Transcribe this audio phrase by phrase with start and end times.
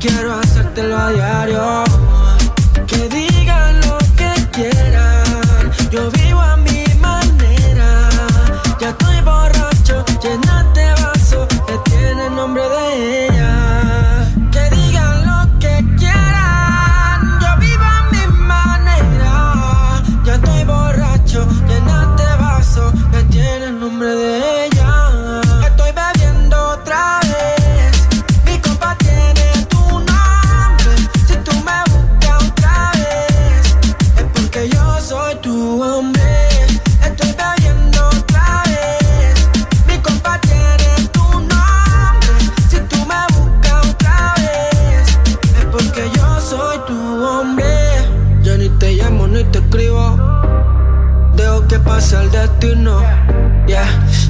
[0.00, 1.89] quiero hacértelo a diario.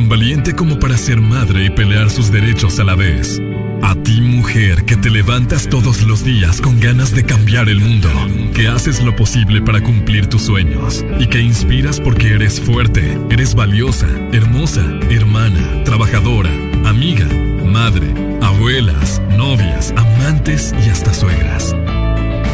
[0.00, 3.38] Tan valiente como para ser madre y pelear sus derechos a la vez.
[3.82, 8.08] A ti mujer que te levantas todos los días con ganas de cambiar el mundo,
[8.54, 13.54] que haces lo posible para cumplir tus sueños y que inspiras porque eres fuerte, eres
[13.54, 16.50] valiosa, hermosa, hermana, trabajadora,
[16.86, 17.26] amiga,
[17.66, 21.76] madre, abuelas, novias, amantes y hasta suegras.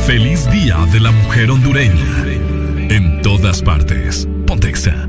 [0.04, 2.24] Feliz Día de la Mujer Hondureña.
[2.90, 4.26] En todas partes.
[4.48, 5.08] Pontexa.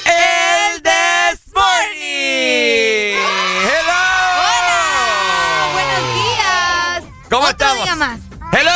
[0.04, 3.16] El This Morning.
[3.64, 4.02] Hello.
[5.72, 7.04] Buenos días.
[7.30, 7.84] ¿Cómo Otro estamos?
[7.84, 8.20] día más.
[8.52, 8.70] Hello.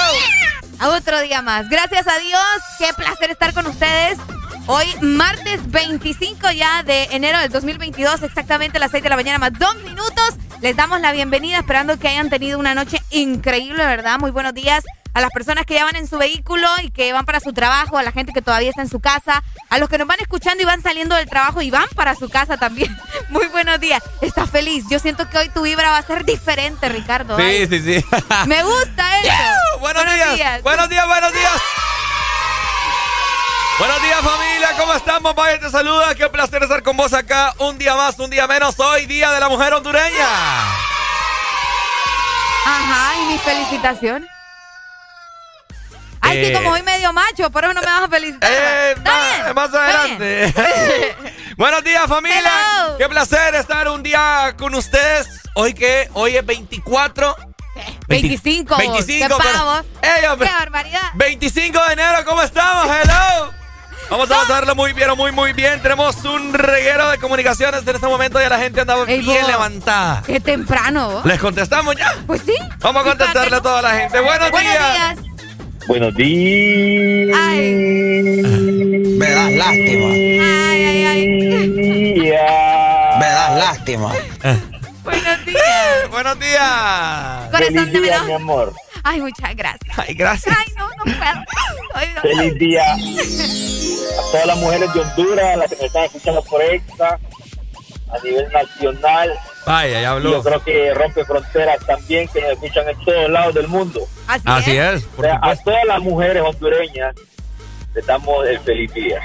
[0.79, 1.69] A otro día más.
[1.69, 2.41] Gracias a Dios.
[2.79, 4.19] Qué placer estar con ustedes.
[4.67, 9.39] Hoy, martes 25 ya de enero del 2022, exactamente a las 6 de la mañana,
[9.39, 10.37] más dos minutos.
[10.63, 14.19] Les damos la bienvenida, esperando que hayan tenido una noche increíble, ¿verdad?
[14.19, 14.83] Muy buenos días
[15.15, 17.97] a las personas que ya van en su vehículo y que van para su trabajo,
[17.97, 20.63] a la gente que todavía está en su casa, a los que nos van escuchando
[20.63, 22.95] y van saliendo del trabajo y van para su casa también.
[23.31, 24.03] Muy buenos días.
[24.21, 24.85] Estás feliz.
[24.91, 27.37] Yo siento que hoy tu vibra va a ser diferente, Ricardo.
[27.37, 28.05] Sí, Ay, sí, sí.
[28.47, 29.79] Me gusta eso.
[29.81, 30.63] Buenos, días.
[30.63, 31.63] Buenos días, buenos días.
[33.79, 35.35] Buenos días familia, ¿cómo estamos?
[35.35, 38.79] Vaya, te saluda, qué placer estar con vos acá un día más, un día menos,
[38.79, 40.29] hoy Día de la Mujer Hondureña.
[42.67, 44.34] Ajá, y mis felicitaciones.
[46.25, 48.51] Ay, sí, como hoy medio macho, por eso no me vas a felicitar.
[48.51, 48.95] Eh,
[49.55, 50.55] más, adelante.
[51.57, 52.51] Buenos días, familia.
[52.99, 55.29] Qué placer estar un día con ustedes.
[55.55, 57.37] Hoy que hoy es 24.
[58.09, 58.77] 25.
[58.77, 59.37] 25.
[60.01, 61.11] Qué, Qué barbaridad.
[61.15, 62.87] 25 de enero, ¿cómo estamos?
[62.87, 63.53] Hello.
[64.11, 65.81] Vamos a pasarlo muy bien, muy, muy bien.
[65.83, 70.23] Tenemos un reguero de comunicaciones en este momento y la gente anda bien levantada.
[70.27, 71.23] Qué temprano.
[71.25, 72.15] ¿Les contestamos ya?
[72.27, 72.55] Pues sí.
[72.81, 74.21] Vamos a contestarle a toda la gente.
[74.21, 75.34] Buenos, Buenos días.
[75.87, 77.37] Buenos días.
[77.39, 77.75] Ay.
[77.75, 80.07] Me das lástima.
[80.11, 81.29] Ay, ay, ay.
[83.19, 84.13] Me das lástima.
[85.03, 86.11] Buenos días.
[86.11, 87.51] Buenos días.
[87.51, 88.73] Corazón día, mi amor.
[89.03, 89.99] Ay, muchas gracias.
[89.99, 90.57] Ay, gracias.
[90.57, 92.23] Ay, no, no puedo.
[92.23, 96.63] Feliz día a todas las mujeres de Honduras, a las que me están escuchando por
[96.63, 97.21] extra,
[98.11, 99.31] a nivel nacional.
[99.67, 100.31] Vaya, ya habló.
[100.31, 104.01] Yo creo que rompe fronteras también, que nos escuchan en todos lados del mundo.
[104.27, 105.07] Así, es.
[105.43, 107.15] a todas las mujeres hondureñas
[107.95, 109.21] les damos el feliz día.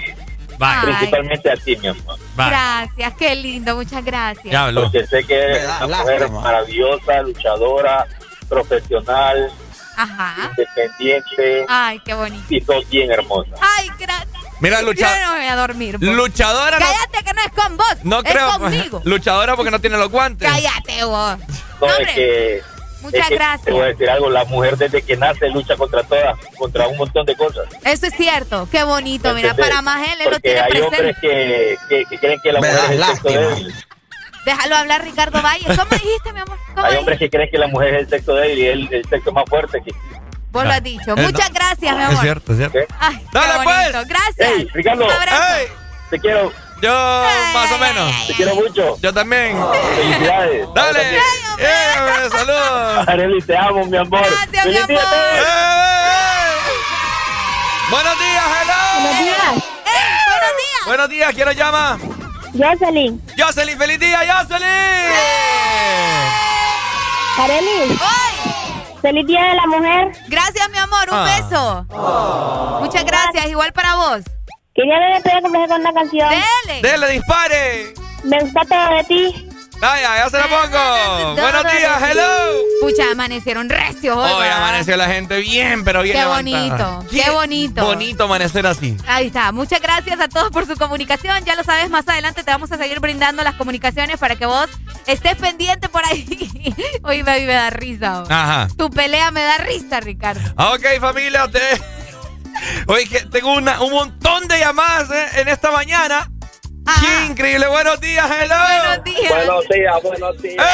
[0.84, 2.20] Principalmente a ti, mi amor.
[2.36, 4.52] Gracias, qué lindo, muchas gracias.
[4.52, 4.84] Ya habló.
[4.84, 8.06] Porque sé que eres una mujer maravillosa, luchadora,
[8.50, 9.52] profesional,
[9.96, 10.50] Ajá.
[10.50, 11.66] independiente.
[11.68, 12.44] Ay, qué bonito.
[12.50, 13.52] Y sos bien hermosa.
[13.62, 14.39] Ay, gracias.
[14.60, 15.20] Mira, luchadora.
[15.20, 15.98] Yo no voy a dormir.
[16.02, 16.78] Luchadora.
[16.78, 17.96] Cállate que no es con vos.
[18.04, 18.60] No es creo.
[18.60, 19.02] conmigo.
[19.06, 20.50] Luchadora porque no tiene los guantes.
[20.50, 21.38] Cállate vos.
[21.82, 22.62] No, es que.
[23.02, 23.64] Muchas gracias.
[23.66, 26.98] Te voy a decir algo, la mujer desde que nace lucha contra todas, contra un
[26.98, 27.66] montón de cosas.
[27.86, 30.98] Eso es cierto, qué bonito, mira, para más él, él lo tiene hay presente.
[30.98, 33.74] hombres que, que, que, creen que la mujer es el sexo débil.
[34.46, 35.66] Déjalo hablar, Ricardo Valle.
[35.66, 36.58] ¿Cómo dijiste, mi amor?
[36.76, 39.32] Hay hombres que creen que la mujer es el sexo débil y él el sexo
[39.32, 39.92] más fuerte que
[40.52, 41.16] Vos lo has dicho.
[41.16, 42.14] Muchas gracias, mi amor.
[42.14, 42.80] Es cierto, es cierto.
[43.00, 44.08] Ay, Dale, pues.
[44.08, 44.36] Gracias.
[44.38, 45.08] Hey, Ricardo.
[45.10, 45.68] Hey.
[46.10, 46.52] Te quiero.
[46.82, 47.24] Yo,
[47.54, 48.28] más o menos.
[48.28, 48.98] Te quiero mucho.
[49.02, 49.58] Yo también.
[49.96, 50.68] Felicidades.
[50.74, 51.18] Dale.
[51.60, 53.08] Eh, saludos.
[53.08, 54.22] Arely, te amo, mi amor.
[54.22, 55.04] Gracias, mi amor.
[57.92, 59.02] Buenos días, hello.
[59.02, 59.40] Buenos días.
[59.50, 60.86] buenos días.
[60.86, 62.00] Buenos días, ¿quién nos llama?
[62.54, 63.22] Jocelyn.
[63.38, 64.70] Jocelyn, feliz día, Jocelyn.
[67.38, 67.92] Arely.
[67.92, 68.49] ¡Hoy!
[69.02, 70.12] Feliz Día de la Mujer.
[70.28, 71.08] Gracias, mi amor.
[71.12, 71.26] Un Ah.
[71.38, 72.80] beso.
[72.82, 73.46] Muchas gracias.
[73.48, 74.22] Igual para vos.
[74.76, 76.30] Quería ver que complacer con una canción.
[76.30, 76.82] Dele.
[76.82, 77.94] Dele, dispare.
[78.24, 79.49] Me gusta todo de ti.
[79.80, 81.36] Vaya, ya se la pongo.
[81.42, 82.54] Buenos días, hello.
[82.82, 84.30] Pucha, amanecieron recios hoy.
[84.32, 86.98] Hoy amaneció la gente bien, pero bien Qué levantada.
[86.98, 87.86] bonito, qué bonito.
[87.86, 88.98] Bonito amanecer así.
[89.08, 89.52] Ahí está.
[89.54, 91.46] Muchas gracias a todos por su comunicación.
[91.46, 94.70] Ya lo sabes, más adelante te vamos a seguir brindando las comunicaciones para que vos
[95.08, 96.76] estés pendiente por ahí.
[97.04, 98.20] Hoy me, me da risa.
[98.20, 98.30] vos.
[98.30, 98.68] Ajá.
[98.78, 100.42] Tu pelea me da risa, Ricardo.
[100.74, 101.82] Ok, familia, ustedes.
[102.88, 106.30] Oye, que tengo una, un montón de llamadas eh, en esta mañana.
[106.90, 107.02] Ajá.
[107.02, 107.68] ¡Qué increíble!
[107.68, 108.56] Buenos días, hello.
[108.56, 109.30] Buenos días.
[109.30, 110.66] Buenos días, buenos días.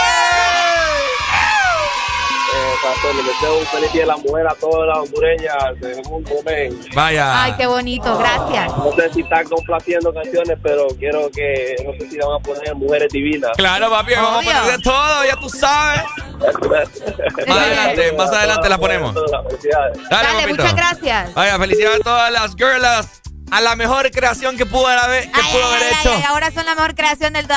[2.56, 6.02] Eh, Pastor, le deseo un feliz día de la mujer a todas las hondureñas del
[6.06, 6.32] mundo.
[6.46, 6.80] men.
[6.94, 7.44] Vaya.
[7.44, 8.18] Ay, qué bonito.
[8.18, 8.78] Gracias.
[8.78, 12.74] No sé si están complaciendo canciones, pero quiero que, no sé si van a poner
[12.76, 13.52] Mujeres Divinas.
[13.58, 16.04] Claro, papi, vamos a poner de todo, ya tú sabes.
[17.48, 19.16] Más adelante, más adelante la ponemos.
[19.16, 21.34] Dale, Dale, muchas gracias.
[21.34, 23.22] Vaya, felicidades a todas las girlas.
[23.52, 26.14] A la mejor creación que pudo haber, que Ay, pudo ay, haber ay, hecho.
[26.18, 27.48] ay, ahora son la mejor creación del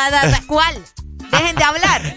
[0.47, 0.75] ¿Cuál?
[1.31, 2.15] Dejen de hablar.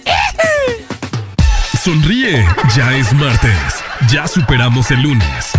[1.83, 3.83] Sonríe, ya es martes.
[4.07, 5.51] Ya superamos el lunes.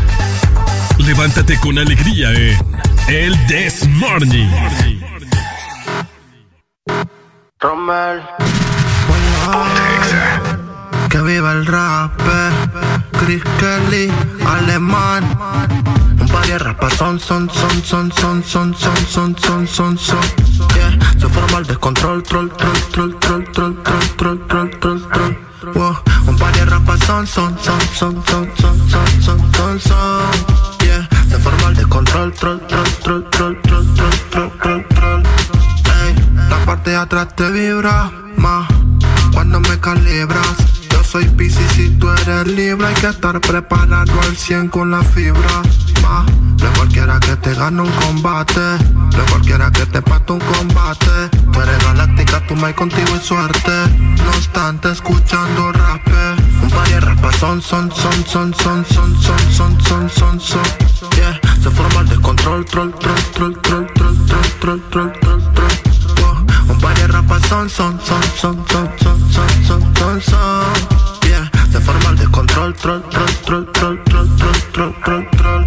[0.99, 2.59] Levántate con alegría en
[3.09, 4.49] El This Morning.
[7.59, 8.23] Romel.
[11.11, 12.13] Que viva el rap.
[13.25, 14.11] Chris Kelly,
[14.45, 15.23] alemán.
[16.21, 20.21] Un par de rapas son, son, son, son, son, son, son, son, son, son, son.
[20.75, 23.77] Yeah, se forma el descontrol, troll, troll, troll, troll, troll,
[24.17, 25.37] troll, troll, troll, troll.
[25.75, 30.31] Wow, un par de rapas son, son, son, son, son, son, son, son, son, son.
[30.81, 33.87] Yeah, se forma el descontrol, troll, troll, troll, troll, troll,
[34.31, 35.23] troll, troll, troll.
[36.03, 36.15] Ey,
[36.51, 38.67] la parte de atrás te vibra más
[39.33, 40.82] cuando me calibras.
[41.13, 42.89] Soy Pisces y tú eres Libra.
[42.89, 45.61] Hay que estar preparado al 100 con la fibra.
[46.01, 46.25] Más
[46.57, 48.59] de cualquiera que te gane un combate.
[48.59, 51.29] De cualquiera que te pate un combate.
[51.53, 53.73] Tú eres galáctica, tú me contigo y suerte.
[54.25, 56.01] No obstante, escuchando rap.
[56.63, 60.63] Un par de rapas son, son, son, son, son, son, son, son, son, son, son.
[61.15, 66.47] Yeah, se forma el descontrol, troll, troll, troll, troll, troll, troll, troll, troll, troll, troll.
[66.71, 70.92] Un par de rapas son, son, son, son, son, son, son, son, son,
[71.83, 74.29] forma descontrol, troll, troll, troll, troll, troll,
[74.73, 75.65] troll, troll, troll,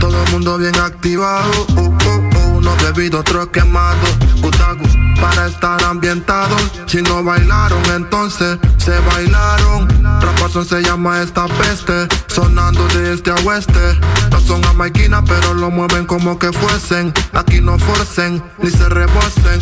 [0.00, 4.06] todo el mundo bien activado, uh, uh, uh, uno bebido, otro quemado,
[4.40, 4.91] putagus,
[5.22, 6.60] para estar ambientados.
[6.86, 9.88] Si no bailaron, entonces se bailaron.
[10.20, 14.00] Rapazón se llama esta peste, sonando de este a oeste.
[14.32, 17.14] No son amaiquinas, pero lo mueven como que fuesen.
[17.32, 19.60] Aquí no forcen, ni se rebosen.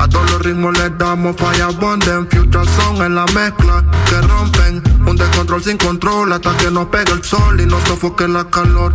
[0.00, 2.28] A todos los ritmos les damos falla bonden.
[2.30, 4.82] Future son en la mezcla que rompen.
[5.04, 8.94] Un descontrol sin control hasta que nos pegue el sol y nos sofoque la calor.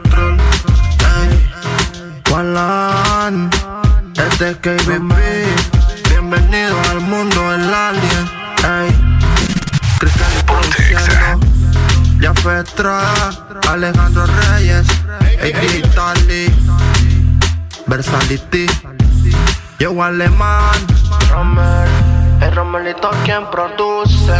[4.41, 5.13] es KBB.
[6.09, 8.29] Bienvenido al mundo del alien.
[8.63, 8.91] Ey,
[9.99, 11.47] Cristal produciendo.
[12.19, 12.63] Ya fue
[13.69, 14.87] Alejandro Reyes,
[15.39, 16.53] Ey Italy,
[17.87, 18.65] Versality,
[19.79, 20.87] yo alemán,
[21.29, 21.87] Romer,
[22.41, 24.33] el Romelito quien produce.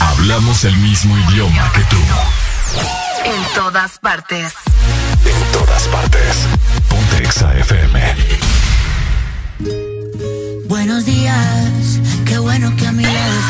[0.00, 2.99] Hablamos el mismo idioma que tú.
[3.24, 4.52] En todas partes.
[5.24, 6.46] En todas partes.
[6.88, 8.00] Ponte Exa FM.
[10.66, 13.40] Buenos días, qué bueno que a mi lado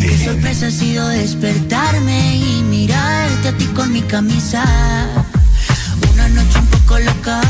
[0.00, 4.64] Qué sorpresa ha sido despertarme y mirarte a ti con mi camisa.
[6.12, 7.40] Una noche un poco loca.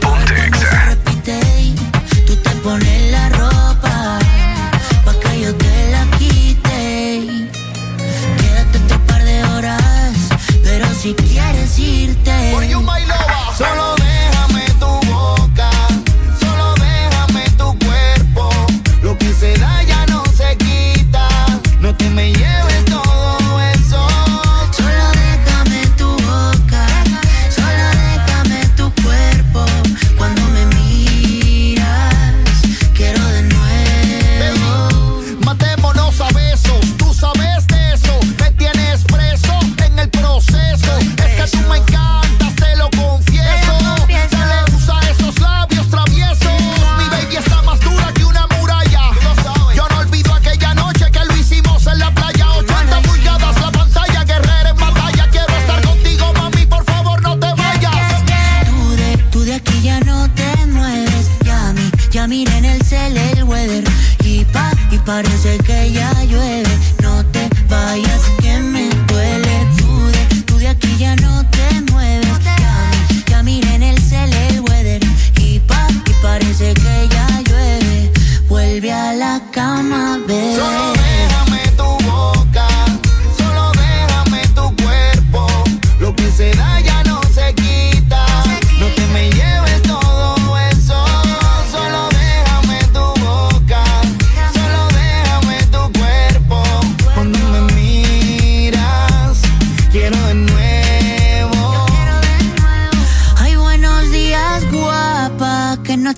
[0.00, 0.89] Ponte Exa.
[11.00, 12.50] si quieres irte.
[12.52, 13.56] For you, my lover.
[13.56, 14.09] Solo de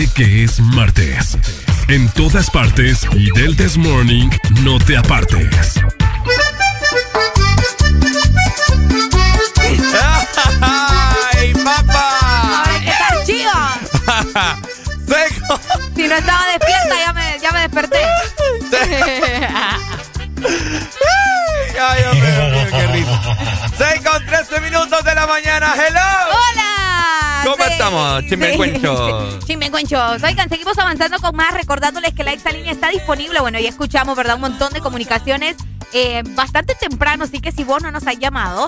[0.00, 1.36] Acuérdate que es martes.
[1.88, 4.30] En todas partes y del This Morning
[4.62, 5.74] no te apartes.
[10.62, 12.18] ¡Ay, papá!
[12.60, 13.78] Ahora estás chiva.
[15.06, 15.60] ¡Seco!
[15.94, 17.98] Si no estaba despierta, ya me, ya me desperté.
[21.78, 23.20] ¡Ay, Dios mío, qué risa!
[23.78, 25.74] ¡6 con 13 este minutos de la mañana!
[25.74, 26.29] ¡Hello!
[27.50, 29.38] ¿Cómo estamos, Chimencuencho?
[29.46, 30.22] Chimencuenchos.
[30.22, 33.40] Oigan, seguimos avanzando con más, recordándoles que la exalínea está disponible.
[33.40, 34.36] Bueno, ya escuchamos, ¿verdad?
[34.36, 35.56] Un montón de comunicaciones
[35.92, 38.66] eh, bastante temprano, así que si vos no nos has llamado,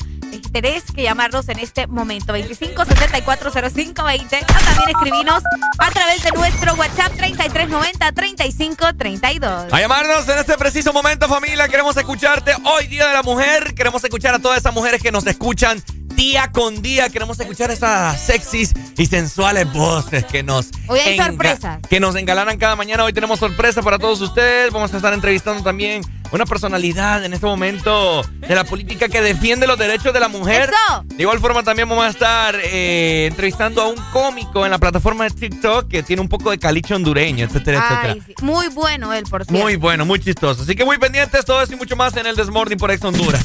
[0.52, 2.32] tenés que llamarnos en este momento.
[2.32, 4.36] 25 74 05 20.
[4.36, 5.42] O también escribinos
[5.78, 9.72] a través de nuestro WhatsApp 3390 35 32.
[9.72, 11.68] A llamarnos en este preciso momento, familia.
[11.68, 13.74] Queremos escucharte hoy, Día de la Mujer.
[13.74, 15.82] Queremos escuchar a todas esas mujeres que nos escuchan
[16.22, 17.08] día con día.
[17.08, 20.70] Queremos escuchar esas sexys y sensuales voces que nos.
[20.86, 21.80] Hoy hay sorpresa.
[21.90, 23.02] Que nos engalanan cada mañana.
[23.02, 24.72] Hoy tenemos sorpresa para todos ustedes.
[24.72, 29.66] Vamos a estar entrevistando también una personalidad en este momento de la política que defiende
[29.66, 30.70] los derechos de la mujer.
[31.06, 35.24] De igual forma también vamos a estar eh, entrevistando a un cómico en la plataforma
[35.24, 38.36] de TikTok que tiene un poco de caliche hondureño, etcétera, etcétera.
[38.42, 39.60] Muy bueno él, por cierto.
[39.60, 40.62] Muy bueno, muy chistoso.
[40.62, 43.42] Así que muy pendientes, todo eso y mucho más en el Desmorning por Ex Honduras.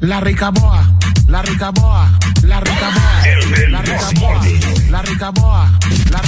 [0.00, 0.96] La ricaboa,
[1.26, 2.08] la ricaboa,
[2.42, 3.22] la ricaboa.
[3.68, 4.40] La ricaboa,
[4.90, 5.70] la ricaboa,
[6.10, 6.22] la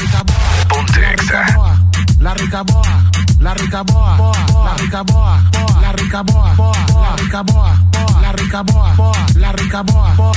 [1.15, 1.91] ricaboa.
[2.21, 4.21] La ricaboa, la ricaboa,
[4.61, 5.43] la ricaboa,
[5.81, 6.55] la ricaboa,
[7.01, 7.79] la ricaboa,
[8.21, 8.95] la ricaboa,
[9.41, 10.31] la ricaboa, la ricaboa.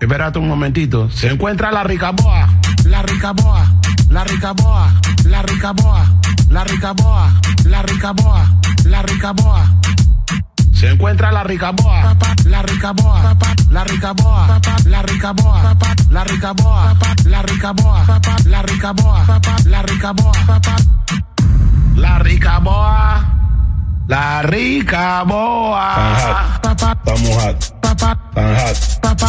[0.00, 2.48] Espérate un momentito, se encuentra la Ricaboa,
[2.84, 3.66] la Ricaboa,
[4.08, 6.06] la Ricaboa, la Ricaboa,
[6.48, 8.48] la Ricaboa, la Ricaboa,
[8.84, 9.80] la Ricaboa.
[10.72, 13.36] Se encuentra la ricaboa, la ricaboa,
[13.68, 15.76] la ricaboa, la ricaboa,
[16.08, 18.06] la ricaboa, la ricaboa,
[18.46, 19.26] la ricaboa,
[19.66, 20.46] la ricaboa,
[21.96, 23.24] la ricaboa,
[24.08, 25.90] la ricaboa.
[26.62, 28.16] Estamos tan
[28.56, 28.76] hot,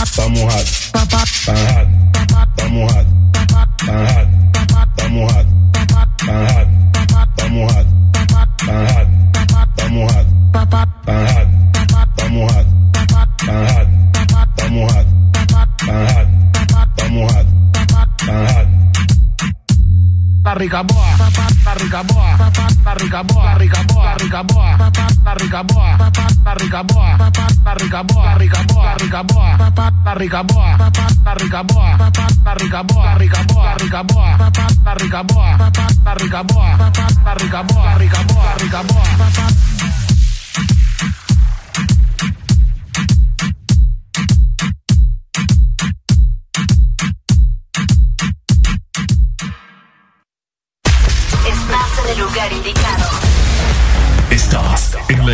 [0.08, 3.70] estamos hot, tan hot, estamos hot, tan hot,
[4.98, 7.88] estamos hot, tan hot, estamos hot, tan hot, estamos hot.
[9.42, 12.68] Tan hot, estamos hot, tan hot, estamos hot,
[13.42, 13.88] tan hot,
[14.58, 14.94] estamos
[17.34, 17.48] hot,
[18.18, 18.68] tan hot.
[20.44, 21.11] La la ricaboa,
[23.02, 24.92] rica boa, rica boa, rica boa,
[25.26, 25.98] la rica boa,
[26.46, 27.32] la rica boa,
[27.66, 29.58] la rica boa, rica boa, rica boa,
[30.06, 30.78] la rica boa,
[31.26, 32.12] la rica boa,
[32.46, 34.38] la rica boa, rica boa, rica boa,
[34.86, 35.72] la rica boa,
[36.06, 36.92] la rica boa,
[37.26, 39.62] la rica boa, rica boa, rica boa.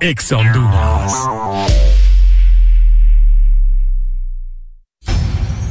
[0.00, 0.32] Ex.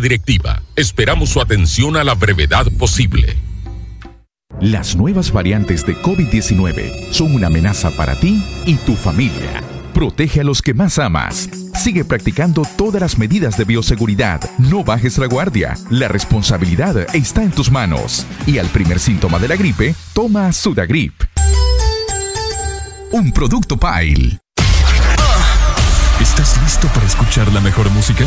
[0.00, 0.62] directiva.
[0.76, 3.36] Esperamos su atención a la brevedad posible.
[4.60, 9.62] Las nuevas variantes de COVID-19 son una amenaza para ti y tu familia.
[9.92, 11.48] Protege a los que más amas.
[11.74, 14.40] Sigue practicando todas las medidas de bioseguridad.
[14.58, 15.76] No bajes la guardia.
[15.90, 18.26] La responsabilidad está en tus manos.
[18.46, 21.14] Y al primer síntoma de la gripe, toma Sudagrip.
[23.12, 24.38] Un producto Pile.
[26.20, 28.26] ¿Estás listo para escuchar la mejor música?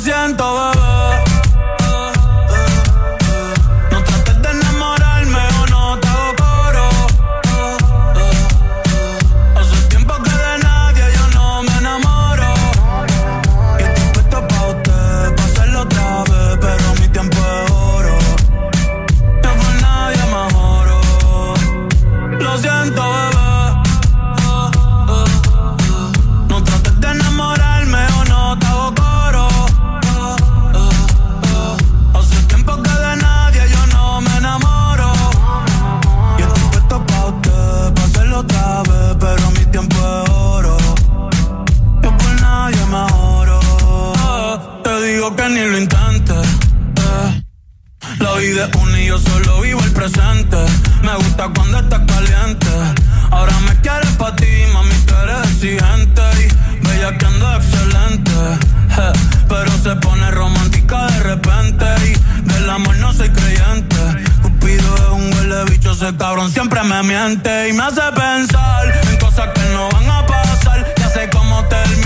[0.00, 0.79] siento, bebé.
[51.10, 52.68] Me gusta cuando estás caliente.
[53.32, 56.22] Ahora me quieres pa' ti, mami, tú eres exigente.
[56.38, 58.32] Y bella que ando excelente.
[59.48, 61.84] Pero se pone romántica de repente.
[62.06, 63.96] Y del amor no soy creyente.
[64.40, 67.70] Cupido es un huele bicho, ese cabrón siempre me miente.
[67.70, 70.94] Y me hace pensar en cosas que no van a pasar.
[70.96, 71.99] Ya sé cómo terminan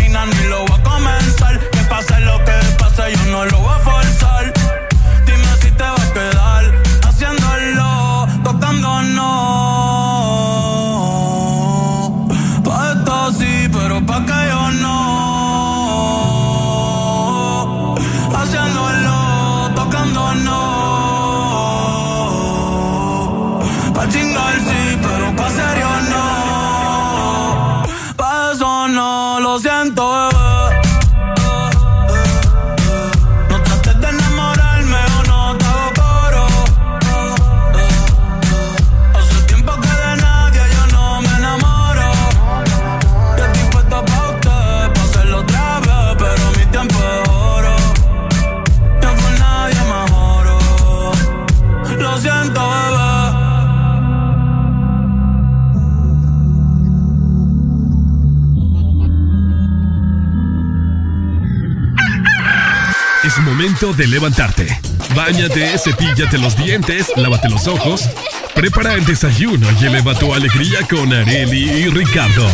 [63.75, 64.81] momento de levantarte.
[65.17, 68.09] Báñate, cepíllate los dientes, lávate los ojos.
[68.55, 72.49] Prepara el desayuno y eleva tu alegría con Areli y Ricardo.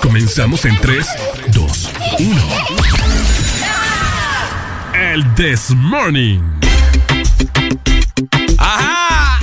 [0.00, 1.06] Comenzamos en 3,
[1.52, 2.42] 2, 1.
[4.94, 6.40] El This Morning.
[8.58, 9.38] ¡Ajá!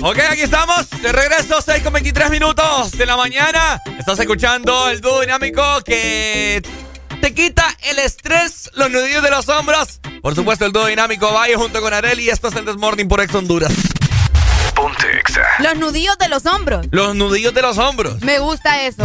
[0.00, 0.88] Ok, aquí estamos.
[1.02, 3.80] De regreso, 6 con 23 minutos de la mañana.
[3.98, 6.62] Estás escuchando el dúo dinámico que
[7.24, 9.98] te quita el estrés, los nudillos de los hombros.
[10.20, 12.28] Por supuesto, el dúo dinámico Valle junto con Areli.
[12.28, 13.72] Esto es el Desmorning por Ex Honduras.
[14.74, 15.40] Ponte Exa.
[15.60, 16.86] Los nudillos de los hombros.
[16.90, 18.20] Los nudillos de los hombros.
[18.20, 19.04] Me gusta eso.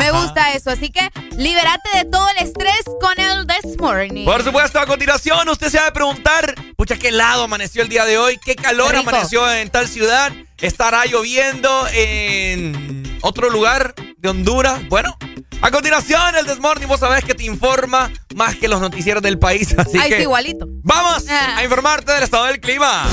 [0.00, 0.70] Me gusta eso.
[0.70, 4.24] Así que libérate de todo el estrés con el This Morning.
[4.24, 8.04] Por supuesto, a continuación usted se va a preguntar, pucha, qué helado amaneció el día
[8.04, 9.08] de hoy, qué calor Rico.
[9.08, 14.80] amaneció en tal ciudad, estará lloviendo en otro lugar de Honduras.
[14.88, 15.16] Bueno,
[15.62, 19.74] a continuación el Desmorning, vos sabés que te informa más que los noticieros del país,
[19.78, 20.66] así Ay, que sí, igualito.
[20.82, 21.56] vamos Ah.
[21.58, 23.04] a informarte del estado del clima.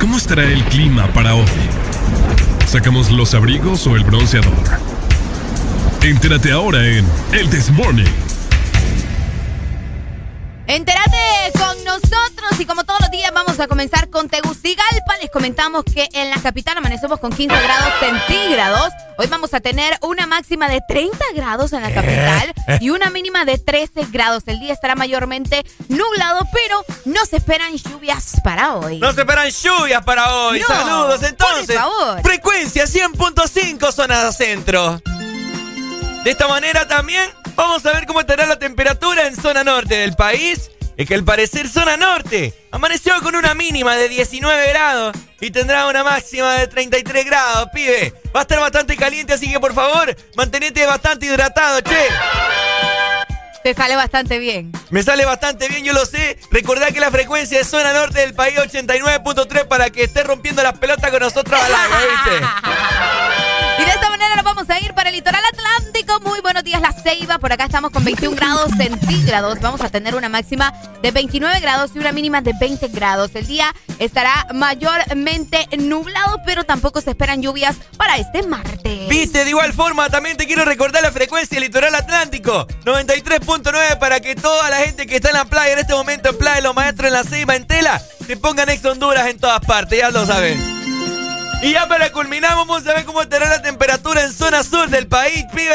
[0.00, 1.44] ¿Cómo estará el clima para hoy?
[2.66, 4.52] ¿Sacamos los abrigos o el bronceador?
[6.02, 8.06] Entérate ahora en El This Morning.
[10.70, 15.16] Entérate con nosotros y como todos los días vamos a comenzar con Tegucigalpa.
[15.20, 18.92] Les comentamos que en la capital amanecemos con 15 grados centígrados.
[19.18, 23.44] Hoy vamos a tener una máxima de 30 grados en la capital y una mínima
[23.44, 24.44] de 13 grados.
[24.46, 29.00] El día estará mayormente nublado, pero no se esperan lluvias para hoy.
[29.00, 30.60] No se esperan lluvias para hoy.
[30.60, 31.66] No, Saludos entonces.
[31.66, 32.22] por favor.
[32.22, 35.02] Frecuencia 100.5 zona centro.
[36.24, 40.14] De esta manera también vamos a ver cómo estará la temperatura en zona norte del
[40.14, 40.70] país.
[40.98, 45.86] Es que al parecer zona norte amaneció con una mínima de 19 grados y tendrá
[45.86, 48.12] una máxima de 33 grados, pibe.
[48.36, 52.06] Va a estar bastante caliente, así que por favor, mantenete bastante hidratado, che.
[53.64, 54.72] Te sale bastante bien.
[54.90, 56.38] Me sale bastante bien, yo lo sé.
[56.50, 60.78] Recordad que la frecuencia de zona norte del país 89.3 para que esté rompiendo las
[60.78, 62.46] pelotas con nosotros al aire, ¿viste?
[63.80, 66.20] Y de esta manera nos vamos a ir para el litoral atlántico.
[66.20, 67.38] Muy buenos días, La Ceiba.
[67.38, 69.58] Por acá estamos con 21 grados centígrados.
[69.60, 73.30] Vamos a tener una máxima de 29 grados y una mínima de 20 grados.
[73.34, 79.08] El día estará mayormente nublado, pero tampoco se esperan lluvias para este martes.
[79.08, 82.66] Viste, de igual forma, también te quiero recordar la frecuencia del litoral atlántico.
[82.84, 86.36] 93.9 para que toda la gente que está en la playa en este momento en
[86.36, 89.98] Playa los Maestros en la Ceiba, en Tela, se pongan ex Honduras en todas partes,
[89.98, 90.79] ya lo saben.
[91.62, 95.06] Y ya para culminar, vamos a ver cómo estará la temperatura en zona sur del
[95.06, 95.74] país, pibe.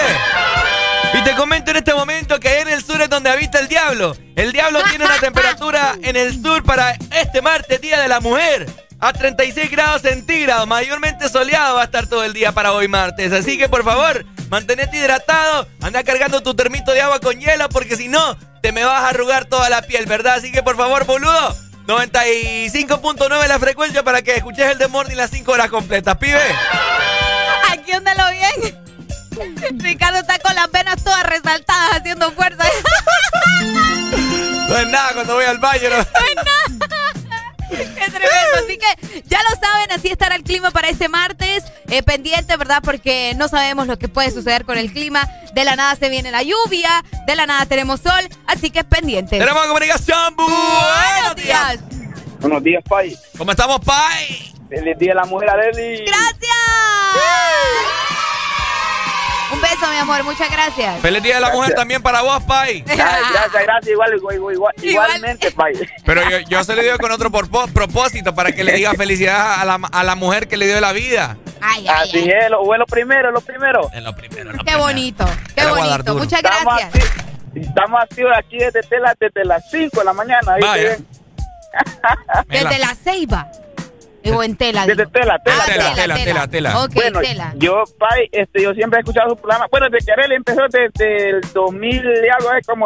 [1.13, 4.17] Y te comento en este momento que en el sur es donde habita el diablo.
[4.35, 8.67] El diablo tiene una temperatura en el sur para este martes, Día de la Mujer.
[8.99, 13.31] A 36 grados centígrados, mayormente soleado va a estar todo el día para hoy martes.
[13.31, 17.95] Así que por favor, mantenete hidratado, anda cargando tu termito de agua con hielo porque
[17.95, 20.35] si no, te me vas a arrugar toda la piel, ¿verdad?
[20.35, 21.55] Así que por favor, boludo,
[21.87, 26.41] 95.9 la frecuencia para que escuches el de Morning las 5 horas completas, pibe.
[27.71, 28.85] Aquí óndalo bien.
[29.83, 32.63] Ricardo está con las venas todas resaltadas haciendo fuerza.
[34.67, 35.97] No es nada cuando voy al baño, ¿no?
[37.69, 38.55] Qué tremendo.
[38.63, 41.63] Así que ya lo saben, así estará el clima para este martes.
[41.87, 42.81] Eh, pendiente, ¿verdad?
[42.83, 45.27] Porque no sabemos lo que puede suceder con el clima.
[45.53, 49.39] De la nada se viene la lluvia, de la nada tenemos sol, así que pendientes.
[49.39, 50.35] Tenemos comunicación.
[50.35, 51.79] Buenos días.
[52.39, 53.17] Buenos días, Pai.
[53.37, 54.53] ¿Cómo estamos, Pai?
[54.69, 56.05] Feliz día de la mujer, Areli.
[56.05, 56.45] ¡Gracias!
[59.53, 60.99] Un beso, mi amor, muchas gracias.
[61.01, 62.81] Feliz Día de la Mujer también para vos, Pai.
[62.85, 63.87] Gracias, gracias.
[63.87, 65.73] Igual, igual, igual, igual- igualmente, Pai.
[66.05, 69.65] Pero yo, yo se lo digo con otro propósito para que le diga felicidad a
[69.65, 71.37] la, a la mujer que le dio la vida.
[71.61, 72.31] Ay, ay, Así ay.
[72.43, 73.89] es, lo, fue lo primero, lo primero.
[73.93, 74.51] Es lo primero.
[74.65, 76.15] Qué bonito, qué bonito.
[76.15, 76.91] Muchas gracias.
[77.55, 78.81] Estamos activos aquí desde,
[79.19, 80.55] desde las 5 de la mañana.
[80.55, 80.67] ¿viste?
[80.67, 80.97] Vaya.
[82.47, 83.47] Desde la ceiba.
[84.33, 84.85] O en tela.
[84.85, 86.83] Desde tela, tela, Ah, tela, tela, tela, tela.
[86.83, 87.53] Ok, bueno, tela.
[87.57, 89.67] yo, Pai, este, yo siempre he escuchado su programa.
[89.69, 92.85] Bueno, desde que Areli empezó desde el 2000 y algo, es como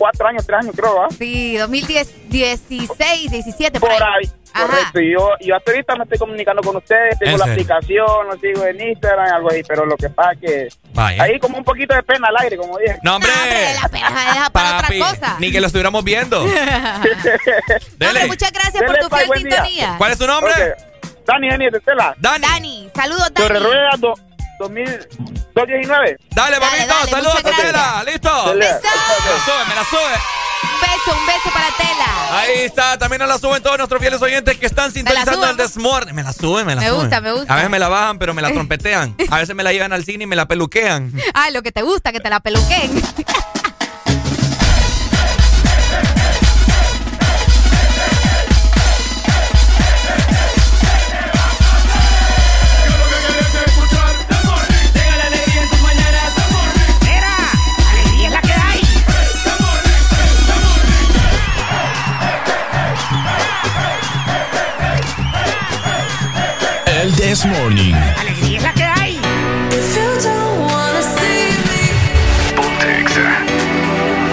[0.00, 1.08] cuatro años, tres años, creo, ¿va?
[1.10, 4.30] Sí, 2010, 16, 17, Por por ahí.
[4.52, 4.66] Ajá.
[4.66, 8.26] Correcto, y yo, yo hasta ahorita me estoy comunicando con ustedes, tengo ¿En la aplicación,
[8.26, 11.22] lo sigo en Instagram, algo ahí, pero lo que pasa es que Vaya.
[11.22, 12.98] ahí como un poquito de pena al aire, como dije.
[13.02, 13.30] No, hombre.
[13.32, 15.36] No, hombre, la pena para Papi, otra cosa.
[15.38, 16.44] ni que lo estuviéramos viendo.
[18.00, 19.36] No, hombre, muchas gracias por tu fiel día.
[19.36, 19.94] sintonía.
[19.98, 20.52] ¿Cuál es tu nombre?
[21.26, 22.14] Dani, Dani, de Tela.
[22.18, 22.44] Dani.
[22.46, 23.66] Dani, saludos, Torre Dani.
[23.66, 24.14] Rueda do-
[24.60, 26.16] 2019.
[26.34, 26.86] Dale, papito.
[26.86, 28.04] dale, Saludos a Tela.
[28.06, 28.54] ¿Listo?
[28.54, 30.16] Me la sube, me la sube.
[30.62, 32.38] Un beso, un beso para Tela.
[32.38, 36.14] Ahí está, también nos la suben todos nuestros fieles oyentes que están sintonizando el Desmorning.
[36.14, 37.00] Me la suben, me la Me suben.
[37.00, 37.52] gusta, me gusta.
[37.52, 39.16] A veces me la bajan, pero me la trompetean.
[39.30, 41.10] A veces me la llevan al cine y me la peluquean.
[41.32, 43.02] Ay, lo que te gusta, que te la peluquen.
[67.30, 67.94] This Morning.
[67.94, 69.20] ¡Alegría es la que hay!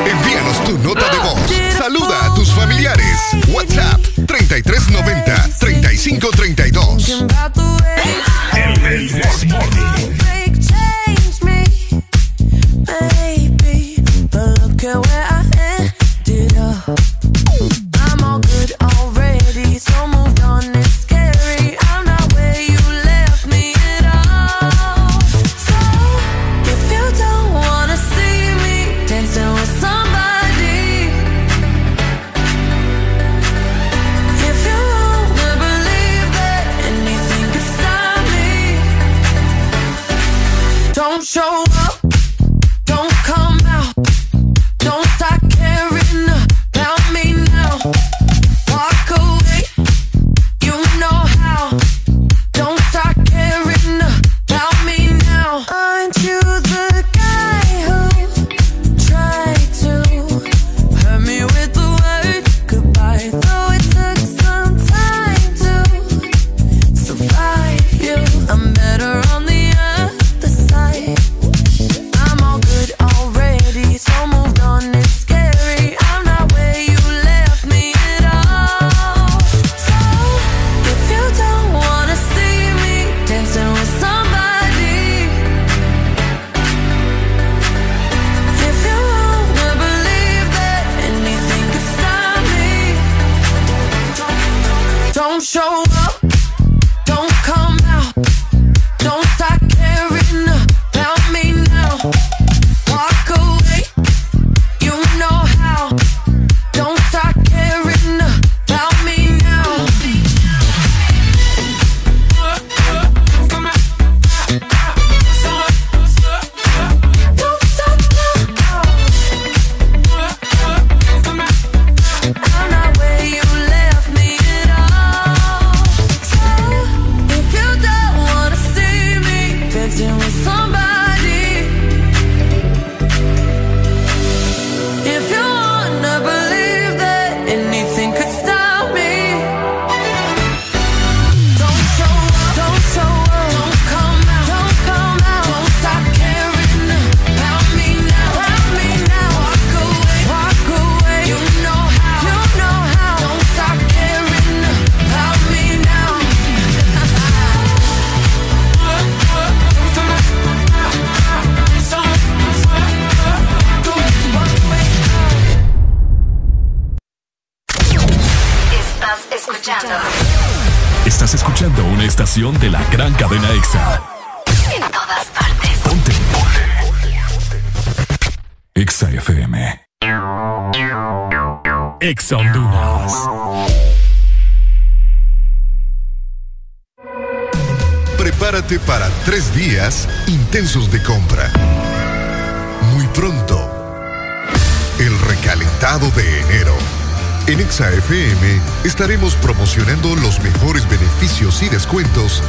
[0.03, 1.77] Envíanos tu nota de voz.
[1.77, 3.19] Saluda a tus familiares.
[3.49, 6.66] WhatsApp 3390 3530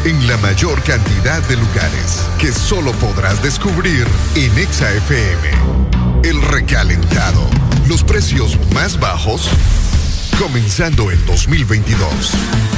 [0.08, 5.50] en la mayor cantidad de lugares que solo podrás descubrir en ExaFM.
[6.24, 7.46] El recalentado.
[7.86, 9.50] Los precios más bajos
[10.38, 12.78] comenzando en 2022.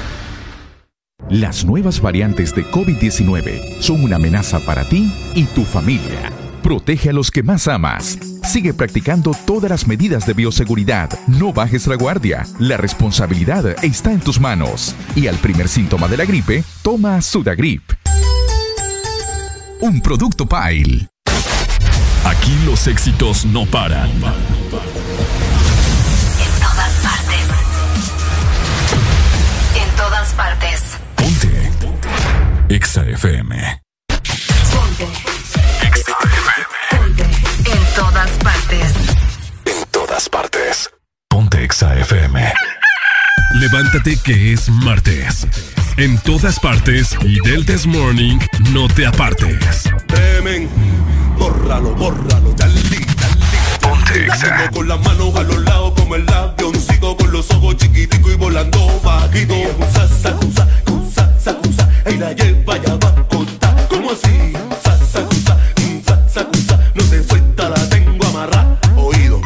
[1.31, 6.29] Las nuevas variantes de COVID-19 son una amenaza para ti y tu familia.
[6.61, 8.19] Protege a los que más amas.
[8.43, 11.09] Sigue practicando todas las medidas de bioseguridad.
[11.27, 12.45] No bajes la guardia.
[12.59, 14.93] La responsabilidad está en tus manos.
[15.15, 17.93] Y al primer síntoma de la gripe, toma Sudagrip.
[19.79, 21.07] Un producto Pile.
[22.25, 24.09] Aquí los éxitos no paran.
[24.09, 24.21] En
[26.59, 27.47] todas partes.
[29.81, 30.90] En todas partes.
[32.71, 33.81] Exa FM.
[34.71, 35.05] Ponte.
[35.85, 37.09] Exa FM.
[37.65, 38.93] En todas partes.
[39.65, 40.89] En todas partes.
[41.27, 42.53] Ponte Exa FM.
[43.55, 45.45] Levántate que es martes.
[45.97, 48.39] En todas partes y del This Morning
[48.71, 49.89] no te apartes.
[50.07, 50.69] Temen,
[51.37, 53.05] bórralo, bórralo, dale, dale.
[53.81, 54.69] Ponte Exa.
[54.71, 59.01] Con las manos a los lados como el avioncito con los ojos chiquiticos y volando
[59.03, 59.55] bajito.
[61.43, 61.57] Sa,
[62.07, 63.87] y la lleva ya va a contar.
[63.89, 64.53] ¿Cómo así?
[64.83, 65.21] Sa, sa,
[66.29, 68.77] sa, sa, no se suelta, la tengo amarrada.
[68.95, 69.41] Oído.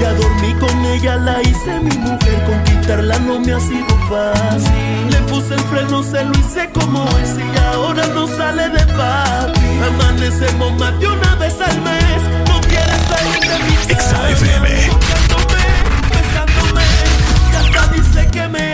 [0.00, 2.44] Ya dormí con ella, la hice mi mujer.
[2.46, 5.10] Conquistarla no me ha sido fácil.
[5.10, 7.36] Le puse el freno, se lo hice como es.
[7.36, 9.60] Y ahora no sale de papi.
[9.88, 12.22] Amanecemos más de una vez al mes.
[12.46, 14.28] No quiere salir de mi casa.
[14.28, 14.68] XAFM.
[16.12, 16.84] Besándome,
[17.52, 18.71] ya hasta dice que me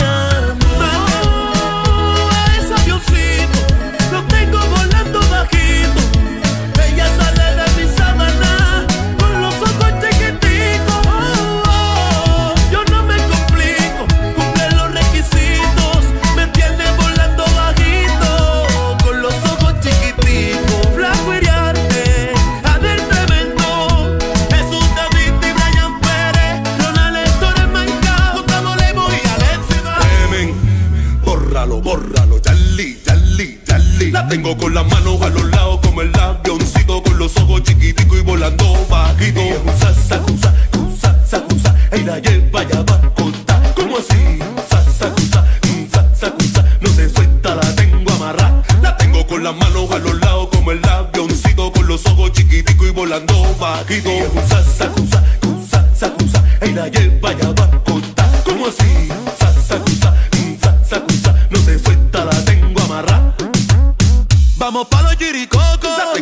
[34.29, 38.21] tengo con las manos a los lados como el avioncito con los ojos chiquiticos y
[38.21, 39.41] volando bajito.
[39.79, 43.75] Sa, sa, sa, sa, sa, ey, la lleva ya va a contar.
[43.75, 44.39] ¿Cómo así?
[44.69, 45.45] Sa, sa, sa,
[45.91, 48.63] sa, sa, no se suelta, la tengo amarrada.
[48.83, 52.87] La tengo con las manos a los lados como el avioncito con los ojos chiquiticos
[52.87, 54.11] y volando bajito.
[54.47, 55.25] Sa, sa, sa,
[55.71, 58.29] sa, sa, sa, ey, la lleva ya va a contar.
[58.45, 59.09] ¿Cómo así?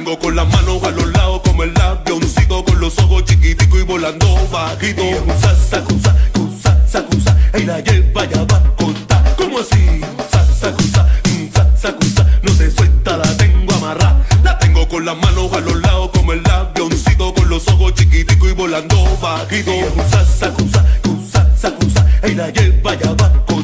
[0.06, 3.82] Tengo con las manos a los lados como el avioncito con los ojos chiquiticos y
[3.82, 5.02] volando bajito.
[5.40, 6.16] Sa, sa, sa,
[6.62, 9.34] sa, sa, sa, ey, la lleva ya va a contar.
[9.36, 10.00] ¿Cómo así?
[10.30, 11.08] Sa, sa, sa,
[11.52, 14.24] sa, sa, sa, no se suelta, la tengo amarrada.
[14.44, 18.48] La tengo con las manos a los lados como el avioncito con los ojos chiquiticos
[18.48, 19.72] y volando bajito.
[20.08, 20.84] Sa, sa, sa,
[21.32, 23.55] sa, sa, sa, ey, la lleva ya va a.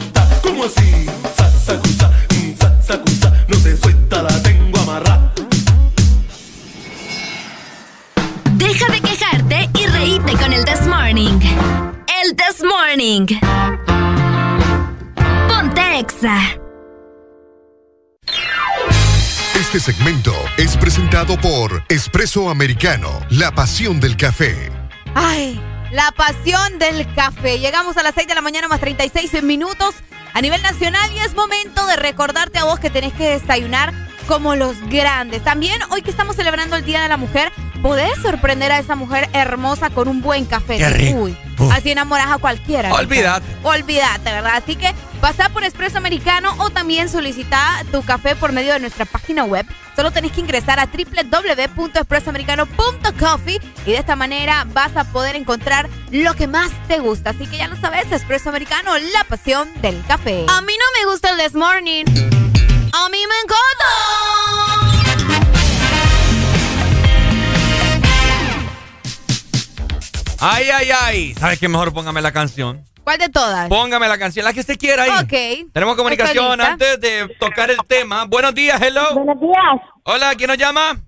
[10.53, 11.41] con el This Morning.
[12.23, 13.27] El This Morning.
[15.49, 16.39] Ponte Exa.
[19.55, 24.71] Este segmento es presentado por Espresso Americano, la pasión del café.
[25.15, 27.59] Ay, la pasión del café.
[27.59, 29.95] Llegamos a las 6 de la mañana más 36 minutos
[30.35, 33.93] a nivel nacional y es momento de recordarte a vos que tenés que desayunar
[34.27, 35.43] como los grandes.
[35.45, 37.53] También hoy que estamos celebrando el Día de la Mujer,
[37.83, 40.79] podés sorprender a esa mujer hermosa con un buen café.
[40.79, 41.19] Qué rico.
[41.21, 41.73] Uy, Uf.
[41.73, 42.93] así enamoras a cualquiera.
[42.95, 43.45] Olvídate.
[43.63, 44.57] Olvídate, ¿verdad?
[44.57, 49.05] Así que pasa por Espresso Americano o también solicita tu café por medio de nuestra
[49.05, 49.67] página web.
[49.95, 56.35] Solo tenés que ingresar a www.espressoamericano.coffee y de esta manera vas a poder encontrar lo
[56.35, 57.31] que más te gusta.
[57.31, 60.47] Así que ya lo sabes, Espresso Americano, la pasión del café.
[60.49, 62.05] A mí no me gusta el This Morning.
[62.95, 63.89] A mí me encanta.
[70.41, 71.35] Ay, ay, ay.
[71.35, 71.69] ¿Sabes qué?
[71.69, 72.85] Mejor póngame la canción.
[73.03, 73.69] ¿Cuál de todas?
[73.69, 75.11] Póngame la canción, la que usted quiera ahí.
[75.23, 75.73] Ok.
[75.73, 78.27] Tenemos comunicación antes de tocar el tema.
[78.27, 79.15] Buenos días, hello.
[79.15, 79.81] Buenos días.
[80.05, 81.01] Hola, ¿quién nos llama?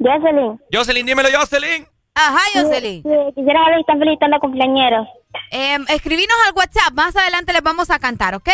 [0.00, 0.60] Jocelyn.
[0.72, 1.86] Jocelyn, dímelo, Jocelyn.
[2.14, 3.02] Ajá, Jocelyn.
[3.02, 5.06] Sí, quisiera saber si están felicitando a cumpleañeros.
[5.52, 6.92] Eh, escribinos al WhatsApp.
[6.94, 8.50] Más adelante les vamos a cantar, ¿ok?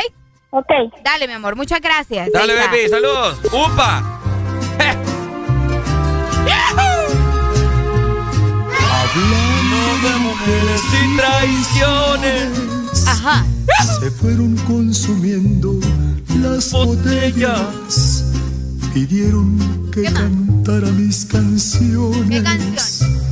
[0.57, 0.71] Ok.
[1.03, 1.57] Dale, mi amor.
[1.57, 2.31] Muchas gracias.
[2.33, 2.71] Dale, está.
[2.71, 3.39] baby, saludos.
[3.47, 4.21] ¡Upa!
[8.81, 13.09] Hablando de mujeres y traiciones.
[13.09, 13.45] Ajá.
[14.01, 15.73] Se fueron consumiendo
[16.41, 18.25] las botellas.
[18.93, 22.31] Pidieron que cantara mis canciones.
[22.31, 23.25] ¿Qué canción?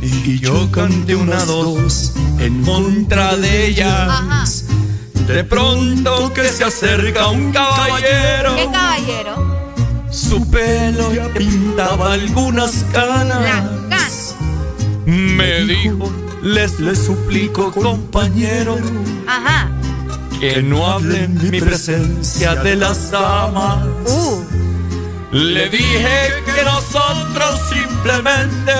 [0.00, 4.06] Y yo canté una dos en Contra de ella.
[4.06, 4.44] Ajá.
[5.30, 8.56] De pronto que se acerca un caballero.
[8.56, 9.60] ¿Qué caballero?
[10.10, 13.40] Su pelo ya pintaba algunas canas.
[13.40, 14.34] Las ganas.
[15.06, 16.10] Me dijo,
[16.42, 18.76] les, les suplico, compañero,
[19.28, 19.70] Ajá.
[20.40, 23.86] que no hablen en mi presencia de las damas.
[24.06, 24.42] Uh.
[25.30, 28.72] Le dije que nosotros simplemente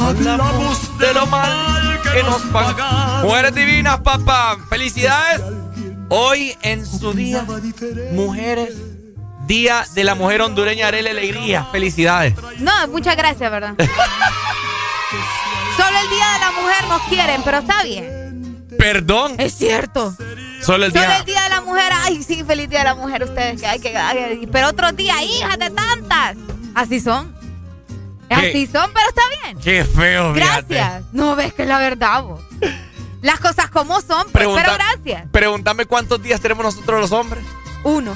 [0.00, 3.22] hablamos de lo mal que nos pagan.
[3.22, 5.40] Mujeres divinas, papá, felicidades.
[6.08, 7.44] Hoy en su día,
[8.12, 8.74] mujeres,
[9.46, 11.66] Día de la Mujer Hondureña, Arele Alegría.
[11.72, 12.34] Felicidades.
[12.58, 13.74] No, muchas gracias, ¿verdad?
[15.76, 18.66] Solo el Día de la Mujer nos quieren, pero está bien.
[18.78, 19.34] Perdón.
[19.38, 20.14] Es cierto.
[20.62, 21.16] Solo el Solo día.
[21.18, 21.92] el Día de la Mujer.
[21.94, 23.60] Ay, sí, feliz Día de la Mujer ustedes.
[23.60, 26.36] Que hay que, ay, pero otro día, hijas de tantas.
[26.74, 27.34] Así son.
[28.30, 29.58] Así son, pero está bien.
[29.58, 30.74] Qué feo, fíjate.
[30.74, 31.02] Gracias.
[31.12, 32.40] No ves que es la verdad, vos.
[33.22, 35.24] Las cosas como son, pues, Pregunta- pero gracias.
[35.32, 37.44] Pregúntame cuántos días tenemos nosotros los hombres.
[37.84, 38.14] Uno.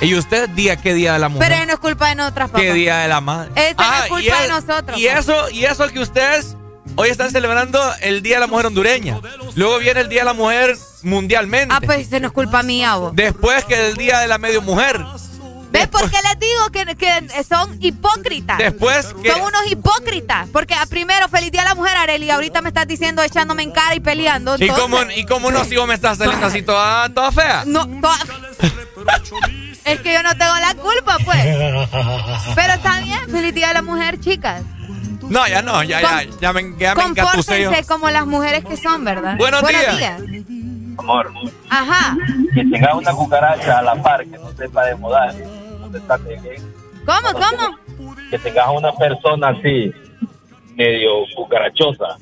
[0.00, 1.48] ¿Y usted, día qué día de la mujer?
[1.48, 2.60] Pero no es culpa de nosotras, papá.
[2.60, 3.52] ¿Qué día de la madre?
[3.54, 6.56] Esa no es y culpa de nosotros, Y eso, y eso que ustedes
[6.96, 9.20] hoy están celebrando el Día de la Mujer hondureña.
[9.54, 11.72] Luego viene el Día de la Mujer mundialmente.
[11.76, 13.12] Ah, pues se no es culpa mía, vos.
[13.14, 15.00] Después que el Día de la Medio Mujer.
[15.72, 18.58] ¿Ves por qué les digo que, que son hipócritas?
[18.58, 20.48] Después que- Son unos hipócritas.
[20.52, 22.30] Porque a primero, feliz día a la mujer, Areli.
[22.30, 24.56] Ahorita me estás diciendo echándome en cara y peleando.
[24.58, 27.64] ¿Y cómo, ¿Y cómo no si vos me estás saliendo así toda, toda fea?
[27.66, 28.18] No, toda-
[29.84, 31.44] es que yo no tengo la culpa, pues.
[32.54, 34.62] Pero está bien, feliz día a la mujer, chicas.
[35.22, 39.36] No, ya no, ya, ya, ya me, ya me como las mujeres que son, ¿verdad?
[39.38, 40.20] Buenos días.
[40.98, 41.32] Amor,
[41.70, 42.16] Ajá.
[42.54, 45.34] que tenga una cucaracha a la par que no sepa de modal,
[46.00, 46.72] te bien.
[47.04, 47.78] ¿Cómo, cómo?
[48.30, 49.92] Que tengas una persona así,
[50.76, 52.16] medio cucarachosa,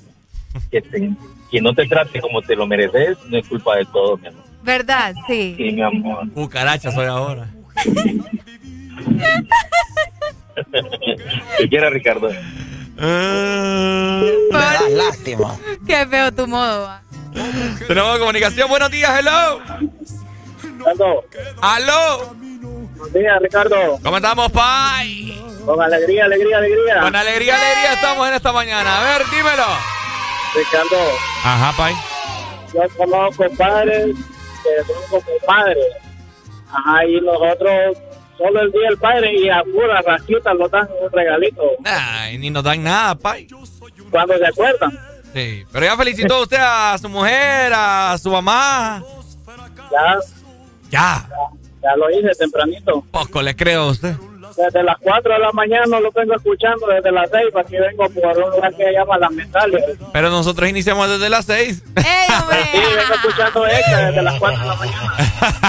[0.71, 1.11] que, te-
[1.51, 4.45] que no te trate como te lo mereces, no es culpa de todo, mi amor.
[4.63, 5.15] ¿Verdad?
[5.27, 5.55] Sí.
[5.57, 6.31] Sí, mi amor.
[6.33, 7.49] Cucaracha soy ahora.
[11.59, 12.29] ¿Qué quiere, Ricardo?
[12.97, 15.57] Me das lástima.
[15.87, 16.83] Qué feo tu modo.
[16.85, 17.03] va.
[17.87, 18.69] Tenemos comunicación.
[18.69, 19.61] Buenos días, hello.
[20.63, 21.25] Ricardo.
[21.63, 22.35] Aló.
[23.01, 23.99] Buenos días, Ricardo.
[24.03, 25.43] ¿Cómo estamos, Pai?
[25.65, 27.01] Con alegría, alegría, alegría.
[27.01, 28.99] Con alegría, alegría estamos en esta mañana.
[29.01, 29.65] A ver, dímelo.
[30.55, 30.97] Ricardo,
[31.45, 31.95] Ajá, Pai.
[32.75, 34.17] yo conozco padres
[34.63, 35.79] que son como padres.
[36.71, 37.97] Ajá, y nosotros
[38.37, 41.63] solo el día del padre y a pura rasquita nos dan un regalito.
[41.87, 43.49] Ay, ni nos dan nada, Pai.
[44.11, 44.91] Cuando se acuerdan.
[45.33, 45.65] Sí.
[45.73, 49.03] Pero ya felicitó usted a su mujer, a su mamá.
[49.91, 50.19] Ya,
[50.91, 51.29] Ya.
[51.29, 51.29] ya
[51.97, 53.05] lo hice tempranito.
[53.11, 54.15] Poco le creo a usted.
[54.57, 58.39] Desde las 4 de la mañana lo vengo escuchando, desde las 6, aquí vengo por
[58.45, 59.85] un lugar que se llama Las Mentales.
[60.13, 61.83] Pero nosotros iniciamos desde las seis.
[62.73, 65.15] Sí, vengo escuchando esta desde las 4 de la mañana.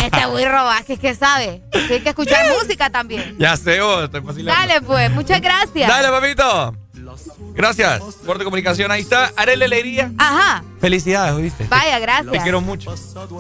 [0.03, 1.61] Este Wirro Vázquez, ¿qué sabe?
[1.71, 3.35] Tiene que escuchar música también.
[3.37, 4.67] Ya sé, vos, estoy facilitando.
[4.67, 5.11] Dale, pues.
[5.11, 5.87] Muchas gracias.
[5.87, 6.80] Dale, papito.
[7.53, 8.91] Gracias por tu comunicación.
[8.91, 9.31] Ahí está.
[9.35, 10.11] Arele Alegría.
[10.17, 10.63] Ajá.
[10.79, 11.65] Felicidades, ¿oíste?
[11.69, 12.31] Vaya, gracias.
[12.31, 12.93] Te quiero mucho.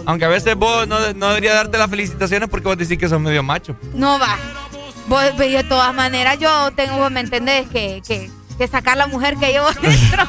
[0.05, 3.19] Aunque a veces vos no, no debería darte las felicitaciones porque vos decís que sos
[3.19, 3.75] medio macho.
[3.93, 4.37] No va.
[5.07, 7.67] Vos, pues, de todas maneras, yo tengo, ¿me entendés?
[7.69, 10.27] Que, que, que sacar la mujer que llevo dentro.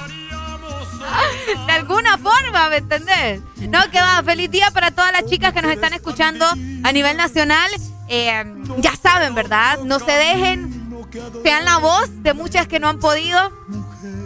[1.67, 3.41] De alguna forma, ¿me entendés?
[3.69, 4.23] No, que va.
[4.25, 7.71] Feliz día para todas las chicas que nos están escuchando a nivel nacional.
[8.09, 8.45] Eh,
[8.79, 9.79] ya saben, ¿verdad?
[9.85, 10.82] No se dejen.
[11.43, 13.53] Sean la voz de muchas que no han podido.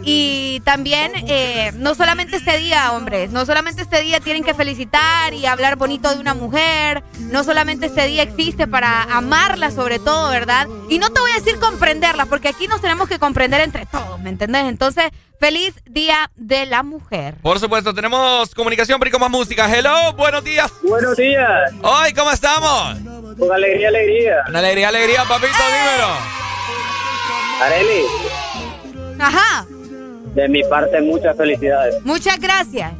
[0.03, 5.33] Y también, eh, no solamente este día, hombres, no solamente este día tienen que felicitar
[5.33, 10.29] y hablar bonito de una mujer, no solamente este día existe para amarla sobre todo,
[10.29, 10.67] ¿verdad?
[10.89, 14.19] Y no te voy a decir comprenderla, porque aquí nos tenemos que comprender entre todos,
[14.21, 14.63] ¿me entendés?
[14.65, 15.11] Entonces,
[15.41, 17.35] feliz día de la mujer.
[17.41, 19.69] Por supuesto, tenemos comunicación, pero con más música.
[19.69, 20.71] Hello, buenos días.
[20.83, 21.71] Buenos días.
[21.81, 22.97] Hoy, ¿cómo estamos?
[23.37, 24.35] Con alegría, alegría.
[24.47, 26.46] Una alegría, alegría, papito, dímelo.
[27.61, 28.03] Areli,
[29.19, 29.65] Ajá,
[30.35, 31.95] de mi parte, muchas felicidades.
[32.05, 32.91] muchas gracias.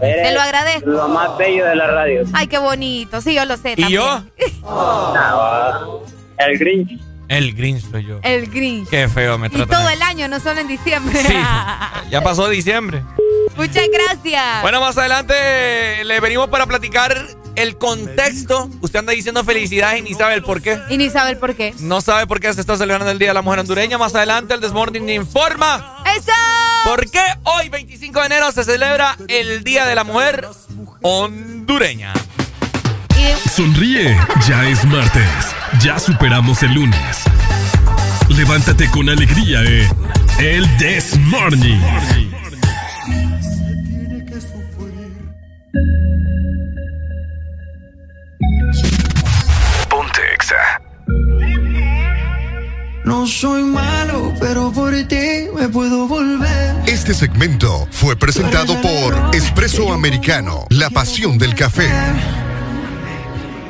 [0.00, 0.88] Eres Te lo agradezco.
[0.88, 2.22] Lo más bello de la radio.
[2.32, 3.72] Ay, qué bonito, sí, yo lo sé.
[3.76, 4.00] ¿Y también.
[4.00, 4.22] yo?
[4.62, 6.00] No,
[6.38, 7.00] el Grinch.
[7.28, 8.20] El Grinch soy yo.
[8.22, 8.88] El Grinch.
[8.88, 9.68] Qué feo me Y tratan.
[9.68, 9.96] todo ahí.
[9.96, 11.20] el año, no solo en diciembre.
[12.10, 13.02] Ya pasó diciembre.
[13.56, 14.62] Muchas gracias.
[14.62, 15.34] Bueno, más adelante
[16.04, 18.70] le venimos para platicar el contexto.
[18.80, 20.78] Usted anda diciendo felicidades y ni sabe el por qué.
[20.88, 21.74] Y ni sabe el por qué.
[21.80, 23.98] No sabe por qué se está celebrando el Día de la Mujer Hondureña.
[23.98, 26.02] Más adelante el Desmorning informa.
[26.16, 26.32] ¡Eso!
[26.84, 30.48] ¿Por qué hoy, 25 de enero, se celebra el Día de la Mujer
[31.02, 32.14] Hondureña?
[33.54, 34.16] Sonríe,
[34.46, 35.28] ya es martes.
[35.80, 37.22] Ya superamos el lunes.
[38.28, 39.88] Levántate con alegría en
[40.40, 41.78] El This Morning.
[49.88, 50.56] Ponte Exa.
[53.04, 56.74] No soy malo, pero por ti me puedo volver.
[56.86, 61.88] Este segmento fue presentado por Espresso Americano, la pasión del café.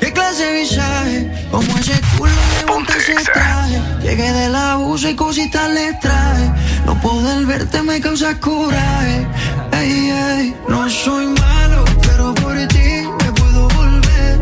[0.08, 1.48] ¿Qué clase de visaje?
[1.50, 3.78] Como ese culo levanta ese traje.
[4.02, 6.50] Llegué del abuso y cositas le traje.
[6.86, 9.26] No poder verte me causa coraje.
[9.70, 12.88] Ey, ey, no soy malo, pero por ti
[13.22, 14.38] me puedo volver.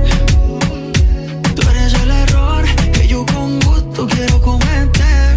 [1.57, 5.37] Tú eres el error que yo con gusto quiero cometer.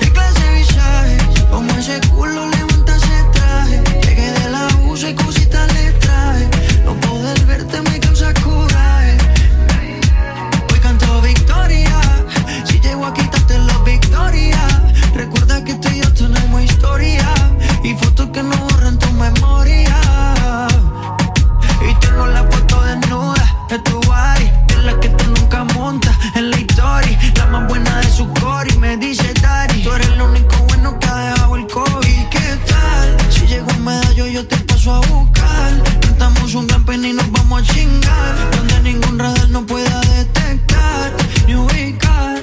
[0.00, 1.16] ¿Qué clase de visaje?
[1.48, 3.82] Como ese culo levanta ese traje.
[4.04, 6.48] Llegué del abuso y cositas le traje.
[6.84, 8.03] No poder verte me
[15.24, 17.26] Recuerda que tú y yo tenemos historia.
[17.82, 19.96] Y fotos que no borran tu memoria.
[21.80, 24.50] Y tengo la foto desnuda de tu body.
[24.74, 26.14] En la que tú nunca montas.
[26.34, 27.18] En la historia.
[27.36, 28.70] La más buena de su core.
[28.74, 29.82] Y me dice Dari.
[29.82, 32.28] Tú eres lo único bueno que ha dejado el COVID.
[32.30, 33.32] ¿Qué tal?
[33.32, 35.72] Si llego un medallo yo te paso a buscar.
[36.02, 38.50] Cantamos un campeón y nos vamos a chingar.
[38.54, 41.12] Donde ningún radar no pueda detectar
[41.46, 42.33] ni ubicar.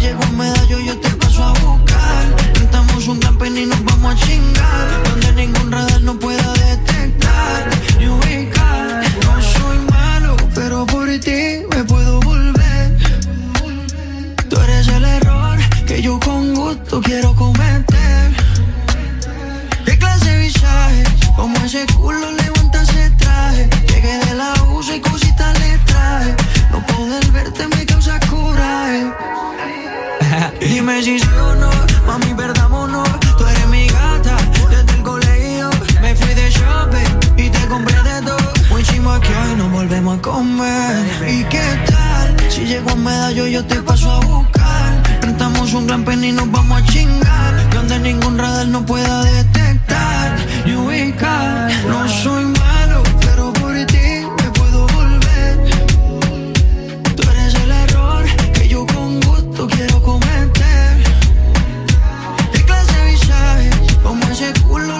[0.00, 2.36] ¿Y llego un medallo yo te paso a buscar.
[2.54, 5.02] Cantamos un campeón y nos vamos a chingar.
[5.04, 9.02] Donde ningún radar no pueda detectar ni ubicar.
[9.24, 12.96] No soy malo, pero por ti me puedo volver.
[14.48, 18.32] Tú eres el error que yo con gusto quiero cometer.
[19.84, 21.04] ¿Qué clase de visaje?
[21.36, 23.68] Como ese culo levanta ese traje.
[23.88, 26.34] Llegué del abuso y cositas le traje.
[26.70, 29.12] No poder verte me causa coraje.
[30.60, 31.70] Dime si sí o no,
[32.06, 33.08] mami, perdámonos.
[33.36, 34.36] Tú eres mi gata,
[34.70, 35.70] desde el colegio.
[36.00, 38.52] Me fui de shopping y te compré de todo.
[38.70, 40.96] Muy chimo que hoy nos volvemos a comer.
[41.28, 42.36] ¿Y qué tal?
[42.50, 45.02] Si llego a medallo, yo te paso a buscar.
[45.20, 47.70] Rentamos un gran pen y nos vamos a chingar.
[47.74, 51.70] Donde ningún radar no pueda detectar ni ubicar.
[51.86, 52.49] No soy
[64.40, 64.99] ese culo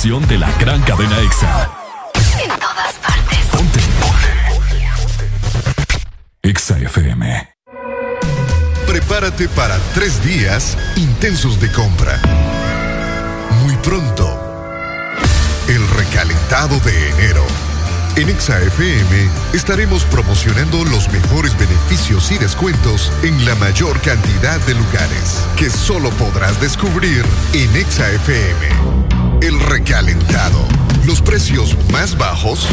[0.00, 1.70] estación de la gran cadena EXA.
[2.42, 3.38] en todas partes.
[6.42, 7.54] EXA FM.
[8.86, 12.18] Prepárate para tres días intensos de compra.
[13.62, 14.24] Muy pronto,
[15.68, 17.44] el recalentado de enero.
[18.16, 25.46] En ExaFM estaremos promocionando los mejores beneficios y descuentos en la mayor cantidad de lugares
[25.56, 27.22] que solo podrás descubrir
[27.52, 29.19] en ExaFM.
[29.42, 30.66] El recalentado.
[31.06, 32.68] Los precios más bajos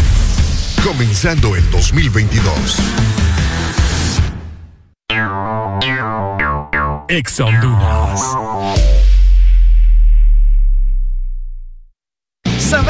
[0.84, 2.78] comenzando el 2022.
[7.09, 8.97] EXA Honduras.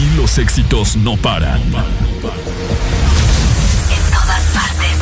[0.00, 1.60] Aquí los éxitos no paran.
[1.60, 1.72] En
[4.10, 4.96] todas partes.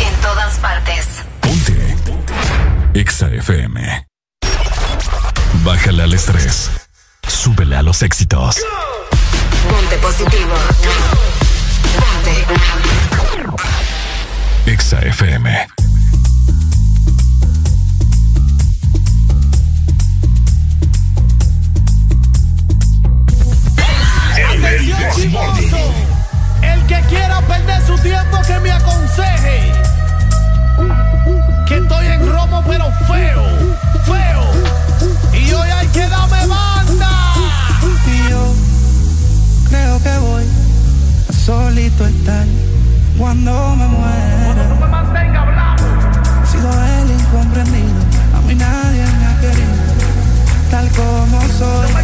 [0.00, 1.06] En todas partes.
[2.94, 4.08] EXA FM.
[5.62, 6.68] Bájale al estrés.
[7.28, 8.56] Súbele a los éxitos.
[9.70, 10.54] Ponte positivo.
[11.94, 12.44] Ponte.
[14.66, 15.83] EXA FM.
[27.34, 29.72] Quiera perder su tiempo que me aconseje.
[31.66, 33.44] Que estoy en romo pero feo,
[34.04, 34.44] feo.
[35.32, 37.34] Y hoy hay que darme banda.
[38.06, 38.54] Y yo
[39.68, 40.44] creo que voy
[41.28, 42.46] a solito estar
[43.18, 44.64] cuando me muera.
[46.42, 48.00] He sido el incomprendido,
[48.36, 49.74] a mí nadie me ha querido,
[50.70, 52.03] tal como soy.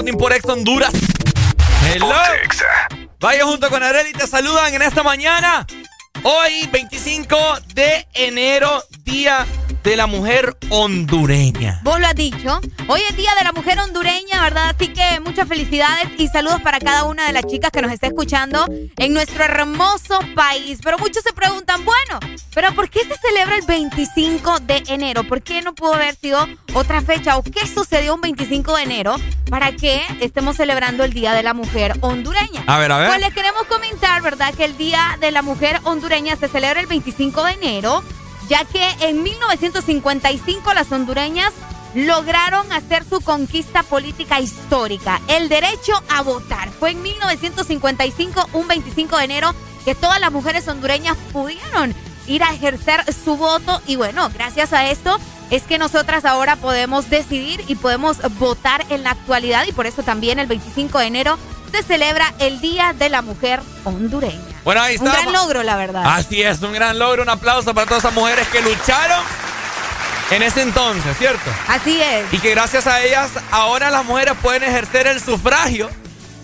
[0.00, 0.92] Desmorning por Honduras.
[1.84, 2.08] Hello.
[3.18, 5.66] Vaya junto con Areli te saludan en esta mañana.
[6.22, 7.36] Hoy, 25
[7.74, 9.46] de enero, día
[9.82, 11.80] de la mujer hondureña.
[11.82, 12.60] Vos lo has dicho.
[12.88, 14.70] Hoy es Día de la Mujer Hondureña, ¿verdad?
[14.70, 18.06] Así que muchas felicidades y saludos para cada una de las chicas que nos está
[18.06, 18.66] escuchando
[18.96, 20.78] en nuestro hermoso país.
[20.82, 22.20] Pero muchos se preguntan, bueno,
[22.54, 25.24] ¿pero por qué se celebra el 25 de enero?
[25.24, 27.36] ¿Por qué no pudo haber sido otra fecha?
[27.36, 29.16] ¿O qué sucedió un 25 de enero
[29.50, 32.62] para que estemos celebrando el Día de la Mujer Hondureña?
[32.66, 33.08] A ver, a ver.
[33.08, 34.54] Pues les queremos comentar, ¿verdad?
[34.54, 38.04] Que el Día de la Mujer Hondureña se celebra el 25 de enero
[38.50, 41.52] ya que en 1955 las hondureñas
[41.94, 46.68] lograron hacer su conquista política histórica, el derecho a votar.
[46.70, 51.94] Fue en 1955, un 25 de enero, que todas las mujeres hondureñas pudieron
[52.26, 55.18] ir a ejercer su voto y bueno, gracias a esto
[55.50, 60.02] es que nosotras ahora podemos decidir y podemos votar en la actualidad y por eso
[60.02, 61.38] también el 25 de enero
[61.72, 64.49] se celebra el Día de la Mujer Hondureña.
[64.64, 65.06] Bueno, ahí está.
[65.06, 66.02] Un gran logro, la verdad.
[66.06, 67.22] Así es, un gran logro.
[67.22, 69.22] Un aplauso para todas esas mujeres que lucharon
[70.30, 71.50] en ese entonces, ¿cierto?
[71.68, 72.32] Así es.
[72.32, 75.88] Y que gracias a ellas ahora las mujeres pueden ejercer el sufragio.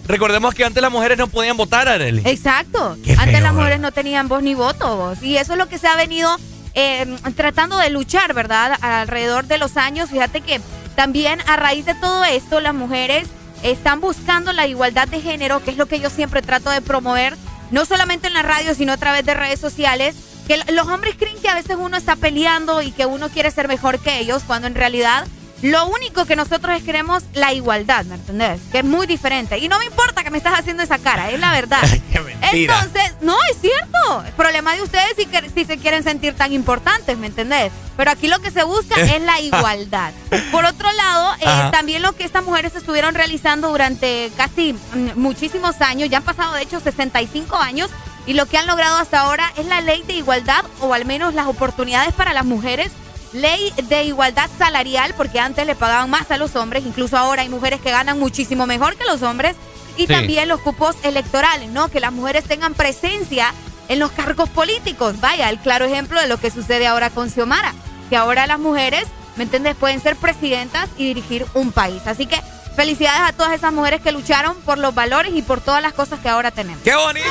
[0.07, 2.23] Recordemos que antes las mujeres no podían votar, Arely.
[2.25, 2.97] Exacto.
[3.05, 3.53] Qué antes feo, las ¿verdad?
[3.55, 4.97] mujeres no tenían voz ni voto.
[4.97, 5.23] vos.
[5.23, 6.37] Y eso es lo que se ha venido
[6.75, 8.79] eh, tratando de luchar, ¿verdad?
[8.83, 10.11] Alrededor de los años.
[10.11, 10.61] Fíjate que
[10.95, 13.29] también a raíz de todo esto, las mujeres
[13.62, 17.37] están buscando la igualdad de género, que es lo que yo siempre trato de promover,
[17.71, 20.17] no solamente en la radio, sino a través de redes sociales.
[20.47, 23.67] Que los hombres creen que a veces uno está peleando y que uno quiere ser
[23.67, 25.27] mejor que ellos, cuando en realidad
[25.62, 28.61] lo único que nosotros es queremos la igualdad, ¿me entendés?
[28.72, 29.59] Que es muy diferente.
[29.59, 31.80] Y no me importa que me estás haciendo esa cara, es la verdad.
[32.42, 32.78] mentira.
[32.80, 34.24] Entonces, no, es cierto.
[34.26, 37.72] El problema de ustedes si, que- si se quieren sentir tan importantes, ¿me entendés?
[37.96, 40.12] Pero aquí lo que se busca es la igualdad.
[40.52, 45.80] Por otro lado, eh, también lo que estas mujeres estuvieron realizando durante casi mm, muchísimos
[45.80, 47.90] años, ya han pasado de hecho 65 años,
[48.26, 51.32] y lo que han logrado hasta ahora es la ley de igualdad, o al menos
[51.34, 52.90] las oportunidades para las mujeres.
[53.33, 57.49] Ley de igualdad salarial, porque antes le pagaban más a los hombres, incluso ahora hay
[57.49, 59.57] mujeres que ganan muchísimo mejor que los hombres.
[59.97, 60.07] Y Sí.
[60.09, 61.89] también los cupos electorales, ¿no?
[61.89, 63.53] Que las mujeres tengan presencia
[63.89, 65.20] en los cargos políticos.
[65.20, 67.72] Vaya, el claro ejemplo de lo que sucede ahora con Xiomara,
[68.11, 69.05] que ahora las mujeres,
[69.37, 72.03] ¿me entiendes?, pueden ser presidentas y dirigir un país.
[72.07, 72.41] Así que
[72.77, 76.20] felicidades a todas esas mujeres que lucharon por los valores y por todas las cosas
[76.20, 76.83] que ahora tenemos.
[76.83, 77.27] ¡Qué bonito!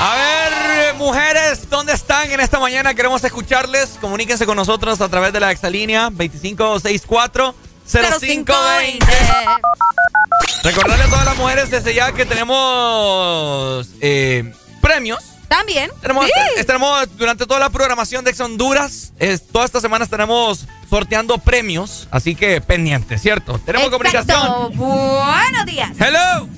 [0.00, 0.43] A ver,
[0.96, 2.94] mujeres, ¿dónde están en esta mañana?
[2.94, 3.98] Queremos escucharles.
[4.00, 7.54] Comuníquense con nosotros a través de la exalínea 2564
[7.86, 9.06] 0520.
[10.62, 15.22] Recordarle a todas las mujeres desde ya que tenemos eh, premios.
[15.48, 15.90] También.
[16.00, 16.32] Tenemos, Sí.
[16.56, 19.12] estaremos durante toda la programación de Ex Honduras.
[19.18, 22.08] es- todas estas semanas estaremos sorteando premios.
[22.10, 23.58] Así que pendientes, ¿cierto?
[23.64, 24.36] Tenemos comunicación.
[24.36, 24.70] Exacto.
[24.70, 25.90] Buenos días.
[26.00, 26.48] Hello.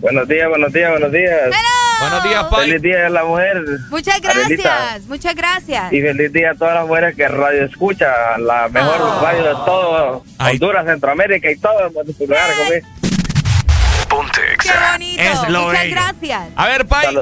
[0.00, 1.50] Buenos días, buenos días, buenos días.
[2.00, 2.66] Buenos días, Pai.
[2.68, 3.62] Feliz día de la mujer.
[3.90, 5.92] Muchas gracias, muchas gracias.
[5.92, 9.20] Y feliz día a todas las mujeres que radio escucha, la mejor Oh.
[9.22, 12.56] radio de todo Honduras, Centroamérica y todo en muchos lugares.
[12.56, 12.86] conmigo.
[14.08, 15.22] Ponte Qué bonito.
[15.22, 15.94] Es lo muchas bello.
[15.96, 16.42] gracias.
[16.56, 17.18] A ver, Pai.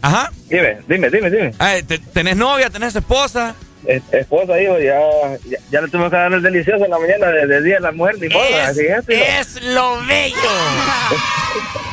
[0.00, 0.30] Ajá.
[0.48, 1.52] Dime, dime, dime, dime.
[1.60, 2.70] Eh, te- ¿Tenés novia?
[2.70, 3.54] ¿Tenés esposa?
[3.84, 4.98] Es- esposa, hijo, ya,
[5.44, 7.80] ya, ya le tuvimos que dar el delicioso en la mañana de, de Día de
[7.80, 10.36] la Mujer, ni modo, Es- así es, es lo bello.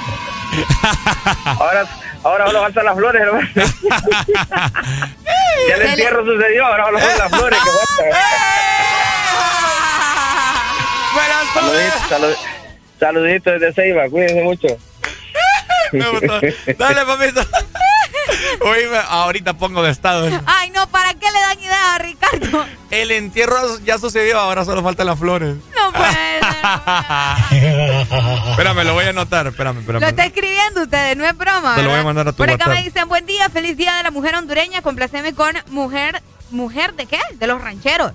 [1.60, 1.86] ahora,
[2.24, 3.48] ahora solo faltan las flores, hermano.
[5.70, 8.20] ya el entierro sucedió, ahora solo faltan las flores que faltan.
[11.54, 12.38] Saluditos, salud-
[13.00, 14.68] saluditos desde Ceiba, cuídense mucho.
[15.92, 16.40] Me gustó.
[16.78, 17.42] Dale, papito.
[19.10, 20.30] Ahorita pongo de estado.
[20.46, 22.66] Ay, no, ¿para qué le dan idea a Ricardo?
[22.92, 25.56] El entierro ya sucedió, ahora solo faltan las flores.
[25.76, 26.40] No puede
[28.52, 29.48] espérame, lo voy a anotar.
[29.48, 30.02] Espérame, espérame.
[30.02, 31.76] Lo está escribiendo ustedes, no es broma.
[31.76, 32.04] Te lo voy a ¿verdad?
[32.06, 32.78] mandar a tu Por acá WhatsApp.
[32.78, 34.82] me dicen, buen día, feliz día de la mujer hondureña.
[34.82, 36.22] Complaceme con mujer,
[36.52, 37.20] ¿mujer de qué?
[37.36, 38.14] De los rancheros.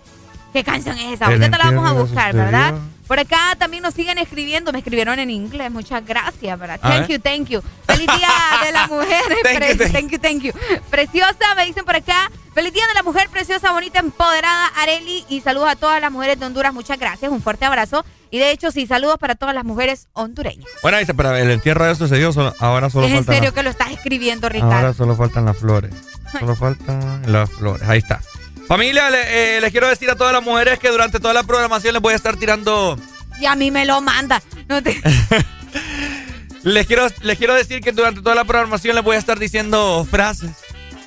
[0.52, 1.26] ¿Qué canción es esa?
[1.26, 2.74] Ahorita te la vamos a buscar, sucedió.
[3.06, 6.80] Por acá también nos siguen escribiendo, me escribieron en inglés, muchas gracias, ¿verdad?
[6.80, 7.60] Thank you, thank you.
[7.86, 8.28] Feliz día
[8.64, 10.52] de la mujer, Thank you, thank thank you, thank you.
[10.90, 12.30] Preciosa, me dicen por acá.
[12.54, 15.24] Feliz día de la mujer, preciosa, bonita, empoderada, Areli.
[15.28, 18.04] Y saludos a todas las mujeres de Honduras, muchas gracias, un fuerte abrazo.
[18.30, 20.66] Y de hecho, sí, saludos para todas las mujeres hondureñas.
[20.82, 23.54] Bueno, dice, pero el entierro ya sucedió, solo- ahora solo es en faltan serio las-
[23.54, 24.74] que lo estás escribiendo, Ricardo.
[24.74, 25.94] Ahora solo faltan las flores.
[26.40, 27.88] Solo faltan las flores.
[27.88, 28.20] Ahí está.
[28.68, 31.92] Familia, le- eh, les quiero decir a todas las mujeres que durante toda la programación
[31.92, 32.98] les voy a estar tirando
[33.40, 34.40] y a mí me lo manda.
[34.68, 35.00] No te...
[36.62, 40.06] les, quiero, les quiero decir que durante toda la programación les voy a estar diciendo
[40.10, 40.50] frases,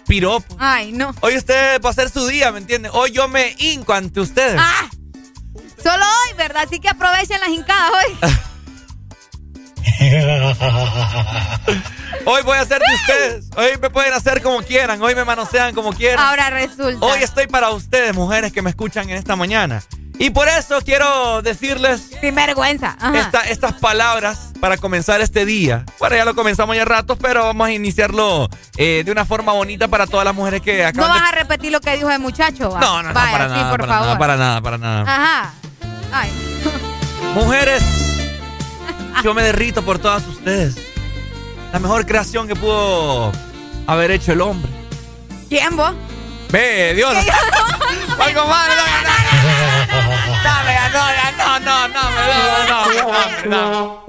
[0.07, 0.55] piropos.
[0.59, 1.15] Ay, no.
[1.21, 2.89] Hoy usted va a ser su día, ¿me entiende?
[2.91, 4.59] Hoy yo me hinco ante ustedes.
[4.59, 4.89] Ah,
[5.81, 6.63] solo hoy, ¿verdad?
[6.67, 8.29] Así que aprovechen las hincadas hoy.
[12.25, 13.45] Hoy voy a ser de ustedes.
[13.55, 15.01] Hoy me pueden hacer como quieran.
[15.01, 16.19] Hoy me manosean como quieran.
[16.23, 17.05] Ahora resulta.
[17.05, 19.81] Hoy estoy para ustedes, mujeres que me escuchan en esta mañana.
[20.19, 22.11] Y por eso quiero decirles.
[22.21, 22.97] Sin vergüenza.
[23.13, 25.85] Esta, estas palabras para comenzar este día.
[25.99, 29.87] Bueno, ya lo comenzamos ya ratos, pero vamos a iniciarlo eh, de una forma bonita
[29.87, 32.71] para todas las mujeres que acaban No vas a repetir lo que dijo el muchacho.
[32.71, 32.79] ¿va?
[32.79, 34.05] No, no, no, para sí, nada, por para favor.
[34.07, 35.01] nada, para nada, para nada.
[35.03, 35.53] Ajá.
[36.11, 36.31] Ay.
[37.35, 37.83] Mujeres,
[39.23, 40.75] yo me derrito por todas ustedes.
[41.71, 43.31] La mejor creación que pudo
[43.87, 44.71] haber hecho el hombre.
[45.49, 45.93] ¿Quién vos?
[46.49, 47.13] Ve, Dios.
[48.19, 49.23] Algo más, no, no, no,
[50.77, 52.07] no, no, no, no, no, no,
[53.47, 54.03] no,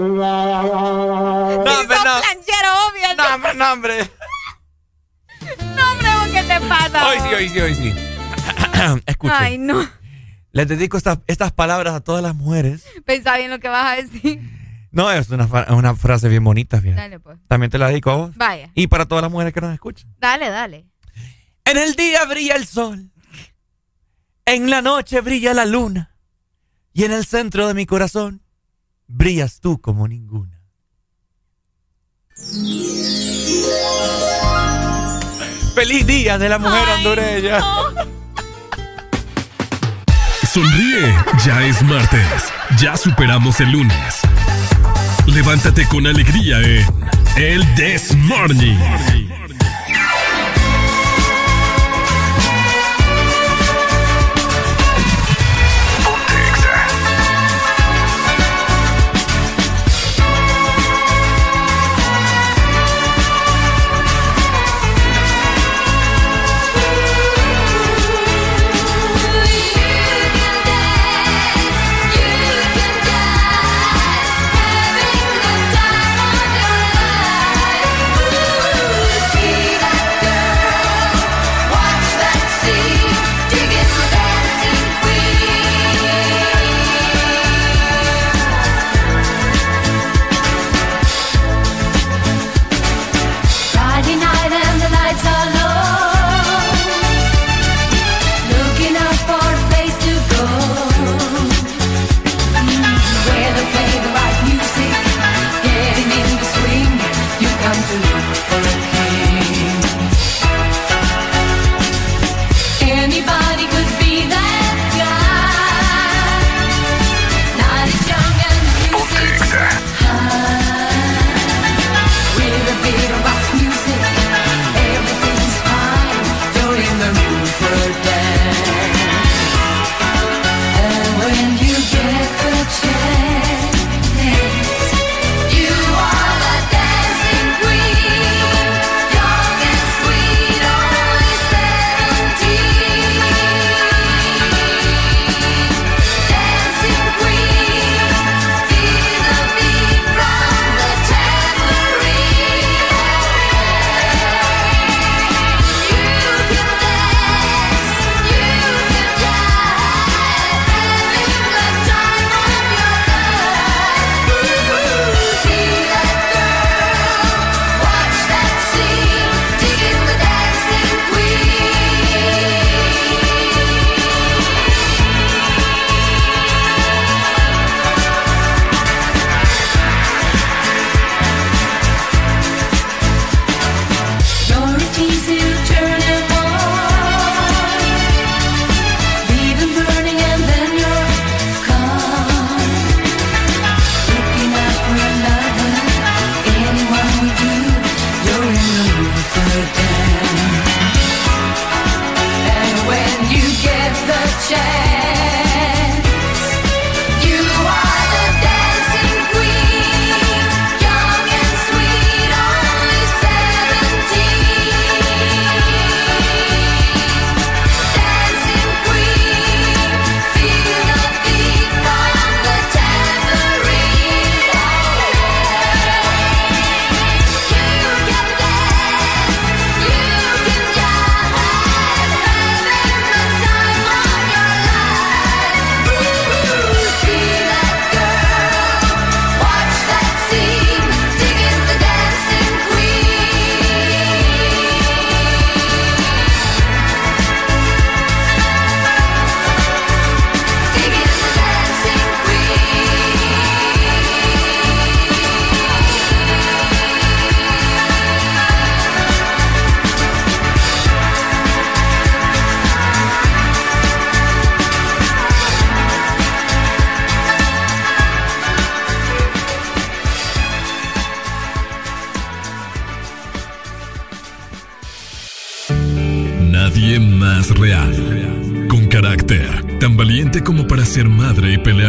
[1.62, 2.20] hombre, no.
[2.20, 3.08] planchero, obvio.
[3.16, 4.10] No, hombre, no, hombre.
[5.76, 7.08] No, hombre, ¿vos ¿qué te pasa?
[7.08, 7.94] Hoy sí, hoy sí, hoy sí.
[9.06, 9.36] Escuchen.
[9.36, 9.88] Ay, no.
[10.52, 12.84] Les dedico estas, estas palabras a todas las mujeres.
[13.04, 14.57] Pensá bien lo que vas a decir.
[14.90, 17.00] No, es una, una frase bien bonita, fíjate.
[17.00, 17.38] Dale, pues.
[17.46, 18.36] También te la dedico a vos.
[18.36, 18.70] Vaya.
[18.74, 20.14] Y para todas las mujeres que nos escuchan.
[20.18, 20.86] Dale, dale.
[21.64, 23.10] En el día brilla el sol.
[24.46, 26.14] En la noche brilla la luna.
[26.92, 28.42] Y en el centro de mi corazón
[29.06, 30.62] brillas tú como ninguna.
[35.74, 37.60] Feliz día de la mujer hondureña.
[40.52, 41.14] Sonríe,
[41.44, 42.52] ya es martes.
[42.78, 44.27] Ya superamos el lunes.
[45.34, 46.86] Levántate con alegría en
[47.36, 48.78] El This Morning.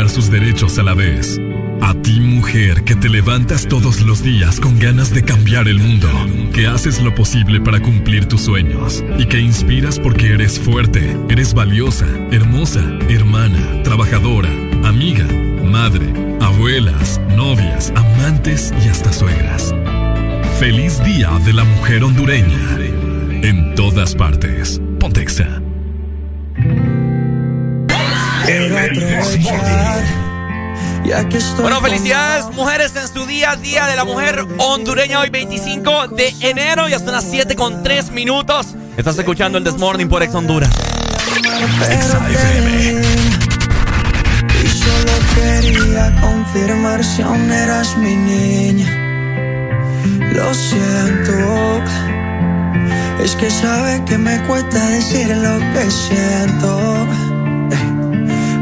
[0.08, 1.39] Sus derechos a la vez.
[1.82, 6.08] A ti mujer que te levantas todos los días con ganas de cambiar el mundo,
[6.54, 11.54] que haces lo posible para cumplir tus sueños y que inspiras porque eres fuerte, eres
[11.54, 14.50] valiosa, hermosa, hermana, trabajadora,
[14.84, 15.26] amiga,
[15.66, 19.74] madre, abuelas, novias, amantes y hasta suegras.
[20.60, 22.78] Feliz Día de la Mujer Hondureña.
[23.41, 24.79] En todas partes.
[31.60, 36.88] Bueno, felicidades mujeres en su día, Día de la Mujer Hondureña, hoy 25 de enero
[36.88, 38.76] y hasta las 7 con 3 minutos.
[38.95, 40.70] Estás escuchando el Desmorning por Ex Honduras.
[44.64, 48.89] Y solo quería confirmar si aún eras mi niña.
[50.34, 51.84] Lo siento.
[53.24, 57.08] Es que sabe que me cuesta decir lo que siento.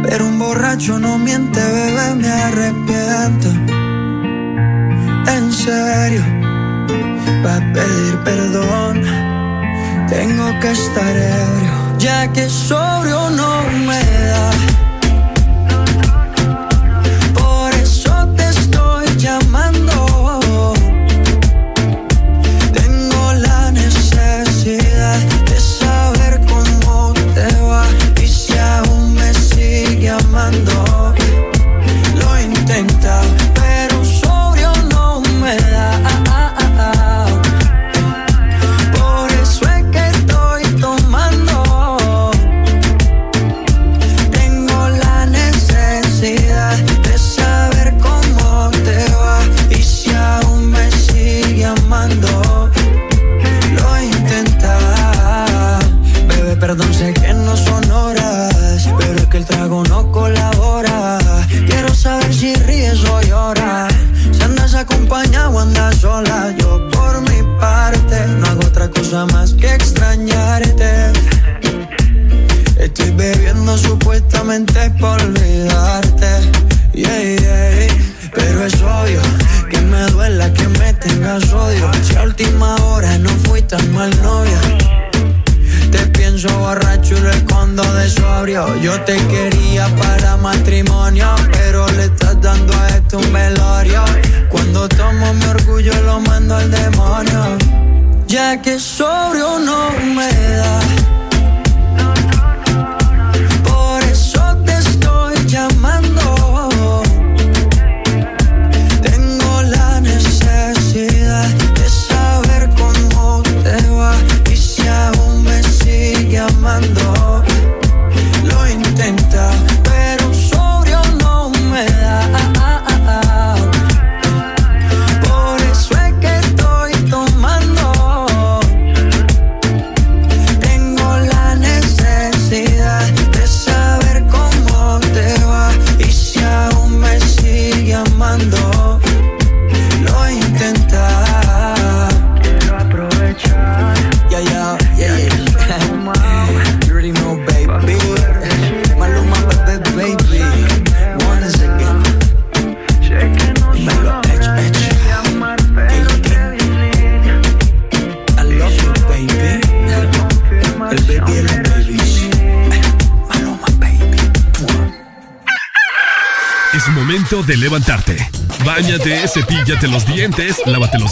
[0.10, 3.50] Pero un borracho no miente, bebé, me arrepiento.
[5.36, 6.24] En serio,
[7.44, 9.02] para pedir perdón,
[10.08, 14.00] tengo que estar ebrio, ya que sobrio no me
[14.30, 14.67] da.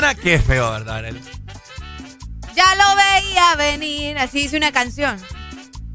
[0.00, 0.14] Mañana.
[0.14, 0.96] Qué feo, ¿verdad?
[0.96, 1.20] Arely?
[2.54, 4.18] Ya lo veía venir.
[4.18, 5.20] Así dice una canción.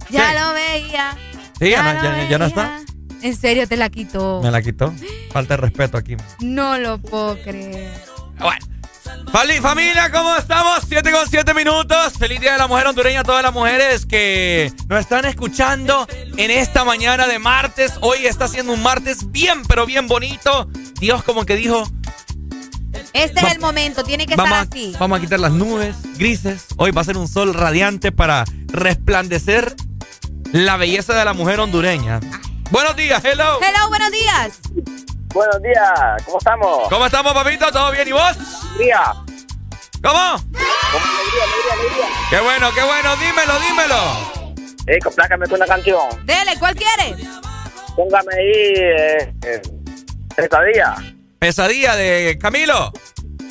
[0.10, 0.40] Ya Sí.
[0.40, 1.18] lo veía.
[1.60, 2.80] Sí, ya, no, ya está.
[3.22, 4.42] En serio, te la quitó.
[4.42, 4.94] Me la quitó.
[5.32, 6.18] Falta de respeto aquí.
[6.40, 7.94] No lo puedo creer.
[8.40, 8.66] Bueno.
[9.62, 10.82] Familia, ¿cómo estamos?
[10.88, 12.14] 7 con 7 minutos.
[12.20, 16.06] Feliz Día de la Mujer Hondureña a todas las mujeres que nos están escuchando
[16.38, 17.94] en esta mañana de martes.
[18.02, 20.68] Hoy está siendo un martes bien, pero bien bonito.
[21.00, 21.88] Dios como que dijo,
[23.24, 24.96] Este es el momento, tiene que estar a- así.
[25.00, 26.66] vamos a quitar las nubes grises.
[26.78, 29.76] Hoy va a ser un sol radiante para resplandecer
[30.52, 32.20] la belleza de la mujer hondureña.
[32.72, 33.60] Buenos días, hello.
[33.62, 34.60] Hello, buenos días.
[35.34, 36.90] Buenos días, ¿cómo estamos?
[36.90, 37.72] ¿Cómo estamos, papito?
[37.72, 38.08] ¿Todo bien?
[38.08, 38.38] ¿Y vos?
[38.78, 39.02] Día.
[40.04, 40.20] ¿Cómo?
[40.20, 42.06] Alegría, alegría, alegría.
[42.30, 43.16] Qué bueno, qué bueno.
[43.18, 44.66] Dímelo, dímelo.
[44.88, 46.26] Eh, complácame con una canción.
[46.26, 47.16] Dele, ¿cuál quiere?
[47.96, 49.62] Póngame ahí, eh, eh,
[50.36, 50.96] Pesadilla,
[51.40, 52.92] Pesadilla de Camilo.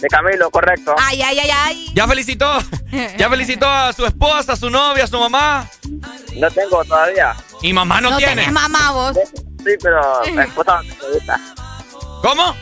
[0.00, 0.94] De Camilo, correcto.
[0.98, 1.86] Ay, ay, ay, ay.
[1.94, 2.58] Ya felicitó.
[3.18, 5.66] Ya felicitó a su esposa, a su novia, a su mamá.
[6.36, 7.34] No tengo todavía.
[7.62, 8.34] Y mamá no, No tiene.
[8.36, 9.16] tenés mamá vos.
[9.64, 11.40] Sí, pero la esposa no tengo ahorita.
[12.22, 12.56] ¿Cómo?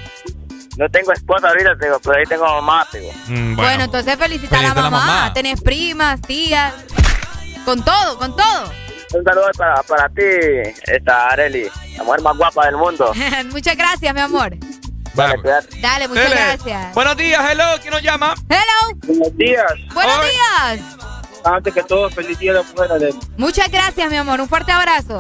[0.77, 3.11] No tengo esposa ahorita, digo, pero ahí tengo mamá, digo.
[3.27, 5.07] Mm, Bueno, entonces felicita a la Felicita a la mamá.
[5.07, 5.33] mamá.
[5.33, 6.75] Tenés primas, tías.
[7.65, 8.73] Con todo, con todo.
[9.15, 10.23] Un saludo para, para ti,
[10.87, 11.67] esta Areli,
[11.97, 13.13] la mujer más guapa del mundo.
[13.51, 14.55] Muchas gracias, mi amor.
[15.15, 16.37] Dale, muchas Dele.
[16.37, 16.95] gracias.
[16.95, 17.65] Buenos días, hello.
[17.81, 18.35] ¿Quién nos llama?
[18.49, 18.99] Hello.
[19.07, 19.73] Buenos días.
[19.95, 20.95] Buenos Hoy- días.
[21.45, 23.19] Antes que todo, feliz día de la Areli.
[23.37, 24.41] Muchas gracias, mi amor.
[24.41, 25.17] Un fuerte abrazo.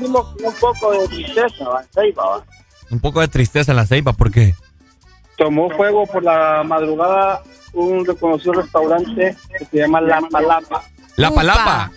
[0.00, 0.16] Con
[0.46, 1.64] un poco de tristeza.
[1.94, 2.44] Ceiba, ¿va?
[2.90, 4.54] Un poco de tristeza en la ceiba, ¿por qué?
[5.36, 10.82] Tomó fuego por la madrugada un reconocido restaurante que se llama La Palapa.
[11.16, 11.92] ¿La palapa?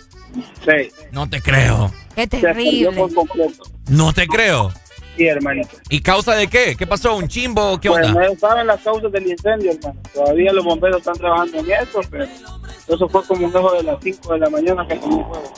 [0.64, 0.92] Sí.
[1.10, 1.92] No te creo.
[2.14, 2.92] Qué Se terrible.
[2.92, 3.64] por completo.
[3.88, 4.72] No te creo.
[5.16, 5.76] Sí, hermanito.
[5.90, 6.74] ¿Y causa de qué?
[6.76, 7.16] ¿Qué pasó?
[7.16, 7.78] ¿Un chimbo?
[7.80, 8.26] ¿Qué Pues onda?
[8.28, 10.00] no saben las causas del incendio, hermano.
[10.12, 13.96] Todavía los bomberos están trabajando en eso, pero eso fue como un dejo de las
[14.02, 15.52] 5 de la mañana que tomó fuego.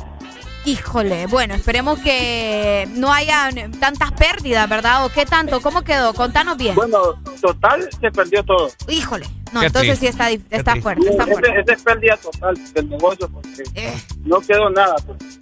[0.66, 5.04] Híjole, bueno, esperemos que no haya tantas pérdidas, ¿verdad?
[5.06, 5.60] ¿O qué tanto?
[5.60, 6.12] ¿Cómo quedó?
[6.12, 6.74] Contanos bien.
[6.74, 6.98] Bueno,
[7.40, 8.68] total se perdió todo.
[8.88, 10.06] Híjole, no, Qué entonces triste.
[10.06, 11.50] sí está, está fuerte, está fuerte.
[11.60, 13.94] ese es pérdida total del negocio porque Eh.
[14.24, 14.96] no quedó nada.
[15.06, 15.38] pues.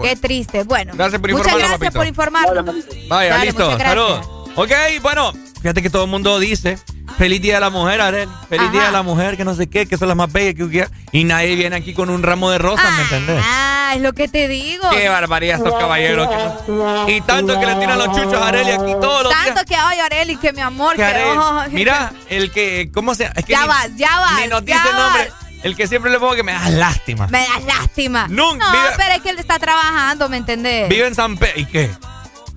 [0.00, 0.64] Qué triste.
[0.64, 1.98] Bueno, Gracias por muchas informarnos, gracias papito.
[1.98, 3.08] por informarnos.
[3.08, 3.64] Vaya, Dale, listo.
[3.64, 4.04] muchas gracias.
[4.06, 4.28] Saludos.
[4.54, 4.70] Ok,
[5.02, 5.32] bueno,
[5.62, 6.78] fíjate que todo el mundo dice
[7.18, 8.28] feliz día de la mujer, Arel.
[8.48, 10.64] Feliz día de la mujer, que no sé qué, que son las más bellas que
[10.64, 10.90] hubiera.
[11.12, 13.42] Y nadie viene aquí con un ramo de rosas, ¿me entendés?
[13.46, 14.88] Ah, es lo que te digo.
[14.90, 16.28] Qué barbaridad estos caballeros.
[17.06, 19.44] que- Y tanto que le tiran los chuchos a Areli aquí todos los días.
[19.54, 21.24] Tanto que, ay, Areli, que mi amor, Que que...
[21.36, 24.64] Oh, Mira, el que, ¿cómo se Es que Ya ni- vas, ya vas, Ni nos
[24.64, 25.30] ya dice el nombre.
[25.30, 25.41] vas.
[25.62, 27.26] El que siempre le pongo que me da lástima.
[27.28, 28.26] Me das lástima.
[28.28, 30.88] Nunca- no, vive- pero es que él está trabajando, ¿me entendés?
[30.88, 31.60] Vive en San Pedro.
[31.60, 31.90] ¿Y qué?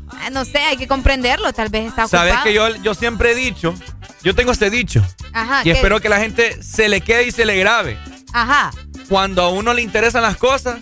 [0.09, 2.27] Ah, No sé, hay que comprenderlo, tal vez está ocupado.
[2.27, 3.75] Sabes que yo, yo siempre he dicho,
[4.23, 5.05] yo tengo este dicho.
[5.33, 7.97] Ajá, y espero que la gente se le quede y se le grabe.
[8.33, 8.71] Ajá,
[9.07, 10.79] Cuando a uno le interesan las cosas,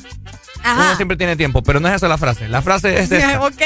[0.63, 1.61] uno siempre tiene tiempo.
[1.61, 2.47] Pero no es esa la frase.
[2.47, 3.41] La frase es esta.
[3.41, 3.61] ok.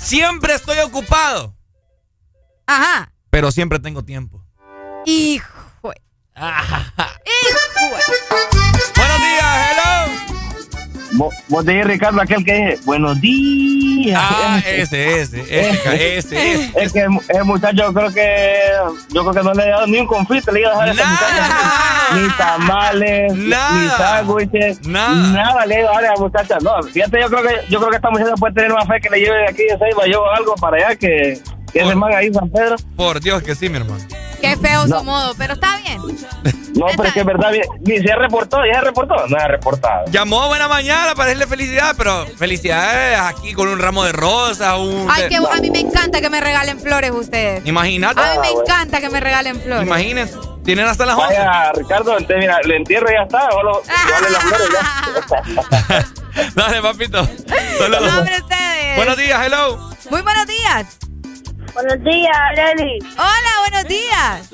[0.00, 1.54] Siempre estoy ocupado,
[2.66, 3.12] Ajá.
[3.30, 4.44] pero siempre tengo tiempo.
[5.04, 5.48] Hijo.
[6.38, 6.68] Buenos
[9.20, 10.12] días, hello.
[11.12, 14.20] Vos, vos Ricardo, aquel que dije, buenos días.
[14.22, 16.70] Ah, ese, ese, ese, ese.
[16.76, 18.54] Es que el muchacho creo que
[19.08, 20.92] yo creo que no le he dado ni un confite, le iba a dejar a
[20.92, 21.42] ese muchacho.
[22.16, 23.80] Ni tamales, Nada.
[23.80, 25.14] ni sándwiches, Nada.
[25.14, 26.58] nada le iba a dar a la muchacha.
[26.60, 29.08] No, fíjate, yo creo que yo creo que esta muchacha puede tener más fe que
[29.08, 31.40] le lleve de aquí de Ceiba yo algo para allá que,
[31.76, 32.76] que ese man ahí San Pedro.
[32.96, 34.02] Por Dios que sí, mi hermano.
[34.40, 36.00] Qué feo su modo, pero está bien.
[36.74, 37.50] No, pero es que es verdad,
[37.80, 40.04] ni se reportó, ya se reportó, no se ha reportado.
[40.10, 45.06] Llamó buena mañana para decirle felicidad, pero felicidades aquí con un ramo de rosas, un...
[45.10, 47.66] Ay, que a mí me encanta que me regalen flores ustedes.
[47.66, 48.20] Imagínate.
[48.20, 49.86] A mí me encanta que me regalen flores.
[49.86, 50.36] Imagínense.
[50.64, 51.26] Tienen hasta las 11.
[51.28, 56.06] Vaya, Ricardo, entonces mira, le entierro y ya está, solo vale las flores ya.
[56.54, 57.24] Dale, papito.
[57.78, 58.12] Saludos.
[58.12, 58.96] No, hombre, ustedes.
[58.96, 59.90] Buenos días, hello.
[60.10, 60.98] Muy buenos días.
[61.76, 62.98] Buenos días, Areli.
[63.18, 64.50] Hola, buenos días.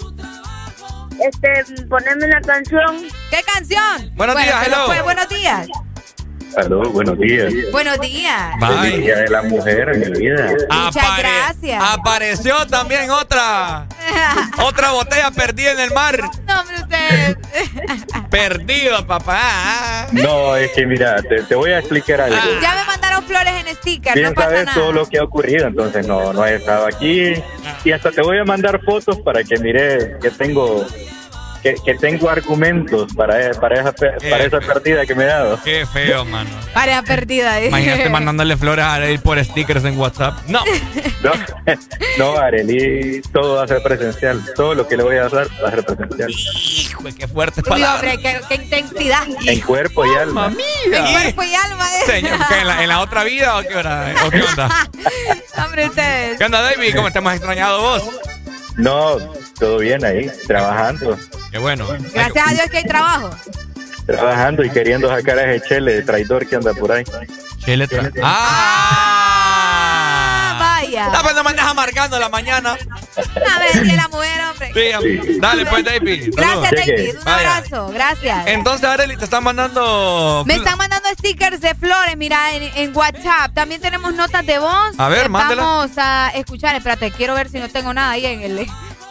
[1.21, 3.07] Este, poneme una canción.
[3.31, 4.11] ¿Qué canción?
[4.17, 4.87] Buenos Bueno, días, hello.
[4.87, 5.03] fue.
[5.03, 5.69] Buenos días.
[6.57, 7.53] Aló, buenos días.
[7.73, 8.53] Buenos días.
[8.61, 10.55] Feliz Día de la Mujer, mi vida.
[10.71, 11.83] Muchas gracias.
[11.83, 13.87] Apareció también otra.
[14.63, 16.21] otra botella perdida en el mar.
[16.47, 17.37] No, hombre, ustedes.
[18.31, 20.07] Perdido, papá.
[20.13, 22.37] No, es que mira, te, te voy a explicar algo.
[22.61, 24.79] Ya me mandaron flores en sticker, Bien no pasa sabes nada.
[24.79, 27.33] todo lo que ha ocurrido, entonces no, no he estado aquí.
[27.85, 30.87] Y hasta te voy a mandar fotos para que mire que tengo
[31.63, 35.61] que, que tengo argumentos para, para, esa, para esa partida que me he dado.
[35.63, 36.51] Qué feo, mano.
[36.75, 37.57] Área perdida.
[37.57, 37.69] dice.
[37.69, 40.35] Imagínate mandándole flores a Arely por stickers en WhatsApp.
[40.49, 40.63] No.
[41.23, 41.33] No,
[42.19, 44.43] no Arely, todo va a ser presencial.
[44.57, 46.31] Todo lo que le voy a dar va a ser presencial.
[46.31, 48.13] Hijo, qué fuertes Uy, palabras.
[48.15, 49.23] hombre, qué, qué intensidad.
[49.47, 50.53] En cuerpo y alma.
[50.93, 51.87] En cuerpo y alma.
[51.97, 52.07] eh.
[52.07, 54.89] Señor, ¿qué, en, la, en la otra vida o qué, hora, o qué onda?
[55.65, 56.39] Hombre, ustedes.
[56.39, 56.95] ¿Qué onda, David?
[56.97, 58.03] ¿Cómo te hemos extrañado vos?
[58.77, 59.19] No,
[59.59, 61.19] todo bien ahí, trabajando.
[61.51, 61.87] Qué bueno.
[62.15, 63.31] Gracias a Dios que hay trabajo.
[64.07, 67.05] Trabajando y queriendo sacar a ese chele traidor que anda por ahí.
[67.59, 69.22] Chele tra- ¡Ah!
[70.93, 71.11] Vaya.
[71.11, 72.71] No, pues no me andas amargando la mañana.
[72.77, 74.73] A ver, si la mujer, hombre.
[74.75, 76.31] Sí, dale pues, David.
[76.37, 77.19] Gracias, David.
[77.19, 77.57] Un Vaya.
[77.57, 77.89] abrazo.
[77.89, 78.47] Gracias.
[78.47, 80.45] Entonces, Arely, te están mandando...
[80.47, 83.53] Me están mandando stickers de flores, mira, en, en WhatsApp.
[83.55, 84.99] También tenemos notas de voz.
[84.99, 85.63] A ver, que mándela.
[85.63, 86.75] Vamos a escuchar.
[86.77, 88.67] Espérate, quiero ver si no tengo nada ahí en el.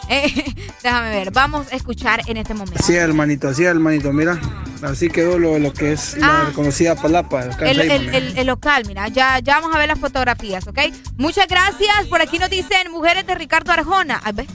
[0.08, 1.30] Eh, déjame ver.
[1.30, 2.78] Vamos a escuchar en este momento.
[2.78, 4.38] Así, hermanito, así, hermanito, mira.
[4.82, 6.40] Así quedó lo, lo que es Ah.
[6.40, 7.40] la reconocida palapa.
[7.42, 8.18] acá en El, Seibo, el- mira.
[8.18, 10.78] el- el local, mira, ya, ya vamos a ver las fotografías, ¿ok?
[11.16, 12.06] Muchas gracias.
[12.08, 14.20] Por aquí nos dicen mujeres de Ricardo Arjona.
[14.24, 14.46] Ay, ve.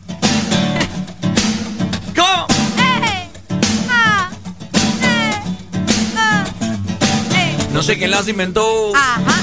[2.16, 2.48] ¿Cómo?
[2.80, 3.30] Eh,
[3.90, 4.30] ah,
[7.74, 8.96] No sé quién las inventó.
[8.96, 9.42] Ajá.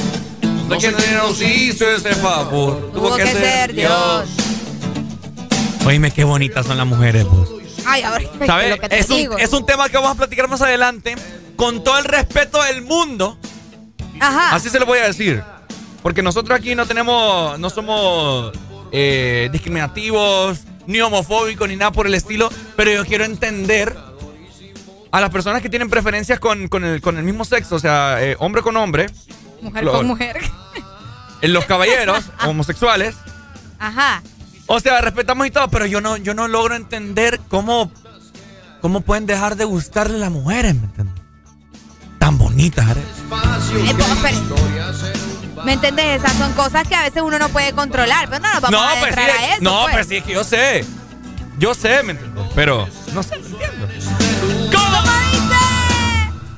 [0.68, 2.90] No sé quién nos hizo ese favor.
[2.92, 4.24] Tuvo que ser Dios.
[5.84, 7.50] Oíme, qué bonitas son las mujeres, vos.
[7.86, 8.70] Ay, ahora ¿Sabes?
[8.70, 9.38] lo que te Es un, digo.
[9.38, 11.14] es un tema que vamos a platicar más adelante.
[11.56, 13.38] Con todo el respeto del mundo.
[14.18, 14.54] Ajá.
[14.54, 15.42] Así se lo voy a decir.
[16.02, 18.52] Porque nosotros aquí no tenemos, no somos
[18.92, 22.50] eh, discriminativos, ni homofóbicos, ni nada por el estilo.
[22.76, 23.94] Pero yo quiero entender
[25.12, 28.16] a las personas que tienen preferencias con, con el, con el mismo sexo, o sea,
[28.20, 29.06] eh, hombre con hombre,
[29.62, 30.40] Mujer con mujer.
[31.40, 33.14] en los caballeros homosexuales.
[33.78, 34.22] Ajá.
[34.66, 37.90] O sea, respetamos y todo, pero yo no, yo no logro entender cómo,
[38.80, 41.14] cómo pueden dejar de gustarle a las mujeres, ¿me entiendes?
[42.18, 42.96] Tan bonitas.
[42.96, 43.04] Eh,
[45.54, 45.66] pues.
[45.66, 46.22] ¿Me entendés?
[46.22, 48.28] Esas son cosas que a veces uno no puede controlar.
[48.28, 49.62] Pero no nos vamos No, a pues sí, a eso.
[49.62, 49.94] no, pues.
[49.94, 50.84] pues sí, es que yo sé.
[51.58, 52.44] Yo sé, ¿me entiendes?
[52.54, 53.86] Pero no sé, entiendo.
[54.72, 55.54] ¿Cómo dice?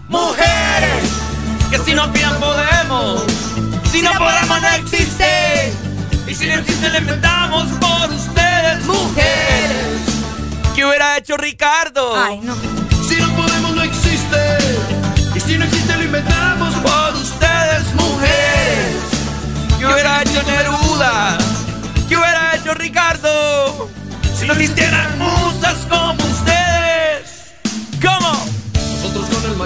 [0.09, 1.11] Mujeres,
[1.71, 3.25] que si no pidan podemos.
[3.91, 5.73] Si no podemos no existe.
[6.37, 10.03] Y si no existe le inventamos por ustedes, mujeres.
[10.75, 12.15] ¿Qué hubiera hecho Ricardo?
[12.15, 12.55] Ay, no.
[13.09, 14.59] Si no podemos, no existe.
[15.35, 18.97] Y si no existe, lo inventamos por ustedes, mujeres.
[19.79, 21.39] ¿Qué hubiera hecho Neruda?
[22.07, 23.89] ¿Qué hubiera hecho Ricardo?
[24.39, 27.55] Si no existieran musas como ustedes.
[28.03, 28.47] ¿Cómo?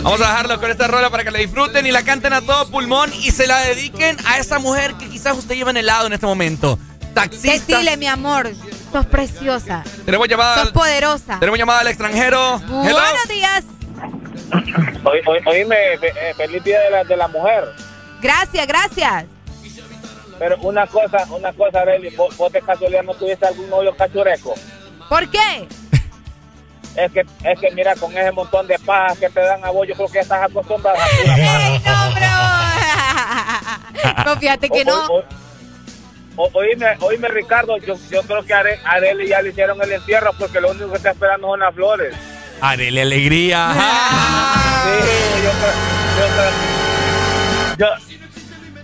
[0.02, 2.70] Vamos a dejarlo con esta rola para que la disfruten y la canten a todo
[2.70, 6.06] pulmón y se la dediquen a esa mujer que quizás usted lleva en el lado
[6.06, 6.78] en este momento.
[7.12, 7.52] Taxista.
[7.76, 8.50] Decile, mi amor,
[8.90, 9.84] sos preciosa.
[10.06, 10.62] Tenemos llamada.
[10.62, 11.38] Sos poderosa.
[11.38, 12.56] Tenemos llamada al extranjero.
[12.56, 12.80] Hello.
[12.82, 13.64] Buenos días.
[15.04, 17.64] Oí- oí- Oíme, eh, feliz día de la, de la mujer.
[18.22, 19.24] Gracias, gracias.
[20.38, 24.54] Pero una cosa, una cosa, Arely, vos, vos de casualidad no tuviste algún novio cachureco.
[25.10, 25.68] ¿Por qué?
[26.96, 29.86] Es que, es que mira, con ese montón de pajas que te dan a vos,
[29.86, 32.56] yo creo que estás acostumbrado a pura paja.
[34.24, 35.06] No, fíjate que no.
[35.06, 35.24] O- o-
[36.36, 39.80] o- oíme, oíme, Ricardo, yo, yo creo que a Are- a Arely ya le hicieron
[39.82, 42.14] el entierro porque lo único que está esperando son las flores.
[42.60, 43.72] Arele alegría.
[44.84, 45.72] Sí, yo creo,
[46.18, 46.50] yo creo,
[47.78, 47.86] yo,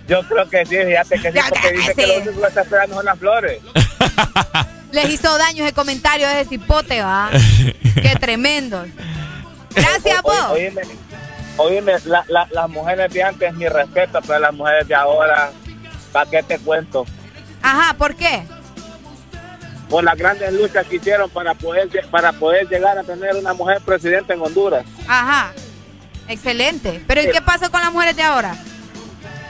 [0.07, 2.95] yo creo que sí, fíjate que sí, porque dice que lo único que está esperando
[2.95, 3.61] son las flores.
[4.91, 7.29] Les hizo daño ese comentario de ese cipote, va.
[8.01, 8.87] Qué tremendos.
[9.75, 10.51] Gracias, O- o- vos.
[10.53, 10.81] Oíme,
[11.57, 15.51] oíme la- la- las mujeres de antes, mi respeto, pero las mujeres de ahora,
[16.11, 17.05] ¿para qué te cuento?
[17.61, 18.43] Ajá, ¿por qué?
[19.89, 23.79] Por las grandes luchas que hicieron para poder, para poder llegar a tener una mujer
[23.85, 24.85] presidenta en Honduras.
[25.07, 25.51] Ajá.
[26.27, 27.01] Excelente.
[27.07, 28.53] Pero ¿y qué pasó con las mujeres de ahora?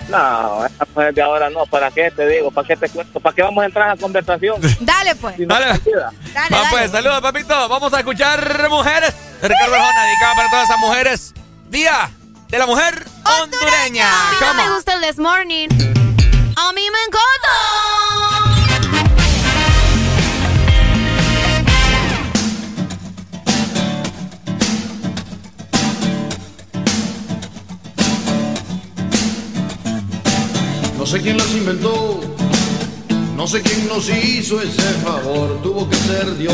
[0.09, 2.49] No, las mujeres de ahora no, ¿para qué te digo?
[2.51, 3.19] ¿Para qué te cuento?
[3.19, 4.61] ¿Para qué vamos a entrar a la conversación?
[4.79, 5.35] Dale, pues.
[5.35, 5.65] Si no Dale.
[5.83, 6.67] Dale, Va dale.
[6.69, 7.67] pues, saludos, papito.
[7.67, 9.13] Vamos a escuchar mujeres.
[9.41, 11.33] Ricardo Arjona, dedicada para todas esas mujeres.
[11.69, 12.09] Día
[12.49, 13.05] de la mujer
[13.41, 14.09] hondureña.
[14.09, 14.63] A mí no ¿Cómo?
[14.63, 15.67] me gusta el This Morning.
[16.55, 18.57] A mí me encanta.
[30.97, 32.19] No sé quién las inventó,
[33.35, 36.53] no sé quién nos hizo ese favor, tuvo que ser Dios.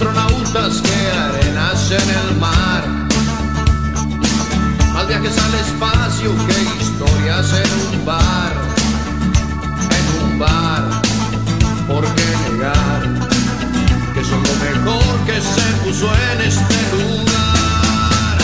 [0.00, 2.82] Astronautas que arenas en el mar.
[4.94, 8.52] Más viajes al espacio que historias en un bar,
[9.98, 10.84] en un bar.
[11.86, 13.02] ¿Por qué negar
[14.14, 18.38] que son lo mejor que se puso en este lugar?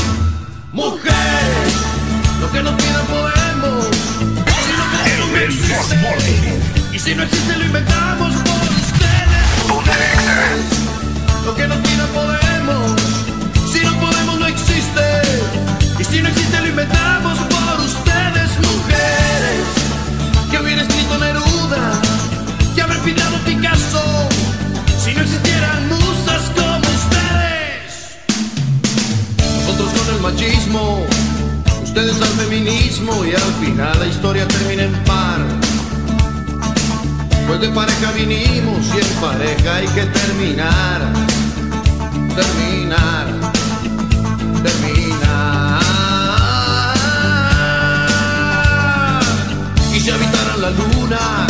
[0.74, 1.74] Mujeres,
[2.38, 3.86] lo que nos pidan podemos.
[4.66, 5.96] Si no queremos, no existe.
[6.98, 9.46] Si no existe, lo inventamos por ustedes.
[11.46, 13.00] Lo que nos pidan podemos.
[13.72, 15.22] Si no podemos, no existe.
[16.00, 19.66] Y si no existe, lo inventamos por ustedes, mujeres.
[20.50, 21.92] Que hubiera escrito Neruda,
[22.74, 24.28] que haber pintado Picasso.
[24.98, 28.18] Si no existieran musas como ustedes.
[29.66, 31.06] Nosotros con el machismo,
[31.84, 35.40] ustedes al feminismo y al final la historia termina en par.
[37.46, 41.00] Pues de pareja vinimos y en pareja hay que terminar,
[42.36, 43.26] terminar,
[44.62, 45.80] terminar.
[49.94, 51.46] Y si habitaran la luna,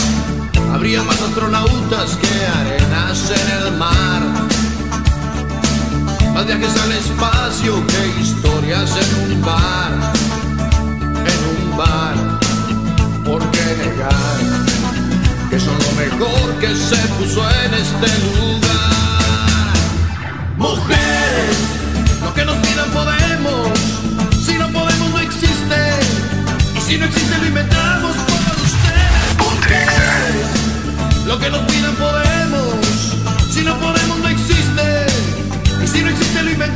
[0.73, 4.23] habría más astronautas que arenas en el mar.
[6.35, 9.93] Más viajes al espacio que historias en un bar,
[11.33, 12.17] en un bar.
[13.25, 14.39] ¿Por qué negar
[15.51, 18.96] que son lo mejor que se puso en este lugar?
[20.69, 21.59] Mujeres,
[22.23, 23.79] lo que nos pidan podemos.
[24.45, 25.79] Si no podemos, no existe.
[26.77, 29.29] Y si no existe, lo inventamos por ustedes.
[29.39, 30.49] Mujeres,
[31.25, 32.75] lo que nos pidan podemos.
[33.49, 35.07] Si no podemos, no existe.
[35.85, 36.76] Y si no existe, lo inventamos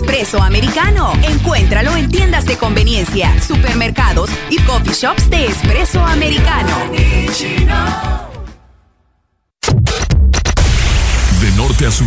[0.00, 1.12] Espresso americano.
[1.22, 6.74] Encuéntralo en tiendas de conveniencia, supermercados y coffee shops de espresso americano.
[11.38, 12.06] De norte a sur.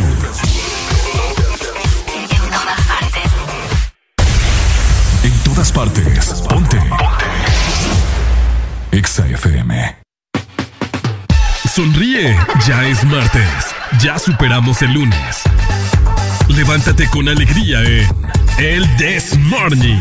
[5.24, 6.26] En todas partes.
[6.50, 6.78] Ponte.
[6.78, 6.98] Ponte.
[8.92, 9.98] Exa FM.
[11.72, 12.36] Sonríe.
[12.68, 13.76] Ya es martes.
[14.00, 15.44] Ya superamos el lunes.
[16.50, 18.08] Levántate con alegría en
[18.60, 20.00] El This Morning.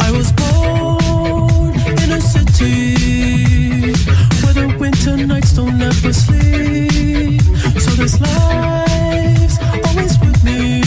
[0.00, 3.92] I was born in a city
[4.42, 7.42] where the winter nights don't ever sleep.
[7.80, 10.80] So this life's always with me.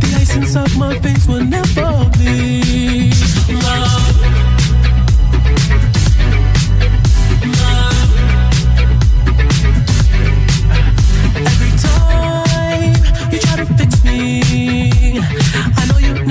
[0.00, 3.14] The ice inside my veins will never bleed.
[3.62, 4.05] Love.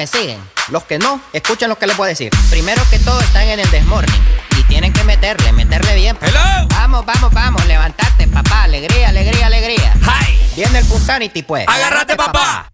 [0.00, 0.40] Me siguen.
[0.68, 2.30] Los que no, escuchen lo que les voy a decir.
[2.48, 4.22] Primero que todo están en el desmorning.
[4.56, 6.16] Y tienen que meterle, meterle bien.
[6.70, 8.62] Vamos, vamos, vamos, levantate, papá.
[8.62, 9.94] Alegría, alegría, alegría.
[10.56, 11.68] Viene el Punsanity, pues.
[11.68, 12.70] Agárrate, papá.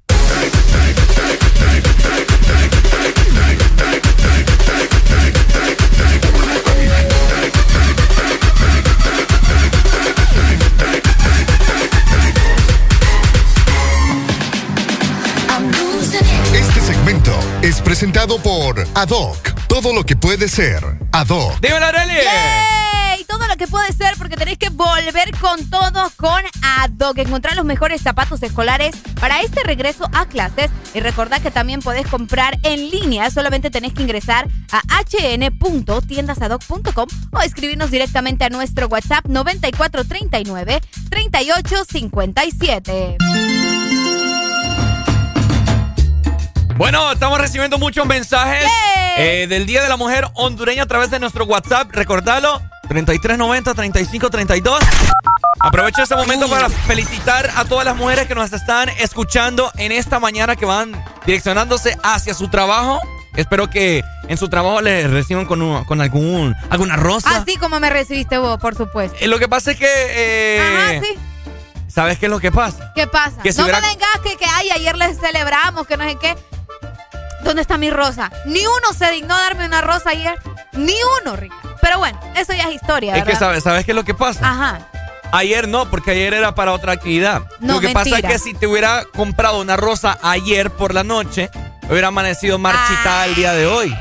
[17.66, 19.36] Es presentado por Adoc.
[19.66, 21.60] Todo lo que puede ser Adoc.
[21.60, 22.14] Dímelo, Arely.
[22.14, 23.24] ¡Yay!
[23.24, 27.18] Todo lo que puede ser porque tenéis que volver con todo con Adoc.
[27.18, 30.70] Encontrar los mejores zapatos escolares para este regreso a clases.
[30.94, 33.32] Y recordad que también podés comprar en línea.
[33.32, 43.16] Solamente tenés que ingresar a hn.tiendasadoc.com o escribirnos directamente a nuestro WhatsApp 9439 3857.
[46.76, 48.70] Bueno, estamos recibiendo muchos mensajes
[49.16, 51.88] eh, del Día de la Mujer hondureña a través de nuestro WhatsApp.
[51.90, 54.78] Recordalo, 3390-3532.
[55.60, 60.20] Aprovecho este momento para felicitar a todas las mujeres que nos están escuchando en esta
[60.20, 60.92] mañana que van
[61.24, 63.00] direccionándose hacia su trabajo.
[63.36, 67.36] Espero que en su trabajo les reciban con, un- con algún, alguna rosa.
[67.38, 69.16] Así como me recibiste vos, por supuesto.
[69.20, 69.86] Eh, lo que pasa es que...
[69.88, 71.18] eh, Ajá, sí.
[71.88, 72.92] ¿Sabes qué es lo que pasa?
[72.94, 73.40] ¿Qué pasa?
[73.42, 76.16] Que si no hubiera- me vengas que, que ay, ayer les celebramos, que no sé
[76.20, 76.36] qué.
[77.46, 78.30] ¿Dónde está mi rosa?
[78.44, 80.38] Ni uno se dignó darme una rosa ayer.
[80.72, 81.54] Ni uno, Rica.
[81.80, 84.40] Pero bueno, eso ya es historia, Es que sabes, ¿sabes qué es lo que pasa?
[84.48, 84.80] Ajá.
[85.32, 87.42] Ayer no, porque ayer era para otra actividad.
[87.60, 91.04] No, lo que pasa es que si te hubiera comprado una rosa ayer por la
[91.04, 91.50] noche,
[91.88, 93.96] hubiera amanecido marchitada el día de hoy.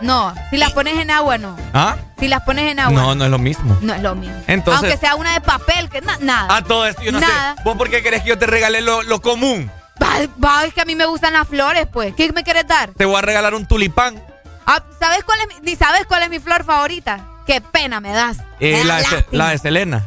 [0.00, 1.56] No, si las pones en agua, no.
[1.74, 1.96] ¿Ah?
[2.18, 3.00] Si las pones en agua.
[3.00, 3.76] No, no es lo mismo.
[3.82, 4.34] No es lo mismo.
[4.46, 6.56] Entonces- Aunque sea una de papel, que na- nada.
[6.56, 7.54] A todo esto yo no Nada.
[7.56, 7.62] sé.
[7.64, 9.70] ¿Vos por qué querés que yo te regale lo, lo común?
[10.02, 10.08] Va,
[10.42, 12.14] va, es que a mí me gustan las flores, pues.
[12.14, 12.90] ¿Qué me quieres dar?
[12.90, 14.22] Te voy a regalar un tulipán.
[14.66, 17.20] Ah, ¿Sabes cuál es mi, ni sabes cuál es mi flor favorita?
[17.46, 18.38] Qué pena me das.
[18.60, 19.44] Eh, Me da la, de, Ce- lástima.
[19.44, 20.06] la de Selena.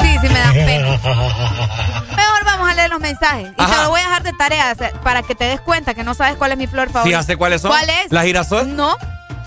[0.00, 0.88] Sí, sí me das pena.
[2.16, 3.50] Mejor vamos a leer los mensajes.
[3.52, 6.14] Y te lo voy a dejar de tarea para que te des cuenta que no
[6.14, 7.18] sabes cuál es mi flor favorita.
[7.18, 7.70] ya sé cuáles son.
[7.70, 8.10] ¿Cuál es?
[8.10, 8.74] ¿La girasol?
[8.74, 8.96] No.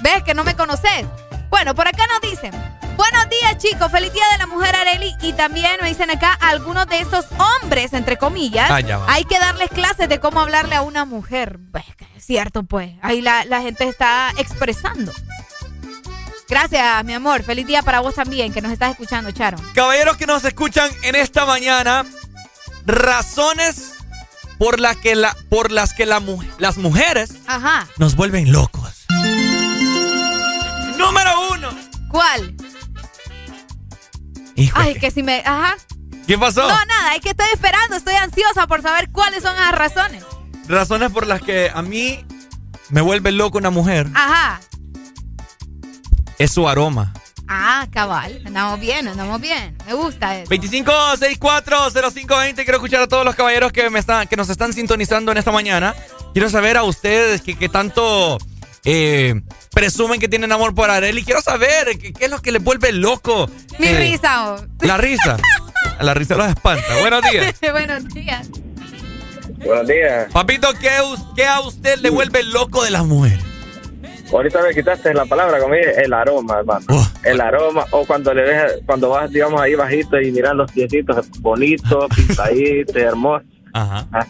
[0.01, 1.05] ¿Ves que no me conoces?
[1.55, 2.51] Bueno, por acá nos dicen.
[2.97, 3.89] Buenos días, chicos.
[3.89, 5.15] Feliz día de la mujer, Areli.
[5.21, 7.27] Y también me dicen acá algunos de estos
[7.61, 8.69] hombres, entre comillas.
[8.69, 11.55] Ah, hay que darles clases de cómo hablarle a una mujer.
[11.57, 12.91] Ves que es cierto, pues.
[13.01, 15.13] Ahí la, la gente está expresando.
[16.49, 17.41] Gracias, mi amor.
[17.41, 19.57] Feliz día para vos también, que nos estás escuchando, Charo.
[19.73, 22.05] Caballeros que nos escuchan en esta mañana,
[22.85, 23.93] razones
[24.57, 26.21] por, la que la, por las que la
[26.57, 27.87] las mujeres Ajá.
[27.97, 29.05] nos vuelven locos.
[30.97, 31.44] Número uno.
[32.15, 32.55] ¿Cuál?
[34.55, 35.43] Hijo, Ay, que si me.
[35.45, 35.75] Ajá.
[36.25, 36.61] ¿Qué pasó?
[36.61, 40.23] No, nada, es que estoy esperando, estoy ansiosa por saber cuáles son las razones.
[40.69, 42.23] Razones por las que a mí
[42.89, 44.61] me vuelve loco una mujer Ajá.
[46.37, 47.11] es su aroma.
[47.49, 48.41] Ah, cabal.
[48.45, 49.77] Andamos bien, andamos bien.
[49.85, 50.49] Me gusta eso.
[50.51, 55.37] 25640520 quiero escuchar a todos los caballeros que me están que nos están sintonizando en
[55.37, 55.93] esta mañana.
[56.31, 58.37] Quiero saber a ustedes que, que tanto
[58.85, 59.41] eh,
[59.73, 61.23] presumen que tienen amor por Areli.
[61.23, 63.49] Quiero saber qué, qué es lo que les vuelve loco.
[63.79, 64.53] Mi Eh, risa.
[64.53, 64.65] oh.
[64.81, 65.37] La risa.
[65.99, 66.83] La risa los espanta.
[67.01, 67.55] Buenos días.
[67.71, 68.49] Buenos días.
[69.65, 70.31] Buenos días.
[70.31, 70.89] Papito, ¿qué,
[71.35, 73.39] qué a usted le vuelve loco de las mujeres?
[74.31, 76.85] Ahorita me quitaste la palabra conmigo, el aroma, hermano.
[77.23, 81.27] El aroma, o cuando le ves, cuando vas, digamos, ahí bajito y miras los piecitos
[81.39, 83.47] bonitos, pintaditos, hermosos.
[83.75, 84.05] Ajá.
[84.13, 84.25] Ah.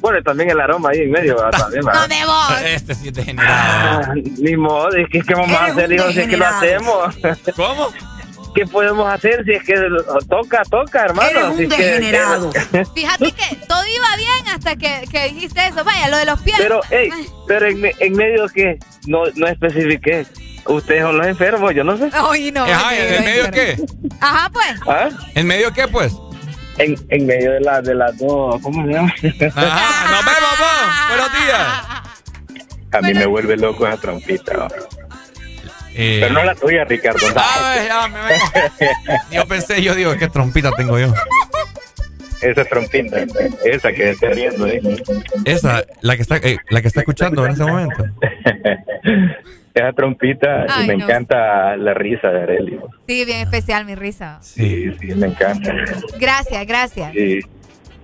[0.00, 1.50] Bueno, y también el aroma ahí en medio, ¿verdad?
[1.58, 2.08] También, ¿verdad?
[2.08, 2.62] de vos.
[2.64, 4.02] Este sí es degenerado.
[4.06, 7.14] Ah, Ni modo, es que ¿qué vamos a hacer, hijo, si es que lo hacemos?
[7.56, 7.88] ¿Cómo?
[8.54, 9.74] ¿Qué podemos hacer si es que
[10.28, 11.28] toca, toca, hermano?
[11.28, 12.52] Eres un Si es que- degenerado.
[12.94, 15.82] Fíjate que todo iba bien hasta que, que dijiste eso.
[15.82, 16.56] Vaya, lo de los pies.
[16.58, 17.10] Pero, hey,
[17.48, 20.24] pero en, en medio que no, no especifiqué.
[20.66, 22.10] Ustedes son los enfermos, yo no sé.
[22.12, 22.62] Ay, no.
[22.64, 23.76] Ajá, ¿en medio qué?
[24.20, 24.80] Ajá, pues.
[24.86, 25.08] ¿Ah?
[25.34, 26.14] ¿En medio qué, pues?
[26.78, 29.12] En, en medio de, la, de las dos, ¿cómo se llama?
[29.54, 31.08] Ajá, nos vemos, vos.
[31.08, 31.60] Buenos días.
[32.92, 34.68] A mí me vuelve loco esa trompita.
[35.94, 37.18] Eh, Pero no la tuya, Ricardo.
[37.34, 38.44] Ya, me vengo.
[39.30, 41.12] Yo pensé, yo digo, ¿qué trompita tengo yo?
[42.40, 43.24] Esa trompita,
[43.64, 44.82] esa que está riendo, ¿eh?
[45.44, 48.04] Esa, la que está, eh, la que está escuchando en ese momento.
[49.74, 51.04] Esa trompita, Ay, y me no.
[51.04, 52.78] encanta la risa de Arely.
[53.08, 54.38] Sí, bien especial mi risa.
[54.40, 55.74] Sí, sí, me encanta.
[56.18, 57.12] Gracias, gracias.
[57.12, 57.40] Sí.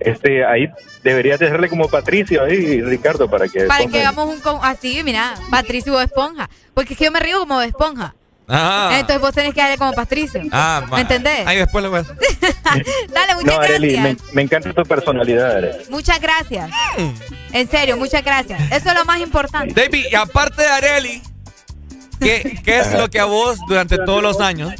[0.01, 0.67] Este, ahí
[1.03, 3.65] deberías de hacerle como Patricio ahí, Ricardo, para que...
[3.65, 4.39] Para ponga- que hagamos un...
[4.41, 6.49] con- Así, mira, Patricio Bob Esponja.
[6.73, 8.15] Porque es que yo me río como de esponja.
[8.49, 8.89] Ah.
[8.95, 10.41] Entonces vos tenés que darle como Patricio.
[10.51, 11.45] Ah, ¿Me entendés?
[11.47, 12.15] Ahí después le voy a hacer.
[13.13, 13.69] Dale, muchas No, gracias.
[13.79, 15.85] Areli, me, me encanta tu personalidad, Areli.
[15.89, 16.69] Muchas gracias.
[17.53, 18.59] En serio, muchas gracias.
[18.71, 19.73] Eso es lo más importante.
[19.79, 21.21] David, y aparte de Areli,
[22.21, 24.73] ¿qué, qué es lo que a vos durante todos los años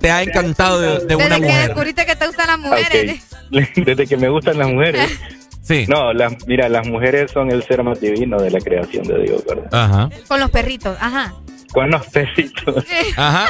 [0.00, 1.66] te ha encantado de, de una Desde que mujer?
[1.66, 3.22] descubriste que te gustan las mujeres.
[3.76, 5.10] Desde que me gustan las mujeres.
[5.60, 5.84] Sí.
[5.86, 9.44] No, las, mira, las mujeres son el ser más divino de la creación de Dios,
[9.46, 9.68] ¿verdad?
[9.70, 10.08] Ajá.
[10.26, 11.34] Con los perritos, ajá.
[11.74, 12.82] Con los pesitos.
[13.18, 13.48] Ajá.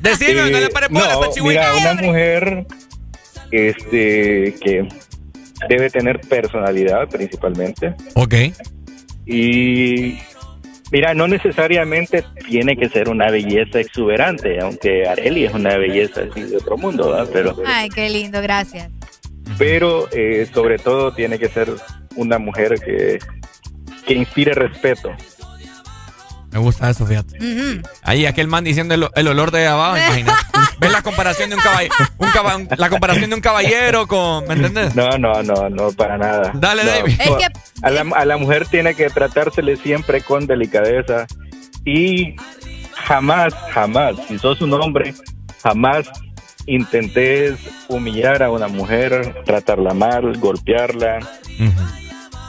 [0.00, 1.74] Decime, no le bola, no, esta chihuahua.
[1.74, 2.66] mira, una mujer
[3.50, 4.88] este, que
[5.68, 7.94] debe tener personalidad principalmente.
[8.14, 8.34] Ok.
[9.26, 10.18] Y
[10.92, 16.42] mira, no necesariamente tiene que ser una belleza exuberante, aunque Areli es una belleza así
[16.42, 17.28] de otro mundo, ¿verdad?
[17.32, 18.90] Pero, Ay, qué lindo, gracias.
[19.58, 21.68] pero eh, sobre todo tiene que ser
[22.16, 23.18] una mujer que,
[24.06, 25.10] que inspire respeto.
[26.54, 27.36] Me gusta eso, fíjate.
[27.36, 27.82] Ujú.
[28.02, 30.38] Ahí aquel man diciendo el, el olor de abajo, imagínate.
[30.78, 31.94] ¿Ves la comparación de un caballero?
[32.18, 34.46] Un caba- un- la comparación de un caballero con.
[34.46, 34.94] ¿Me entendés?
[34.94, 36.52] No, no, no, no, para nada.
[36.54, 37.20] Dale, No, David.
[37.20, 37.48] Es que-
[37.82, 41.26] a, la, a la mujer tiene que tratársele siempre con delicadeza
[41.84, 42.36] y
[42.94, 45.12] jamás, jamás, si sos un hombre,
[45.62, 46.06] jamás
[46.66, 47.58] intentes
[47.88, 51.18] humillar a una mujer, tratarla mal, golpearla,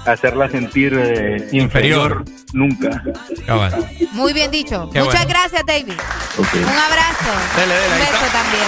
[0.05, 2.23] hacerla sentir eh, inferior.
[2.53, 3.03] Nunca.
[3.45, 3.89] Cabal.
[4.11, 4.89] Muy bien dicho.
[4.91, 5.29] Qué Muchas bueno.
[5.39, 5.93] gracias, David.
[6.37, 7.31] Un abrazo.
[7.57, 8.41] Dele, dele, Un beso está.
[8.43, 8.63] también.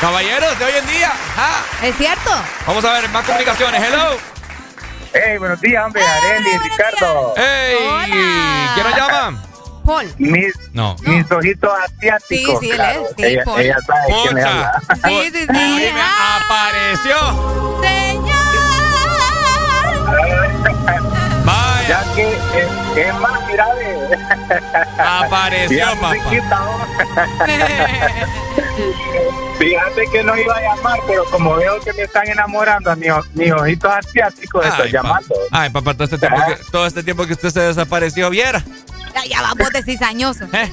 [0.00, 1.12] Caballeros de hoy en día.
[1.36, 2.30] Ah, ¿Es cierto?
[2.66, 3.82] vamos a ver más comunicaciones.
[3.82, 4.16] Hello.
[5.12, 7.34] Hey, buenos días, hombre, Areli, Ricardo.
[7.36, 7.76] Hey.
[8.74, 9.42] ¿Quién nos llama?
[9.84, 10.06] Paul.
[10.18, 10.94] Mis, No.
[11.04, 12.60] mis ojitos asiáticos.
[12.60, 13.00] Sí, sí, él claro.
[13.02, 13.60] es, sí, ella, Paul.
[13.60, 14.50] ella sabe quién le Pucha.
[14.50, 14.82] habla.
[15.08, 15.46] Sí, sí, sí.
[15.48, 16.02] Me
[16.38, 17.16] apareció.
[21.44, 21.88] Vaya.
[21.88, 22.38] Ya que es,
[22.96, 24.18] es más mirable.
[24.98, 26.14] Apareció, Ya, papá.
[29.58, 33.10] Fíjate que no iba a llamar, pero como veo que me están enamorando a mis,
[33.34, 35.34] mis ojitos asiáticos, estoy Ay, llamando.
[35.50, 38.62] Ay, papá, todo este, tiempo que, todo este tiempo que usted se desapareció, viera.
[39.14, 40.44] Ya, ya vamos de cizañoso.
[40.52, 40.70] ¿Eh?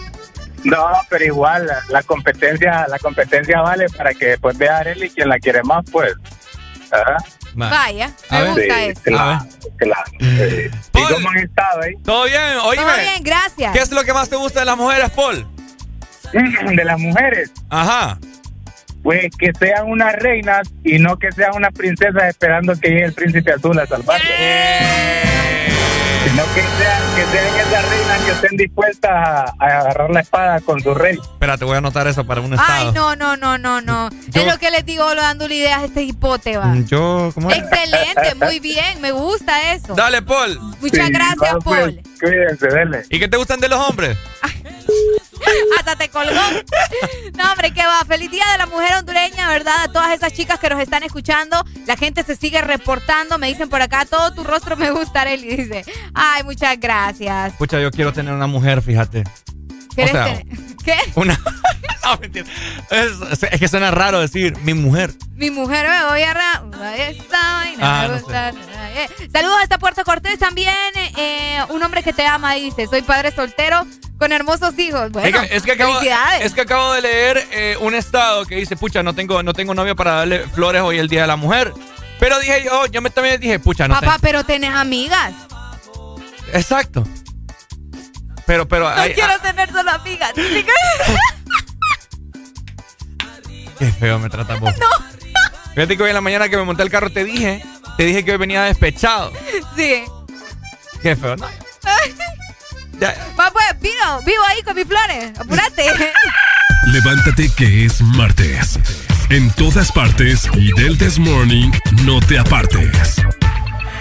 [0.64, 5.10] No, pero igual, la, la competencia la competencia vale para que después vea a Arely
[5.10, 6.14] quien la quiere más, pues.
[6.92, 7.18] Ajá.
[7.58, 8.50] Vaya, A me ver.
[8.52, 9.02] gusta Sí, eso.
[9.04, 9.46] claro,
[9.78, 10.12] claro.
[10.20, 11.94] Eh, ¿Y cómo han estado ahí?
[12.04, 12.42] ¿Todo bien?
[12.64, 12.84] Oíme.
[12.84, 13.74] Todo bien, gracias.
[13.74, 15.48] ¿Qué es lo que más te gusta de las mujeres, Paul?
[16.34, 18.20] De las mujeres, Ajá.
[19.02, 23.14] pues que sean unas reinas y no que sean unas princesas esperando que llegue el
[23.14, 24.28] príncipe azul a salvarlas.
[26.30, 30.60] Sino que sean, que sean esas reinas que estén dispuestas a, a agarrar la espada
[30.60, 31.18] con su rey.
[31.22, 32.92] Espérate, voy a anotar eso para un Ay, estado.
[32.92, 34.10] no, no, no, no, no.
[34.28, 36.74] Yo- Es lo que les digo, lo dándole ideas a este hipote, va.
[36.86, 37.58] Yo, ¿cómo es?
[37.60, 39.96] Excelente, muy bien, me gusta eso.
[39.96, 40.60] Dale, Paul.
[40.82, 42.02] Muchas Sí, gracias, pues, Paul.
[42.20, 43.04] Cuídense, dele.
[43.10, 44.18] ¿Y qué te gustan de los hombres?
[45.78, 46.32] Hasta te colgó.
[47.38, 48.04] No, hombre, qué va.
[48.08, 49.84] Feliz día de la mujer hondureña, ¿verdad?
[49.84, 51.64] A todas esas chicas que nos están escuchando.
[51.86, 53.38] La gente se sigue reportando.
[53.38, 55.56] Me dicen por acá, todo tu rostro me gusta, Arely.
[55.56, 57.54] Dice, ay, muchas gracias.
[57.54, 59.24] Pucha, yo quiero tener una mujer, fíjate.
[59.96, 60.46] ¿Quieres sea, tener-
[60.88, 60.96] ¿Qué?
[61.16, 61.38] Una.
[62.06, 62.46] no, mentira.
[62.90, 65.14] Es, es que suena raro decir mi mujer.
[65.36, 66.64] Mi mujer me voy a ra-
[67.82, 68.20] Ah, no
[69.34, 70.74] Saludos hasta Puerto Cortés también.
[71.18, 73.86] eh, un hombre que te ama dice, soy padre soltero
[74.18, 75.12] con hermosos hijos.
[75.12, 76.46] Bueno, es, que, es que acabo, felicidades.
[76.46, 79.74] es que acabo de leer eh, un estado que dice, pucha, no tengo, no tengo
[79.76, 81.74] novio para darle flores hoy el Día de la Mujer.
[82.20, 85.34] Pero dije yo, yo me también dije, pucha, no Papá, tengo- pero tenés amigas.
[86.54, 87.04] Exacto.
[88.48, 90.32] Pero, pero, No ay, quiero ah, tener solo amigas.
[93.78, 94.74] qué feo me tratas vos.
[95.76, 97.62] Fíjate que hoy en la mañana que me monté el carro te dije,
[97.98, 99.32] te dije que hoy venía despechado.
[99.76, 100.06] sí.
[101.04, 101.36] Qué feo.
[101.36, 101.46] No,
[103.00, 105.38] ya, Va pues, vivo, vivo ahí con mis flores.
[105.38, 105.92] Apúrate.
[106.88, 108.80] Levántate que es martes.
[109.30, 111.70] En todas partes y del This Morning
[112.06, 113.16] no te apartes.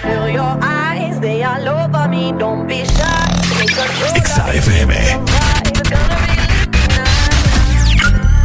[0.01, 2.31] Feel your eyes, they all over me.
[2.39, 3.36] Don't be shy.
[3.67, 4.91] Exa FM.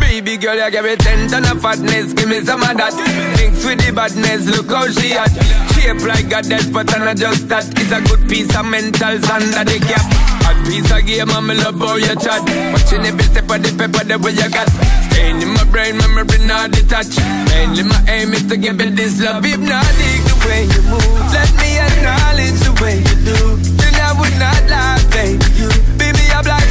[0.00, 2.92] Baby girl, you give me ten ton of fatness, give me some of that.
[3.38, 5.30] Mix with the badness, look how she hot.
[5.72, 7.64] Shape like goddess, but I'm not just that.
[7.78, 10.04] It's a good piece of mentals under the cap.
[10.42, 12.42] A piece of game, I'm love how you chat.
[12.74, 14.68] Watching every step of the paper, the way you got.
[15.10, 17.22] Staying in my brain, memory not detached.
[17.48, 19.46] Mainly my aim is to give you this love.
[19.46, 21.30] If not, dig the way you move.
[21.30, 23.91] Let me acknowledge the way you do.
[24.12, 25.42] I would not lie, baby.
[25.56, 26.68] You beat me up like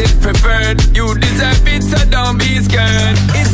[0.00, 0.78] It's preferred.
[0.96, 3.18] You deserve it, so don't be scared.
[3.34, 3.47] It's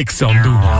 [0.00, 0.79] Alexandre Douma.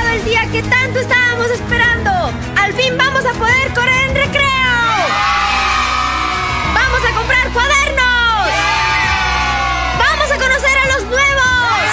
[0.25, 2.11] día que tanto estábamos esperando.
[2.57, 4.51] Al fin vamos a poder correr en recreo.
[6.73, 8.49] Vamos a comprar cuadernos.
[9.97, 11.83] Vamos a conocer a los nuevos.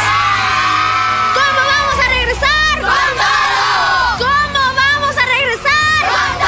[1.35, 2.81] ¿Cómo vamos a regresar?
[2.81, 4.29] ¡Con todo!
[4.29, 6.01] ¿Cómo vamos a regresar?
[6.09, 6.39] ¡Con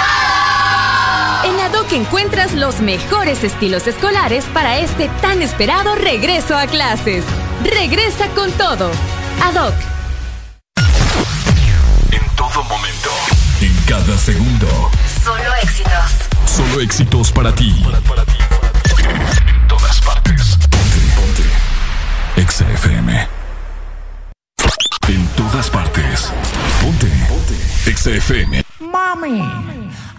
[1.44, 1.55] todo!
[1.55, 7.24] En ADOC encuentras los mejores estilos escolares para este tan esperado regreso a clases.
[7.65, 8.90] Regresa con todo.
[9.43, 9.99] ADOC
[12.52, 13.10] todo momento.
[13.60, 14.90] En cada segundo.
[15.22, 16.10] Solo éxitos.
[16.47, 17.85] Solo éxitos para ti.
[18.09, 18.32] Para, ti.
[19.47, 20.56] En todas partes.
[20.70, 22.40] Ponte, ponte.
[22.40, 23.28] Exa FM.
[25.09, 26.32] En todas partes.
[26.81, 27.06] Ponte.
[27.28, 27.90] Ponte.
[27.90, 28.64] Exa FM.
[28.81, 29.43] Mami,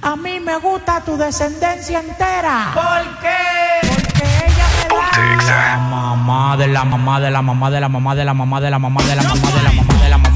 [0.02, 2.72] a mí me gusta tu descendencia entera.
[2.74, 3.88] ¿Por qué?
[3.88, 5.62] Porque ella me Ponte, la...
[5.62, 8.70] La mamá de la mamá de la mamá de la mamá de la mamá de
[8.70, 10.31] la mamá de la mamá de la mamá de la mamá.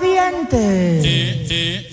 [0.00, 1.88] dientes.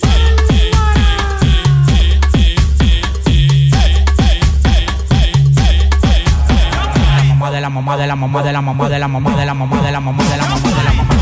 [7.45, 9.35] De la mamá de la mamá de la mamá de la mamá de la mamá
[9.37, 11.14] de la mamá de la mamá de la mamá de la mamá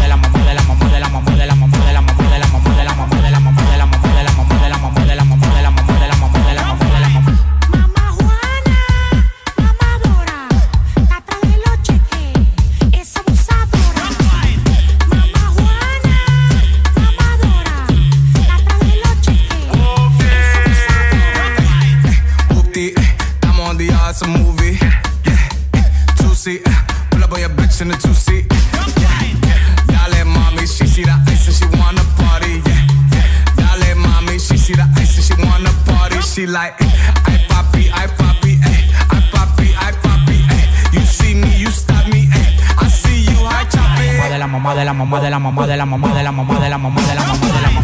[36.53, 40.63] like I poppy, I poppy, ay, I poppy, I poppy, ay.
[40.93, 42.45] You see me, you stop me, ay.
[42.77, 44.31] I see you, I chop it.
[44.31, 46.59] De la mamá, de la mamá, de la mamá, de la mamá, de la mamá,
[46.59, 47.82] de la mamá, de la mamá, de la mamá.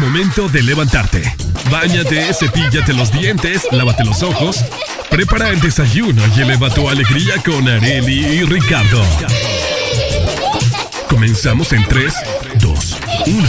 [0.00, 1.22] Momento de levantarte.
[1.70, 4.64] Báñate, cepíllate los dientes, lávate los ojos.
[5.10, 9.04] Prepara el desayuno y eleva tu alegría con Areli y Ricardo.
[11.08, 12.14] Comenzamos en 3,
[12.60, 13.48] 2, 1.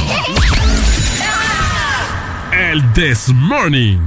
[2.51, 3.99] El This Morning.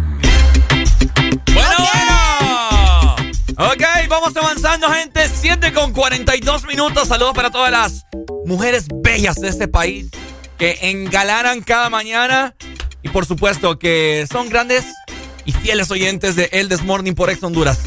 [1.52, 3.72] Bueno, bueno.
[3.72, 5.30] Ok, vamos avanzando, gente.
[5.32, 7.08] 7 con 42 minutos.
[7.08, 8.06] Saludos para todas las
[8.44, 10.10] mujeres bellas de este país
[10.58, 12.54] que engalanan cada mañana.
[13.02, 14.84] Y por supuesto que son grandes
[15.44, 17.80] y fieles oyentes de El This Morning por Ex Honduras.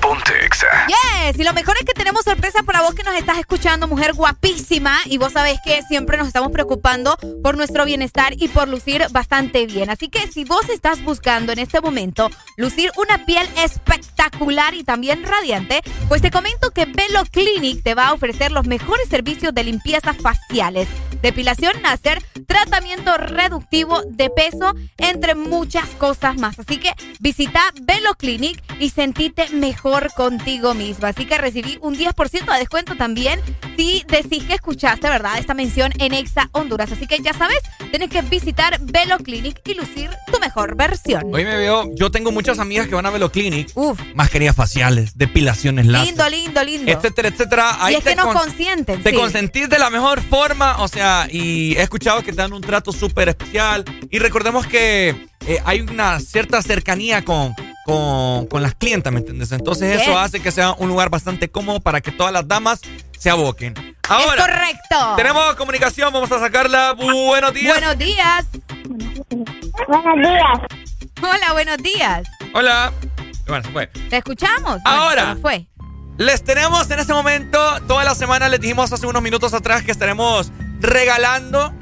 [0.00, 0.86] Ponte Exa.
[0.86, 4.12] Yes, y lo mejor es que tenemos sorpresa para vos que nos estás escuchando, mujer
[4.12, 4.98] guapísima.
[5.06, 9.66] Y vos sabés que siempre nos estamos preocupando por nuestro bienestar y por lucir bastante
[9.66, 9.90] bien.
[9.90, 15.24] Así que si vos estás buscando en este momento lucir una piel espectacular y también
[15.24, 19.64] radiante, pues te comento que Velo Clinic te va a ofrecer los mejores servicios de
[19.64, 20.86] limpieza faciales,
[21.22, 26.58] depilación láser, tratamiento reductivo de peso, entre muchas cosas más.
[26.58, 31.08] Así que visita Velo Clinic y sentite mejor contigo misma.
[31.08, 33.40] Así que recibí un 10% de descuento también
[33.76, 35.38] si decís que escuchaste, ¿verdad?
[35.38, 36.90] Esta mención en Exa Honduras.
[36.92, 37.58] Así que ya sabes,
[37.90, 41.24] tienes que visitar Velo Clinic y lucir tu mejor versión.
[41.34, 43.70] Hoy me veo, yo tengo muchas amigas que van a Velo Clinic.
[44.14, 46.08] Mascarillas faciales, depilaciones láser.
[46.08, 46.90] Lindo, lindo, lindo.
[46.92, 47.76] Etcétera, etcétera.
[47.90, 49.02] y es te que nos con- consienten.
[49.02, 49.16] Te sí.
[49.16, 52.92] consentís de la mejor forma, o sea, y he escuchado que te dan un trato
[52.92, 53.84] súper especial.
[54.10, 57.54] Y recordemos que eh, hay una cierta cercanía con,
[57.84, 59.52] con, con las clientas, ¿me entiendes?
[59.52, 62.80] Entonces eso hace que sea un lugar bastante cómodo para que todas las damas
[63.18, 63.74] se aboquen.
[64.08, 65.14] Ahora, es correcto.
[65.16, 66.92] tenemos comunicación, vamos a sacarla.
[66.94, 67.78] Buenos días.
[67.78, 68.46] Buenos días.
[69.88, 70.58] Buenos días.
[71.22, 72.28] Hola, buenos días.
[72.54, 72.92] Hola.
[73.46, 73.86] Bueno, se fue.
[73.86, 74.82] ¿Te escuchamos?
[74.82, 75.22] Bueno, Ahora.
[75.22, 75.66] se nos fue.
[76.18, 79.92] Les tenemos en este momento, toda la semana les dijimos hace unos minutos atrás que
[79.92, 80.50] estaremos
[80.80, 81.72] regalando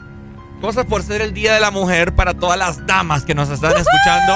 [0.60, 3.72] cosas por ser el Día de la Mujer para todas las damas que nos están
[3.76, 4.34] escuchando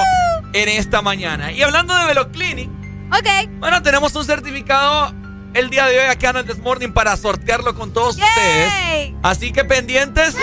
[0.53, 1.51] en esta mañana.
[1.51, 2.69] Y hablando de Veloclinic,
[3.11, 3.49] ok.
[3.59, 5.13] bueno, tenemos un certificado
[5.53, 9.13] el día de hoy acá en el This Morning para sortearlo con todos ustedes.
[9.23, 10.35] Así que pendientes.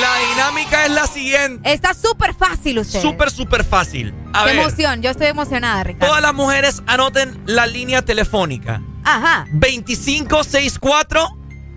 [0.00, 1.72] La dinámica es la siguiente.
[1.72, 3.00] Está súper fácil usted.
[3.02, 4.14] Súper, súper fácil.
[4.32, 5.02] A Qué ver, emoción.
[5.02, 6.06] Yo estoy emocionada, Ricardo.
[6.06, 8.80] todas las mujeres anoten la línea telefónica.
[9.02, 9.46] Ajá.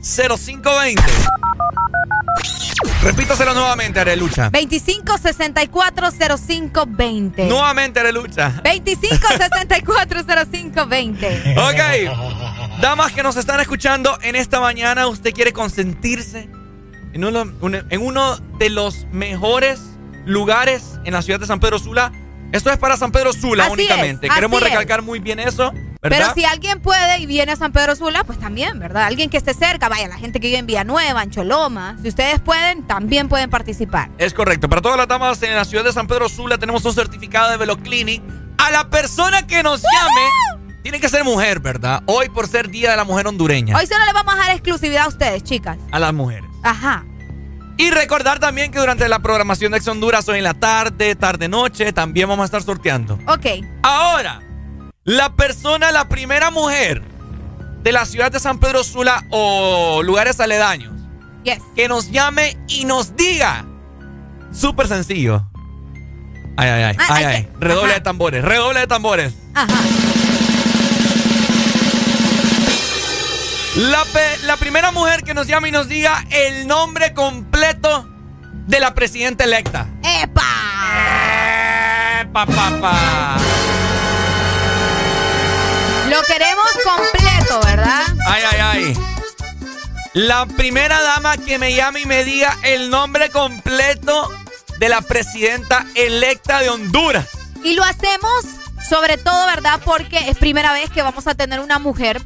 [0.05, 1.01] 2564-0520.
[3.01, 4.51] Repítaselo nuevamente, Arelucha.
[4.51, 7.47] 25640520.
[7.47, 8.61] Nuevamente, Arelucha.
[8.63, 11.57] 25640520.
[11.57, 11.79] Ok.
[12.81, 16.49] Damas que nos están escuchando en esta mañana, usted quiere consentirse
[17.13, 19.79] en uno, un- en uno de los mejores
[20.25, 22.11] lugares en la ciudad de San Pedro Sula.
[22.55, 24.27] Esto es para San Pedro Sula Así únicamente.
[24.27, 24.69] es, Queremos es.
[24.69, 26.31] recalcar muy bien eso, ¿verdad?
[26.31, 29.03] Pero si alguien puede y viene a San Pedro Sula, pues también, ¿verdad?
[29.03, 31.97] Alguien que esté cerca, vaya, la gente que vive en Villanueva, en Choloma.
[32.01, 34.09] Si ustedes pueden, también pueden participar.
[34.17, 34.69] Es correcto.
[34.69, 37.57] Para todas las damas en la ciudad de San Pedro Sula tenemos un certificado de
[37.57, 38.23] Veloclinic.
[38.57, 42.03] A la persona que nos llame, tiene que ser mujer, ¿verdad?
[42.05, 43.75] Hoy por ser Día de la Mujer Hondureña.
[43.77, 45.77] Hoy solo le vamos a dar exclusividad a ustedes, chicas.
[45.91, 46.49] A las mujeres.
[46.63, 47.03] Ajá.
[47.77, 51.91] Y recordar también que durante la programación de Ex Honduras, hoy en la tarde, tarde-noche,
[51.91, 53.19] también vamos a estar sorteando.
[53.27, 53.45] Ok.
[53.83, 54.39] Ahora,
[55.03, 57.01] la persona, la primera mujer
[57.83, 60.93] de la ciudad de San Pedro Sula o lugares aledaños,
[61.43, 61.59] Yes.
[61.75, 63.65] que nos llame y nos diga.
[64.53, 65.45] Súper sencillo.
[66.57, 67.47] Ay, ay, ay, Ah, ay, ay.
[67.59, 67.95] Redoble ajá.
[67.95, 69.33] de tambores, redoble de tambores.
[69.53, 69.67] Ajá.
[73.75, 74.05] La,
[74.43, 78.07] la primera mujer que nos llame y nos diga el nombre completo
[78.67, 79.87] de la presidenta electa.
[80.01, 80.41] ¡Epa!
[82.21, 83.37] ¡Epa, papá!
[86.09, 88.05] Lo queremos completo, ¿verdad?
[88.27, 88.97] Ay, ay, ay.
[90.13, 94.31] La primera dama que me llame y me diga el nombre completo
[94.79, 97.27] de la presidenta electa de Honduras.
[97.61, 98.45] Y lo hacemos
[98.89, 99.81] sobre todo, ¿verdad?
[99.83, 102.21] Porque es primera vez que vamos a tener una mujer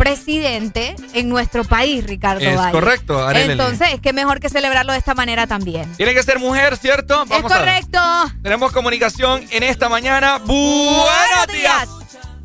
[0.00, 2.72] presidente en nuestro país, Ricardo Es Valle.
[2.72, 3.30] correcto.
[3.32, 5.92] Entonces, es que mejor que celebrarlo de esta manera también.
[5.96, 7.22] Tiene que ser mujer, ¿cierto?
[7.24, 8.00] es a correcto.
[8.42, 10.38] Tenemos comunicación en esta mañana.
[10.38, 11.88] Buenos días.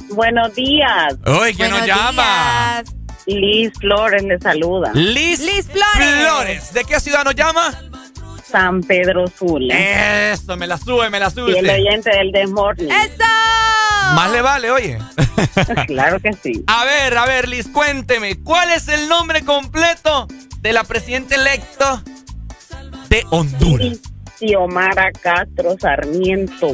[0.10, 1.16] Buenos días.
[1.26, 2.84] Oye, ¿quién nos llama?
[3.26, 4.92] Liz Flores le saluda.
[4.94, 6.20] Liz, Flores.
[6.20, 6.74] Flores.
[6.74, 7.74] ¿De qué ciudad nos llama?
[8.44, 10.32] San Pedro Sula.
[10.34, 11.54] Eso, me la sube, me la sube.
[11.54, 12.92] Y el oyente del Desmorning.
[12.92, 13.24] ¡Eso!
[14.14, 15.00] Más le vale, oye.
[15.88, 16.64] claro que sí.
[16.68, 20.28] A ver, a ver, Liz, cuénteme, ¿cuál es el nombre completo
[20.60, 22.04] de la presidenta electa
[23.10, 23.98] de Honduras?
[24.38, 26.68] Xiomara Castro Sarmiento.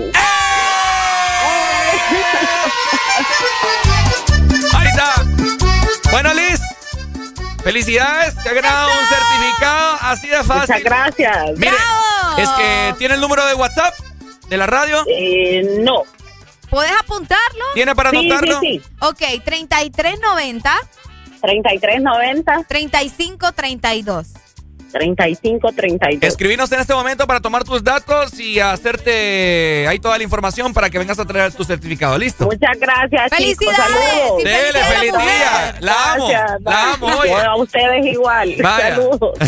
[4.74, 5.14] Ahí está.
[6.12, 6.60] Bueno, Liz,
[7.64, 10.76] felicidades, te ha ganado un certificado así de fácil.
[10.76, 11.58] Muchas gracias.
[11.58, 11.78] Mire,
[12.38, 13.94] es que tiene el número de WhatsApp
[14.50, 15.04] de la radio.
[15.08, 16.04] Eh, no.
[16.72, 17.66] ¿Puedes apuntarlo?
[17.76, 18.60] ¿Tiene para Sí, anotarlo?
[18.62, 20.74] sí, Ok, 3390.
[21.42, 22.64] 3390.
[22.68, 24.28] 3532.
[24.92, 26.24] 3532.
[26.24, 30.90] Escribinos en este momento para tomar tus datos y hacerte ahí toda la información para
[30.90, 32.18] que vengas a traer tu certificado.
[32.18, 32.46] ¿Listo?
[32.46, 33.66] Muchas gracias, chicos.
[33.76, 35.76] Felicidades, Dele, feliz feliz día.
[35.80, 36.28] La amo.
[36.28, 37.34] Gracias, La amo, oye.
[37.34, 38.54] A ustedes igual.
[38.62, 38.96] Vaya.
[38.96, 39.40] Saludos.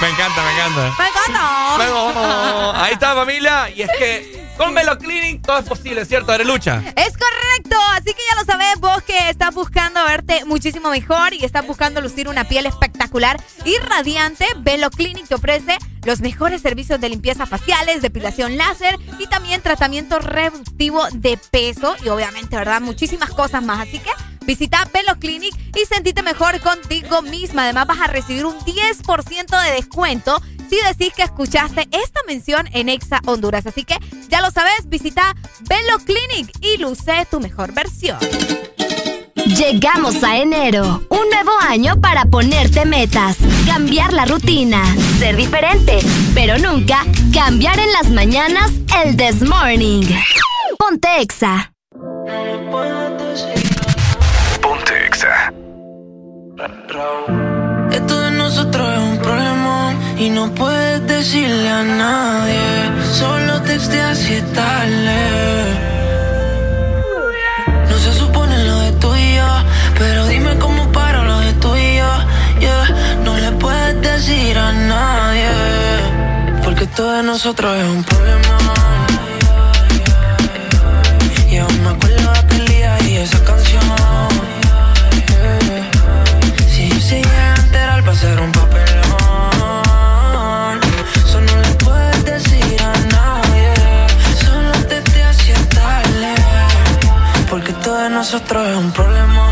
[0.00, 0.94] Me encanta, me encanta.
[0.98, 1.74] Me encanta.
[1.76, 3.70] Bueno, ahí está familia.
[3.70, 6.82] Y es que con Velo Clinic todo es posible, ¿cierto, Arelucha?
[6.96, 11.44] Es correcto, así que ya lo sabes vos que estás buscando verte muchísimo mejor y
[11.44, 14.46] estás buscando lucir una piel espectacular y radiante.
[14.58, 20.18] Velo Clinic te ofrece los mejores servicios de limpieza faciales, depilación láser y también tratamiento
[20.18, 22.80] reductivo de peso y obviamente, ¿verdad?
[22.80, 23.80] Muchísimas cosas más.
[23.80, 24.10] Así que
[24.44, 27.64] visita Velo Clinic y sentite mejor contigo misma.
[27.64, 32.88] Además vas a recibir un 10% de descuento si decís que escuchaste esta mención en
[32.88, 33.66] Exa Honduras.
[33.66, 33.96] Así que
[34.28, 38.18] ya lo sabes, visita Velo Clinic y luce tu mejor versión.
[39.46, 43.36] Llegamos a enero, un nuevo año para ponerte metas,
[43.66, 44.82] cambiar la rutina,
[45.18, 45.98] ser diferente,
[46.34, 48.72] pero nunca cambiar en las mañanas
[49.04, 50.02] el This Morning.
[50.78, 51.72] Ponte Exa.
[54.62, 55.52] Ponte Exa.
[60.24, 62.64] Y no puedes decirle a nadie.
[63.12, 65.20] Solo texteas si es tarde.
[67.90, 69.50] No se supone lo de tú y yo,
[69.98, 72.12] pero dime cómo paro lo de tú y yo.
[73.24, 75.50] No le puedes decir a nadie,
[76.64, 78.58] porque esto de nosotros es un problema.
[81.50, 83.84] Y aún me acuerdo de aquel día y esa canción.
[86.72, 88.94] Si yo llega a enterar va a ser un papelón
[98.24, 99.50] nosotros es un problema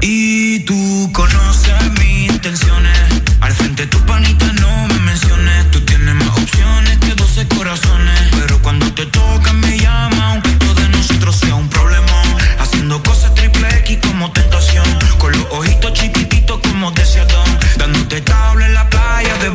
[0.00, 2.96] Y tú conoces mis intenciones.
[3.42, 5.70] Al frente tu panita no me menciones.
[5.72, 8.18] Tú tienes más opciones que 12 corazones.
[8.38, 12.22] Pero cuando te toca me llama, aunque todo de nosotros sea un problema.
[12.58, 14.86] Haciendo cosas triple X como tentación.
[15.18, 17.58] Con los ojitos chiquititos como deseadón.
[17.76, 19.50] Dándote tabla en la playa de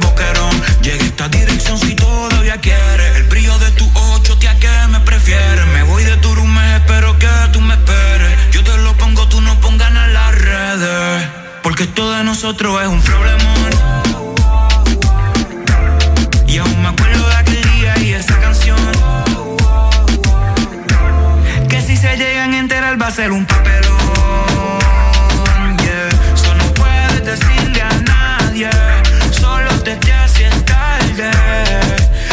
[11.91, 13.69] Esto de nosotros es un problemón.
[16.47, 18.77] Y aún me acuerdo de aquel día y esa canción.
[21.67, 23.89] Que si se llegan a enterar va a ser un papelón.
[25.79, 26.07] Yeah.
[26.33, 28.69] Eso no puedes decirle a nadie.
[29.31, 31.29] Solo te te haces tarde.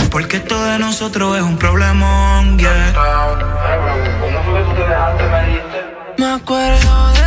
[0.08, 2.60] Porque esto de nosotros es un problemón.
[2.60, 2.94] Yeah.
[6.16, 7.17] Me acuerdo de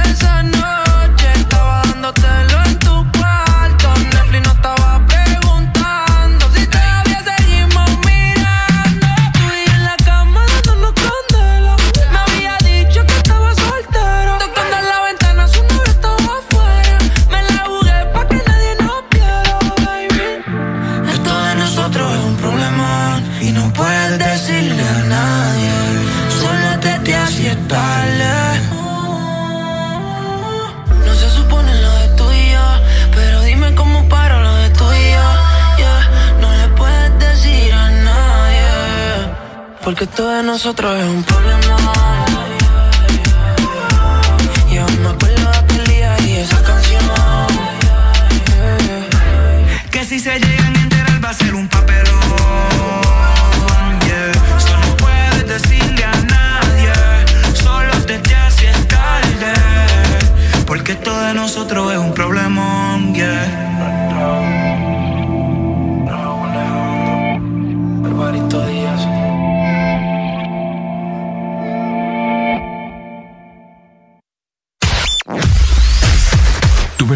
[40.02, 41.61] porque todo de nosotros es un problema.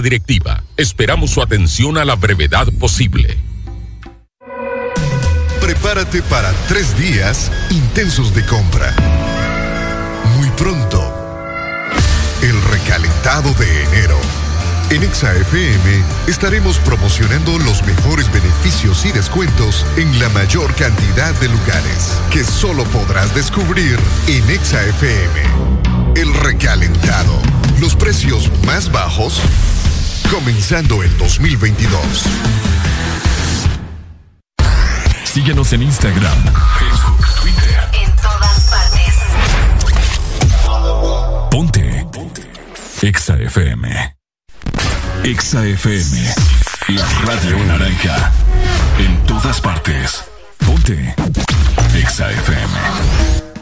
[0.00, 0.62] Directiva.
[0.76, 3.36] Esperamos su atención a la brevedad posible.
[5.60, 8.94] Prepárate para tres días intensos de compra.
[10.36, 11.00] Muy pronto,
[12.42, 14.18] el recalentado de enero.
[14.90, 22.12] En ExaFM estaremos promocionando los mejores beneficios y descuentos en la mayor cantidad de lugares
[22.30, 23.98] que solo podrás descubrir
[24.28, 25.42] en ExaFM.
[26.14, 27.40] El recalentado.
[27.80, 29.42] Los precios más bajos
[30.30, 32.02] comenzando el 2022.
[35.24, 36.38] Síguenos en Instagram,
[36.78, 37.88] Facebook, Twitter.
[38.02, 39.14] En todas partes.
[41.50, 42.06] Ponte.
[42.12, 42.42] Ponte.
[43.02, 44.16] Exa FM.
[45.24, 46.34] Exa FM.
[46.88, 48.32] La radio naranja.
[48.98, 50.24] En todas partes.
[50.64, 51.14] Ponte.
[51.94, 53.55] Exa FM.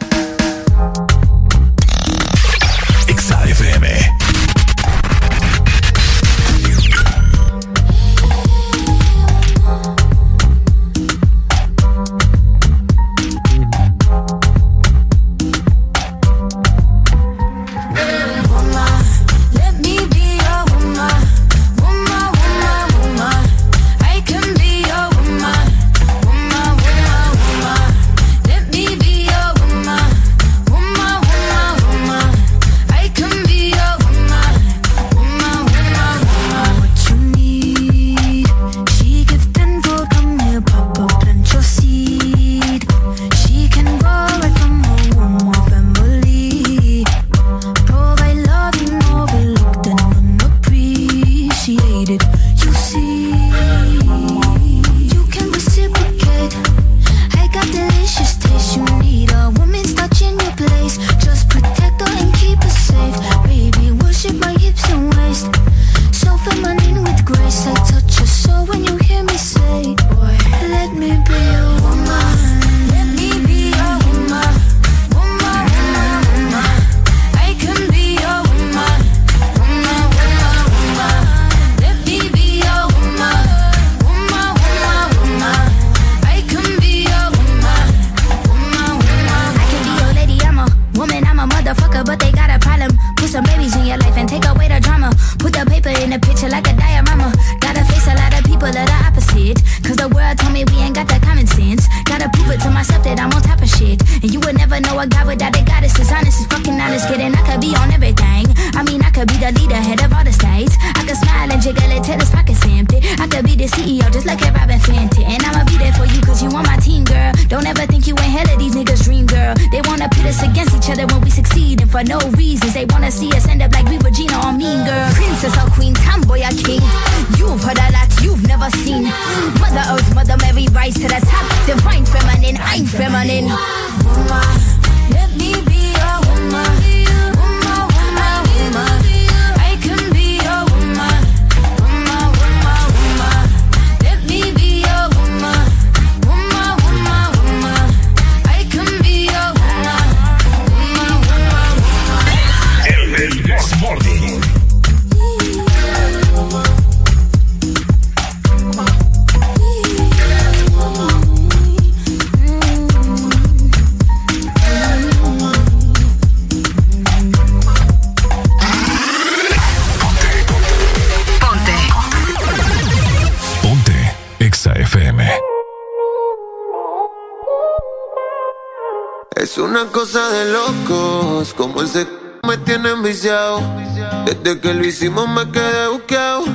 [184.87, 186.45] Hicimos me quedé buqueado.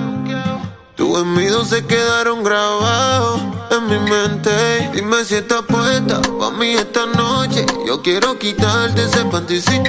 [0.97, 3.41] Tus envidios se quedaron grabados
[3.71, 4.51] en mi mente.
[4.93, 7.65] Dime si estás puesta pa' mí esta noche.
[7.87, 9.80] Yo quiero quitarte ese panticito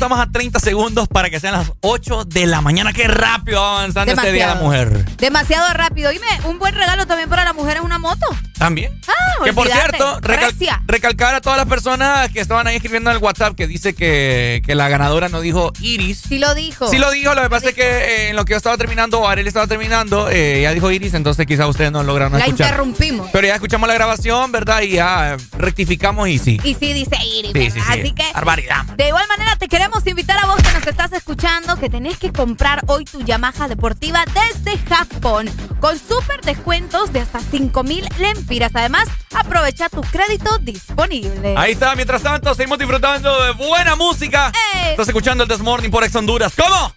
[0.00, 2.90] estamos a 30 segundos para que sean las 8 de la mañana.
[2.90, 5.04] ¡Qué rápido va avanzando este día la mujer!
[5.16, 6.10] Demasiado rápido.
[6.10, 8.24] Dime, un buen regalo también para la mujer es una moto.
[8.56, 8.98] También.
[9.44, 10.54] Que por cierto, recal-
[10.86, 14.62] recalcar a todas las personas que estaban ahí escribiendo en el WhatsApp que dice que,
[14.64, 16.22] que la ganadora no dijo Iris.
[16.28, 16.88] Sí lo dijo.
[16.88, 19.20] Sí lo dijo, lo que pasa es que eh, en lo que yo estaba terminando,
[19.20, 22.66] o Ariel estaba terminando, eh, ya dijo Iris, entonces quizás ustedes no lograron La escuchar.
[22.68, 23.28] interrumpimos.
[23.32, 24.82] Pero ya escuchamos la grabación, ¿verdad?
[24.82, 26.60] Y ya eh, rectificamos y sí.
[26.64, 27.52] Y sí dice Iris.
[27.54, 27.80] Sí, sí.
[27.88, 28.24] Así que.
[28.34, 28.84] Barbaridad.
[28.96, 32.32] De igual manera, te queremos invitar a vos que nos estás escuchando que tenés que
[32.32, 35.48] comprar hoy tu Yamaha deportiva desde Japón
[35.80, 38.72] con súper descuentos de hasta 5 mil lempiras.
[38.74, 39.04] Además,
[39.34, 41.54] aprovecha tu crédito disponible.
[41.56, 44.52] Ahí está, mientras tanto, seguimos disfrutando de buena música.
[44.90, 46.52] Estás escuchando el This Morning por Ex Honduras.
[46.56, 46.92] ¿Cómo?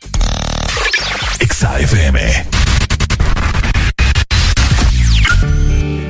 [1.39, 2.45] Exa FM.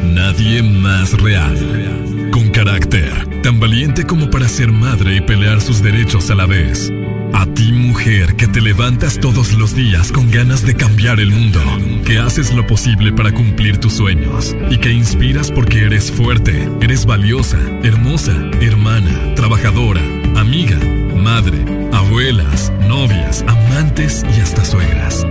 [0.03, 2.29] Nadie más real.
[2.31, 3.41] Con carácter.
[3.41, 6.91] Tan valiente como para ser madre y pelear sus derechos a la vez.
[7.33, 11.59] A ti mujer que te levantas todos los días con ganas de cambiar el mundo.
[12.05, 14.55] Que haces lo posible para cumplir tus sueños.
[14.69, 20.01] Y que inspiras porque eres fuerte, eres valiosa, hermosa, hermana, trabajadora,
[20.35, 20.77] amiga,
[21.15, 25.25] madre, abuelas, novias, amantes y hasta suegras.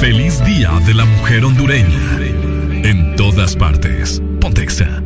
[0.00, 2.18] Feliz Día de la Mujer Hondureña.
[2.82, 4.20] En todas partes.
[4.40, 5.02] Pontexa.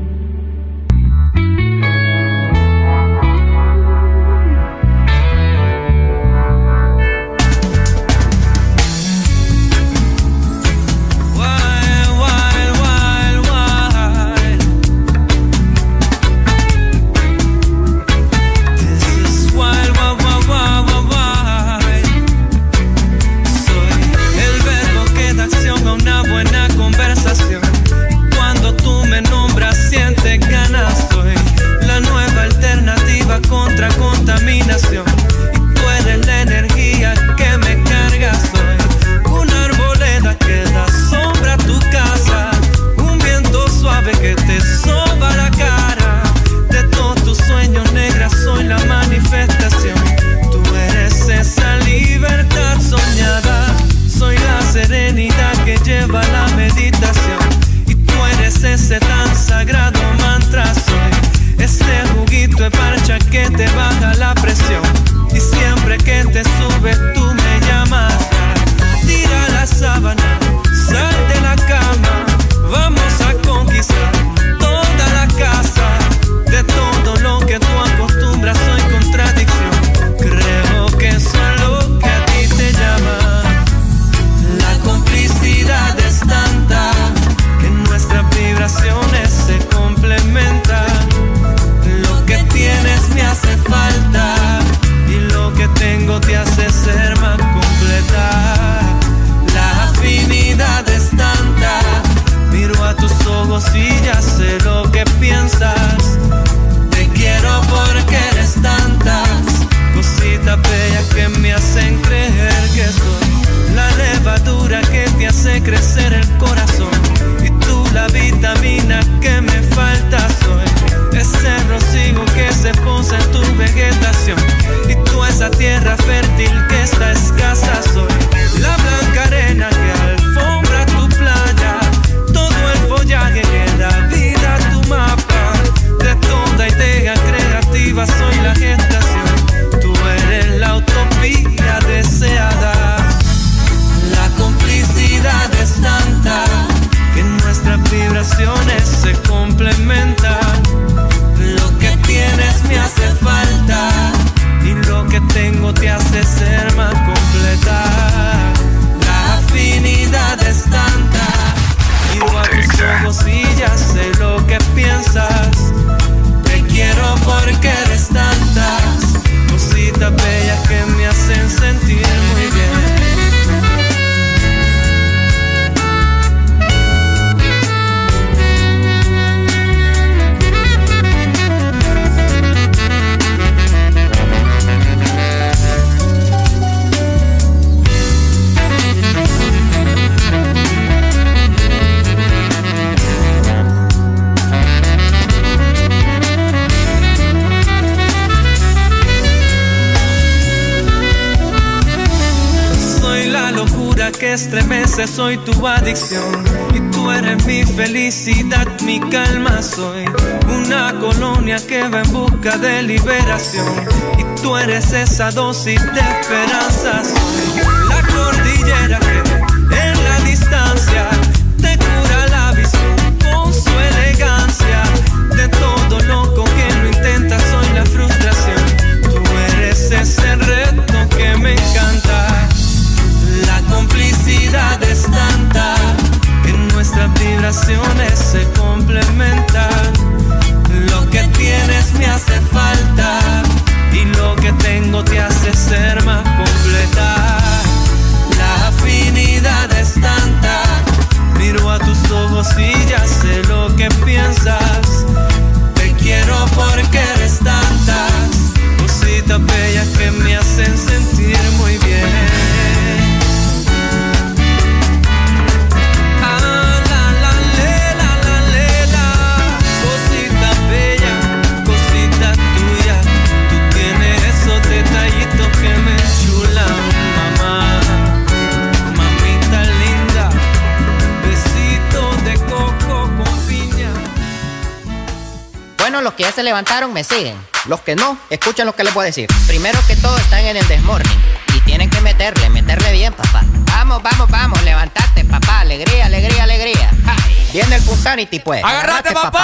[289.03, 289.29] Decir.
[289.47, 291.19] Primero que todo están en el desmorning.
[291.55, 293.43] Y tienen que meterle, meterle bien, papá.
[293.67, 295.61] Vamos, vamos, vamos, levantate, papá.
[295.61, 296.91] Alegría, alegría, alegría.
[297.05, 297.17] Ja,
[297.53, 298.63] Viene el Punsanity, pues.
[298.65, 299.36] ¡Agárrate, papá!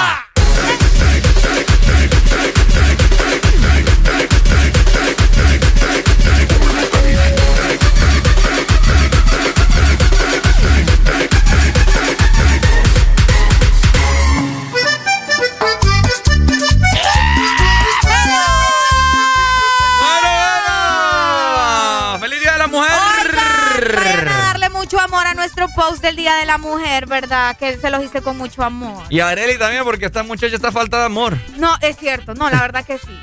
[25.89, 27.57] Post del Día de la Mujer, ¿verdad?
[27.57, 29.03] Que se los hice con mucho amor.
[29.11, 31.37] Y a Areli también, porque esta muchacha está falta de amor.
[31.57, 33.19] No, es cierto, no, la verdad que sí.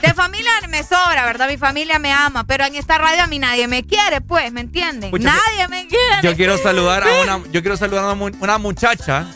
[0.00, 1.48] De familia me sobra, ¿verdad?
[1.48, 4.60] Mi familia me ama, pero en esta radio a mí nadie me quiere, pues, ¿me
[4.62, 5.10] entienden?
[5.10, 6.22] Pucha, nadie me quiere.
[6.22, 9.26] Yo quiero saludar a una, yo quiero saludar a una, mu- una muchacha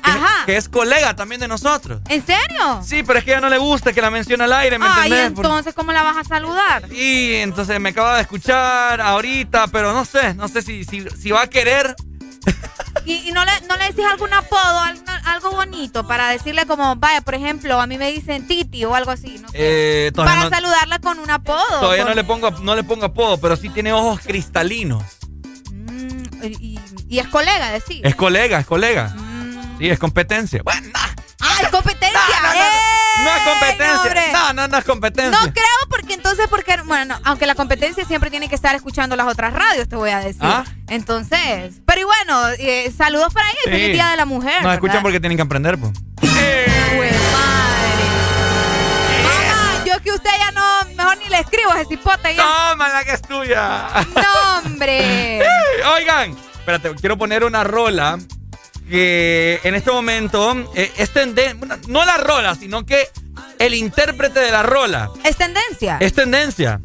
[0.47, 2.01] que, es colega también de nosotros.
[2.09, 2.81] ¿En serio?
[2.85, 5.33] Sí, pero es que ella no le gusta que la mencione al aire, ¿me entendés?
[5.33, 6.91] Por- entonces, ¿cómo la vas a saludar?
[6.93, 11.31] Y entonces me acaba de escuchar ahorita, pero no sé, no sé si, si, si
[11.33, 11.95] va a querer.
[13.93, 14.81] Decís algún apodo,
[15.25, 19.11] algo, bonito para decirle como, vaya, por ejemplo, a mí me dicen Titi o algo
[19.11, 19.49] así, ¿no?
[19.53, 21.81] Eh, todavía Para no, saludarla con un apodo.
[21.81, 25.03] todavía no le pongo no le pongo apodo, pero sí tiene ojos cristalinos.
[26.43, 26.79] y,
[27.09, 28.05] y es colega, decir.
[28.07, 29.09] Es colega, es colega.
[29.09, 29.79] Mm.
[29.79, 30.63] Sí, es competencia.
[30.63, 30.89] Bueno,
[31.41, 32.19] ¡Ah, es competencia!
[33.19, 34.33] no es ¡Ey, competencia.
[34.33, 35.31] No, no, no es competencia.
[35.39, 39.17] No creo porque entonces, porque, bueno, no, aunque la competencia siempre tiene que estar escuchando
[39.17, 40.41] las otras radios, te voy a decir.
[40.43, 40.65] Ah.
[40.89, 41.75] Entonces,
[42.33, 43.71] bueno, eh, saludos para ella y Sí.
[43.71, 44.63] feliz Día de la Mujer.
[44.63, 45.93] Nos escuchan porque tienen que aprender, pues.
[46.21, 48.05] Pues, madre.
[49.25, 52.43] Mamá, yo que usted ya no, mejor ni le escribo a ese cipote ya.
[52.71, 53.87] Tómala que es tuya.
[54.15, 55.43] No, hombre.
[55.97, 58.19] Oigan, espérate, quiero poner una rola
[58.89, 63.09] que en este momento eh, es tendencia, no la rola, sino que
[63.59, 65.97] el intérprete de la rola ¿Es tendencia?
[66.01, 66.81] es tendencia.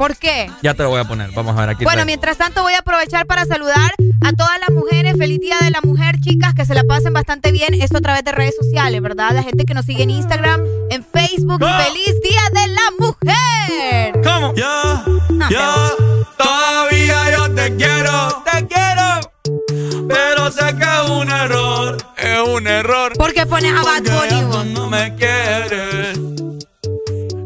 [0.00, 0.50] ¿Por qué?
[0.62, 1.84] Ya te lo voy a poner, vamos a ver aquí.
[1.84, 5.14] Bueno, mientras tanto voy a aprovechar para saludar a todas las mujeres.
[5.18, 7.74] Feliz Día de la Mujer, chicas, que se la pasen bastante bien.
[7.74, 9.32] Esto a través de redes sociales, ¿verdad?
[9.34, 11.60] La gente que nos sigue en Instagram, en Facebook.
[11.60, 14.20] ¡Feliz Día de la Mujer!
[14.24, 14.54] ¿Cómo?
[14.54, 15.04] Yo,
[15.34, 21.98] No, yo, todavía yo te quiero, te quiero, pero sé que es un error.
[22.16, 23.12] Es un error.
[23.18, 24.72] ¿Por qué pones a Bad Bunny?
[24.72, 26.39] no me quieres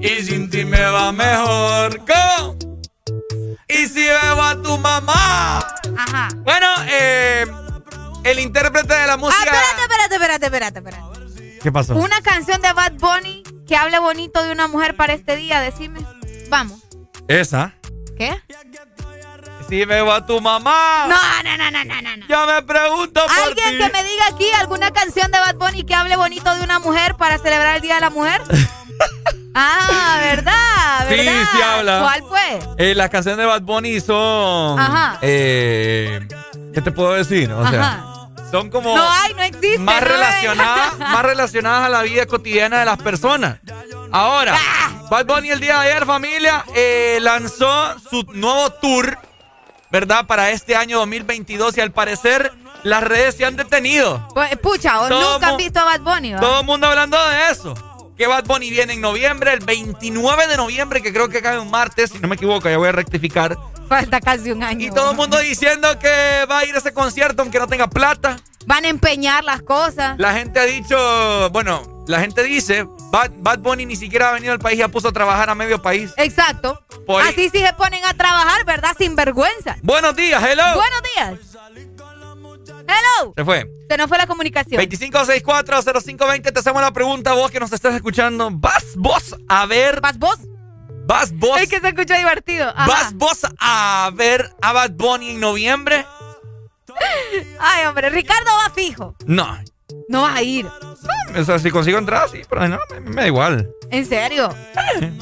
[0.05, 2.01] y sin ti me va mejor.
[2.05, 2.57] ¿Cómo?
[3.69, 5.59] Y si bebo a tu mamá.
[5.97, 6.29] Ajá.
[6.39, 7.47] Bueno, eh,
[8.25, 9.43] el intérprete de la Ah, música.
[9.45, 11.59] espérate, espérate, espérate, espérate, espérate.
[11.63, 11.95] ¿Qué pasó?
[11.97, 16.01] Una canción de Bad Bunny que hable bonito de una mujer para este día, decime.
[16.51, 16.81] Vamos.
[17.27, 17.75] Esa.
[18.19, 18.39] ¿Qué?
[19.69, 21.07] Si bebo a tu mamá.
[21.09, 22.17] No, no, no, no, no, no.
[22.19, 22.27] no.
[22.29, 25.95] Yo me pregunto por ¿Alguien que me diga aquí alguna canción de Bad Bunny que
[25.95, 28.43] hable bonito de una mujer para celebrar el Día de la Mujer?
[29.55, 31.09] ah, ¿verdad?
[31.09, 31.49] Sí, ¿verdad?
[31.53, 32.01] sí habla.
[32.01, 32.65] ¿Cuál pues?
[32.79, 34.79] Eh, las canciones de Bad Bunny son.
[34.81, 35.19] Ajá.
[35.23, 36.27] eh,
[36.73, 37.51] ¿Qué te puedo decir?
[37.53, 38.29] O sea, Ajá.
[38.51, 38.97] son como.
[38.97, 39.79] No hay, no existe.
[39.79, 43.59] más no relacionadas, más relacionadas a la vida cotidiana de las personas.
[44.13, 44.91] Ahora, Ah.
[45.11, 49.19] Bad Bunny el día de ayer, familia, eh, lanzó su nuevo tour,
[49.91, 50.27] ¿verdad?
[50.27, 52.53] Para este año 2022 y al parecer
[52.85, 54.27] las redes se han detenido.
[54.35, 56.41] Pues, Pucha, ¿o Todo nunca han visto a Bad Bunny, ¿va?
[56.41, 57.75] Todo el mundo hablando de eso.
[58.17, 61.71] Que Bad Bunny viene en noviembre, el 29 de noviembre, que creo que cae un
[61.71, 63.57] martes, si no me equivoco, ya voy a rectificar.
[63.89, 64.87] Falta casi un año.
[64.87, 67.89] Y todo el mundo diciendo que va a ir a ese concierto aunque no tenga
[67.89, 68.37] plata.
[68.67, 70.19] Van a empeñar las cosas.
[70.19, 74.53] La gente ha dicho, bueno, la gente dice, Bad, Bad Bunny ni siquiera ha venido
[74.53, 76.13] al país y ya puso a trabajar a medio país.
[76.17, 76.83] Exacto.
[77.07, 78.97] Por- Así sí se ponen a trabajar, ¿verdad?
[78.97, 79.77] Sin vergüenza.
[79.83, 80.63] Buenos días, hello.
[80.75, 81.54] Buenos días.
[82.87, 83.33] Hello.
[83.37, 83.71] Se fue.
[83.89, 84.81] Se nos fue la comunicación.
[84.83, 88.51] 25640520, te hacemos la pregunta vos que nos estás escuchando.
[88.53, 90.01] ¿Vas vos a ver?
[90.01, 90.39] ¿Vas vos?
[91.07, 91.61] ¿Vas vos?
[91.61, 92.69] Es que se escuchó divertido.
[92.75, 92.87] Ajá.
[92.87, 96.07] ¿Vas vos a ver a Bad Bunny en noviembre?
[97.61, 99.15] Ay, hombre, Ricardo va fijo.
[99.27, 99.59] No.
[100.09, 100.67] No vas a ir.
[101.37, 103.69] O sea, si consigo entrar, sí, pero no, me, me da igual.
[103.91, 104.49] ¿En serio?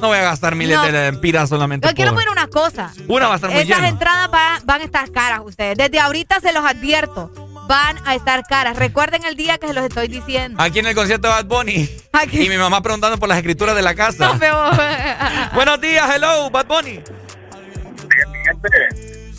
[0.01, 0.85] No voy a gastar miles No.
[0.85, 2.21] de lempiras solamente Yo quiero por...
[2.21, 2.93] ver una cosa.
[3.09, 3.89] Una va a estar muy Esas llena.
[3.89, 5.77] entradas va- van a estar caras ustedes.
[5.77, 7.31] Desde ahorita se los advierto.
[7.73, 8.77] Van a estar caras.
[8.77, 10.63] Recuerden el día que se los estoy diciendo.
[10.63, 11.89] Aquí en el concierto de Bad Bunny.
[12.13, 12.43] Aquí.
[12.45, 14.31] Y mi mamá preguntando por las escrituras de la casa.
[14.35, 14.71] No, pero-
[15.55, 17.01] Buenos días, hello, Bad Bunny.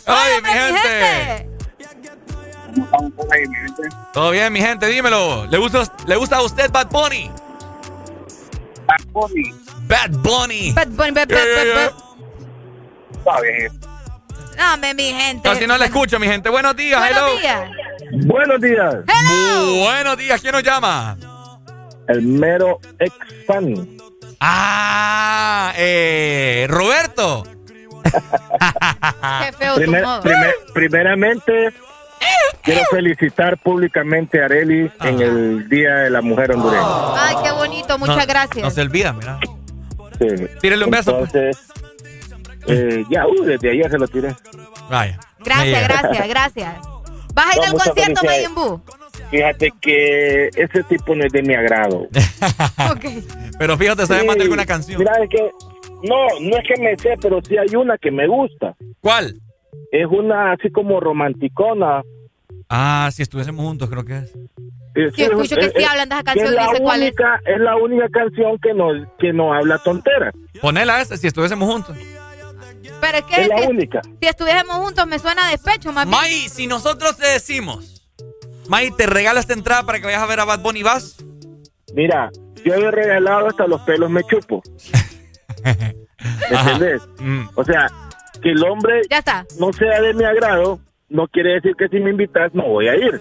[0.04, 1.48] Ay, mi gente.
[4.12, 5.46] Todo bien, mi gente, dímelo.
[5.46, 7.30] ¿Le gusta, ¿le gusta a usted Bad Bunny?
[8.84, 9.54] Bad Bunny.
[9.86, 10.72] Bad Bunny.
[10.72, 11.74] Bad Bunny, bad- Yeah, bad- yeah,
[13.24, 14.76] bad- yeah.
[14.76, 15.48] No, mi gente.
[15.48, 16.48] Casi no la escucho, mi gente.
[16.48, 17.38] Buenos días, Buenos hello.
[17.40, 17.60] días.
[18.12, 18.96] Buenos días.
[19.78, 21.16] Buenos días, ¿quién nos llama?
[22.08, 23.14] El mero ex
[23.46, 23.88] fan.
[24.40, 27.44] Ah, eh, Roberto.
[28.04, 30.20] Qué feo tu Primer- modo.
[30.20, 31.72] primer- primeramente,
[32.62, 36.84] quiero felicitar públicamente a Areli en el Día de la Mujer Hondureña.
[37.16, 37.98] Ay, qué bonito.
[37.98, 38.64] Muchas No, gracias.
[38.64, 39.38] No se olvida, mira.
[40.18, 40.26] Sí.
[40.60, 41.56] Tírele un beso, pues.
[42.66, 44.34] Eh, ya, uh, desde ayer se lo tiré.
[44.90, 45.18] Vaya.
[45.40, 46.74] Gracias, gracias, gracias.
[47.34, 48.20] ¿Vas a ir No, al concierto,
[48.54, 48.82] Boo?
[49.30, 52.06] Fíjate que ese tipo no es de mi agrado.
[53.58, 54.98] Pero fíjate, sabes Sí, más de alguna canción.
[54.98, 55.50] Mira, es que,
[56.02, 58.74] no, no es que me sé, pero sí hay una que me gusta.
[59.00, 59.40] ¿Cuál?
[59.90, 62.02] Es una así como romanticona.
[62.68, 64.32] Ah, si estuviésemos juntos, creo que es.
[65.16, 67.08] Sí, escucho que sí hablan de esa canción, es la dice cuál es.
[67.08, 68.86] única, es la única canción que no,
[69.18, 70.32] que no habla tontera.
[70.60, 71.96] Ponela esa, si estuviésemos juntos.
[73.00, 74.00] Pero es que Es la si, única.
[74.20, 76.18] si estuviésemos juntos me suena despecho, más bien.
[76.20, 78.06] May, si nosotros te decimos,
[78.68, 81.16] May, te regalo esta entrada para que vayas a ver a Bad Bunny, ¿vas?
[81.94, 82.30] Mira,
[82.64, 84.62] yo he regalado hasta los pelos me chupo.
[85.64, 87.02] ¿Me entendés?
[87.18, 87.48] Mm.
[87.54, 87.86] O sea,
[88.42, 89.46] que el hombre Ya está.
[89.58, 92.96] no sea de mi agrado, no quiere decir que si me invitas no voy a
[92.96, 93.20] ir.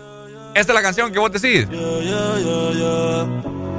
[0.55, 1.67] Esta es la canción que vos decís.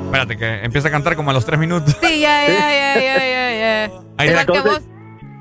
[0.06, 1.97] Espérate, que empieza a cantar como a los tres minutos.
[2.02, 3.52] Sí, ya, ya, ya, ya, ya,
[3.89, 3.90] ya.
[4.19, 4.40] Ahí está.
[4.43, 4.82] Entonces,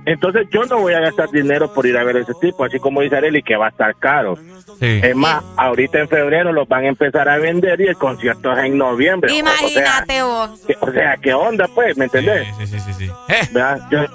[0.05, 3.01] entonces yo no voy a gastar dinero por ir a ver ese tipo, así como
[3.01, 4.35] dice Arely, que va a estar caro.
[4.79, 4.99] Sí.
[5.03, 8.59] Es más, ahorita en febrero los van a empezar a vender y el concierto es
[8.65, 9.33] en noviembre.
[9.33, 10.49] Imagínate vos.
[10.49, 11.95] O sea, que- o sea, ¿qué onda pues?
[11.97, 12.47] ¿Me entendés?
[12.57, 13.09] Sí, sí, sí, sí.
[13.53, 13.79] ¿Verdad?
[13.91, 14.05] Yo-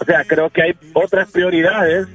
[0.00, 2.06] o sea, creo que hay otras prioridades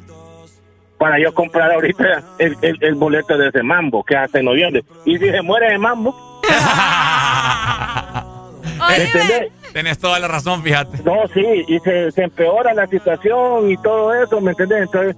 [0.98, 4.84] para yo comprar ahorita el, el- el boleto de ese mambo que hace en noviembre.
[5.06, 6.41] Y si se muere de mambo,
[8.90, 9.52] ¿me entendés?
[9.74, 11.04] Tenés toda la razón, fíjate.
[11.04, 14.84] No, sí, y se, se empeora la situación y todo eso, ¿me entendés?
[14.84, 15.16] Entonces,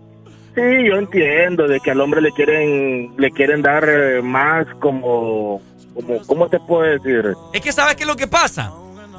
[0.56, 5.62] sí, yo entiendo de que al hombre le quieren le quieren dar eh, más como,
[5.94, 7.34] como, ¿cómo te puedo decir?
[7.54, 8.72] Es que sabes qué es lo que pasa.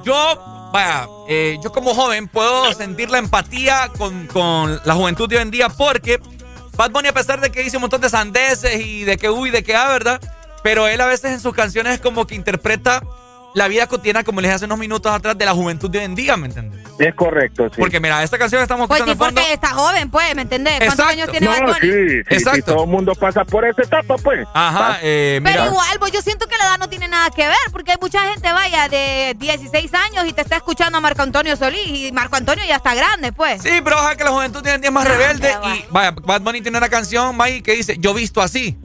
[0.04, 5.36] Yo, vaya, eh, yo como joven puedo sentir la empatía con, con la juventud de
[5.36, 6.18] hoy en día porque
[6.76, 9.50] Bad Bunny a pesar de que dice un montón de sandeces y de que uy,
[9.50, 10.20] de que ah, ¿verdad?
[10.62, 13.02] Pero él a veces en sus canciones como que interpreta
[13.54, 16.14] la vida cotidiana como les hace unos minutos atrás de la juventud de hoy en
[16.14, 16.80] día, ¿me entiendes?
[16.98, 17.80] Es correcto, sí.
[17.80, 19.40] Porque mira, esta canción que estamos Pues escuchando sí, de fondo...
[19.40, 20.74] porque está joven, pues, ¿me entendés?
[20.78, 21.12] ¿Cuántos Exacto.
[21.12, 21.80] años tiene Bad No, Bunny?
[21.80, 22.72] sí, sí, sí, Exacto.
[22.74, 24.46] todo el mundo pasa por esa etapa, pues.
[24.54, 27.56] Ajá, eh, Pero igual, pues yo siento que la edad no tiene nada que ver,
[27.72, 31.56] porque hay mucha gente, vaya, de 16 años y te está escuchando a Marco Antonio
[31.56, 33.62] Solís y Marco Antonio ya está grande, pues.
[33.62, 36.78] Sí, pero ojalá que la juventud día es más rebelde y vaya, Bad Bunny tiene
[36.78, 38.78] una canción, May, que dice, yo visto así.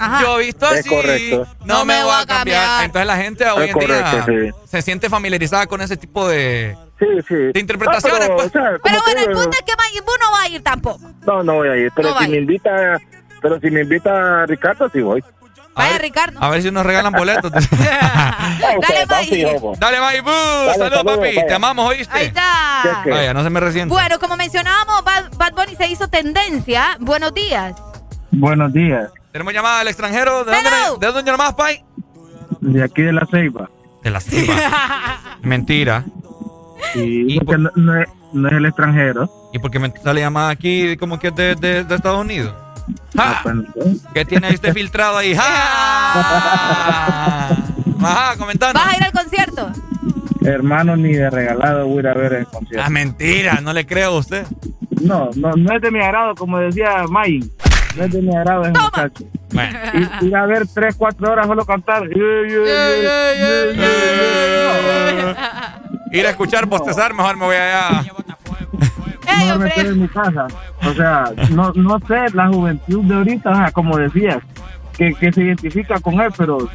[0.00, 0.22] Ajá.
[0.22, 1.46] Yo visto Es así, correcto.
[1.64, 2.84] no, me voy a cambiar.
[2.84, 4.50] Entonces la gente hoy Es en día sí.
[4.64, 7.34] se siente familiarizada con ese tipo de, Sí, sí.
[7.34, 8.18] de interpretaciones.
[8.20, 8.46] No, pero, pues.
[8.48, 11.10] o sea, Pero como bueno, el punto es que Mayimbu no va a ir tampoco.
[11.26, 12.30] No, no voy a ir, pero No si vaya.
[12.30, 12.98] me invita,
[13.42, 15.22] pero si me invita Ricardo, sí voy.
[15.74, 16.42] Vaya, Ricardo.
[16.42, 17.50] A ver si nos regalan boletos.
[17.52, 19.46] Dale, May.
[19.78, 20.30] Dale, May, boo.
[20.30, 21.18] Dale, Saludos, saludos, papi.
[21.36, 21.46] vaya.
[21.46, 22.18] Te amamos, ¿oíste?
[22.18, 23.02] Ahí está.
[23.06, 23.92] Vaya, no se me resienta.
[23.94, 26.96] Bueno, como mencionábamos, Bad, Bad Bunny se hizo tendencia.
[27.00, 27.74] Buenos días.
[28.32, 29.10] Buenos días.
[29.32, 30.44] Tenemos llamada del extranjero.
[30.44, 31.84] ¿De dónde, ¿De dónde llamás, Pai?
[32.60, 33.70] De aquí de La Ceiba.
[34.02, 34.54] De la Ceiba.
[35.42, 36.04] Mentira.
[36.94, 39.30] Y, porque no, no es, no es el extranjero.
[39.52, 42.54] ¿Y por qué me sale llamada aquí como que es de, de- de Estados Unidos?
[43.16, 43.54] Ah, ¡Ja!
[44.14, 45.34] ¿Qué tiene usted filtrado ahí?
[45.34, 45.42] ¡Ja!
[48.02, 48.80] Ajá, comentando.
[48.80, 49.70] ¿Vas a ir al concierto?
[50.42, 52.84] Hermano, ni de regalado voy a ir a ver el concierto.
[52.84, 54.46] Ah, mentira, no le creo a usted.
[55.02, 57.40] no, no, no es de mi agrado, como decía May.
[57.96, 59.24] No es de mi agrado ese muchacho.
[59.52, 59.78] Bueno.
[59.94, 62.08] Ir, ir a ver tres, cuatro horas solo cantar.
[66.12, 68.04] Ir a escuchar bostezar, mejor me voy allá.
[69.46, 70.46] No me quedo en mi casa.
[70.86, 74.38] O sea, no, no sé, la juventud de ahorita, o sea, como decías,
[74.96, 76.68] que, que se identifica con él, pero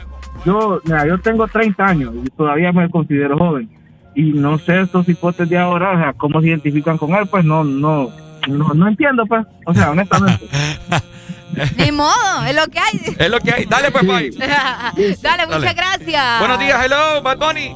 [0.46, 3.70] yo, mira, yo tengo 30 años y todavía me considero joven.
[4.16, 7.44] Y no sé estos hipotes de ahora, o sea, cómo se identifican con él, pues
[7.44, 8.10] no, no,
[8.48, 9.46] no, no entiendo, pues.
[9.66, 10.48] O sea, honestamente.
[11.78, 13.16] Ni modo, es lo que hay.
[13.18, 13.66] Es lo que hay.
[13.66, 14.30] Dale, pues, Pai.
[15.22, 16.40] Dale, muchas gracias.
[16.40, 17.76] Buenos días, hello, Bad Bunny.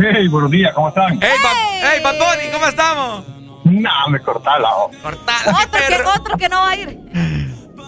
[0.00, 1.18] Hey, buenos días, ¿cómo están?
[1.20, 3.24] Hey, Bad, hey, Bad Bunny, ¿cómo estamos?
[3.64, 4.68] Nah, me cortala.
[4.76, 4.90] oh.
[5.04, 5.18] Otro
[5.88, 6.98] que, otro que no va a ir.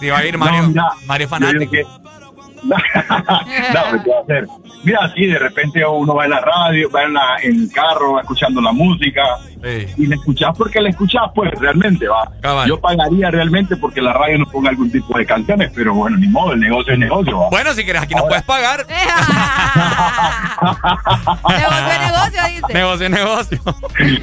[0.00, 1.72] Sí, va a ir Mario, No, mira, Mario Fanático.
[2.64, 2.76] no,
[4.04, 4.46] ¿qué va a hacer?
[4.84, 8.20] Mira, sí, de repente uno va en la radio, va en, la, en el carro
[8.20, 9.22] escuchando la música
[9.96, 12.30] y le escuchás porque le escuchás, pues realmente va.
[12.40, 12.68] Cabal.
[12.68, 16.28] Yo pagaría realmente porque la radio nos ponga algún tipo de canciones, pero bueno, ni
[16.28, 17.38] modo, el negocio es negocio.
[17.38, 17.50] ¿va?
[17.50, 18.86] Bueno, si quieres, aquí nos puedes pagar.
[21.50, 22.72] Negocio, negocio, dice.
[22.72, 23.58] Negocio, negocio.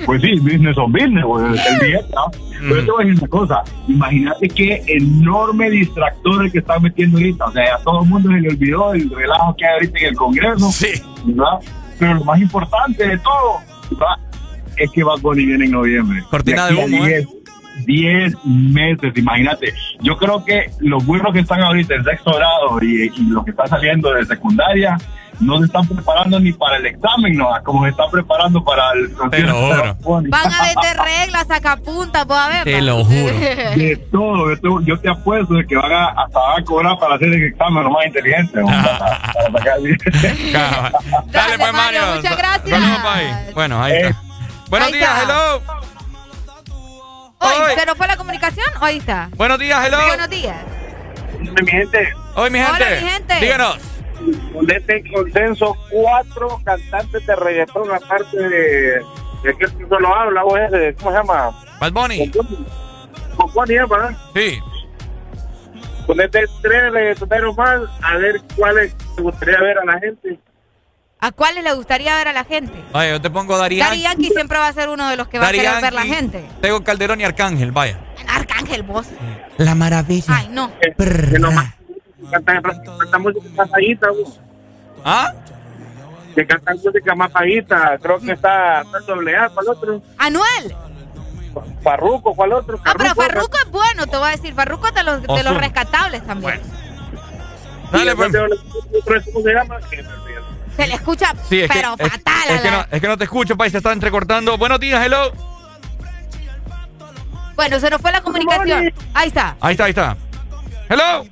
[0.06, 2.32] Pues sí, business on business, güey, es el billete, ¿no?
[2.60, 7.18] Pero te voy a decir una cosa, imagínate qué enorme distractor el que están metiendo
[7.18, 10.00] ahorita, o sea, a todo el mundo se le olvidó el relajo que hay ahorita
[10.00, 10.70] en el Congreso,
[11.26, 11.60] ¿verdad?
[12.00, 13.60] Pero lo más importante de todo,
[13.92, 14.27] ¿verdad?
[14.78, 16.24] Es que Bad Bunny viene en noviembre.
[16.30, 17.26] Cortina De de humo, ¿eh?
[17.26, 17.28] 10
[17.86, 19.72] 10 meses, imagínate.
[20.02, 23.52] Yo creo que los burros que están ahorita en sexto grado y, y los que
[23.52, 24.98] están saliendo de secundaria
[25.40, 27.48] no se están preparando ni para el examen, ¿no?
[27.64, 30.30] Como se están preparando para el de Bad Bunny.
[30.30, 32.64] Van a vender reglas, sacapuntas, pues a ver.
[32.64, 33.34] Te lo juro.
[33.76, 36.98] De todo, yo te, yo te apuesto de que van a, hasta van a cobrar
[36.98, 38.60] para hacer el examen lo más inteligente.
[38.60, 38.66] ¿no?
[38.66, 39.98] Para- para sacar bien.
[41.32, 42.02] Dale, pues, Mario.
[42.16, 43.54] muchas gracias.
[43.54, 44.22] Bueno, ahí está.
[44.70, 45.24] Buenos Ahí días, está.
[45.24, 45.62] hello.
[47.40, 48.66] Hoy, ¿se nos fue la comunicación?
[48.82, 49.30] Hoy está.
[49.36, 50.08] Buenos días, hello.
[50.08, 50.58] Buenos días.
[51.40, 52.14] Mi gente.
[52.36, 52.84] Hoy, mi gente.
[52.84, 53.36] Hola, mi gente.
[53.40, 53.78] Díganos.
[54.54, 59.02] Con este consenso, cuatro cantantes de reggaetón, aparte de,
[59.44, 61.52] de que solo habla, vos ese, ¿cómo se llama?
[61.80, 62.32] Bad Bunny.
[62.32, 64.18] Con Bunny, ¿eh, ¿verdad?
[64.34, 64.60] Sí.
[66.08, 70.40] Ponete tres reggaetoneros más, a ver cuáles te gustaría ver a la gente.
[71.20, 72.74] ¿A cuáles le gustaría ver a la gente?
[72.92, 74.02] Vaya, yo te pongo Dari Yankee.
[74.02, 76.06] Yankee siempre va a ser uno de los que va Daddy a querer ver la
[76.06, 76.50] Yankee, gente.
[76.62, 78.00] Tego Calderón y Arcángel, vaya.
[78.28, 79.08] Arcángel, vos.
[79.58, 80.26] La maravilla.
[80.30, 80.72] Ay, no.
[80.80, 81.74] Que nomás
[82.32, 83.70] cantan cantan música más
[84.16, 84.40] vos.
[85.04, 85.34] ¿Ah?
[86.36, 87.98] Que cantan música más bajita.
[88.00, 90.02] Creo que está, doble A, ¿cuál otro?
[90.20, 90.76] Anuel.
[91.82, 92.80] Farruco, ¿cuál otro?
[92.86, 94.54] Ah, pero Farruko es bueno, te voy a decir.
[94.54, 96.62] Farruko es de los, de los rescatables también.
[97.92, 98.32] Dale, pues.
[99.34, 99.80] ¿Cómo se llama?
[100.78, 102.50] Se le escucha, Sí, es que, pero fatal.
[102.50, 104.58] es que no, es que no te escucho, Pai, se está entrecortando.
[104.58, 105.34] Buenos días, hello.
[107.56, 108.94] Bueno, se nos fue la comunicación.
[109.14, 109.58] Ahí está.
[109.60, 110.16] Ahí está, ahí está.
[110.88, 111.26] Hello.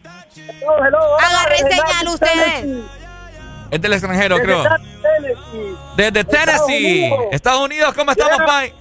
[1.20, 2.86] Agarre señal ustedes.
[3.72, 4.64] Es del extranjero, creo.
[5.96, 8.74] Desde Tennessee, Estados Unidos, ¿cómo estamos, Pai?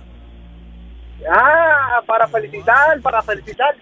[1.31, 3.75] Ah, para felicitar, para felicitar.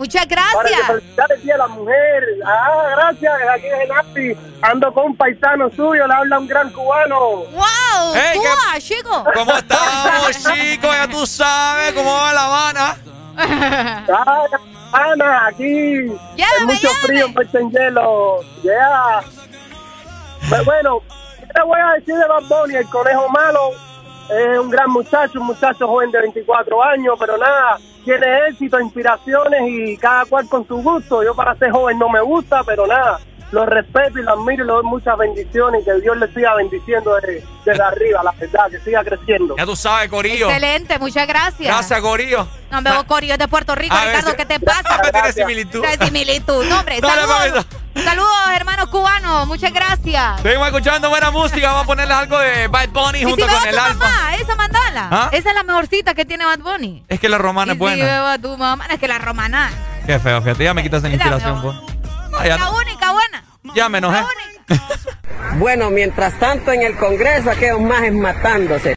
[0.00, 0.86] Muchas Para que gracias.
[0.86, 2.24] felicitar el Día de la Mujer.
[2.46, 3.32] Ah, gracias.
[3.54, 4.46] Aquí es Genasi.
[4.62, 7.18] Ando con un paisano suyo, le habla un gran cubano.
[7.20, 8.14] ¡Wow!
[8.14, 9.24] Ey, Cuba, ¿qué- chico.
[9.34, 10.90] ¿Cómo estamos, chicos?
[10.96, 12.96] Ya tú sabes cómo va La Habana.
[14.12, 14.44] Ah,
[15.12, 15.62] Ana, aquí.
[15.68, 18.40] hay mucho frío, mucho en hielo.
[18.62, 19.20] Yeah.
[20.48, 21.00] Pues bueno,
[21.38, 22.74] ¿qué te voy a decir de Bad Bunny?
[22.76, 23.70] El conejo malo
[24.30, 29.62] es un gran muchacho, un muchacho joven de 24 años, pero nada, tiene éxito, inspiraciones
[29.68, 31.22] y cada cual con su gusto.
[31.22, 33.20] Yo para ser joven no me gusta, pero nada,
[33.52, 36.54] lo respeto y lo admiro y le doy muchas bendiciones y que Dios le siga
[36.54, 39.56] bendiciendo desde, desde arriba, la verdad, que siga creciendo.
[39.56, 40.46] Ya tú sabes, Corillo.
[40.48, 41.68] Excelente, muchas gracias.
[41.68, 42.46] Gracias, Corillo.
[42.70, 45.00] No, veo Corio de Puerto Rico, A Ricardo, veces- ¿qué te pasa?
[45.12, 45.80] Tiene similitud.
[45.82, 46.64] Tiene similitud.
[46.66, 47.66] No, hombre, Dale, saludos.
[47.92, 49.46] Saludos, hermanos cubanos.
[49.48, 50.40] Muchas gracias.
[50.42, 51.66] Seguimos escuchando buena música.
[51.68, 53.80] Vamos a ponerles algo de Bad Bunny Y junto si veo con a el tu
[53.82, 53.94] Alfa.
[53.98, 55.08] mamá, esa mandala.
[55.10, 55.28] ¿Ah?
[55.32, 57.02] Esa es la mejorcita que tiene Bad Bunny.
[57.08, 57.96] Es que la romana Y es buena.
[57.96, 59.70] Si veo a tu mamá, es que la romana
[60.06, 60.62] Qué feo, fíjate.
[60.64, 61.76] Ya me quitas Es la inspiración, pues.
[62.44, 63.44] Ya, la única buena.
[63.74, 64.18] ya me enojé.
[65.58, 68.96] Bueno, mientras tanto en el Congreso aquellos majes matándose.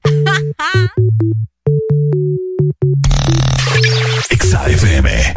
[4.30, 5.34] XAFM.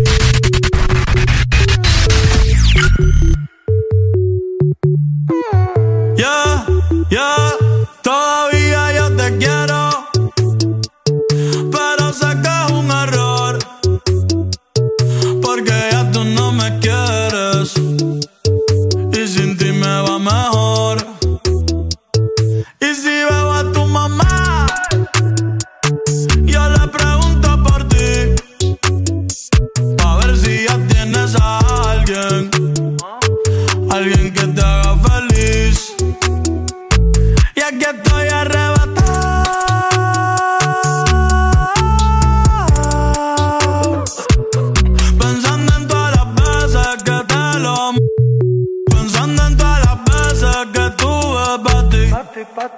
[6.17, 6.67] Ya,
[7.10, 7.36] ya,
[8.02, 9.76] todavía yo te quiero.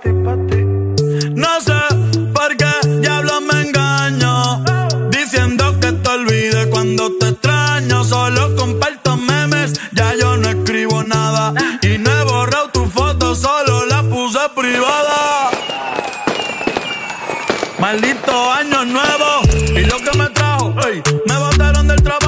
[0.08, 1.80] No sé
[2.32, 4.64] por qué diablos me engaño.
[5.10, 8.04] Diciendo que te olvide cuando te extraño.
[8.04, 11.52] Solo comparto memes, ya yo no escribo nada.
[11.82, 15.50] Y no he borrado tu foto, solo la puse privada.
[17.78, 19.42] Maldito año nuevo.
[19.76, 22.27] Y lo que me trajo, ey, me botaron del trabajo.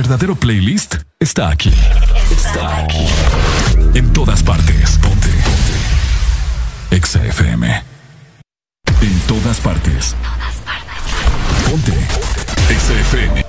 [0.00, 1.70] Verdadero playlist está aquí.
[2.30, 3.06] Está aquí.
[3.92, 4.96] En todas partes.
[4.96, 5.28] Ponte.
[5.28, 6.96] Ponte.
[6.96, 7.82] Exa FM.
[9.02, 10.16] En todas partes.
[11.68, 11.92] Ponte.
[12.70, 13.44] Exa FM.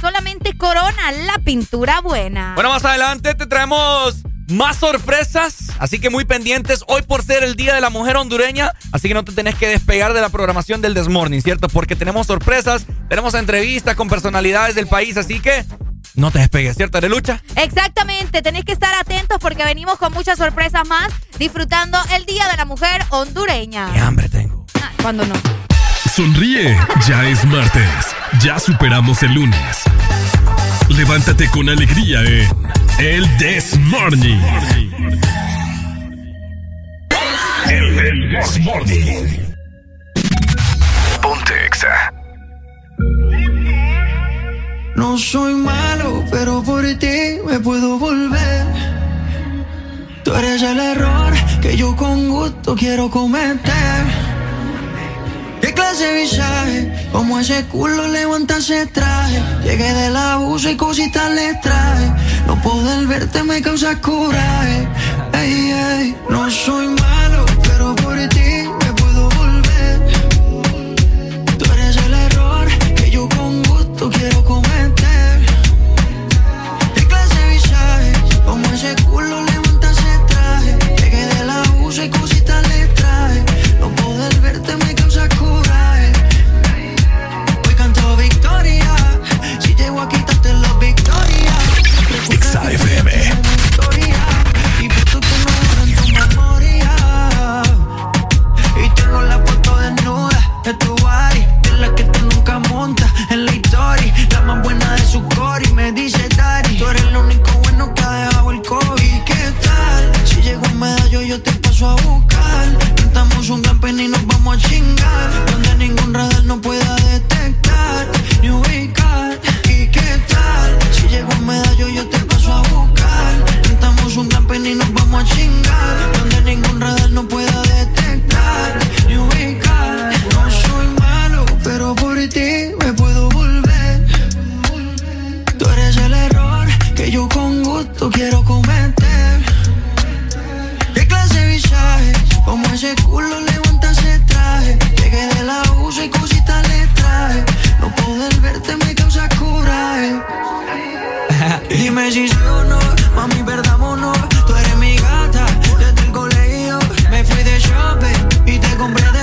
[0.00, 2.54] Solamente Corona, la pintura buena.
[2.54, 5.72] Bueno, más adelante te traemos más sorpresas.
[5.78, 6.84] Así que muy pendientes.
[6.88, 8.72] Hoy por ser el Día de la Mujer Hondureña.
[8.92, 11.68] Así que no te tenés que despegar de la programación del Desmorning, ¿cierto?
[11.68, 15.18] Porque tenemos sorpresas, tenemos entrevistas con personalidades del país.
[15.18, 15.66] Así que
[16.14, 17.42] no te despegues, ¿cierto, Arelucha?
[17.56, 22.56] Exactamente, tenés que estar atentos porque venimos con muchas sorpresas más disfrutando el Día de
[22.56, 23.92] la Mujer Hondureña.
[23.92, 24.64] ¡Qué hambre tengo!
[24.80, 25.34] Ah, cuando no.
[26.14, 26.74] Sonríe,
[27.06, 28.17] ya es martes.
[28.42, 29.82] Ya superamos el lunes.
[30.88, 32.48] Levántate con alegría en
[33.00, 34.38] El This Morning.
[37.68, 39.26] El This Morning.
[41.20, 42.12] Ponte Exa.
[44.94, 48.66] No soy malo, pero por ti me puedo volver.
[50.22, 53.67] Tú eres el error que yo con gusto quiero cometer.
[57.48, 59.42] ese culo, levanta ese traje.
[59.64, 62.12] Llegué del abuso y cositas le traje.
[62.46, 64.86] No poder verte me causa coraje.
[65.32, 67.17] Ey, ey, no soy más.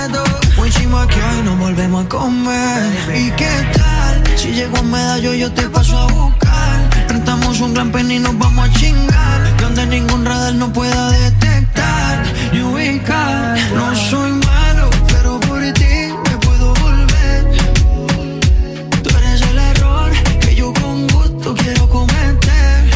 [0.08, 0.24] miedo.
[0.58, 2.92] When she y nos volvemos a comer.
[3.14, 4.22] ¿Y qué tal?
[4.36, 6.90] Si llego a medallo, yo te paso a buscar.
[7.08, 9.56] Rentamos un gran pen y nos vamos a chingar.
[9.58, 13.58] Donde ningún radar no pueda detectar ni ubicar.
[13.74, 15.94] No soy malo, pero por ti
[16.24, 17.56] me puedo volver.
[19.02, 20.10] Tú eres el error
[20.40, 22.90] que yo con gusto quiero cometer.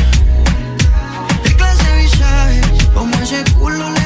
[1.45, 2.61] De clase visaje,
[2.95, 4.00] como ese culo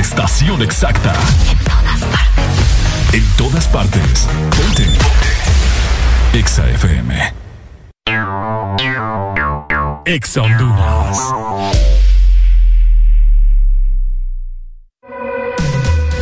[0.00, 1.12] Estás en la estación exacta.
[3.12, 4.26] En todas partes.
[4.56, 4.86] Ponte.
[6.32, 7.34] Exa FM.
[10.06, 11.18] Exa Honduras.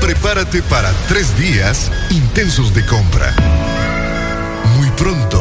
[0.01, 3.33] Prepárate para tres días intensos de compra.
[4.77, 5.41] Muy pronto,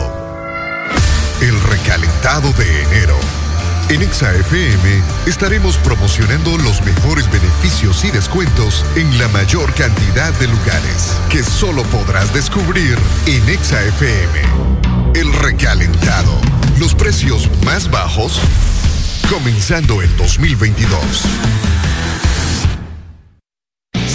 [1.41, 3.36] el recalentado de enero.
[3.89, 10.47] En Exa FM estaremos promocionando los mejores beneficios y descuentos en la mayor cantidad de
[10.47, 14.41] lugares que solo podrás descubrir en Exa FM.
[15.15, 16.33] El recalentado.
[16.77, 18.41] Los precios más bajos
[19.29, 21.23] comenzando el 2022.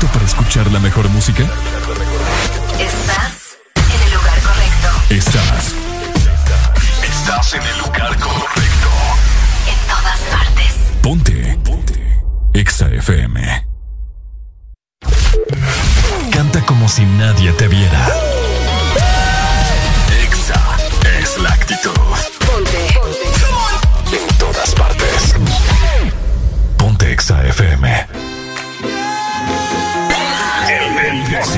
[0.00, 1.42] Listo para escuchar la mejor música?
[2.78, 4.88] Estás en el lugar correcto.
[5.10, 5.74] Estás.
[7.02, 8.88] Estás en el lugar correcto.
[9.66, 10.74] En todas partes.
[11.02, 11.58] Ponte.
[11.64, 12.22] Ponte.
[12.54, 13.66] Exa FM.
[16.32, 18.06] Canta como si nadie te viera.
[20.22, 20.62] Exa
[21.20, 21.90] es la actitud.
[22.46, 22.86] Ponte.
[24.16, 25.34] En todas partes.
[26.78, 28.19] Ponte Exa FM.
[31.40, 31.56] Exa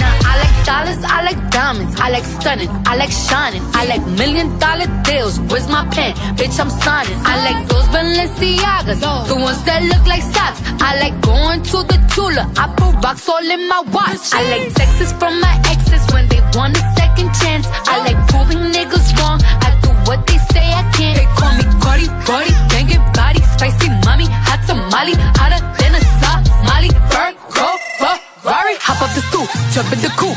[0.00, 4.04] Now I like dollars, I like diamonds, I like stunning, I like shining, I like
[4.18, 5.38] million dollar deals.
[5.38, 6.14] Where's my pen?
[6.34, 7.18] Bitch, I'm signing.
[7.22, 10.60] I like those Balenciagas, the ones that look like socks.
[10.82, 14.32] I like going to the Tula, I put rocks all in my watch.
[14.32, 17.68] I like texts from my exes when they want a second chance.
[17.86, 19.38] I like proving niggas wrong.
[19.62, 19.73] I
[20.06, 21.16] what they say I can't.
[21.18, 26.90] They call me Cardi, Cardi, banging body, spicy mommy, hot tamale, hotter than a Somali.
[27.12, 27.68] Virgo,
[28.00, 30.36] Ferrari, hop up the stoop, jump in the coupe,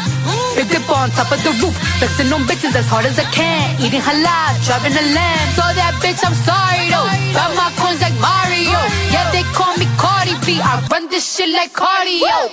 [0.56, 3.76] big dip on top of the roof, flexing on bitches as hard as I can,
[3.84, 5.48] eating halal, driving a lamb.
[5.60, 7.08] So that bitch, I'm sorry though.
[7.36, 8.80] Got my coins like Mario,
[9.12, 10.60] yeah they call me Cardi B.
[10.62, 12.52] I run this shit like cardio.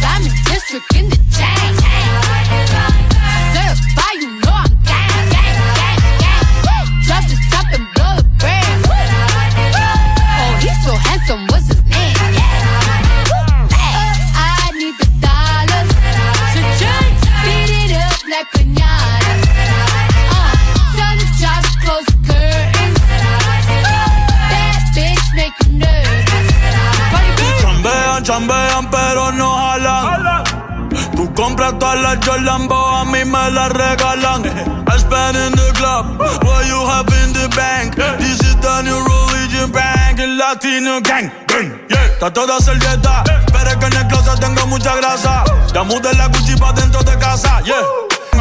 [0.00, 1.91] Diamond district in the chain.
[31.92, 34.44] Todas las Jolambo, a mí me las regalan.
[34.88, 37.96] I spend in the club, what you have in the bank.
[38.18, 41.30] This is the new religion bank, el latino gang,
[41.88, 43.22] Yeah, está toda servieta,
[43.52, 45.44] pero es que en el closet tengo mucha grasa.
[45.72, 47.82] Ya mudé la Gucci pa' dentro de casa, yeah.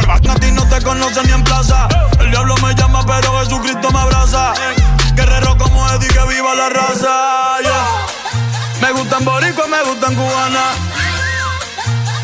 [0.09, 1.87] A ti no te conocen ni en plaza.
[2.19, 4.53] El diablo me llama, pero Jesucristo me abraza.
[5.15, 8.81] Guerrero como Eddie, que viva la raza, yeah.
[8.81, 11.10] Me gustan boricua, me gustan cubana.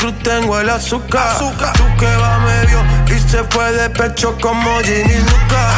[0.00, 1.36] Cruz tengo el azúcar.
[1.36, 2.82] Tú que va medio
[3.14, 5.68] y se fue de pecho como Ginny Luca.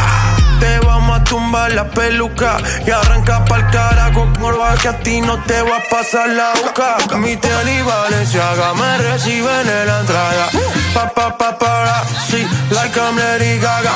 [0.61, 5.43] Te vamos a tumbar la peluca y arranca pa'l carajo morba que a ti no
[5.43, 7.17] te va a pasar la boca.
[7.17, 10.47] Mi tele y Valenciaga me reciben en la entrada.
[10.95, 13.93] Pa pa pa para, sí, like I'm Lady Gaga.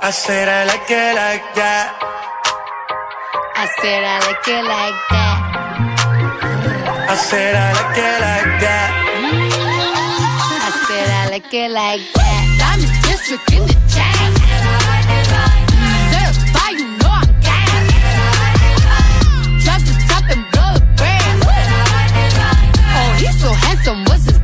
[0.00, 1.92] I said I like it like that.
[3.54, 5.45] I said I like it like that.
[7.08, 8.90] I said I like it like that.
[10.60, 12.42] I said I like it like that.
[12.58, 14.16] Diamond District in the chain.
[14.18, 14.34] I'm
[20.32, 21.42] and.
[22.98, 24.35] Oh, he's so handsome, what's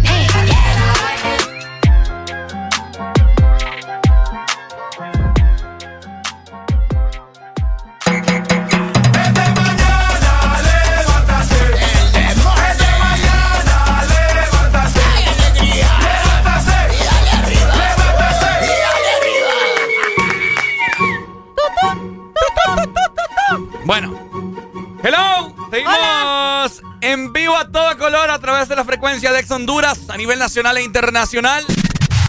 [23.85, 24.19] Bueno.
[25.03, 25.55] Hello.
[25.71, 30.17] Seguimos en vivo a todo color a través de la frecuencia de Ex Honduras a
[30.17, 31.65] nivel nacional e internacional.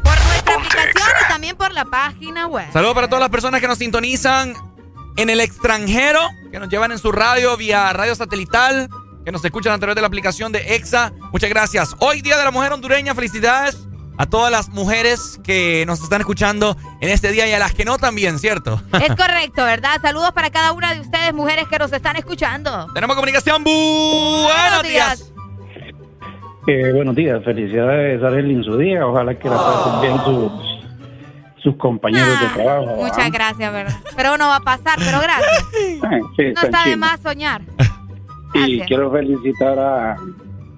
[0.04, 2.66] Nuestra aplicación y también por la página web.
[2.74, 4.54] Saludos para todas las personas que nos sintonizan
[5.16, 8.90] en el extranjero, que nos llevan en su radio vía radio satelital,
[9.24, 11.14] que nos escuchan a través de la aplicación de EXA.
[11.32, 11.96] Muchas gracias.
[12.00, 13.78] Hoy Día de la Mujer Hondureña, felicidades
[14.18, 17.84] a todas las mujeres que nos están escuchando en este día y a las que
[17.86, 18.82] no también, ¿cierto?
[19.02, 20.00] Es correcto, ¿verdad?
[20.02, 22.88] Saludos para cada una de ustedes, mujeres que nos están escuchando.
[22.94, 23.64] Tenemos comunicación.
[23.64, 25.30] Buenos días.
[26.68, 30.52] Eh, buenos días, felicidades Arely en su día, ojalá que la pasen bien sus,
[31.62, 32.86] sus compañeros de trabajo.
[32.86, 32.92] ¿va?
[32.94, 33.98] Ah, Muchas gracias, ¿verdad?
[34.16, 35.66] Pero no va a pasar, pero gracias.
[36.04, 37.64] Ah, sí, No está de más soñar.
[38.54, 38.88] Y Gracias.
[38.88, 40.16] quiero felicitar a,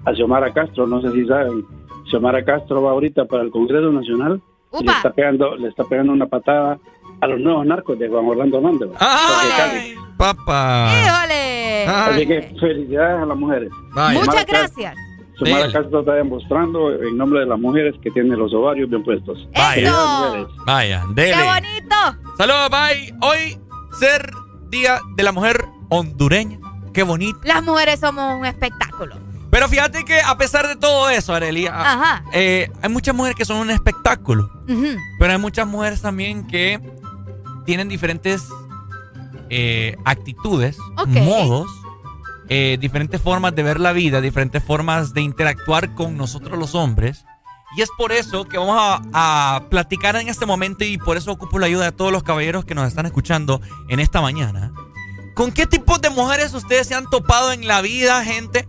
[0.06, 1.64] a Xiomara Castro, no sé si saben,
[2.10, 4.40] Xiomara Castro va ahorita para el Congreso Nacional
[4.78, 6.78] y le está pegando, le está pegando una patada
[7.20, 8.90] a los nuevos narcos de Juan Orlando Hernández.
[8.98, 9.94] Cali.
[10.16, 10.92] Papá.
[10.92, 11.86] ¡Híjole!
[11.86, 13.70] Así que felicidades a las mujeres.
[13.94, 14.10] Vaya.
[14.20, 14.94] Xiomara Muchas Castro- gracias.
[15.38, 15.72] Xiomara.
[15.72, 19.46] Castro está demostrando en nombre de las mujeres que tiene los ovarios bien puestos.
[19.54, 20.46] Mujeres.
[20.66, 21.34] Vaya, dele.
[21.34, 21.96] ¡Qué bonito!
[22.38, 23.14] Saludos, bye.
[23.22, 23.58] Hoy
[23.98, 24.30] ser
[24.70, 26.58] Día de la Mujer Hondureña.
[26.92, 27.38] Qué bonito.
[27.44, 29.14] Las mujeres somos un espectáculo.
[29.56, 32.24] Pero fíjate que a pesar de todo eso, Arely, a- Ajá.
[32.34, 34.50] eh, hay muchas mujeres que son un espectáculo.
[35.18, 36.78] Pero hay muchas mujeres también que
[37.64, 38.42] tienen diferentes
[39.48, 40.76] eh, actitudes,
[41.06, 41.70] modos,
[42.50, 47.24] eh, diferentes formas de ver la vida, diferentes formas de interactuar con nosotros los hombres.
[47.78, 51.32] Y es por eso que vamos a, a platicar en este momento y por eso
[51.32, 54.70] ocupo la ayuda de todos los caballeros que nos están escuchando en esta mañana.
[55.34, 58.68] ¿Con qué tipos de mujeres ustedes se han topado en la vida, gente?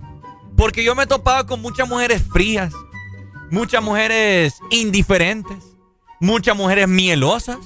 [0.58, 2.74] Porque yo me he topado con muchas mujeres frías,
[3.52, 5.58] muchas mujeres indiferentes,
[6.20, 7.58] muchas mujeres mielosas,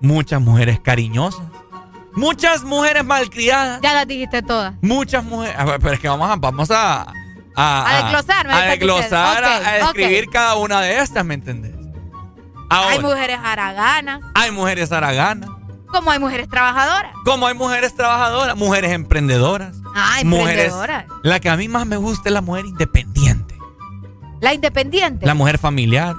[0.00, 1.46] muchas mujeres cariñosas,
[2.14, 4.74] muchas mujeres malcriadas, Ya las dijiste todas.
[4.82, 5.56] muchas mujeres.
[5.58, 7.06] a ver, Pero es que vamos a, vamos a,
[7.54, 9.68] A desglosar, a desglosar, a- diciendo.
[9.68, 11.74] a, describir cada una de estas, ¿me entendés?
[12.68, 15.48] Ahora, Hay mujeres haraganas, hay mujeres haraganas,
[15.86, 17.12] como hay mujeres trabajadoras.
[17.24, 19.76] como hay mujeres trabajadoras, mujeres emprendedoras.
[19.98, 20.74] Ah, mujeres.
[21.22, 23.56] La que a mí más me gusta es la mujer independiente,
[24.40, 25.24] La independiente.
[25.24, 26.16] la mujer familiar,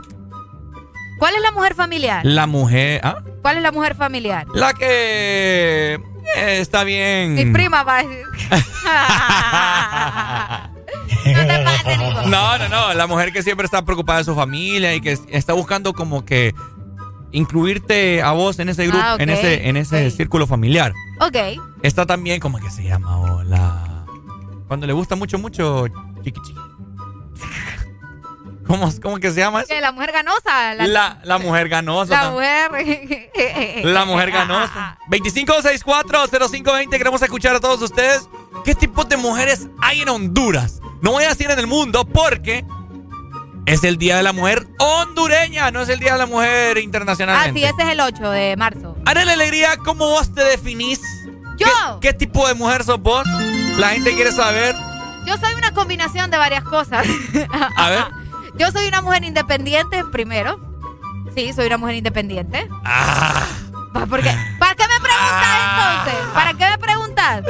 [1.19, 2.25] ¿Cuál es la mujer familiar?
[2.25, 3.01] la mujer.
[3.03, 3.17] ¿ah?
[3.41, 4.47] ¿Cuál es la mujer familiar?
[4.53, 5.93] La que
[6.37, 7.35] eh, está bien.
[7.35, 8.25] Mi prima va a decir.
[11.35, 12.21] no te pases, Nico.
[12.27, 12.93] No, no, no.
[12.93, 16.53] La mujer que siempre está preocupada de su familia y que está buscando como que
[17.31, 20.93] incluirte a vos en ese grupo, Ah, en ese, en ese círculo familiar.
[21.19, 21.35] Ok.
[21.83, 23.17] Está también, como que se llama?
[23.19, 24.05] Oh, la...
[24.67, 25.87] Cuando le gusta mucho, mucho
[26.23, 26.59] chiqui chiqui.
[28.65, 30.73] ¿Cómo, ¿Cómo que se llama La mujer ganosa.
[30.75, 32.21] La, La, la mujer ganosa.
[32.23, 32.71] la mujer.
[33.85, 34.97] La mujer ganosa.
[35.09, 38.27] 25640520, queremos escuchar a todos ustedes.
[38.65, 40.81] ¿Qué tipos de mujeres hay en Honduras?
[41.01, 42.65] No voy a decir en el mundo porque
[43.67, 46.79] es el Día de la Mujer hondureña, no es el Día de la Mujer Ah,
[46.79, 47.59] internacionalmente.
[47.59, 48.95] sí, ese es el 8 de marzo.
[49.05, 51.01] Arely Alegría, ¿cómo vos te definís
[51.57, 51.99] Yo.
[51.99, 53.27] ¿Qué, tipo de mujer sos vos?
[53.77, 54.73] La gente quiere saber.
[55.25, 57.05] Yo soy una combinación de varias cosas.
[57.75, 58.05] A ver.
[58.57, 60.59] Yo soy una mujer independiente, primero.
[61.35, 62.67] Sí, soy una mujer independiente.
[62.85, 63.43] Ah.
[64.09, 64.33] ¿Por qué?
[64.59, 65.57] ¿Para qué me preguntas
[66.05, 66.33] entonces?
[66.33, 67.43] ¿Para qué me preguntas?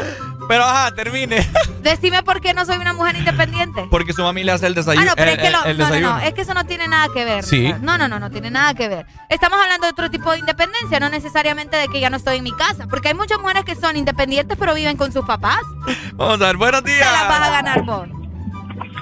[0.48, 1.46] Pero ajá, termine.
[1.82, 3.86] Decime por qué no soy una mujer independiente.
[3.90, 5.06] Porque su mami le hace el desayuno.
[5.06, 6.18] Ah, no, pero el, es que lo- el no, no, desayuno.
[6.18, 7.44] no, es que eso no tiene nada que ver.
[7.44, 7.74] Sí.
[7.82, 9.06] No, no, no, no tiene nada que ver.
[9.30, 12.44] Estamos hablando de otro tipo de independencia, no necesariamente de que ya no estoy en
[12.44, 15.60] mi casa, porque hay muchas mujeres que son independientes pero viven con sus papás.
[16.14, 17.12] Vamos a ver, buenos Te días.
[17.12, 18.08] las vas a ganar vos.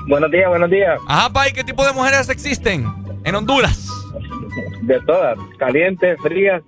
[0.07, 0.99] Buenos días, buenos días.
[1.07, 2.85] Ajá, Pai, ¿qué tipo de mujeres existen
[3.23, 3.87] en Honduras?
[4.81, 6.61] De todas, calientes, frías.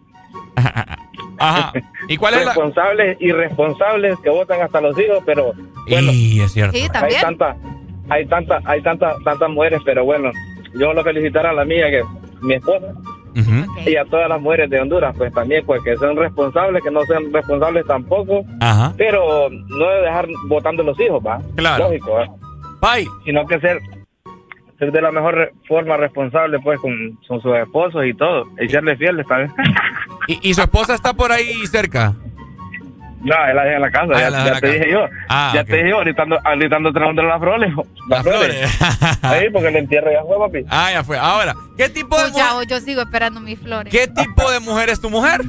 [1.37, 1.71] Ajá.
[2.07, 2.53] ¿Y cuál es la...?
[2.53, 5.53] Responsables, irresponsables, que votan hasta los hijos, pero
[5.87, 6.11] bueno.
[6.11, 6.75] Y es cierto.
[6.75, 7.21] Sí, hay también.
[7.21, 7.57] tantas,
[8.09, 10.31] hay tantas, hay tantas, tantas mujeres, pero bueno,
[10.75, 12.03] yo lo felicitar a la mía, que
[12.41, 12.93] mi esposa,
[13.85, 17.01] y a todas las mujeres de Honduras, pues también, pues que son responsables, que no
[17.03, 18.93] sean responsables tampoco, Ajá.
[18.97, 21.39] pero no de dejar votando los hijos, va.
[21.55, 21.85] Claro.
[21.85, 22.95] Lógico, va.
[23.25, 23.79] Sino que ser,
[24.79, 28.97] ser de la mejor forma responsable, pues, con, con sus esposos y todo, y serle
[28.97, 29.53] fieles también.
[30.27, 32.13] ¿Y, y su esposa está por ahí cerca?
[33.23, 34.73] No, él la en la casa, Ah, ya, la ya la te casa.
[34.73, 35.05] dije yo.
[35.27, 35.67] Ah, ya ok.
[35.67, 36.79] te dije yo, ahorita ando, ahorita
[37.23, 37.73] las flores.
[38.09, 38.79] Las flores.
[39.23, 40.65] Ahí, porque el entierro ya fue, papi.
[40.69, 41.17] Ah, ya fue.
[41.17, 42.67] Ahora, ¿qué tipo de Pues mujer?
[42.69, 43.91] yo sigo esperando mis flores.
[43.91, 45.41] ¿Qué tipo de mujer es tu mujer?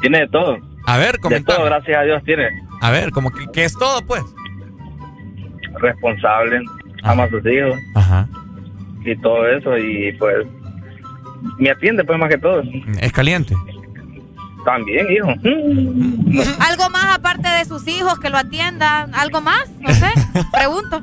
[0.00, 0.58] Tiene de todo.
[0.86, 1.56] A ver, De comentame.
[1.56, 2.48] todo, gracias a Dios, tiene.
[2.80, 4.22] A ver, como que, que es todo, pues.
[5.80, 6.62] Responsable,
[7.02, 7.74] ama a sus hijos.
[7.94, 8.26] Ajá.
[9.04, 10.46] Y todo eso, y pues.
[11.58, 12.62] Me atiende, pues, más que todo.
[13.00, 13.54] Es caliente.
[14.64, 15.28] También, hijo.
[16.60, 19.14] ¿Algo más aparte de sus hijos que lo atiendan?
[19.14, 19.68] ¿Algo más?
[19.80, 20.08] No sé.
[20.52, 21.00] Pregunto.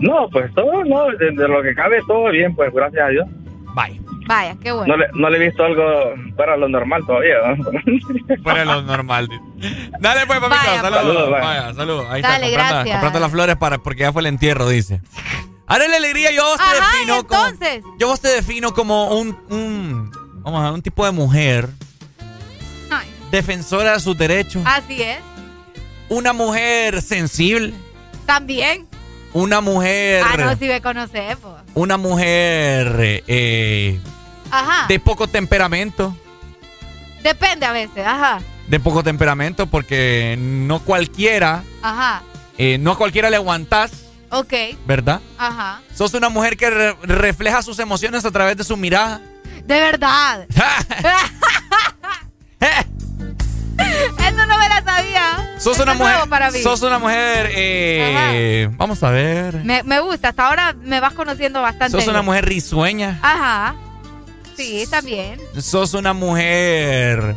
[0.00, 3.26] No, pues todo, no, de, de lo que cabe, todo bien, pues, gracias a Dios.
[3.74, 4.00] Bye.
[4.26, 4.94] Vaya, qué bueno.
[4.94, 5.82] No le, no le he visto algo
[6.36, 7.64] fuera de lo normal todavía, ¿no?
[8.42, 9.26] Fuera de lo normal.
[10.00, 10.64] Dale, pues, papito.
[10.66, 10.92] Saludos.
[10.92, 11.44] Saludos, vaya.
[11.46, 12.06] Vaya, saludos.
[12.10, 12.94] Ahí Dale, está, comprando, gracias.
[12.96, 15.00] comprando las flores para, porque ya fue el entierro, dice.
[15.68, 17.82] Ahora la alegría, yo vos te Ajá, defino ¿y entonces?
[17.82, 17.98] como.
[17.98, 20.10] Yo vos te defino como un, un.
[20.42, 21.68] Vamos a ver, un tipo de mujer
[22.90, 24.62] Ay, defensora de sus derechos.
[24.64, 25.18] así es.
[26.08, 27.74] Una mujer sensible.
[28.24, 28.86] También.
[29.34, 30.24] Una mujer.
[30.26, 31.54] Ah, no, si me conoces, pues.
[31.74, 34.00] Una mujer eh,
[34.50, 34.86] Ajá.
[34.88, 36.16] de poco temperamento.
[37.22, 38.40] Depende a veces, ajá.
[38.68, 41.62] De poco temperamento, porque no cualquiera.
[41.82, 42.22] Ajá.
[42.56, 43.90] eh, no a cualquiera le aguantás,
[44.30, 44.52] Ok.
[44.86, 45.20] ¿verdad?
[45.38, 45.80] Ajá.
[45.94, 49.20] Sos una mujer que re- refleja sus emociones a través de su mirada.
[49.64, 50.46] De verdad.
[53.78, 55.54] Eso no me la sabía.
[55.58, 56.28] Sos una es mujer.
[56.28, 56.60] para mí.
[56.62, 57.50] Sos una mujer.
[57.54, 59.64] eh, vamos a ver.
[59.64, 60.28] Me, me gusta.
[60.30, 61.96] Hasta ahora me vas conociendo bastante.
[61.98, 63.18] Sos una mujer risueña.
[63.22, 63.74] Ajá.
[64.56, 65.40] Sí, también.
[65.60, 67.36] Sos una mujer.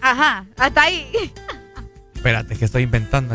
[0.00, 0.44] Ajá.
[0.56, 1.32] Hasta ahí.
[2.14, 3.34] Espérate, que estoy inventando.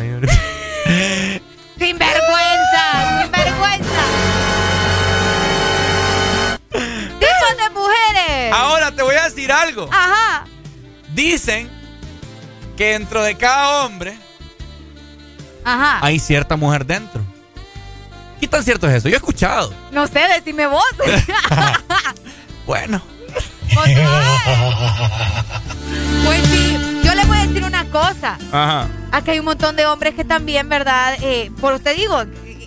[0.86, 3.22] Sin vergüenza.
[3.22, 4.04] Sin vergüenza.
[6.72, 8.54] Tipos de mujeres.
[8.54, 9.90] Ahora te voy a decir algo.
[9.92, 10.46] Ajá.
[11.14, 11.70] Dicen
[12.78, 14.18] que dentro de cada hombre
[15.64, 16.00] Ajá.
[16.02, 17.22] hay cierta mujer dentro.
[18.40, 19.08] ¿Qué tan cierto es eso?
[19.10, 19.74] Yo he escuchado.
[19.92, 20.84] No sé, decime vos.
[22.66, 23.02] Bueno.
[26.26, 27.02] Pues sí,
[27.94, 28.38] cosa.
[28.52, 28.88] Ajá.
[29.14, 31.16] Aquí hay un montón de hombres que también, ¿verdad?
[31.22, 32.22] Eh, por usted digo,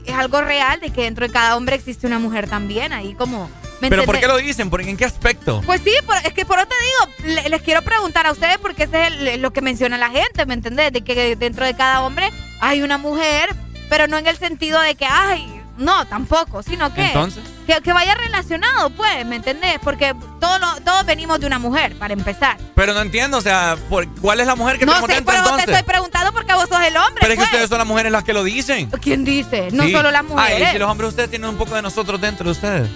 [0.06, 2.94] es algo real de que dentro de cada hombre existe una mujer también.
[2.94, 3.50] Ahí como...
[3.80, 4.20] ¿me ¿Pero por entiende?
[4.20, 4.70] qué lo dicen?
[4.70, 5.60] ¿Por, ¿En qué aspecto?
[5.66, 8.56] Pues sí, por- es que por eso te digo, le- les quiero preguntar a ustedes
[8.56, 10.92] porque ese es el- lo que menciona la gente, ¿me entendés?
[10.92, 12.30] De que dentro de cada hombre
[12.60, 13.54] hay una mujer,
[13.90, 15.46] pero no en el sentido de que, ay,
[15.76, 17.42] no, tampoco, sino que, Entonces.
[17.66, 19.78] Que, que vaya relacionado, pues, ¿me entendés?
[19.82, 22.56] Porque todos, lo- todos venimos de una mujer, para empezar.
[22.74, 25.34] Pero no entiendo, o sea, ¿por- ¿cuál es la mujer que No tenemos sé, dentro
[25.34, 27.50] pero te estoy preguntando porque vos sos el hombre, Pero es que pues.
[27.50, 28.88] ustedes son las mujeres las que lo dicen.
[29.02, 29.68] ¿Quién dice?
[29.72, 29.92] No Sí.
[29.92, 30.68] solo las Ah, mujeres.
[30.68, 32.88] y si los hombres ustedes tienen un poco de nosotros dentro de ustedes.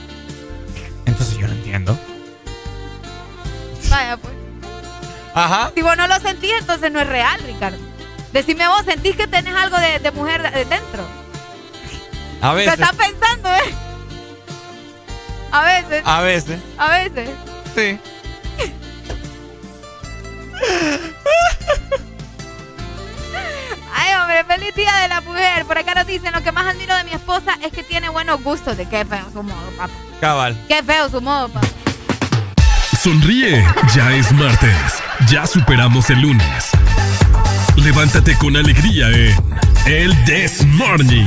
[1.07, 1.99] Entonces yo no entiendo.
[3.89, 4.35] Vaya, pues.
[5.35, 5.73] Ajá.
[5.75, 7.79] Si vos no lo sentís, entonces no es real, Ricardo.
[8.33, 11.05] Decime vos, ¿sentís que tenés algo de, de mujer de- dentro?
[12.41, 12.75] A Lo veces.
[12.75, 13.75] estás pensando, ¿eh?
[15.53, 16.03] A veces.
[16.05, 16.61] A veces.
[16.79, 17.31] A veces.
[17.75, 17.99] Sí.
[23.95, 25.65] Ay, hombre, feliz día de la mujer.
[25.65, 28.43] Por acá nos dicen, lo que más admiro de mi esposa es que tiene buenos
[28.43, 28.77] gustos.
[28.77, 29.93] De qué feo su modo, papá.
[30.21, 30.59] Cabal.
[30.69, 31.67] Qué feo su modo, papá.
[33.03, 33.65] Sonríe,
[33.95, 35.03] ya es martes.
[35.29, 36.71] Ya superamos el lunes.
[37.77, 39.35] Levántate con alegría en
[39.87, 41.27] El This Morning.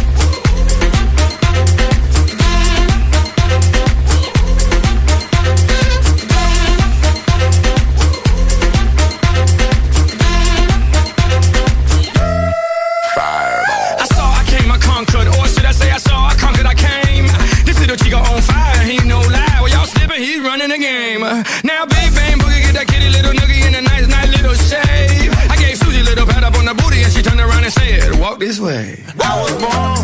[18.11, 19.59] Little on fire, he no lie.
[19.61, 21.21] Well, y'all slipping, he's running the game.
[21.63, 25.31] Now, big bang boogie, get that kitty little noogie in a nice, nice little shave.
[25.49, 28.19] I gave Susie little pat up on the booty, and she turned around and said,
[28.19, 30.03] "Walk this way." I was born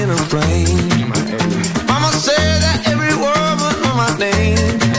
[0.00, 1.10] in a plane.
[1.90, 4.95] Mama said that every word was on my name.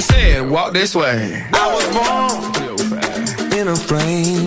[0.00, 1.44] And said, walk this way.
[1.52, 4.46] I was born in a plane.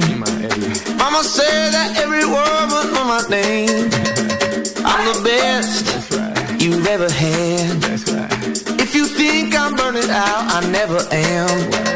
[0.97, 3.89] Mama said that every word was on my name.
[4.83, 7.83] I'm the best you've ever had.
[8.79, 11.92] If you think I'm burning out, I never am.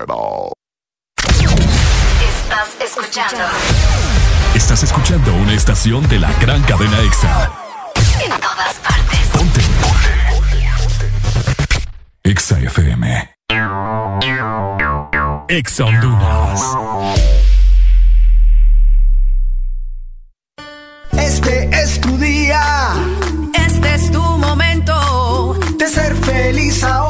[0.00, 0.16] Estás
[2.82, 3.44] escuchando
[4.54, 7.52] Estás escuchando una estación de la gran cadena EXA.
[8.24, 9.18] en todas partes.
[9.32, 9.60] Ponte.
[12.24, 13.30] EXA FM.
[15.48, 16.62] EXA Honduras.
[21.12, 22.62] Este es tu día.
[23.54, 27.09] Este es tu momento de ser feliz ahora.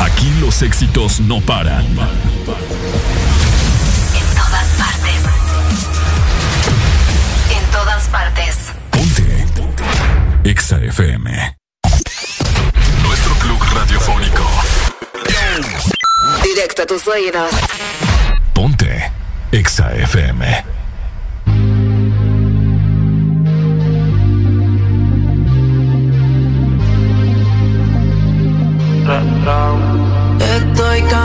[0.00, 1.84] Aquí los éxitos no paran.
[1.84, 1.96] En
[4.34, 5.22] todas partes.
[7.50, 8.56] En todas partes.
[8.90, 9.46] Ponte.
[10.44, 11.56] Exa FM.
[13.02, 14.46] Nuestro club radiofónico.
[16.42, 17.50] Directo a tus oídos.
[18.54, 19.12] Ponte.
[19.52, 20.64] Exa FM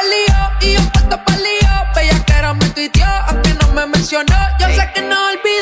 [0.00, 1.70] pa'l lío y un pato pa'l lío.
[1.94, 4.36] Bella que era me tuiteó, aunque no me mencionó.
[4.58, 5.59] Yo sé que no olvidó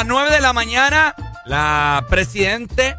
[0.00, 1.14] las 9 de la mañana,
[1.44, 2.96] la presidente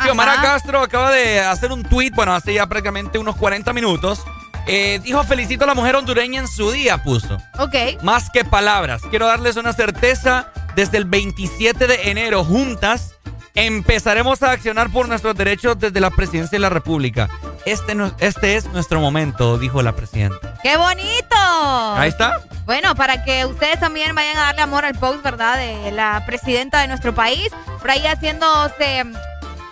[0.00, 4.22] Xiomara Castro acaba de hacer un tuit, bueno, hace ya prácticamente unos 40 minutos.
[4.68, 7.36] Eh, dijo, felicito a la mujer hondureña en su día, puso.
[7.58, 8.00] Ok.
[8.02, 9.02] Más que palabras.
[9.10, 10.52] Quiero darles una certeza.
[10.76, 13.16] Desde el 27 de enero, juntas,
[13.56, 17.28] empezaremos a accionar por nuestros derechos desde la presidencia de la República.
[17.66, 20.54] Este, este, es nuestro momento, dijo la presidenta.
[20.62, 21.36] ¡Qué bonito!
[21.36, 22.40] Ahí está.
[22.64, 25.58] Bueno, para que ustedes también vayan a darle amor al post, ¿verdad?
[25.58, 29.04] De la presidenta de nuestro país, por ahí haciéndose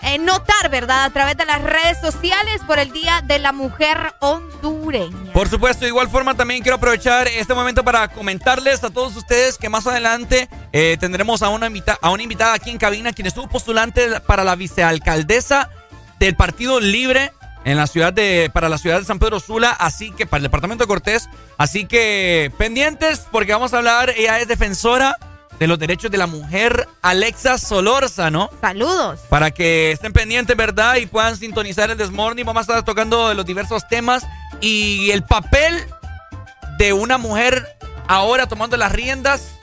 [0.03, 1.05] eh, notar, ¿verdad?
[1.05, 5.33] A través de las redes sociales por el Día de la Mujer Hondureña.
[5.33, 9.57] Por supuesto, de igual forma también quiero aprovechar este momento para comentarles a todos ustedes
[9.57, 13.29] que más adelante eh, tendremos a una, invita a una invitada aquí en cabina quien
[13.29, 15.71] estuvo postulante para la vicealcaldesa
[16.19, 17.31] del Partido Libre
[17.65, 20.45] en la ciudad de, para la ciudad de San Pedro Sula, así que para el
[20.45, 25.17] departamento de Cortés, así que pendientes porque vamos a hablar, ella es defensora
[25.59, 27.57] de los derechos de la mujer, Alexa
[28.31, 28.51] ¿no?
[28.61, 29.21] Saludos.
[29.29, 30.97] Para que estén pendientes, ¿verdad?
[30.97, 32.45] Y puedan sintonizar el Desmorning.
[32.45, 34.27] Vamos a estar tocando los diversos temas
[34.61, 35.75] y el papel
[36.79, 37.77] de una mujer
[38.09, 39.55] ahora tomando las riendas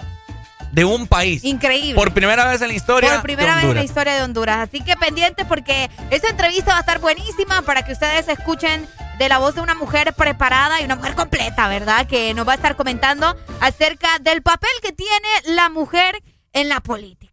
[0.72, 1.44] de un país.
[1.44, 1.96] Increíble.
[1.96, 3.14] Por primera vez en la historia.
[3.14, 4.58] Por primera vez en la historia de Honduras.
[4.58, 9.30] Así que pendientes porque esta entrevista va a estar buenísima para que ustedes escuchen de
[9.30, 12.08] la voz de una mujer preparada y una mujer completa, ¿verdad?
[12.08, 16.80] Que nos va a estar comentando acerca del papel que tiene la mujer en la
[16.80, 17.32] política.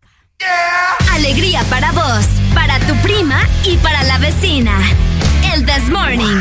[1.12, 4.78] Alegría para vos, para tu prima y para la vecina.
[5.54, 6.40] El This Morning.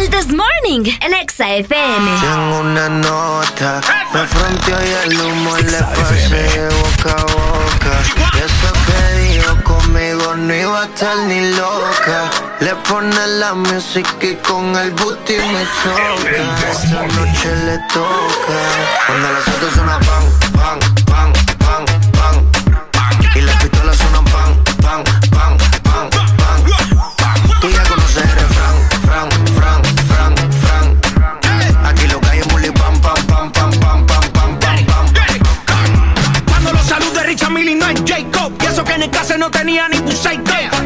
[0.00, 2.20] El This Morning, el Exa FM.
[2.22, 3.82] Tengo una nota,
[4.14, 8.02] me fronteó y el humo le pasé de boca a boca.
[8.34, 12.30] Y eso que dijo conmigo no iba a estar ni loca.
[12.60, 16.70] Le pone la música y con el booty me choca.
[16.72, 18.58] Esta noche le toca.
[19.06, 20.99] Cuando las pan, pan, pan, pan,
[39.10, 40.10] Casa no tenía ni un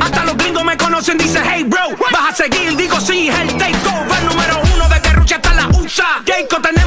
[0.00, 4.22] Hasta los gringos me conocen, dice hey bro Vas a seguir, digo sí, el takeover
[4.24, 6.83] Número uno de Guerrucha hasta la USA Jacob, tenemos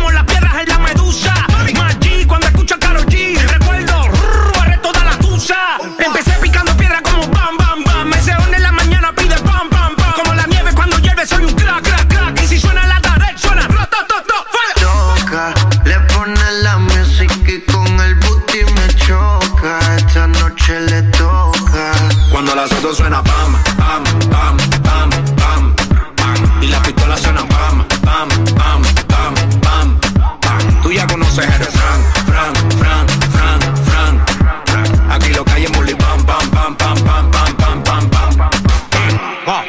[22.88, 25.76] Autos suena pam, pam, pam, pam, pam,
[26.16, 26.64] pam.
[26.64, 30.00] Y las pistolas suenan pam, pam, pam, pam, pam,
[30.40, 30.82] pam.
[30.82, 34.24] Tú ya conoces el fran, fran, fran, fran,
[34.68, 35.12] fran.
[35.12, 38.48] Aquí lo que hay es muli pam, pam, pam, pam, pam, pam, pam, pam, pam.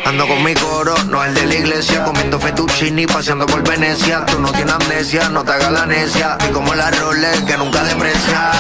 [0.07, 4.25] Ando con mi coro, no el de la iglesia, comiendo fettuccini, paseando por Venecia.
[4.27, 6.39] Tú no tienes amnesia, no te hagas la necia.
[6.49, 8.53] Y como la Rolex que nunca deprecia.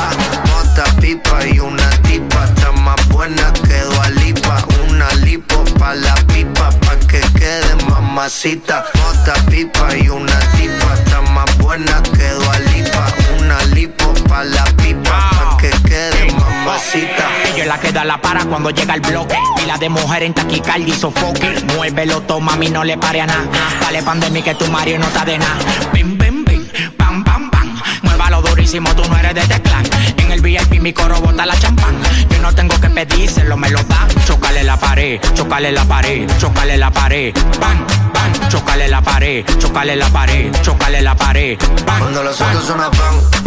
[0.46, 3.52] Mota, pipa y una tipa, está más buena
[5.88, 8.84] pa' la pipa, pa' que quede mamacita.
[8.94, 12.28] Mota, pipa y una tipa, está más buena que
[12.72, 13.04] Lipa.
[13.38, 17.24] Una lipo pa' la pipa, pa' que quede mamacita.
[17.54, 19.38] Ella la que da la para cuando llega el bloque.
[19.62, 21.48] Y la de mujer en taquicardia y sofoque.
[21.74, 23.46] Muévelo, toma, mami, no le pare a nada.
[23.80, 25.58] Dale pandemia que tu Mario no está de nada.
[25.94, 26.68] Bim, bim, bim,
[26.98, 27.80] pam, pam, pam.
[28.02, 29.84] Muévalo durísimo, tú no eres de teclán.
[30.18, 31.96] En el VIP mi coro bota la champán.
[32.42, 34.06] No tengo que pedírselo, me lo da.
[34.26, 37.34] Chocale la pared, chocale la pared, chocale la pared.
[37.60, 41.58] Bam, bam, chocale la pared, chocale la pared, chocale la pared.
[41.86, 43.37] Bam, Cuando los pan, pan, pan,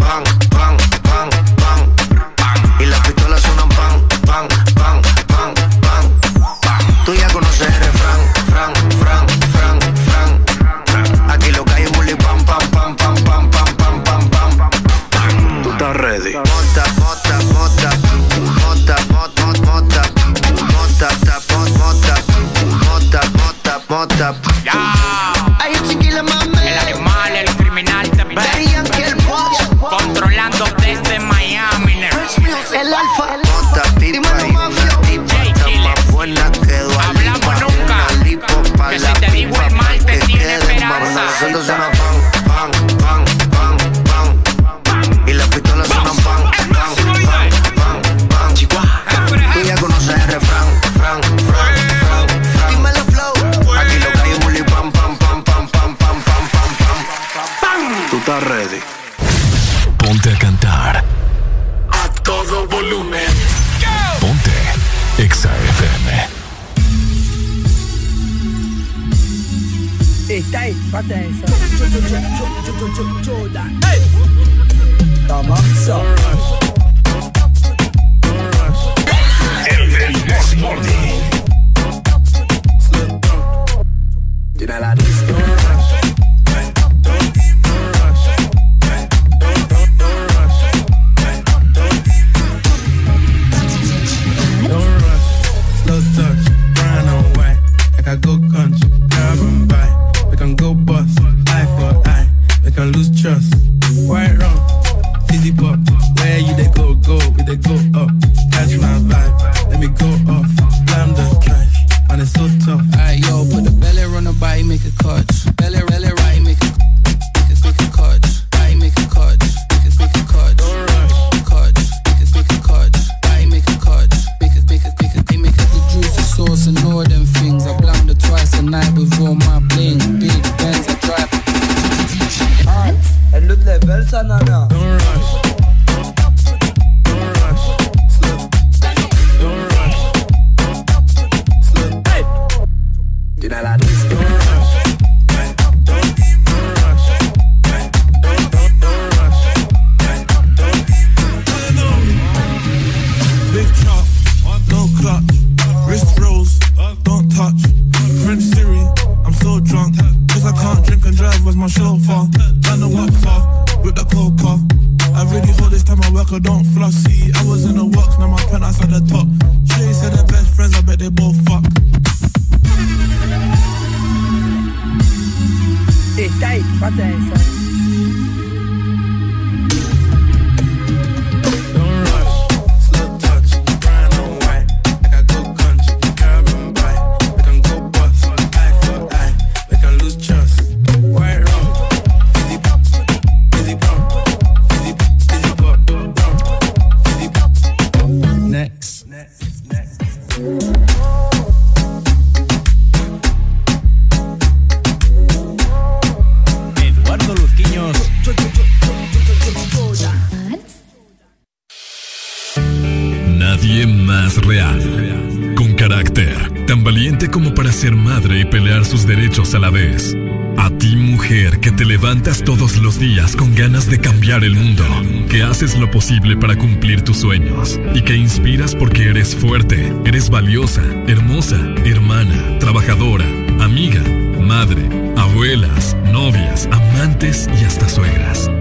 [226.19, 233.25] para cumplir tus sueños y que inspiras porque eres fuerte, eres valiosa, hermosa, hermana, trabajadora,
[233.61, 234.01] amiga,
[234.41, 238.51] madre, abuelas, novias, amantes y hasta suegras.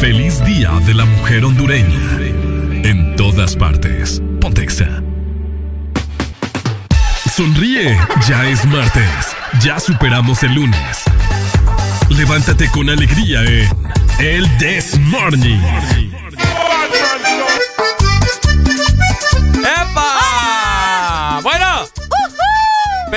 [0.00, 2.18] Feliz Día de la Mujer Hondureña.
[2.82, 4.22] En todas partes.
[4.40, 5.02] Pontexa.
[7.34, 7.98] Sonríe,
[8.28, 9.34] ya es martes.
[9.62, 11.04] Ya superamos el lunes.
[12.10, 13.68] Levántate con alegría en
[14.18, 16.05] El This Morning.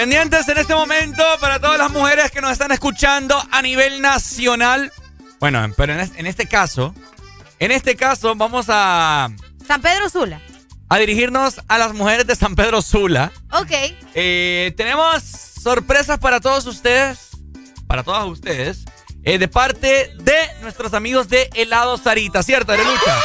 [0.03, 4.93] Pendientes en este momento para todas las mujeres que nos están escuchando a nivel nacional.
[5.41, 6.95] Bueno, pero en es- en este caso,
[7.59, 9.27] en este caso vamos a,
[9.67, 10.39] San Pedro Sula.
[10.87, 13.33] a dirigirnos a las mujeres de San Pedro Sula.
[13.51, 13.71] Ok.
[14.13, 15.21] Eh, tenemos
[15.61, 17.17] sorpresas para todos ustedes,
[17.85, 18.85] para todas ustedes,
[19.25, 23.17] eh, de parte de nuestros amigos de Helado Sarita, ¿cierto, Arelucha?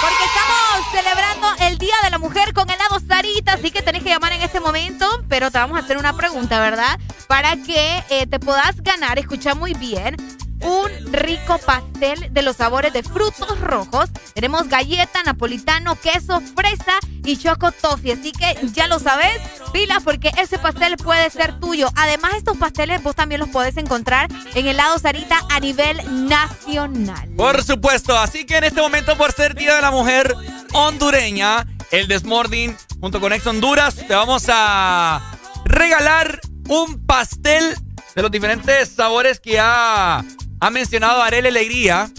[0.00, 4.10] Porque estamos celebrando el Día de la Mujer con helado Sarita, así que tenés que
[4.10, 7.00] llamar en este momento, pero te vamos a hacer una pregunta, ¿verdad?
[7.26, 10.14] Para que eh, te puedas ganar, escucha muy bien,
[10.60, 14.08] un rico pastel de los sabores de frutos rojos.
[14.34, 19.40] Tenemos galleta, napolitano, queso, fresa y choco toffee, así que ya lo sabes,
[19.72, 21.88] pilas porque ese pastel puede ser tuyo.
[21.96, 27.30] Además, estos pasteles vos también los podés encontrar en helado Sarita a nivel nacional.
[27.36, 30.36] Por supuesto, así que en este momento por ser Día de la Mujer
[30.72, 35.20] hondureña, el Desmording junto con Ex Honduras, te vamos a
[35.64, 37.76] regalar un pastel
[38.14, 40.24] de los diferentes sabores que ha,
[40.60, 42.10] ha mencionado Arele Alegría.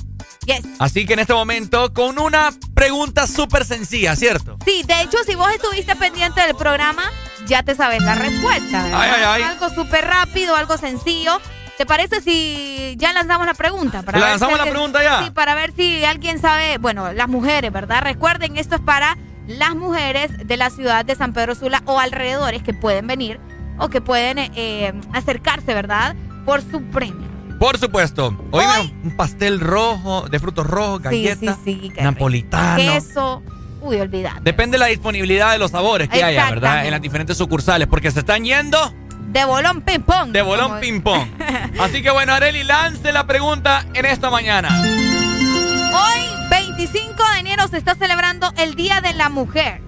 [0.46, 0.62] Yes.
[0.80, 4.58] Así que en este momento con una pregunta súper sencilla, ¿cierto?
[4.66, 7.04] Sí, de hecho, si vos estuviste pendiente del programa,
[7.46, 8.84] ya te sabes la respuesta.
[8.84, 9.02] ¿verdad?
[9.02, 9.42] Ay, ay, ay.
[9.44, 11.40] Algo súper rápido, algo sencillo.
[11.78, 14.04] ¿Te parece si ya lanzamos la pregunta?
[14.12, 15.24] ¿Lanzamos si la pregunta ya?
[15.24, 18.02] Sí, para ver si alguien sabe, bueno, las mujeres, ¿verdad?
[18.02, 19.18] Recuerden, esto es para
[19.50, 23.40] las mujeres de la ciudad de San Pedro Sula o alrededores que pueden venir
[23.78, 26.16] o que pueden eh, acercarse, ¿verdad?
[26.46, 27.28] Por su premio.
[27.60, 28.38] Por supuesto.
[28.52, 28.64] Hoy
[29.04, 32.78] un pastel rojo, de frutos rojos, galleta, sí, sí, qué napolitano.
[32.78, 33.44] Queso.
[33.82, 34.42] Uy, olvidad.
[34.42, 36.86] Depende de la disponibilidad de los sabores que haya, ¿verdad?
[36.86, 38.94] En las diferentes sucursales, porque se están yendo
[39.30, 40.32] De bolón ping pong.
[40.32, 41.28] de bolón Como- ping pong.
[41.80, 44.70] Así que bueno, Areli, lance la pregunta en esta mañana.
[44.84, 46.22] Hoy,
[46.80, 49.82] 25 de enero, se está celebrando el Día de la Mujer.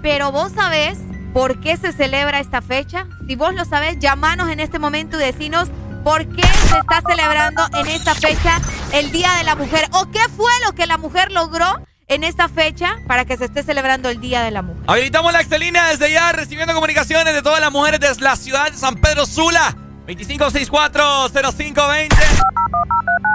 [0.00, 0.96] Pero vos sabés
[1.34, 3.06] por qué se celebra esta fecha?
[3.26, 5.68] Si vos lo sabés, llamanos en este momento y decinos
[6.02, 8.58] por qué se está celebrando en esta fecha
[8.94, 9.86] el Día de la Mujer.
[9.92, 13.62] ¿O qué fue lo que la mujer logró en esta fecha para que se esté
[13.62, 14.82] celebrando el Día de la Mujer?
[14.86, 18.78] Habilitamos la excelínea desde ya, recibiendo comunicaciones de todas las mujeres de la ciudad de
[18.78, 19.76] San Pedro Sula.
[20.06, 22.16] 25640520.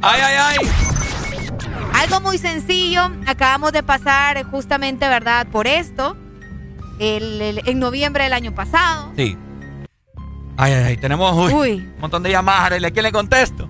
[0.01, 0.57] Ay, ay, ay.
[2.01, 3.09] Algo muy sencillo.
[3.27, 5.47] Acabamos de pasar justamente, ¿verdad?
[5.47, 6.15] Por esto.
[6.99, 9.11] El, el- en noviembre del año pasado.
[9.17, 9.37] Sí.
[10.57, 10.97] Ay, ay, ay.
[10.97, 11.71] Tenemos uy, Uy.
[11.95, 12.71] un montón de llamadas.
[12.83, 13.69] ¿A quién le contesto?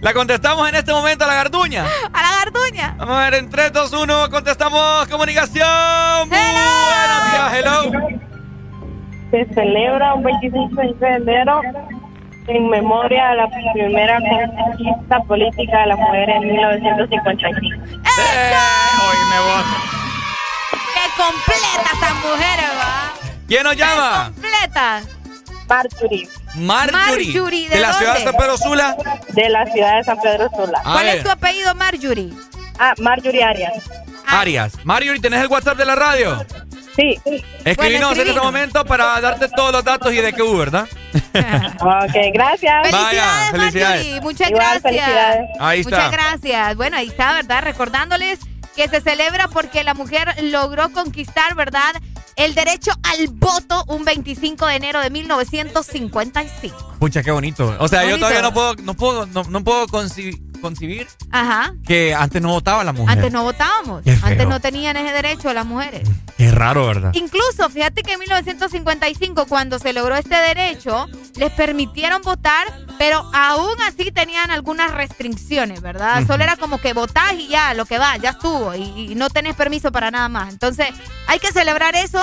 [0.00, 1.84] La contestamos en este momento a la garduña.
[2.12, 2.94] A la garduña.
[2.98, 5.68] Vamos a ver, en 3, 2, 1, contestamos comunicación.
[6.28, 7.92] Buenos días, hello.
[9.30, 11.60] Se celebra un 25 de enero
[12.46, 17.60] en memoria de la primera conquista política de la mujer en 1955.
[17.70, 19.64] Oíme vos.
[20.94, 23.12] ¡Qué completa estas mujeres, va!
[23.46, 24.32] ¿Quién nos llama?
[24.34, 25.00] ¡Completa!
[25.68, 26.28] Marjorie.
[26.56, 27.26] Marjorie.
[27.32, 28.24] Marjorie, ¿de ¿De la ciudad de?
[28.24, 28.96] San Pedro Sula?
[29.28, 30.80] De la ciudad de San Pedro Sula.
[30.80, 31.16] A ¿Cuál ver.
[31.18, 32.32] es tu apellido, Marjorie?
[32.78, 33.74] Ah, Marjorie Arias.
[34.26, 34.72] Arias.
[34.84, 36.44] Marjorie, ¿tenés el WhatsApp de la radio?
[36.96, 37.20] Sí.
[37.64, 40.86] Escribinos Bueno, en este momento para darte todos los datos y de qué hubo, ¿verdad?
[41.14, 42.92] ok, gracias.
[42.92, 44.04] Vaya, Felicidades, felicidades.
[44.06, 44.20] Marjorie.
[44.20, 44.82] Muchas Igual, gracias.
[44.82, 45.48] felicidades.
[45.60, 45.90] Ahí está.
[45.96, 46.76] Muchas gracias.
[46.76, 47.62] Bueno, ahí está, ¿verdad?
[47.62, 48.38] Recordándoles
[48.76, 51.94] que se celebra porque la mujer logró conquistar, ¿verdad?
[52.36, 56.96] El derecho al voto un 25 de enero de 1955.
[56.98, 57.76] Pucha, qué bonito.
[57.78, 61.74] O sea, yo todavía no puedo, no puedo, no, no puedo conci- concebir Ajá.
[61.86, 63.18] que antes no votaba la mujer.
[63.18, 64.02] Antes no votábamos.
[64.22, 66.08] Antes no tenían ese derecho las mujeres.
[66.36, 67.12] Qué raro, ¿verdad?
[67.14, 71.06] Incluso, fíjate que en 1955, cuando se logró este derecho,
[71.36, 72.66] les permitieron votar,
[72.98, 76.26] pero aún así tenían algunas restricciones, ¿verdad?
[76.26, 79.28] Solo era como que votás y ya, lo que va, ya estuvo, y, y no
[79.28, 80.50] tenés permiso para nada más.
[80.50, 80.88] Entonces,
[81.26, 82.20] hay que celebrar eso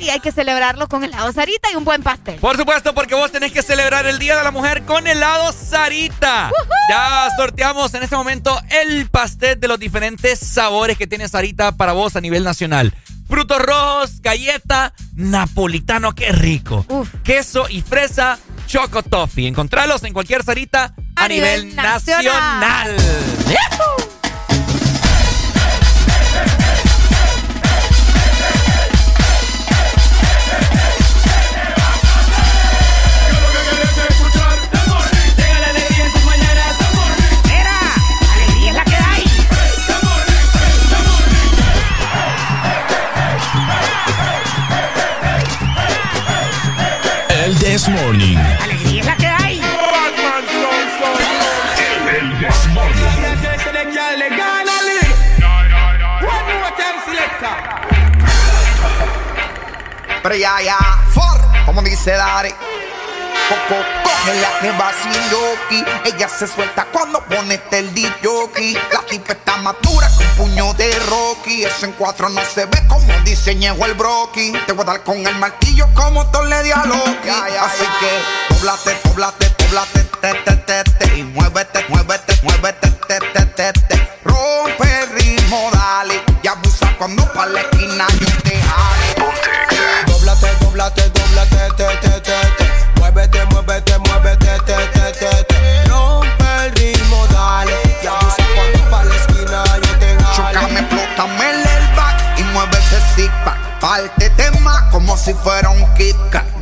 [0.00, 2.36] y hay que celebrarlo con helado Sarita y un buen pastel.
[2.36, 6.50] Por supuesto, porque vos tenés que celebrar el Día de la Mujer con helado Sarita.
[6.90, 11.92] Ya sorteamos en este momento el pastel de los diferentes sabores que tiene Sarita para
[11.92, 12.94] vos a nivel nacional.
[13.28, 16.86] Frutos rojos, galleta, napolitano, qué rico.
[17.24, 19.46] Queso y fresa, choco toffee.
[19.46, 22.60] Encontralos en cualquier Sarita a, A nivel, nivel nacional.
[22.60, 24.07] nacional.
[60.36, 60.76] Ya, ya,
[61.14, 62.52] for, como dice Dari.
[63.48, 65.82] Coco, coge la que va sin yoki.
[66.04, 68.74] Ella se suelta cuando pone este el jockey.
[68.92, 71.64] La tipa está madura con puño de Rocky.
[71.64, 74.52] Eso en cuatro no se ve como diseñó el broki.
[74.66, 77.28] Te voy a dar con el martillo como Thor le di a Loki.
[77.30, 81.18] Así que, poblate, poblate, poblate, te, te, te, te.
[81.18, 82.27] Y muévete, muévete,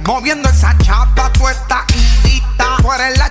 [0.07, 2.77] Moviendo esa chapa, tú estás invicta.
[2.81, 3.29] Tú eres la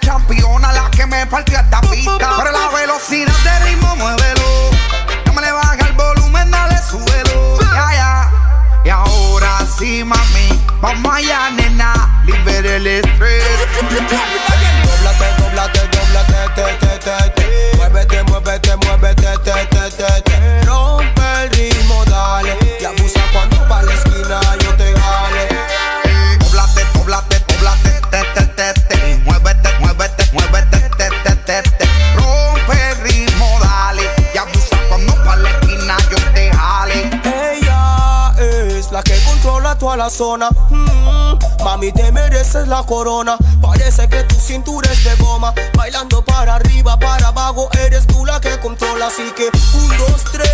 [40.15, 40.49] controla toda la zona.
[40.69, 43.37] Mm, mami, te mereces la corona.
[43.61, 45.53] Parece que tu cintura es de goma.
[45.75, 49.07] Bailando para arriba, para abajo, eres tú la que controla.
[49.07, 50.44] Así que, un, dos, tres,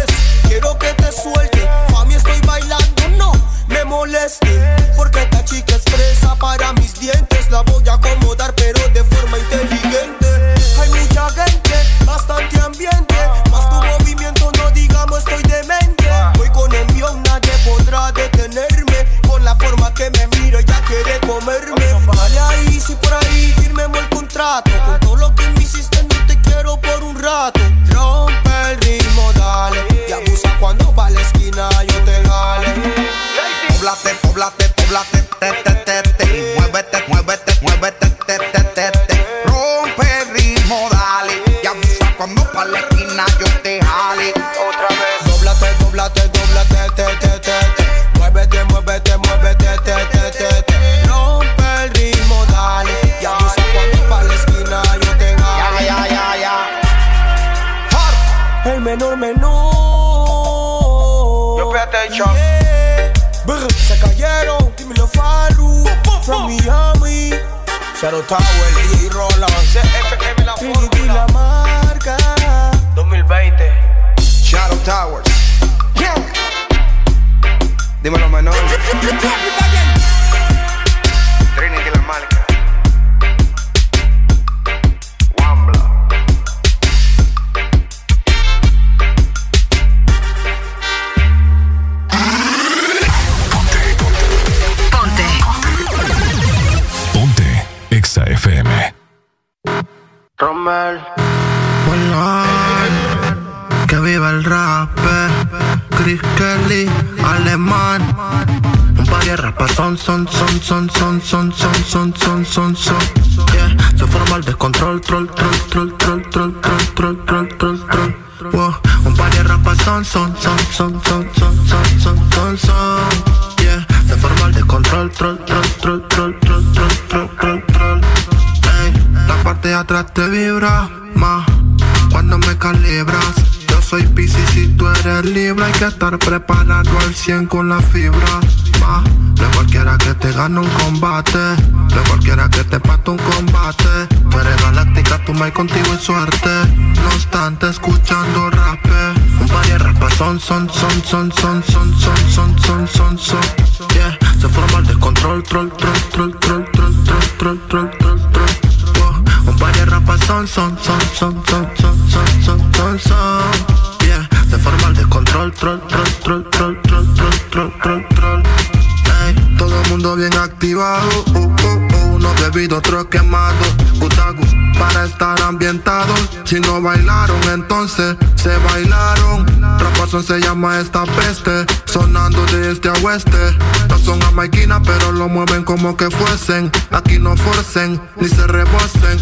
[187.74, 189.18] ni se rebosen.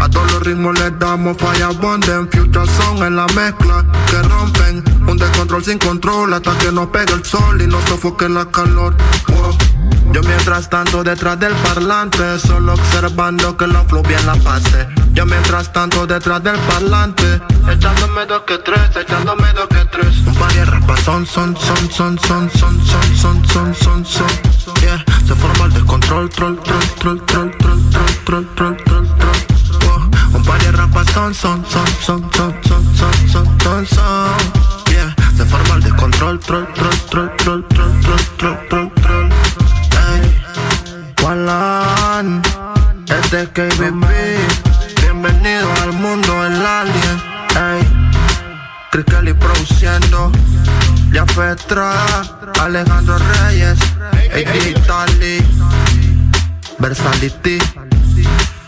[0.00, 2.28] A todos los ritmos les damos falla bonden.
[2.28, 4.82] Future son en la mezcla que rompen.
[5.06, 8.96] Un descontrol sin control hasta que nos pegue el sol y nos sofoque la calor.
[10.12, 14.88] Yo mientras tanto detrás del parlante, solo observando que la flow bien la pase.
[15.12, 20.18] Yo mientras tanto detrás del parlante, echándome dos que tres, echándome dos que tres.
[20.26, 24.26] Un par de rapas son, son, son, son, son, son, son, son, son, son, son.
[24.80, 27.53] Yeah, se forma el descontrol, troll, troll, troll, troll,
[28.24, 29.40] troll, troll, troll, troll.
[29.82, 30.38] Wow.
[30.38, 34.36] Un par de rapas son, son, son, son, son, son, son, son, son.
[34.90, 39.30] Yeah, se forma el descontrol, troll, troll, troll, troll, troll, troll, troll, troll, troll.
[40.10, 40.22] Ey,
[41.22, 42.42] Walan,
[43.08, 44.06] este es KBB.
[45.02, 47.22] Bienvenido al mundo del alien.
[47.56, 47.82] Ey,
[48.90, 50.32] Chris Kelly produciendo.
[51.12, 52.22] Ya Estrada,
[52.60, 53.78] Alejandro Reyes,
[54.32, 55.38] AD Italy,
[56.80, 57.58] Versality,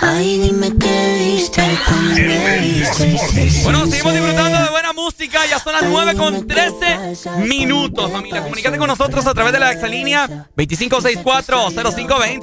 [0.00, 3.18] Ay, dime qué viste cuando me viste.
[3.64, 5.46] Bueno, seguimos disfrutando de buena música.
[5.46, 8.42] Ya son las 9 con 13 minutos, familia.
[8.42, 12.40] Comunícate con nosotros a través de la exalínea 2564-0520.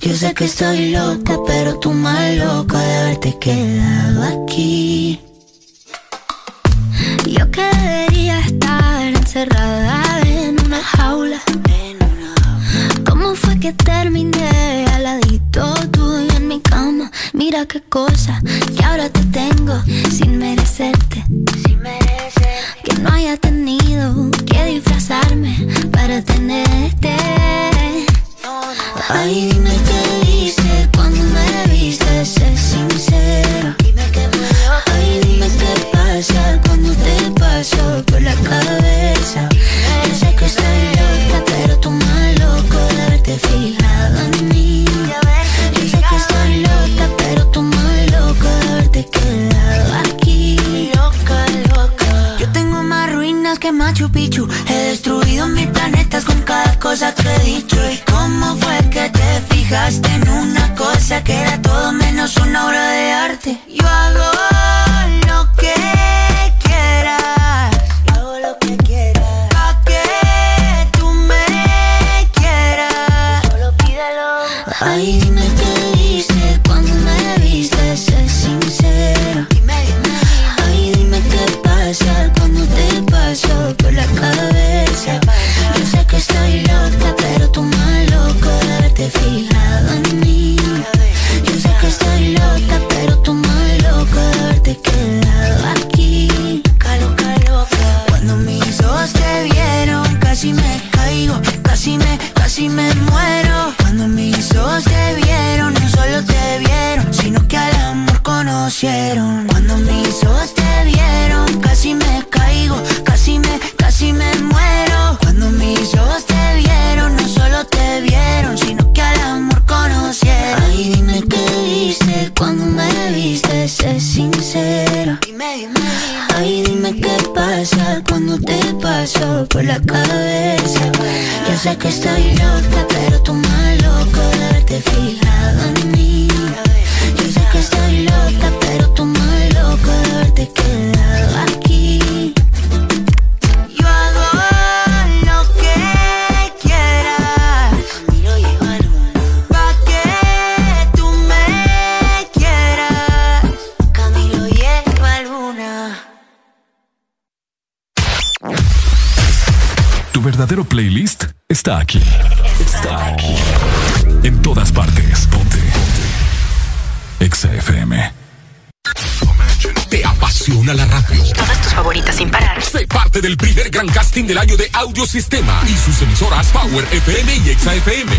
[0.00, 5.20] Yo sé que estoy loca, pero tú más loca de haberte quedado aquí.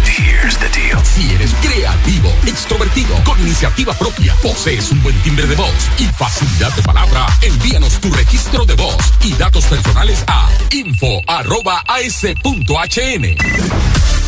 [0.07, 1.03] Here's the deal.
[1.03, 6.73] Si eres creativo, extrovertido, con iniciativa propia, posees un buen timbre de voz y facilidad
[6.75, 11.27] de palabra, envíanos tu registro de voz y datos personales a info.as.hn.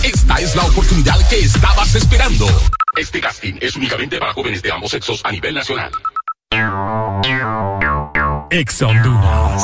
[0.03, 2.47] Esta es la oportunidad que estabas esperando.
[2.97, 5.91] Este casting es únicamente para jóvenes de ambos sexos a nivel nacional.
[8.51, 9.63] Exa Honduras.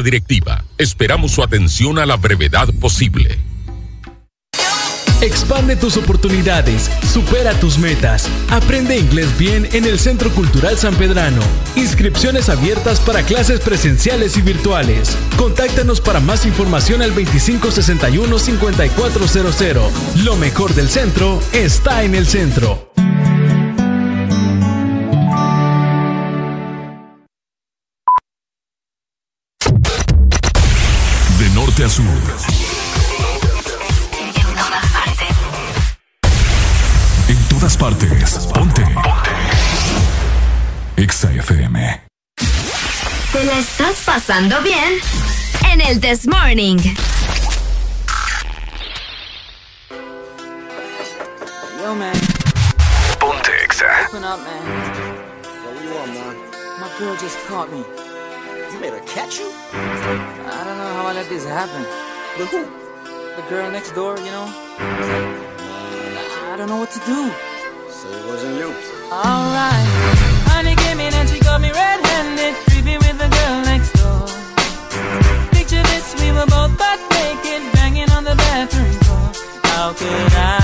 [0.01, 3.37] Directiva, esperamos su atención a la brevedad posible.
[5.21, 8.27] Expande tus oportunidades, supera tus metas.
[8.49, 11.43] Aprende inglés bien en el Centro Cultural San Pedrano.
[11.75, 15.15] Inscripciones abiertas para clases presenciales y virtuales.
[15.37, 19.91] Contáctanos para más información al 2561-5400.
[20.23, 22.91] Lo mejor del centro está en el centro.
[31.81, 32.05] Norte a sur.
[37.27, 38.47] En todas partes.
[38.53, 38.85] Ponte.
[40.97, 42.01] Exa FM.
[43.31, 44.99] ¿Te la estás pasando bien?
[45.71, 46.77] En el This Morning.
[51.81, 52.13] Yo, man.
[53.19, 54.07] Ponte Exa.
[54.09, 54.61] Open up, man.
[55.63, 56.35] What do you want, man?
[56.79, 58.10] My girl just caught me.
[58.71, 59.51] You made her catch you?
[59.73, 61.83] I don't know how I let this happen.
[62.37, 62.63] But who?
[63.35, 64.47] The girl next door, you know?
[66.49, 67.31] I don't know what to do.
[67.89, 68.73] So it wasn't you.
[69.11, 69.87] Alright.
[70.47, 74.27] Honey came in and she got me red-handed, creepy with the girl next door.
[75.51, 79.31] Picture this, we were both butt naked, banging on the bathroom floor.
[79.63, 80.60] How could I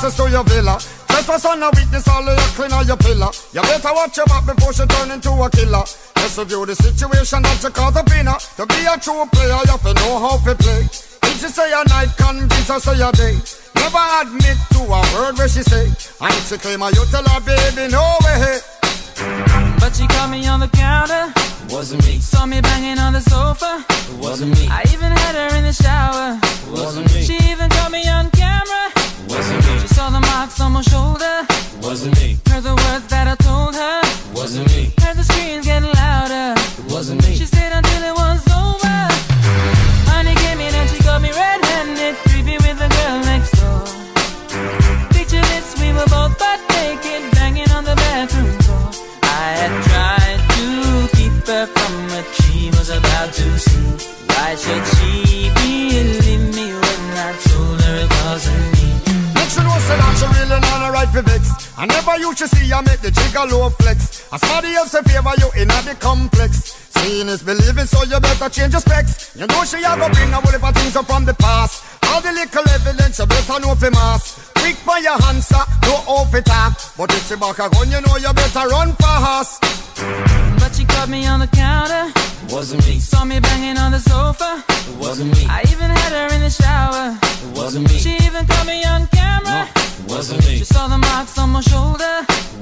[0.00, 0.80] access to your villa?
[1.12, 3.28] Trespass on a weakness, all of your clean on your pillar.
[3.52, 5.84] You better watch your back before she turn into a killer.
[6.16, 8.38] Just review the situation that you caught up in her.
[8.56, 10.88] To be a true player, you have to know how to play.
[10.88, 13.36] If she say a night, convince her say a day.
[13.76, 15.92] Never admit to a word where she say.
[15.92, 18.64] And if she claim her, you tell her, baby, no way.
[19.84, 21.28] But she caught me on the counter,
[21.68, 22.16] Wasn't me.
[22.24, 23.84] Saw me banging on the sofa.
[24.16, 24.64] Wasn't me.
[24.72, 26.40] I even had her in the shower.
[26.72, 27.20] Wasn't me.
[27.20, 28.88] She even caught me on camera.
[29.28, 29.80] Wasn't me.
[29.80, 29.89] She
[30.40, 31.46] on my shoulder.
[31.82, 32.38] Wasn't me.
[32.48, 34.00] Heard the words that I told her.
[34.34, 34.99] Wasn't me.
[61.20, 62.10] activists a right for vex.
[62.10, 64.26] I never used to see you make the jigger low flex.
[64.32, 66.76] As somebody else in favor you in the complex.
[66.90, 69.34] Seeing is believing, so you better change your specs.
[69.36, 71.84] You know she a go bring a whole heap of things up from the past.
[72.08, 74.50] All the little evidence you better know for mass.
[74.56, 76.76] Quick for your answer, no off it talk.
[76.96, 79.62] But if she back a gun, you know you better run fast.
[80.60, 82.12] But she caught me on the counter.
[82.52, 82.98] Wasn't me.
[82.98, 84.62] Saw me banging on the sofa.
[84.68, 85.46] It wasn't me.
[85.48, 87.16] I even had her in the shower.
[87.22, 87.98] It wasn't me.
[87.98, 89.68] She even caught me on camera.
[89.76, 90.58] It wasn't me.
[90.58, 92.16] She saw the marks on my shoulder.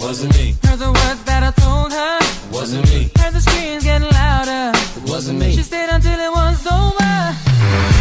[0.05, 0.55] Wasn't me.
[0.65, 2.15] Heard the words that I told her.
[2.53, 3.11] Wasn't me.
[3.19, 4.65] Heard the screams getting louder.
[4.99, 5.51] It wasn't me.
[5.57, 7.98] She stayed until it was over.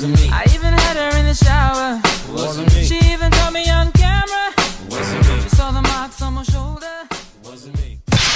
[0.00, 0.28] Wasn't me.
[0.30, 2.00] I even had her in the shower.
[2.32, 2.84] Wasn't me.
[2.84, 4.54] She even caught me on camera.
[4.88, 5.40] Wasn't me.
[5.42, 6.86] She saw the marks on my shoulder.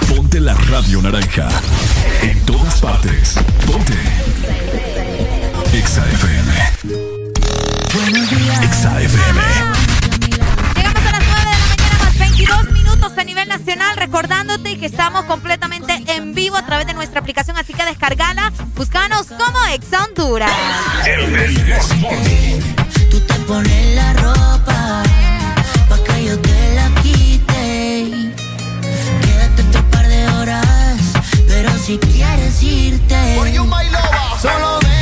[0.08, 1.48] Ponte la radio naranja.
[2.22, 3.34] En todas partes.
[3.66, 3.94] Ponte.
[5.72, 6.48] Exa FM.
[8.62, 9.71] Exa FM.
[13.02, 17.20] 22 minutos a nivel nacional, recordándote que estamos completamente en vivo a través de nuestra
[17.20, 20.50] aplicación, así que descargala, búscanos como Exa Honduras.
[23.10, 25.02] Tú te pones la ropa
[25.88, 28.32] pa' que yo te la quite.
[29.22, 30.96] Quédate otro par de horas,
[31.48, 33.36] pero si quieres irte.
[34.40, 35.01] Solo déjame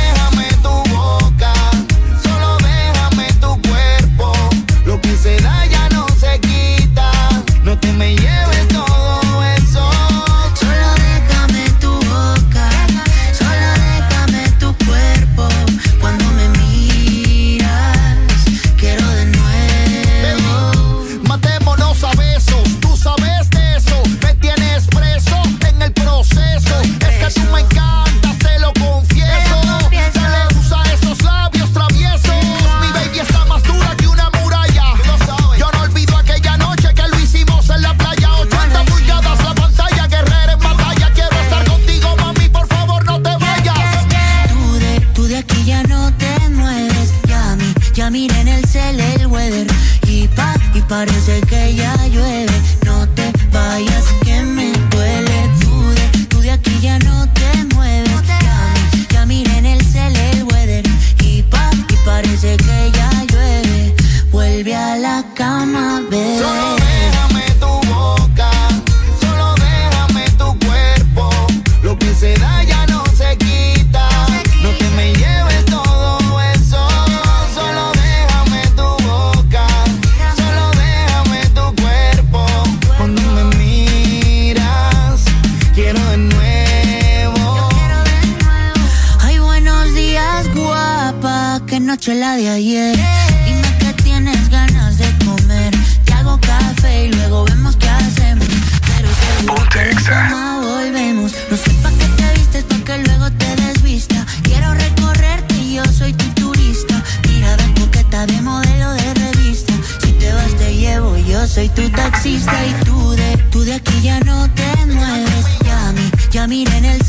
[92.01, 92.01] guapa.
[92.01, 92.99] Qué noche la de ayer.
[93.45, 95.73] Dime que tienes ganas de comer.
[96.05, 98.47] Te hago café y luego vemos qué hacemos.
[98.87, 101.31] Pero seguro que cama volvemos.
[101.49, 104.25] No sé pa' qué te vistes, pa' que luego te desvista.
[104.43, 107.03] Quiero recorrerte y yo soy tu turista.
[107.29, 109.73] Mirada coqueta de modelo de revista.
[110.01, 114.01] Si te vas, te llevo, yo soy tu taxista y tú de, tú de aquí
[114.01, 115.45] ya no te mueves.
[115.65, 117.00] Ya, mi, ya miré en el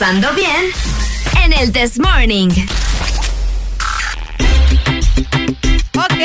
[0.00, 0.70] pasando bien?
[1.44, 2.48] En el This Morning.
[5.94, 6.20] Ok.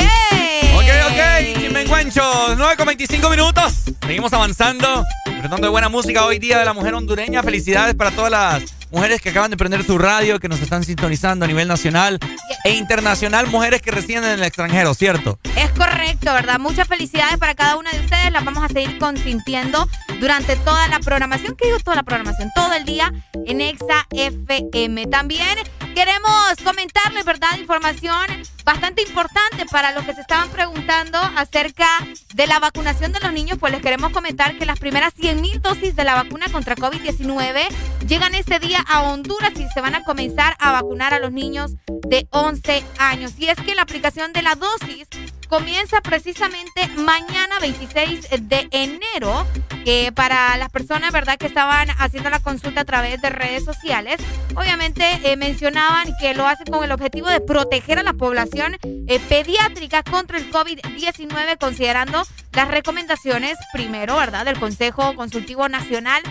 [0.76, 2.56] Ok, ok, chimenguenchos.
[2.58, 3.74] 9 con 25 minutos.
[4.00, 5.04] Seguimos avanzando.
[5.26, 7.44] Disfrutando de buena música hoy día de la mujer hondureña.
[7.44, 8.64] Felicidades para todas las
[8.96, 12.18] mujeres que acaban de prender su radio, que nos están sintonizando a nivel nacional
[12.64, 13.48] e internacional.
[13.48, 15.38] Mujeres que residen en el extranjero, ¿cierto?
[15.58, 16.60] Es correcto, ¿verdad?
[16.60, 18.32] Muchas felicidades para cada una de ustedes.
[18.32, 19.90] Las vamos a seguir consintiendo
[20.22, 21.58] durante toda la programación.
[21.58, 22.50] ¿Qué digo toda la programación?
[22.56, 23.12] Todo el día
[23.46, 25.08] en Exa FM.
[25.08, 25.58] También
[25.94, 27.50] queremos comentarles, ¿verdad?
[27.60, 31.88] Información bastante importante para los que se estaban preguntando acerca
[32.34, 33.60] de la vacunación de los niños.
[33.60, 37.68] Pues les queremos comentar que las primeras 100 mil dosis de la vacuna contra COVID-19
[38.08, 41.76] llegan este día a Honduras y se van a comenzar a vacunar a los niños
[42.08, 43.34] de 11 años.
[43.38, 45.08] Y es que la aplicación de la dosis
[45.48, 49.46] comienza precisamente mañana 26 de enero
[49.84, 54.18] que para las personas verdad que estaban haciendo la consulta a través de redes sociales
[54.56, 59.20] obviamente eh, mencionaban que lo hacen con el objetivo de proteger a la población eh,
[59.30, 66.22] pediátrica contra el COVID-19 considerando las recomendaciones primero verdad del Consejo Consultivo Nacional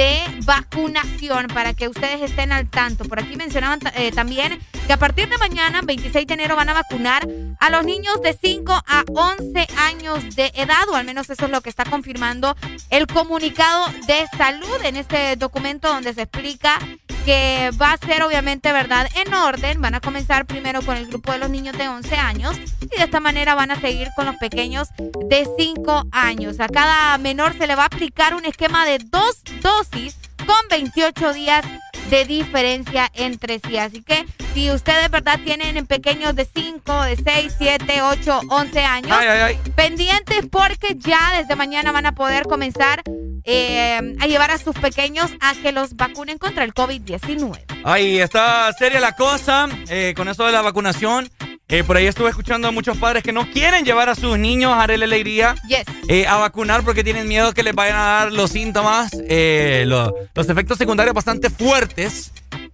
[0.00, 3.04] de vacunación para que ustedes estén al tanto.
[3.04, 6.72] Por aquí mencionaban eh, también que a partir de mañana, 26 de enero, van a
[6.72, 11.44] vacunar a los niños de 5 a 11 años de edad, o al menos eso
[11.44, 12.56] es lo que está confirmando
[12.88, 16.78] el comunicado de salud en este documento donde se explica
[17.24, 19.80] que va a ser obviamente verdad en orden.
[19.80, 23.04] Van a comenzar primero con el grupo de los niños de 11 años y de
[23.04, 24.88] esta manera van a seguir con los pequeños
[25.28, 26.60] de 5 años.
[26.60, 31.32] A cada menor se le va a aplicar un esquema de dos dosis con 28
[31.32, 31.64] días
[32.08, 33.76] de diferencia entre sí.
[33.76, 35.38] Así que si ustedes, ¿verdad?
[35.44, 39.72] Tienen pequeños de 5, de 6, 7, 8, 11 años, Ay, ay, ay.
[39.74, 43.02] pendientes porque ya desde mañana van a poder comenzar
[43.44, 47.58] eh, a llevar a sus pequeños a que los vacunen contra el COVID-19.
[47.84, 51.30] Ahí está seria la cosa eh, con eso de la vacunación.
[51.70, 54.72] Eh, por ahí estuve escuchando a muchos padres que no quieren llevar a sus niños
[54.74, 55.84] a darle alegría Yes.
[56.08, 60.12] eh, a vacunar porque tienen miedo que les vayan a dar los síntomas, eh, lo-
[60.34, 62.32] los efectos secundarios bastante fuertes.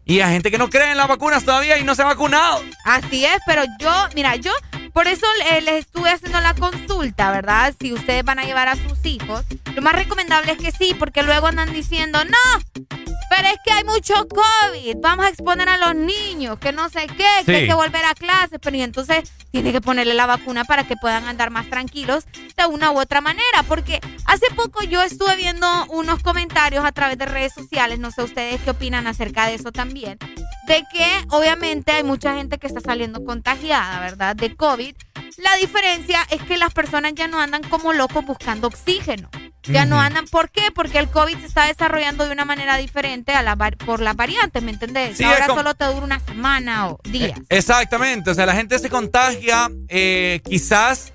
[0.08, 2.62] Y a gente que no cree en las vacunas todavía y no se ha vacunado.
[2.84, 4.52] Así es, pero yo, mira, yo
[4.92, 7.74] por eso eh, les estuve haciendo la consulta, ¿verdad?
[7.78, 9.44] Si ustedes van a llevar a sus hijos,
[9.74, 12.86] lo más recomendable es que sí, porque luego andan diciendo, no,
[13.30, 17.06] pero es que hay mucho COVID, vamos a exponer a los niños, que no sé
[17.06, 17.52] qué, que Sí.
[17.54, 20.96] hay que volver a clases, pero y entonces tiene que ponerle la vacuna para que
[20.96, 22.24] puedan andar más tranquilos
[22.56, 27.18] de una u otra manera, porque hace poco yo estuve viendo unos comentarios a través
[27.18, 30.18] de redes sociales, no sé ustedes qué opinan acerca de eso también,
[30.66, 34.36] de que obviamente hay mucha gente que está saliendo contagiada, ¿verdad?
[34.36, 34.94] De COVID.
[35.38, 39.28] La diferencia es que las personas ya no andan como locos buscando oxígeno.
[39.68, 40.62] Ya no andan, ¿por qué?
[40.74, 44.62] Porque el COVID se está desarrollando de una manera diferente a la por las variantes,
[44.62, 45.16] ¿me entendés?
[45.16, 47.38] Sí, Ahora como- solo te dura una semana o días.
[47.48, 51.12] Exactamente, o sea, la gente se contagia, eh, quizás,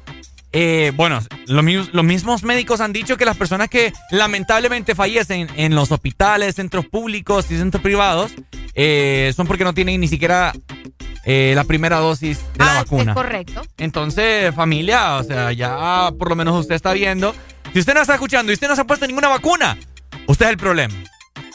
[0.53, 5.75] eh, bueno, lo los mismos médicos han dicho que las personas que lamentablemente fallecen en
[5.75, 8.31] los hospitales, centros públicos y centros privados,
[8.75, 10.53] eh, son porque no tienen ni siquiera
[11.23, 13.11] eh, la primera dosis de la Ah, vacuna.
[13.11, 13.61] Es correcto.
[13.77, 17.35] Entonces, familia, o sea, ya por lo menos usted está viendo.
[17.74, 19.77] Si usted no está escuchando y usted no se ha puesto ninguna vacuna,
[20.27, 20.93] usted es el problema.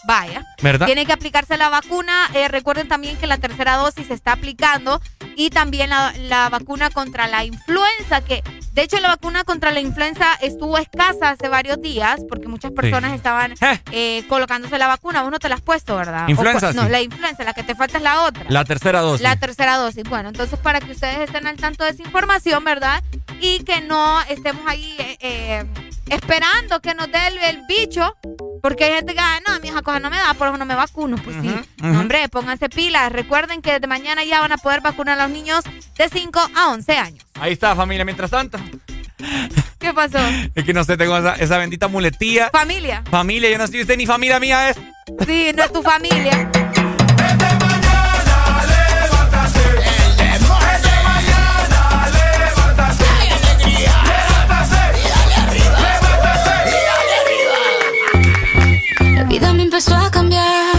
[0.09, 0.45] Vaya.
[0.62, 0.86] ¿Verdad?
[0.86, 2.31] Tiene que aplicarse la vacuna.
[2.33, 5.01] Eh, recuerden también que la tercera dosis se está aplicando
[5.35, 9.81] y también la, la vacuna contra la influenza, que de hecho la vacuna contra la
[9.81, 13.17] influenza estuvo escasa hace varios días porque muchas personas Sí.
[13.17, 13.55] estaban
[13.91, 15.23] eh, colocándose la vacuna.
[15.23, 16.27] Vos no te la has puesto, ¿verdad?
[16.27, 16.89] O Influenza, cu- no, sí.
[16.89, 18.45] la influenza, la que te falta es la otra.
[18.49, 19.23] La tercera dosis.
[19.23, 20.05] La tercera dosis.
[20.05, 23.03] Bueno, entonces para que ustedes estén al tanto de esa información, ¿verdad?
[23.41, 25.65] Y que no estemos ahí eh, eh,
[26.10, 28.17] esperando que nos dé el, el bicho
[28.62, 30.57] Porque hay gente que, ah, no, a mí esa cosa no me da, por eso
[30.57, 31.17] no me vacuno.
[31.23, 31.55] Pues sí.
[31.83, 33.12] No, hombre, pónganse pilas.
[33.12, 35.65] Recuerden que desde mañana ya van a poder vacunar a los niños
[35.97, 37.26] de 5 a 11 años.
[37.35, 38.05] Ahí está, familia.
[38.05, 38.59] Mientras tanto,
[39.78, 40.18] ¿Qué pasó?
[40.55, 42.51] es que no sé, tengo esa, esa bendita muletilla.
[42.51, 43.02] Familia.
[43.10, 44.76] Familia, yo no sé usted ni familia mía es.
[45.26, 46.51] Sí, no es tu familia.
[59.77, 60.75] Empezó a cambiar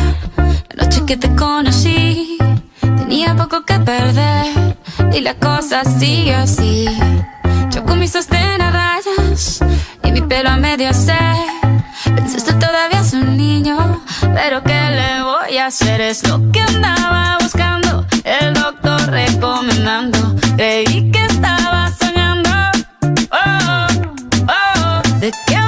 [0.73, 2.35] la noche que te conocí.
[2.81, 4.75] Tenía poco que perder
[5.13, 6.87] y la cosa sigue así.
[7.69, 9.59] Yo con mi sostén a rayas
[10.03, 11.35] y mi pelo a medio hacer.
[12.15, 14.01] Pensaste todavía es un niño,
[14.33, 16.01] pero ¿qué le voy a hacer?
[16.01, 20.35] Es lo que andaba buscando, el doctor recomendando.
[20.55, 22.49] Creí que estaba soñando.
[23.29, 23.87] Oh,
[24.47, 25.19] oh, oh.
[25.19, 25.66] ¿De qué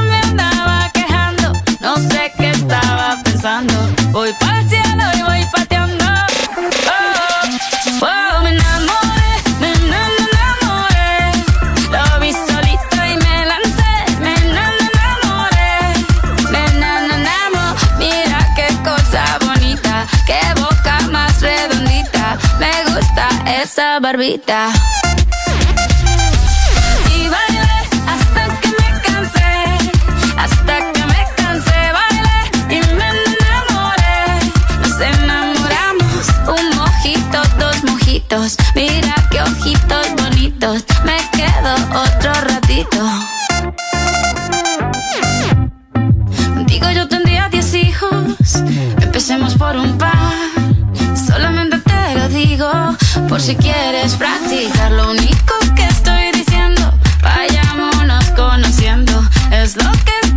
[4.11, 6.03] Voy para el cielo y voy pateando.
[6.91, 11.31] Oh, oh, me enamoré, me enam- enamoré.
[11.89, 14.19] Lo vi solito y me lancé.
[14.19, 15.93] Me enam- enamoré,
[16.51, 17.75] me enam- enamo.
[17.97, 22.37] Mira qué cosa bonita, qué boca más redondita.
[22.59, 23.29] Me gusta
[23.63, 24.67] esa barbita.
[27.15, 29.91] Y bailé hasta que me cansé,
[30.37, 30.78] hasta
[41.75, 42.99] otro ratito.
[46.53, 48.63] Contigo yo tendría diez hijos,
[49.01, 50.15] empecemos por un par.
[51.15, 52.71] Solamente te lo digo,
[53.27, 54.91] por si quieres practicar.
[54.91, 56.91] Lo único que estoy diciendo,
[57.21, 60.28] vayámonos conociendo, es lo que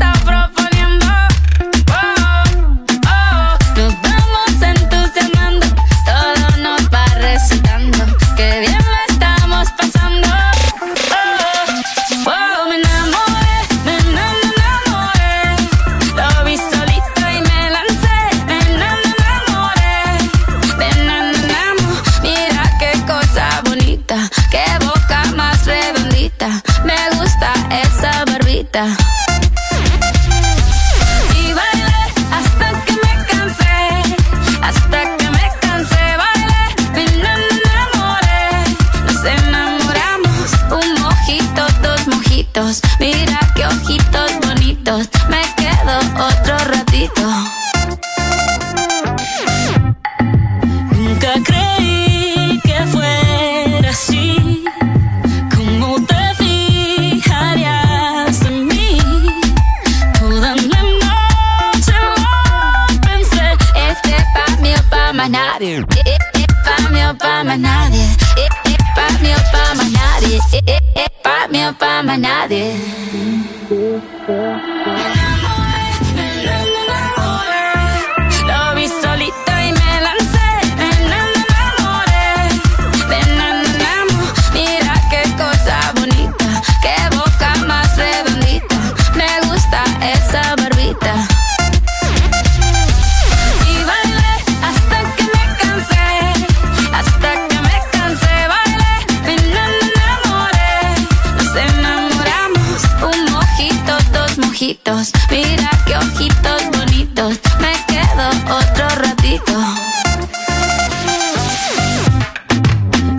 [28.75, 28.77] Y
[31.53, 33.77] bailé hasta que me cansé,
[34.63, 38.65] hasta que me cansé, bailé, me enamoré,
[39.05, 47.62] nos enamoramos, un mojito, dos mojitos, mira qué ojitos bonitos, me quedo otro ratito.
[65.63, 65.85] Nadie.
[66.65, 68.07] Pa' mí o pa' más nadie.
[68.95, 70.41] Pa' mí o pa' más nadie.
[71.23, 72.75] Pa' mí o pa' más nadie.
[104.85, 109.53] Mira qué ojitos bonitos, me quedo otro ratito.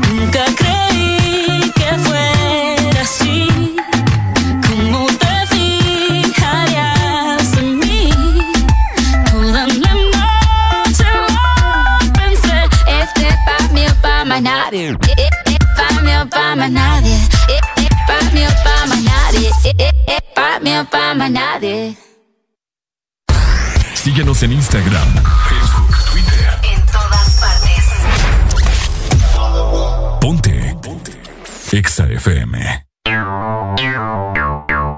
[0.09, 3.47] Nunca creí que fuera así.
[4.67, 8.09] ¿Cómo te fijarías en mí?
[9.31, 12.59] Toda la noche lo pensé.
[12.87, 14.89] Este pa' mí o pa' más nadie.
[14.89, 14.97] Eh,
[15.77, 17.17] pa' mí o pa' más nadie.
[21.29, 21.95] Nadie.
[23.93, 25.15] Síguenos en Instagram,
[25.49, 26.59] Facebook, Twitter.
[26.63, 27.85] En todas partes.
[30.19, 30.77] Ponte.
[30.81, 31.11] Ponte.
[31.71, 32.85] Exa FM.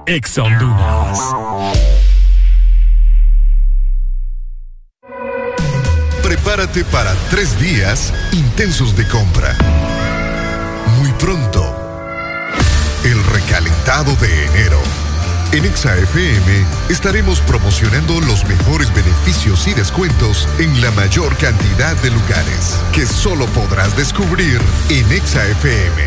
[0.07, 1.19] Exa Honduras.
[6.21, 9.55] Prepárate para tres días intensos de compra.
[10.97, 11.74] Muy pronto,
[13.45, 14.79] recalentado de enero.
[15.51, 22.75] En ExaFM estaremos promocionando los mejores beneficios y descuentos en la mayor cantidad de lugares
[22.91, 24.59] que solo podrás descubrir
[24.89, 26.05] en ExaFM.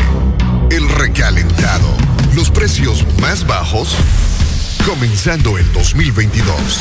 [0.71, 1.89] El recalentado.
[2.35, 3.97] Los precios más bajos
[4.85, 6.81] Comenzando el 2022.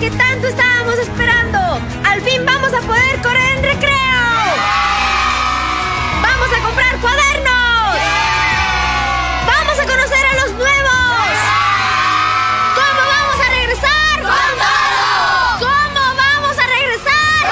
[0.00, 1.58] Que tanto estábamos esperando.
[2.04, 3.94] Al fin vamos a poder correr en recreo.
[6.20, 7.96] Vamos a comprar cuadernos.
[9.46, 11.28] Vamos a conocer a los nuevos.
[12.74, 14.20] ¿Cómo vamos a regresar?
[14.20, 15.60] ¡Con todo!
[15.60, 17.46] ¿Cómo vamos a regresar?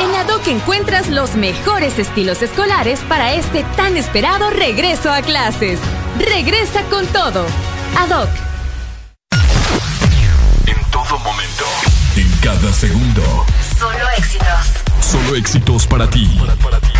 [0.00, 5.80] En ADOC encuentras los mejores estilos escolares para este tan esperado regreso a clases.
[6.20, 7.46] Regresa con todo.
[7.98, 8.51] ADOC.
[11.24, 11.64] Momento.
[12.16, 13.46] En cada segundo.
[13.78, 14.46] Solo éxitos.
[15.00, 16.28] Solo éxitos para ti.
[16.40, 16.91] En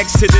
[0.00, 0.39] next to the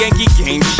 [0.00, 0.79] Yankee game.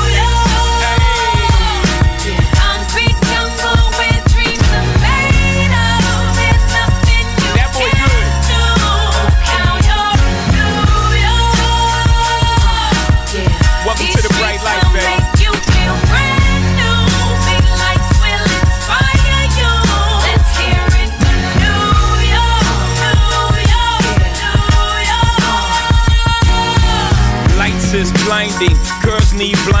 [29.41, 29.80] need blind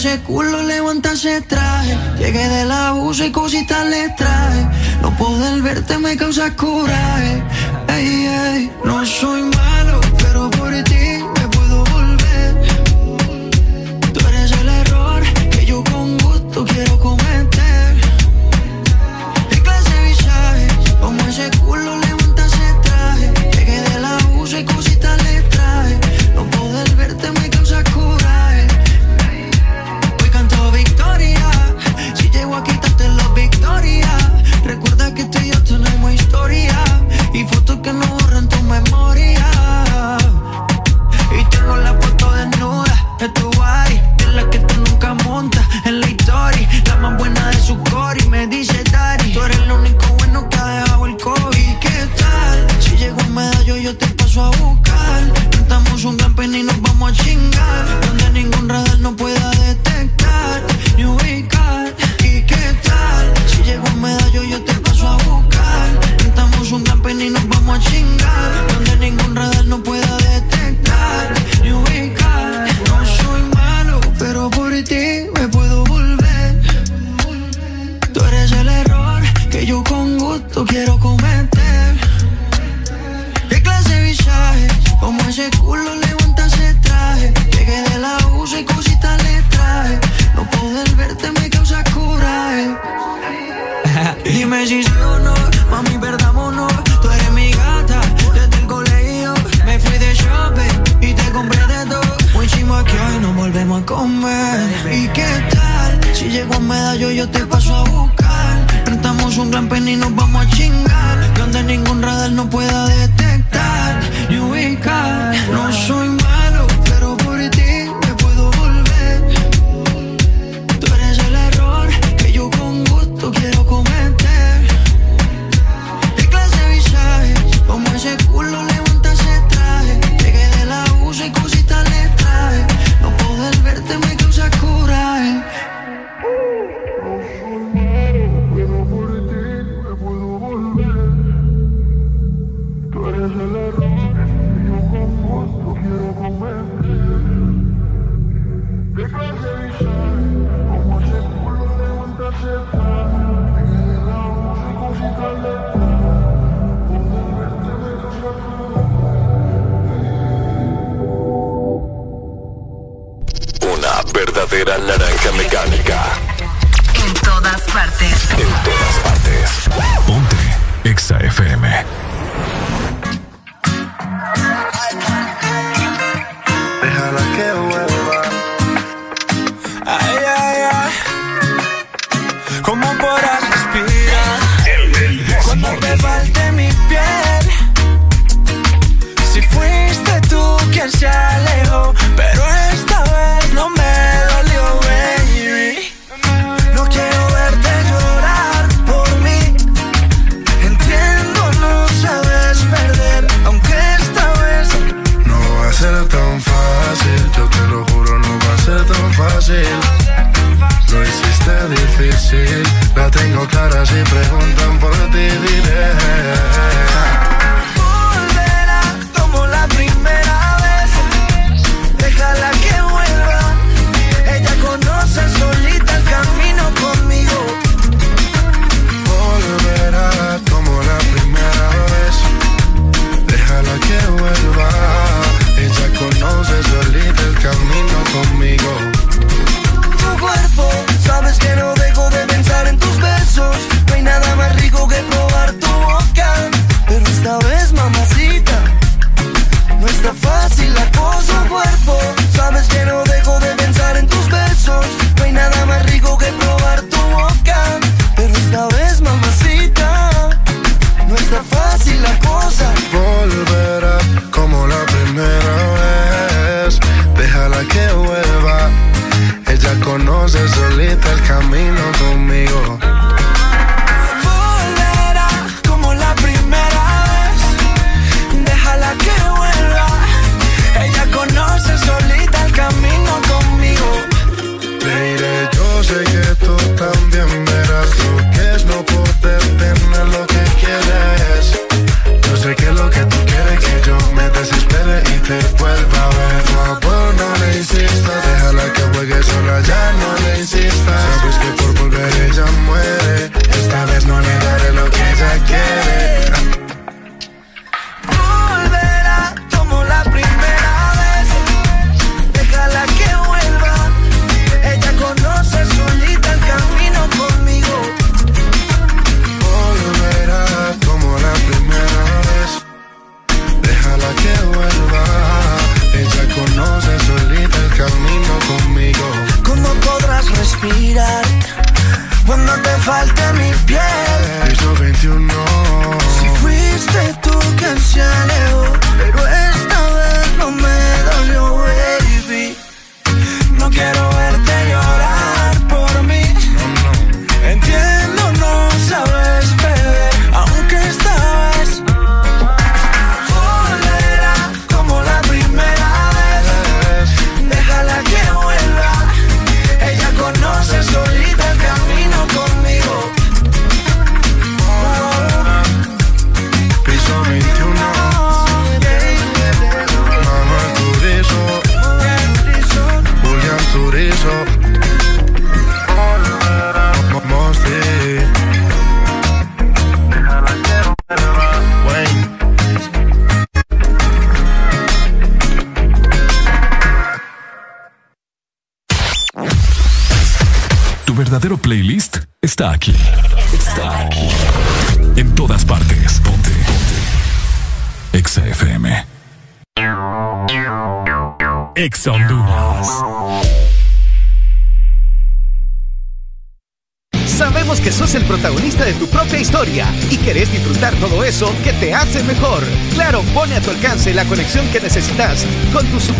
[0.00, 1.94] ese culo, levanta ese traje.
[2.18, 4.66] Llegué del abuso y cositas le traje.
[5.02, 7.42] No poder verte me causa coraje.
[7.86, 9.59] Ey, ey, no soy más.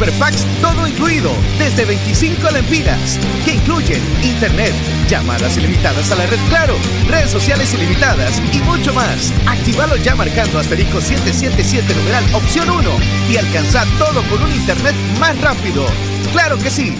[0.00, 0.30] Super
[0.62, 4.72] todo incluido desde 25 lempiras que incluyen internet,
[5.06, 6.74] llamadas ilimitadas a la red Claro,
[7.06, 9.30] redes sociales ilimitadas y mucho más.
[9.46, 12.90] Actívalo ya marcando asterisco 777 numeral opción 1
[13.28, 15.84] y alcanza todo con un internet más rápido.
[16.32, 16.96] Claro que sí.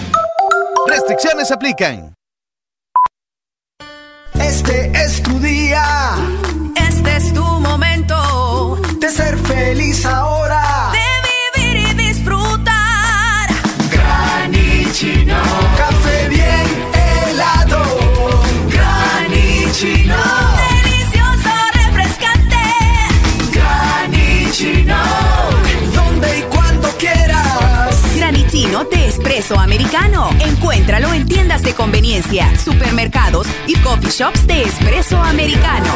[0.87, 2.10] Restricciones aplican.
[29.59, 30.29] Americano.
[30.39, 35.91] Encuéntralo en tiendas de conveniencia, supermercados y coffee shops de espresso americano.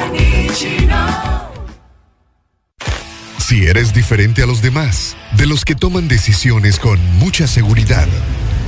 [3.39, 8.07] Si eres diferente a los demás, de los que toman decisiones con mucha seguridad,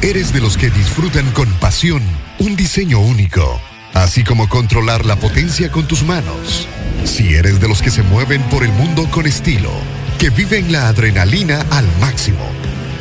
[0.01, 2.03] eres de los que disfrutan con pasión
[2.39, 3.59] un diseño único,
[3.95, 6.67] así como controlar la potencia con tus manos.
[7.05, 9.71] Si eres de los que se mueven por el mundo con estilo,
[10.19, 12.47] que viven la adrenalina al máximo,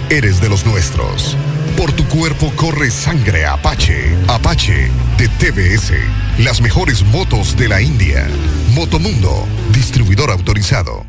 [0.08, 1.36] eres de los nuestros.
[1.76, 4.16] Por tu cuerpo corre sangre Apache.
[4.28, 5.92] Apache de TBS.
[6.38, 8.26] Las mejores motos de la India.
[8.70, 11.06] Motomundo, distribuidor autorizado.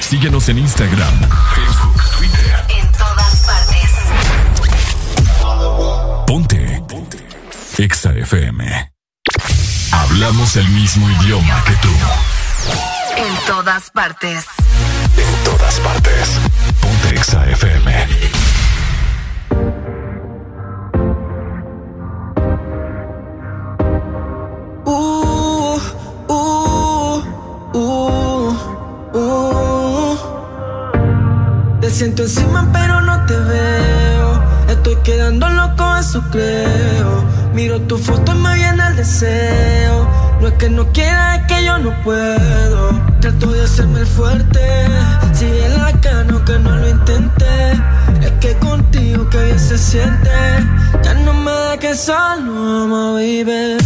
[0.00, 1.14] Síguenos en Instagram,
[1.54, 2.64] Facebook, Twitter.
[2.78, 3.90] En todas partes.
[6.26, 6.82] Ponte.
[6.88, 7.18] Ponte.
[7.78, 8.92] Exa FM.
[9.90, 11.88] Hablamos el mismo idioma que tú.
[13.16, 14.44] En todas partes.
[15.16, 16.28] En todas partes.
[16.80, 18.31] Ponte Exa FM.
[42.04, 42.90] Puedo.
[43.20, 44.60] Trato de hacerme el fuerte.
[45.32, 47.72] Sigue la cano que no lo intenté.
[48.20, 50.30] Es que contigo que bien se siente.
[51.02, 53.81] Ya no me da que solo baby.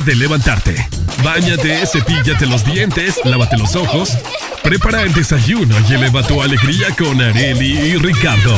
[0.00, 0.88] Momento de levantarte.
[1.22, 4.16] Báñate, cepíllate los dientes, lávate los ojos.
[4.62, 8.56] Prepara el desayuno y eleva tu alegría con Areli y Ricardo.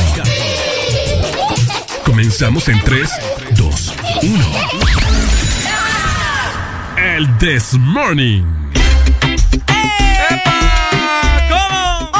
[2.05, 3.09] Comenzamos en 3,
[3.57, 4.45] 2, 1.
[6.97, 8.43] El This Morning.
[11.49, 12.11] ¿Cómo?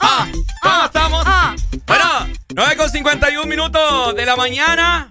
[0.00, 0.26] Ah,
[0.62, 1.24] ¿Cómo estamos?
[1.86, 2.04] Bueno,
[2.54, 5.07] 9 con 51 minutos de la mañana.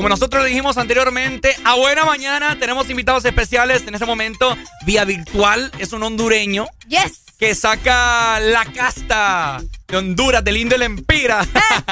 [0.00, 4.56] Como nosotros le dijimos anteriormente, a buena mañana tenemos invitados especiales en ese momento
[4.86, 5.70] vía virtual.
[5.78, 6.66] Es un hondureño.
[6.88, 7.20] Yes.
[7.38, 11.46] Que saca la casta de Honduras, del Indio del Empira.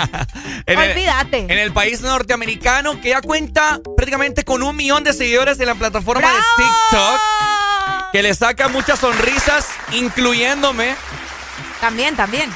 [0.67, 1.39] en, el, Olvídate.
[1.41, 5.75] en el país norteamericano que ya cuenta prácticamente con un millón de seguidores en la
[5.75, 7.20] plataforma de TikTok.
[8.15, 10.97] Que le saca muchas sonrisas, incluyéndome.
[11.78, 12.51] También, también.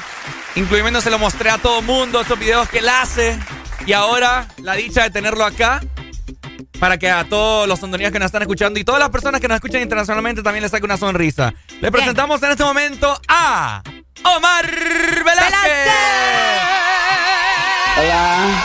[0.55, 3.37] Incluyéndome, se lo mostré a todo mundo, esos videos que él hace.
[3.85, 5.81] Y ahora, la dicha de tenerlo acá,
[6.79, 9.47] para que a todos los hondureños que nos están escuchando y todas las personas que
[9.47, 11.53] nos escuchan internacionalmente también les saque una sonrisa.
[11.81, 13.81] Le presentamos en este momento a
[14.23, 15.89] Omar Velázquez.
[17.97, 18.63] Hola.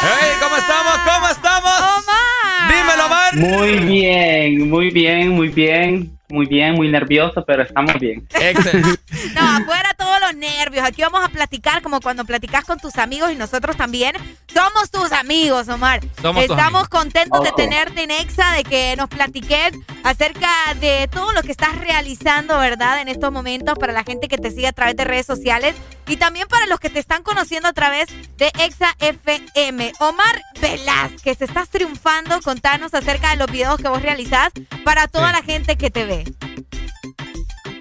[0.00, 0.98] Hey, ¿cómo estamos?
[1.04, 1.80] ¿Cómo estamos?
[1.80, 2.68] Omar.
[2.68, 3.36] Dímelo, Omar.
[3.36, 6.17] Muy bien, muy bien, muy bien.
[6.30, 8.26] Muy bien, muy nervioso, pero estamos bien.
[8.34, 9.00] Excelente.
[9.34, 10.84] No, afuera todos los nervios.
[10.86, 14.14] Aquí vamos a platicar como cuando platicas con tus amigos y nosotros también
[14.52, 16.00] somos tus amigos, Omar.
[16.20, 16.88] Somos tus Estamos amigos.
[16.88, 19.72] contentos de tenerte en Exa, de que nos platiques
[20.04, 20.48] acerca
[20.80, 23.00] de todo lo que estás realizando, ¿verdad?
[23.00, 25.74] En estos momentos para la gente que te sigue a través de redes sociales
[26.06, 29.92] y también para los que te están conociendo a través de Exa FM.
[30.00, 32.40] Omar Velázquez, estás triunfando.
[32.42, 34.50] Contanos acerca de los videos que vos realizás
[34.84, 36.17] para toda la gente que te ve.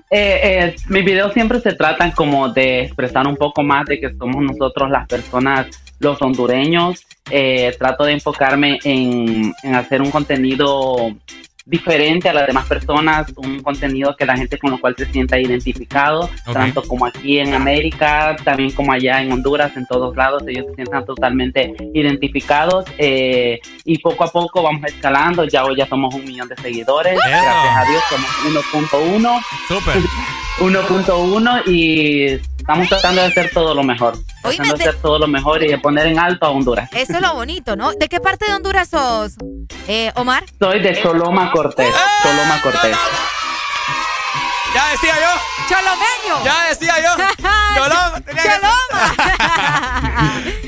[0.10, 4.16] Eh, eh, mis videos siempre se tratan como de expresar un poco más de que
[4.16, 5.68] somos nosotros las personas,
[6.00, 7.06] los hondureños.
[7.30, 11.12] Eh, trato de enfocarme en, en hacer un contenido
[11.68, 15.38] diferente a las demás personas, un contenido que la gente con lo cual se sienta
[15.38, 20.66] identificado, tanto como aquí en América, también como allá en Honduras, en todos lados, ellos
[20.70, 26.16] se sientan totalmente identificados eh, y poco a poco vamos escalando, ya hoy ya somos
[26.16, 27.22] un millón de seguidores, Eso.
[27.28, 28.64] gracias a Dios somos
[29.22, 29.42] 1.1.
[29.68, 29.98] Súper.
[30.60, 32.24] 1.1 y
[32.58, 34.18] estamos tratando de hacer todo lo mejor.
[34.42, 36.90] Tratando de hacer todo lo mejor y de poner en alto a Honduras.
[36.94, 37.92] Eso es lo bonito, ¿no?
[37.94, 39.36] ¿De qué parte de Honduras sos,
[39.88, 40.44] eh, Omar?
[40.60, 41.94] Soy de Choloma Cortés.
[42.24, 42.98] Choloma Cortés.
[44.78, 45.32] Ya decía yo.
[45.68, 46.46] Cholomeño.
[46.46, 47.16] Ya decía yo.
[47.76, 48.22] Choloma.
[48.22, 48.48] tenía que-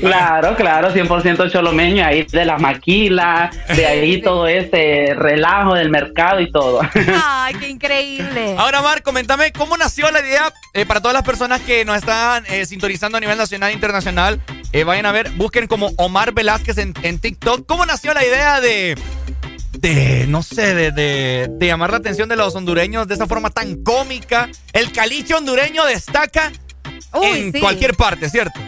[0.00, 6.40] Claro, claro, 100% cholomeño, ahí de la maquila, de ahí todo ese relajo del mercado
[6.40, 6.80] y todo.
[7.24, 8.54] Ay, qué increíble.
[8.58, 12.44] Ahora, Mar, coméntame cómo nació la idea eh, para todas las personas que nos están
[12.48, 14.40] eh, sintonizando a nivel nacional e internacional.
[14.72, 17.66] eh, vayan a ver, busquen como Omar Velázquez en, en TikTok.
[17.66, 18.98] ¿Cómo nació la idea de,
[19.72, 23.50] de no sé, de, de- de llamar la atención de los hondureños de esa forma
[23.50, 24.48] tan cómica?
[24.72, 26.52] El caliche hondureño destaca
[27.22, 27.60] en sí.
[27.60, 28.60] cualquier parte, ¿cierto?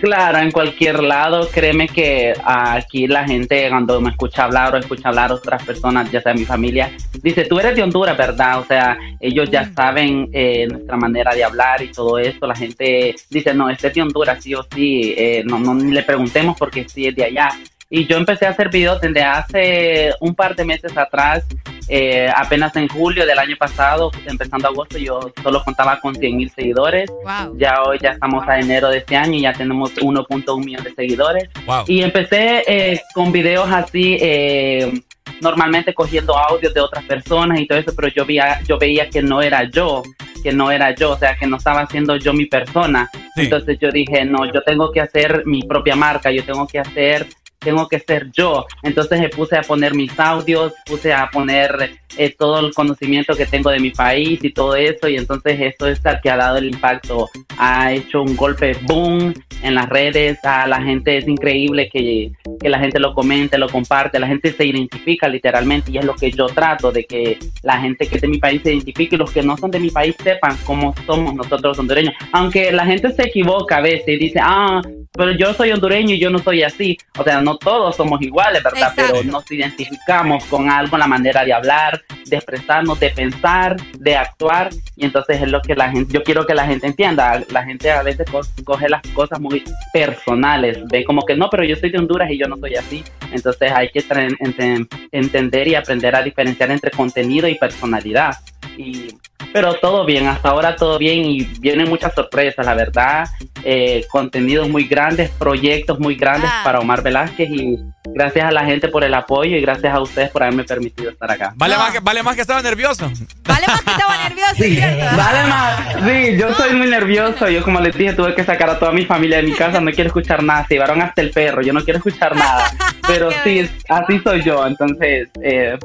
[0.00, 5.10] Claro, en cualquier lado, créeme que aquí la gente cuando me escucha hablar o escucha
[5.10, 6.90] hablar otras personas, ya sea mi familia,
[7.22, 8.60] dice, tú eres de Honduras, ¿verdad?
[8.60, 12.46] O sea, ellos ya saben eh, nuestra manera de hablar y todo eso.
[12.46, 15.92] La gente dice, no, este es de Honduras, sí o sí, eh, no, no ni
[15.92, 17.50] le preguntemos porque sí es de allá.
[17.92, 21.44] Y yo empecé a hacer videos desde hace un par de meses atrás,
[21.88, 26.48] eh, apenas en julio del año pasado, empezando agosto, yo solo contaba con 100 mil
[26.52, 27.10] seguidores.
[27.10, 27.58] Wow.
[27.58, 30.94] Ya hoy ya estamos a enero de este año y ya tenemos 1.1 millón de
[30.94, 31.50] seguidores.
[31.66, 31.82] Wow.
[31.88, 35.02] Y empecé eh, con videos así, eh,
[35.40, 39.20] normalmente cogiendo audios de otras personas y todo eso, pero yo veía, yo veía que
[39.20, 40.04] no era yo,
[40.44, 43.10] que no era yo, o sea, que no estaba siendo yo mi persona.
[43.34, 47.26] Entonces yo dije, no, yo tengo que hacer mi propia marca, yo tengo que hacer
[47.60, 48.66] tengo que ser yo.
[48.82, 53.46] Entonces me puse a poner mis audios, puse a poner eh, todo el conocimiento que
[53.46, 55.08] tengo de mi país y todo eso.
[55.08, 57.28] Y entonces esto es el que ha dado el impacto.
[57.58, 60.38] Ha hecho un golpe boom en las redes.
[60.44, 64.18] A la gente es increíble que, que la gente lo comente, lo comparte.
[64.18, 68.06] La gente se identifica literalmente y es lo que yo trato de que la gente
[68.06, 70.16] que es de mi país se identifique y los que no son de mi país
[70.22, 72.14] sepan cómo somos nosotros hondureños.
[72.32, 74.80] Aunque la gente se equivoca a veces y dice, ah,
[75.20, 76.96] pero yo soy hondureño y yo no soy así.
[77.18, 78.92] O sea, no todos somos iguales, ¿verdad?
[78.96, 84.70] Pero nos identificamos con algo, la manera de hablar, de expresarnos, de pensar, de actuar.
[84.96, 87.42] Y entonces es lo que la gente, yo quiero que la gente entienda.
[87.50, 90.78] La gente a veces co- coge las cosas muy personales.
[90.90, 93.04] Ve como que no, pero yo soy de Honduras y yo no soy así.
[93.30, 98.34] Entonces hay que ente- entender y aprender a diferenciar entre contenido y personalidad.
[98.76, 99.08] Y
[99.52, 103.26] pero todo bien, hasta ahora todo bien y vienen muchas sorpresas, la verdad.
[103.64, 106.60] Eh, contenidos muy grandes, proyectos muy grandes Ah.
[106.62, 107.76] para Omar Velázquez y
[108.14, 111.30] gracias a la gente por el apoyo y gracias a ustedes por haberme permitido estar
[111.32, 111.52] acá.
[111.56, 113.10] Vale, más, que, vale más que estaba nervioso.
[113.44, 115.16] Vale más que estaba nervioso, ¿cierto?
[115.16, 117.48] Vale más, sí, yo soy muy nervioso.
[117.48, 119.80] Yo, como les dije, tuve que sacar a toda mi familia de mi casa.
[119.80, 120.64] No quiero escuchar nada.
[120.68, 121.60] Se llevaron hasta el perro.
[121.62, 122.70] Yo no quiero escuchar nada.
[123.06, 124.64] Pero sí, así soy yo.
[124.64, 125.76] Entonces, eh,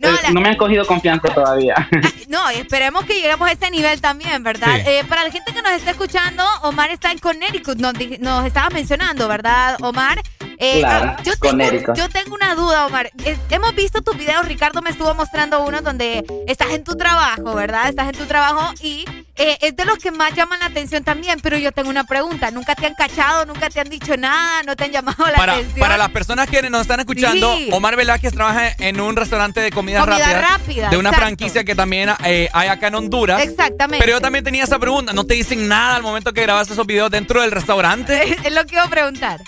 [0.00, 1.88] eh, no me han cogido confianza todavía.
[2.28, 4.76] No, y esperemos que lleguemos a ese nivel también, ¿verdad?
[4.76, 4.82] Sí.
[4.86, 8.44] Eh, para la gente que nos está escuchando, Omar está en Connecticut, nos, di- nos
[8.46, 10.20] estaba mencionando, ¿verdad, Omar?
[10.58, 11.94] Eh, Claro, yo, con tengo, Erika.
[11.94, 13.10] yo tengo una duda, Omar.
[13.24, 17.54] Eh, hemos visto tus videos, Ricardo me estuvo mostrando uno donde estás en tu trabajo,
[17.54, 17.88] ¿verdad?
[17.88, 19.04] Estás en tu trabajo y
[19.36, 22.50] eh, es de los que más llaman la atención también, pero yo tengo una pregunta.
[22.50, 23.46] ¿Nunca te han cachado?
[23.46, 24.62] ¿Nunca te han dicho nada?
[24.64, 25.78] ¿No te han llamado la Para, atención?
[25.80, 27.68] para las personas que nos están escuchando, Sí.
[27.72, 31.26] Omar Velázquez trabaja en un restaurante de comida, Comida rápida, rápida, de una exacto.
[31.26, 33.40] franquicia que también eh, hay acá en Honduras.
[33.42, 34.04] Exactamente.
[34.04, 36.86] Pero yo también tenía esa pregunta, ¿no te dicen nada al momento que grabas esos
[36.86, 38.36] videos dentro del restaurante?
[38.44, 39.40] es lo que iba a preguntar.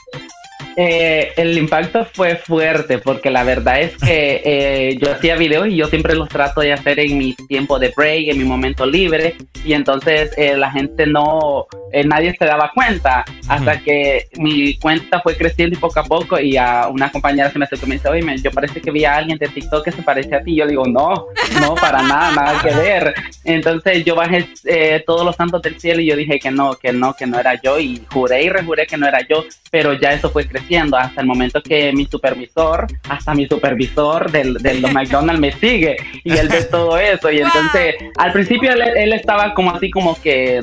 [0.76, 5.76] Eh, el impacto fue fuerte porque la verdad es que eh, yo hacía videos y
[5.76, 9.36] yo siempre los trato de hacer en mi tiempo de break, en mi momento libre
[9.64, 15.20] y entonces eh, la gente no, eh, nadie se daba cuenta hasta que mi cuenta
[15.20, 17.94] fue creciendo y poco a poco y a una compañera se me acercó y me
[17.96, 20.54] dice, oye, yo parece que vi a alguien de TikTok que se parece a ti.
[20.54, 21.26] Yo le digo, no,
[21.60, 23.14] no, para nada, nada que ver.
[23.44, 26.92] Entonces yo bajé eh, todos los santos del cielo y yo dije que no, que
[26.92, 30.12] no, que no era yo y juré y rejuré que no era yo, pero ya
[30.12, 30.59] eso fue creciendo
[30.98, 36.36] hasta el momento que mi supervisor, hasta mi supervisor del, del McDonald's me sigue y
[36.36, 37.30] él ve todo eso.
[37.30, 40.60] Y entonces al principio él, él estaba como así como que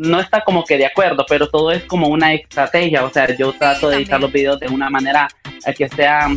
[0.00, 3.52] no está como que de acuerdo, pero todo es como una estrategia, o sea, yo
[3.52, 5.28] trato de editar los videos de una manera
[5.66, 6.28] eh, que sea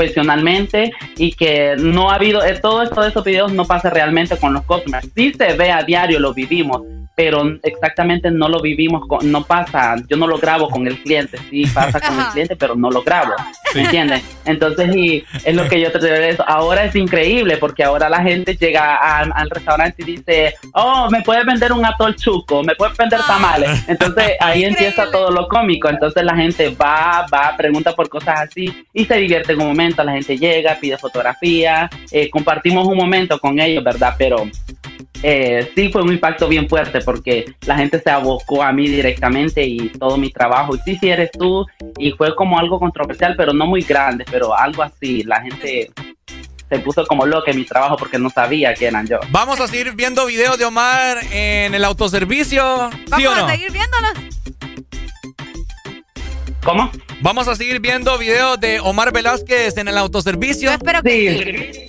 [0.00, 4.36] profesionalmente y que no ha habido, eh, todo esto de esos videos no pasa realmente
[4.38, 6.82] con los customers, sí se ve a diario, lo vivimos,
[7.16, 11.36] pero exactamente no lo vivimos, con- no pasa, yo no lo grabo con el cliente,
[11.50, 13.32] sí pasa con el cliente, pero no lo grabo,
[13.74, 14.22] ¿me entiendes?
[14.46, 16.44] Entonces, y es lo que yo te digo de eso.
[16.48, 21.20] Ahora es increíble porque ahora la gente llega al, al restaurante y dice, oh, me
[21.20, 23.84] puedes vender un atol chuco, me puedes vender tamales.
[23.88, 25.88] Entonces ahí empieza todo lo cómico.
[25.88, 30.04] Entonces la gente va, va, pregunta por cosas así y se divierte en un momento.
[30.04, 34.14] La gente llega, pide fotografía, eh, compartimos un momento con ellos, ¿verdad?
[34.16, 34.46] Pero
[35.22, 39.64] eh, sí fue un impacto bien fuerte porque la gente se abocó a mí directamente
[39.64, 40.76] y todo mi trabajo.
[40.76, 41.66] Y sí, sí eres tú.
[41.98, 45.22] Y fue como algo controversial, pero no muy grande, pero algo así.
[45.24, 45.90] La gente
[46.70, 49.18] se puso como loca en mi trabajo porque no sabía que eran yo.
[49.30, 53.46] Vamos a seguir viendo videos de Omar en el autoservicio, ¿sí Vamos o no?
[53.46, 54.12] a seguir viéndolos.
[56.62, 56.90] ¿Cómo?
[57.22, 60.70] Vamos a seguir viendo videos de Omar Velázquez en el autoservicio.
[60.70, 61.86] espero Sí,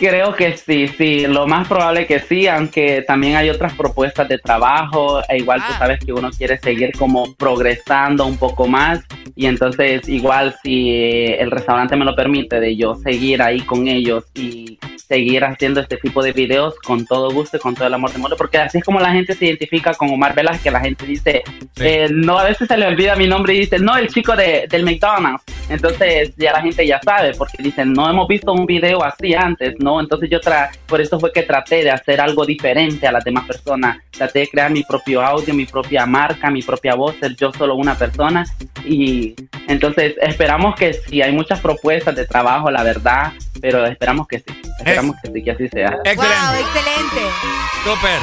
[0.00, 4.38] creo que sí, sí, lo más probable que sí, aunque también hay otras propuestas de
[4.38, 9.00] trabajo, e igual tú sabes que uno quiere seguir como progresando un poco más
[9.36, 13.88] y entonces igual si eh, el restaurante me lo permite de yo seguir ahí con
[13.88, 17.94] ellos y seguir haciendo este tipo de videos con todo gusto y con todo el
[17.94, 20.80] amor del mundo, porque así es como la gente se identifica con Omar Velázquez, la
[20.80, 21.42] gente dice,
[21.80, 24.66] eh, no, a veces se le olvida mi nombre y dice, no, el chico de,
[24.70, 29.02] del McDonald's, entonces ya la gente ya sabe, porque dicen, no hemos visto un video
[29.02, 29.89] así antes, ¿no?
[29.98, 33.46] Entonces yo, tra por eso fue que traté de hacer algo diferente a las demás
[33.46, 37.50] personas, traté de crear mi propio audio, mi propia marca, mi propia voz, ser yo
[37.52, 38.44] solo una persona,
[38.84, 39.34] y
[39.66, 44.60] entonces esperamos que sí, hay muchas propuestas de trabajo, la verdad, pero esperamos que sí,
[44.78, 45.90] esperamos que sí, que así sea.
[45.90, 47.22] Wow, excelente.
[47.84, 48.20] Súper.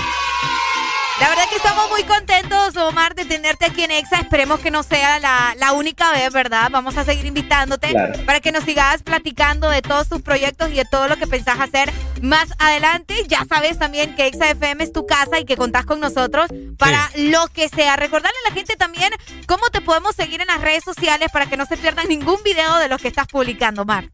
[1.19, 4.19] La verdad que estamos muy contentos, Omar, de tenerte aquí en EXA.
[4.19, 6.69] Esperemos que no sea la, la única vez, ¿verdad?
[6.71, 8.23] Vamos a seguir invitándote Claro.
[8.25, 11.59] para que nos sigas platicando de todos tus proyectos y de todo lo que pensás
[11.59, 13.25] hacer más adelante.
[13.27, 17.09] Ya sabes también que EXA FM es tu casa y que contás con nosotros para
[17.15, 17.95] lo que sea.
[17.95, 19.11] Recordarle a la gente también
[19.47, 22.77] cómo te podemos seguir en las redes sociales para que no se pierdan ningún video
[22.77, 24.09] de los que estás publicando, Omar.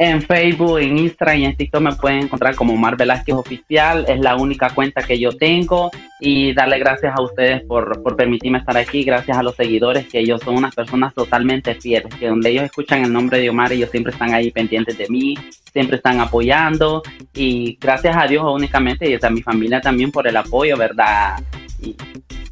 [0.00, 4.04] En Facebook, en Instagram y en TikTok me pueden encontrar como Omar Velázquez Oficial.
[4.06, 5.90] Es la única cuenta que yo tengo.
[6.20, 9.02] Y darle gracias a ustedes por, por permitirme estar aquí.
[9.02, 12.14] Gracias a los seguidores, que ellos son unas personas totalmente fieles.
[12.14, 15.36] Que donde ellos escuchan el nombre de Omar, ellos siempre están ahí pendientes de mí.
[15.72, 17.02] Siempre están apoyando.
[17.34, 21.42] Y gracias a Dios únicamente y a mi familia también por el apoyo, ¿verdad?
[21.80, 21.96] Y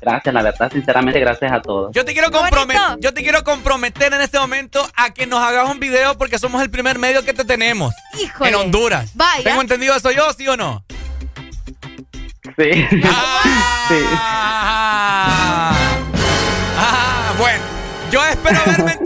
[0.00, 1.92] gracias, la verdad, sinceramente, gracias a todos.
[1.92, 5.68] Yo te quiero comprometer, yo te quiero comprometer en este momento a que nos hagas
[5.68, 8.50] un video porque somos el primer medio que te tenemos Híjole.
[8.50, 9.10] en Honduras.
[9.14, 9.42] Vaya.
[9.42, 10.84] ¿Tengo entendido eso yo, sí o no?
[12.56, 12.70] Sí.
[12.90, 14.02] sí.
[16.78, 17.64] Ah, bueno.
[18.10, 18.96] Yo espero verme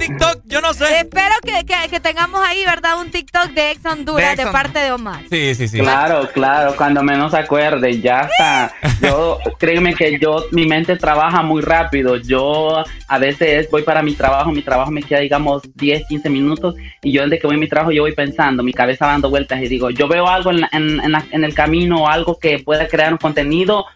[0.51, 1.01] yo no sé.
[1.01, 3.01] Espero que, que- que tengamos ahí, ¿verdad?
[3.01, 5.23] Un TikTok de Ex Honduras De parte de Omar.
[5.31, 5.79] Sí, sí, sí.
[5.79, 8.73] Claro, claro, cuando menos acuerde, ya está.
[9.01, 12.17] Yo, créeme que yo, mi mente trabaja muy rápido.
[12.17, 16.75] Yo a veces voy para mi trabajo, mi trabajo me queda, digamos, 10, 15 minutos
[17.03, 19.63] y yo desde que voy a mi trabajo yo voy pensando, mi cabeza dando vueltas
[19.63, 22.59] y digo, yo veo algo en, la- en, en la- en el camino, algo que
[22.59, 23.87] pueda crear un contenido.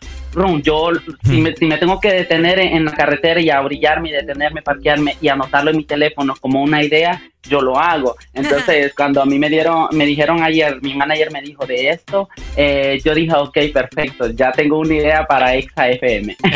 [0.63, 0.91] Yo,
[1.25, 4.63] si me, si me tengo que detener en, en la carretera y abrillarme y detenerme,
[4.63, 8.17] parquearme y anotarlo en mi teléfono como una idea, yo lo hago.
[8.33, 12.29] Entonces, cuando a mí me dieron, me dijeron ayer, mi manager me dijo de esto,
[12.57, 16.37] eh, yo dije, ok, perfecto, ya tengo una idea para Exa FM.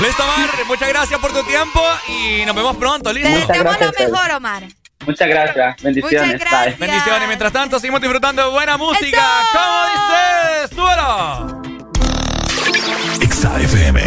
[0.00, 0.50] Listo, Omar.
[0.66, 3.12] Muchas gracias por tu tiempo y nos vemos pronto.
[3.12, 3.28] Listo.
[3.28, 4.62] Te deseamos lo mejor, Omar.
[5.06, 5.82] Muchas gracias.
[5.82, 6.32] Bendiciones.
[6.32, 6.78] Muchas gracias.
[6.78, 6.86] Bye.
[6.86, 7.28] Bendiciones.
[7.28, 9.22] Mientras tanto, seguimos disfrutando de buena música.
[9.52, 10.70] ¿Cómo dices?
[10.70, 11.58] ¡Súbelo!
[13.60, 14.00] FM.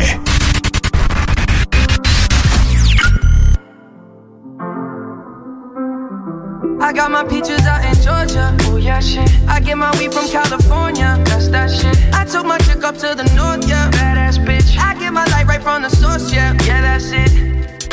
[6.82, 8.56] I got my peaches out in Georgia.
[8.62, 9.30] Oh yeah, shit.
[9.48, 11.18] I get my weed from California.
[11.26, 11.96] That's that shit.
[12.14, 13.90] I took my chick up to the north, yeah.
[13.92, 14.78] Badass bitch.
[14.78, 16.54] I get my light right from the source, yeah.
[16.66, 17.32] Yeah, that's it.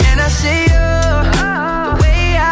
[0.07, 1.88] And I see you.
[1.88, 1.88] Way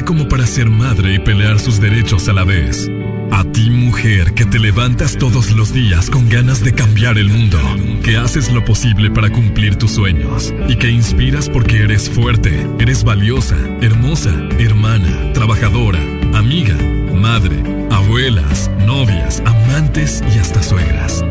[0.00, 2.90] Como para ser madre y pelear sus derechos a la vez.
[3.30, 7.58] A ti mujer que te levantas todos los días con ganas de cambiar el mundo.
[8.02, 10.52] Que haces lo posible para cumplir tus sueños.
[10.66, 16.00] Y que inspiras porque eres fuerte, eres valiosa, hermosa, hermana, trabajadora,
[16.34, 16.76] amiga,
[17.14, 21.24] madre, abuelas, novias, amantes y hasta suegras.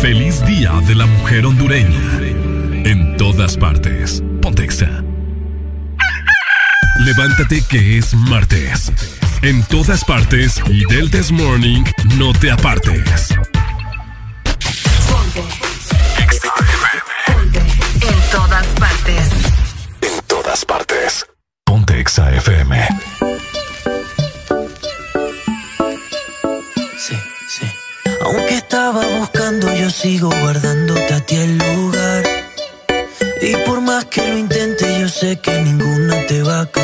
[0.00, 2.20] Feliz Día de la Mujer Hondureña.
[2.84, 4.22] En todas partes.
[4.40, 5.03] Pontexa.
[7.04, 8.90] Levántate que es martes.
[9.42, 11.84] En todas partes y del This Morning
[12.16, 13.28] no te apartes.
[18.00, 19.28] En todas partes.
[20.00, 21.26] En todas partes.
[21.64, 22.88] Ponte Exa FM.
[26.98, 27.18] Sí,
[27.48, 27.66] sí.
[28.22, 32.24] Aunque estaba buscando, yo sigo guardándote a ti el lugar.
[33.42, 36.83] Y por más que lo intente, yo sé que ninguna te va a cambiar.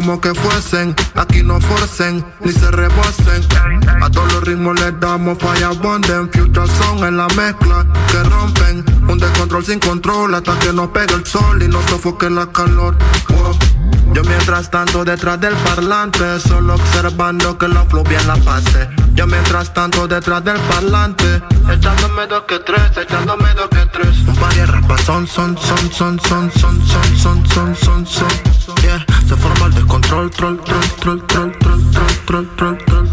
[0.00, 0.96] como que fuesen.
[1.14, 3.42] Aquí no forcen ni se rebosen.
[4.00, 6.30] A todos los ritmos les damos falla bonden.
[6.32, 8.84] Future son en la mezcla que rompen.
[9.08, 12.96] Un descontrol sin control hasta que nos pegue el sol y nos sofoque la calor.
[14.14, 18.88] Yo mientras tanto detrás del parlante, solo observando que la flow bien la pase.
[19.14, 24.18] Yo mientras tanto detrás del parlante, echándome dos que tres, echándome dos que tres.
[24.26, 28.06] Un par de rapas son, son, son, son, son, son, son, son, son, son.
[28.06, 28.59] son.
[30.10, 33.08] Troll, troll, troll, troll, troll, troll, troll, troll, troll, troll,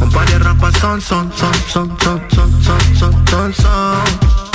[0.00, 4.04] Un par de rapas son, son, son, son, son, son, son, son, son.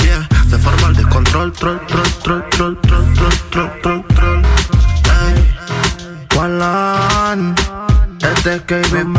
[0.04, 4.42] Yeah, se forma el descontrol, troll, troll, troll, troll, troll, troll, troll, troll, troll.
[5.22, 5.54] Ey,
[6.34, 7.54] Walan,
[8.18, 9.18] este es KBB.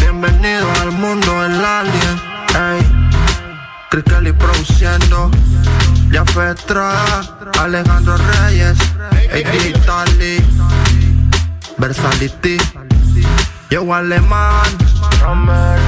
[0.00, 2.20] Bienvenido al mundo del alien.
[2.54, 2.86] Ey,
[3.88, 5.30] Chris Kelly produciendo.
[6.10, 6.54] Ya fue
[7.60, 8.76] Alejandro Reyes,
[9.30, 10.57] Ey, Italy
[11.78, 12.58] versality.
[13.70, 14.66] Yo alemán,
[15.20, 15.80] Rommel,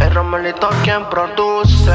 [0.00, 1.94] el Romelito quien produce.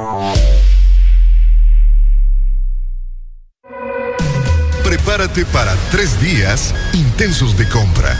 [5.31, 8.17] Para tres días intensos de compra.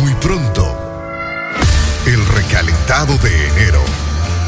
[0.00, 0.78] Muy pronto,
[2.04, 3.82] el recalentado de enero.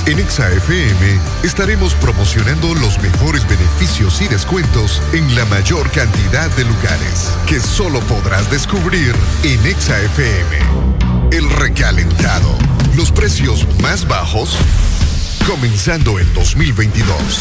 [0.04, 6.64] En Exa FM estaremos promocionando los mejores beneficios y descuentos en la mayor cantidad de
[6.64, 10.58] lugares que solo podrás descubrir en Exa FM.
[11.32, 12.54] El recalentado.
[12.96, 14.58] Los precios más bajos
[15.46, 17.40] comenzando el 2022.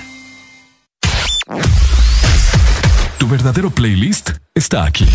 [3.31, 5.07] Verdadero playlist está aquí.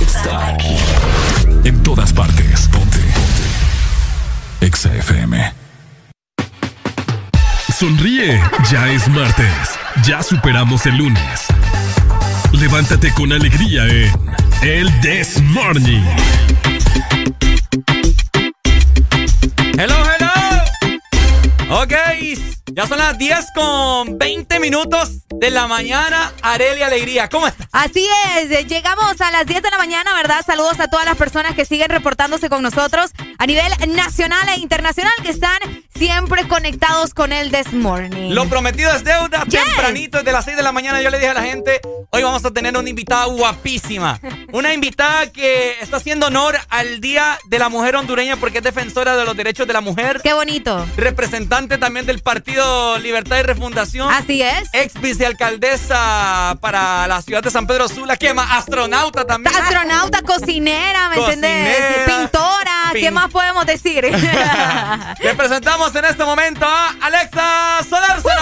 [0.00, 0.76] Está aquí.
[1.64, 2.68] En todas partes.
[2.68, 2.98] Ponte.
[2.98, 4.66] Ponte.
[4.66, 5.52] Exa FM.
[7.76, 8.40] Sonríe.
[8.70, 9.50] Ya es martes.
[10.04, 11.46] Ya superamos el lunes.
[12.52, 14.12] Levántate con alegría en
[14.62, 16.04] El This Morning.
[25.46, 26.32] De la mañana.
[26.42, 27.68] Areli Alegría, ¿cómo estás?
[27.70, 28.04] Así
[28.36, 30.44] es, llegamos a las 10 de la mañana, ¿verdad?
[30.44, 35.12] Saludos a todas las personas que siguen reportándose con nosotros a nivel nacional e internacional
[35.22, 35.58] que están
[35.94, 38.32] siempre conectados con el This Morning.
[38.32, 39.44] Lo prometido es deuda.
[39.48, 42.44] Tempranito, desde las 6 de la mañana, yo le dije a la gente, hoy vamos
[42.44, 44.18] a tener una invitada guapísima.
[44.56, 49.14] Una invitada que está haciendo honor al Día de la Mujer Hondureña porque es defensora
[49.14, 50.22] de los derechos de la mujer.
[50.24, 50.86] Qué bonito.
[50.96, 54.10] Representante también del Partido Libertad y Refundación.
[54.10, 54.70] Así es.
[54.72, 58.16] Ex vicealcaldesa para la ciudad de San Pedro Sula.
[58.16, 58.50] ¿Qué más?
[58.50, 59.54] Astronauta también.
[59.54, 61.76] Astronauta, cocinera, ¿me entendés?
[61.76, 62.06] Cocinera.
[62.06, 64.04] Pintora, ¿qué más podemos decir?
[65.20, 68.40] Le presentamos en este momento a Alexa Solárzano.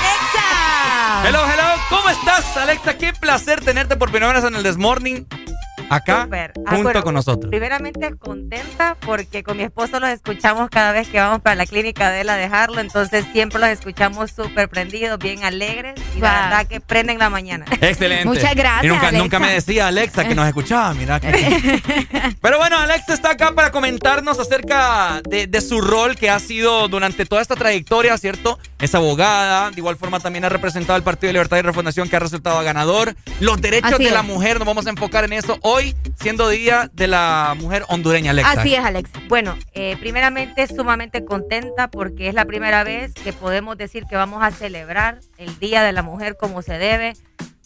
[0.00, 1.28] ¡Alexa!
[1.28, 1.64] Hello, hello.
[1.88, 2.98] ¿Cómo estás, Alexa?
[2.98, 5.03] Qué placer tenerte por primera vez en el Desmorning.
[5.04, 5.43] morning.
[5.90, 6.28] Acá.
[6.66, 7.50] Ah, junto con nosotros.
[7.50, 12.10] Primeramente contenta porque con mi esposo los escuchamos cada vez que vamos para la clínica
[12.10, 16.66] de él a dejarlo, entonces siempre los escuchamos súper prendidos, bien alegres y la verdad
[16.66, 17.64] que prenden la mañana.
[17.80, 18.24] Excelente.
[18.24, 19.22] Muchas gracias, Y nunca, Alexa.
[19.22, 21.20] nunca me decía Alexa que nos escuchaba, mira.
[21.20, 21.82] que-
[22.40, 26.88] Pero bueno, Alexa está acá para comentarnos acerca de, de su rol que ha sido
[26.88, 28.58] durante toda esta trayectoria, ¿cierto?
[28.80, 32.16] Es abogada, de igual forma también ha representado al Partido de Libertad y Refundación que
[32.16, 33.14] ha resultado ganador.
[33.40, 34.14] Los derechos Así de es.
[34.14, 38.32] la mujer, nos vamos a enfocar en eso hoy, siendo Día de la Mujer Hondureña,
[38.32, 38.52] Alexa.
[38.52, 39.10] Así es, Alex.
[39.28, 44.42] Bueno, eh, primeramente sumamente contenta porque es la primera vez que podemos decir que vamos
[44.42, 47.14] a celebrar el Día de la Mujer como se debe,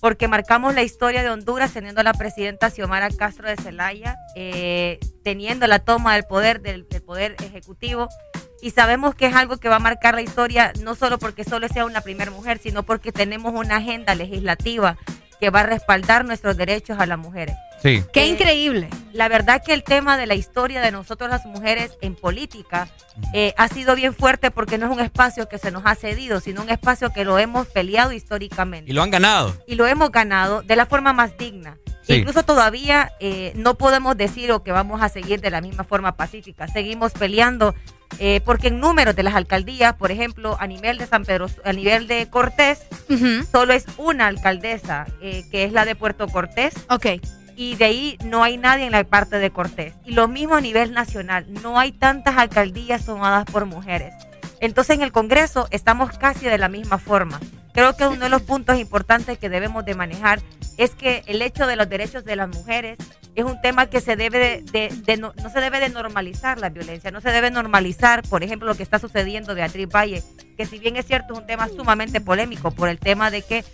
[0.00, 5.00] porque marcamos la historia de Honduras teniendo a la presidenta Xiomara Castro de Celaya, eh,
[5.24, 8.08] teniendo la toma del poder, del poder ejecutivo.
[8.62, 11.66] Y sabemos que es algo que va a marcar la historia, no solo porque solo
[11.66, 14.96] sea una primera mujer, sino porque tenemos una agenda legislativa
[15.40, 17.56] que va a respaldar nuestros derechos a las mujeres.
[17.82, 18.02] Sí.
[18.12, 18.88] Qué Eh, increíble.
[19.12, 22.88] La verdad que el tema de la historia de nosotros las mujeres en política
[23.32, 26.40] eh, ha sido bien fuerte porque no es un espacio que se nos ha cedido,
[26.40, 28.90] sino un espacio que lo hemos peleado históricamente.
[28.90, 29.54] Y lo han ganado.
[29.66, 31.78] Y lo hemos ganado de la forma más digna.
[32.10, 36.16] Incluso todavía eh, no podemos decir o que vamos a seguir de la misma forma
[36.16, 36.66] pacífica.
[36.66, 37.74] Seguimos peleando
[38.18, 41.72] eh, porque en números de las alcaldías, por ejemplo, a nivel de San Pedro, a
[41.74, 42.80] nivel de Cortés,
[43.52, 46.72] solo es una alcaldesa, eh, que es la de Puerto Cortés.
[46.88, 47.06] Ok.
[47.58, 49.92] Y de ahí no hay nadie en la parte de Cortés.
[50.04, 54.14] Y lo mismo a nivel nacional, no hay tantas alcaldías tomadas por mujeres.
[54.60, 57.40] Entonces en el Congreso estamos casi de la misma forma.
[57.72, 60.40] Creo que uno de los puntos importantes que debemos de manejar
[60.76, 62.96] es que el hecho de los derechos de las mujeres
[63.40, 67.20] es un tema que se debe de, no, se debe de normalizar la violencia, no
[67.20, 70.22] se debe normalizar, por ejemplo, lo que está sucediendo Beatriz Valle,
[70.56, 73.64] que si bien es cierto es un tema sumamente polémico por el tema de que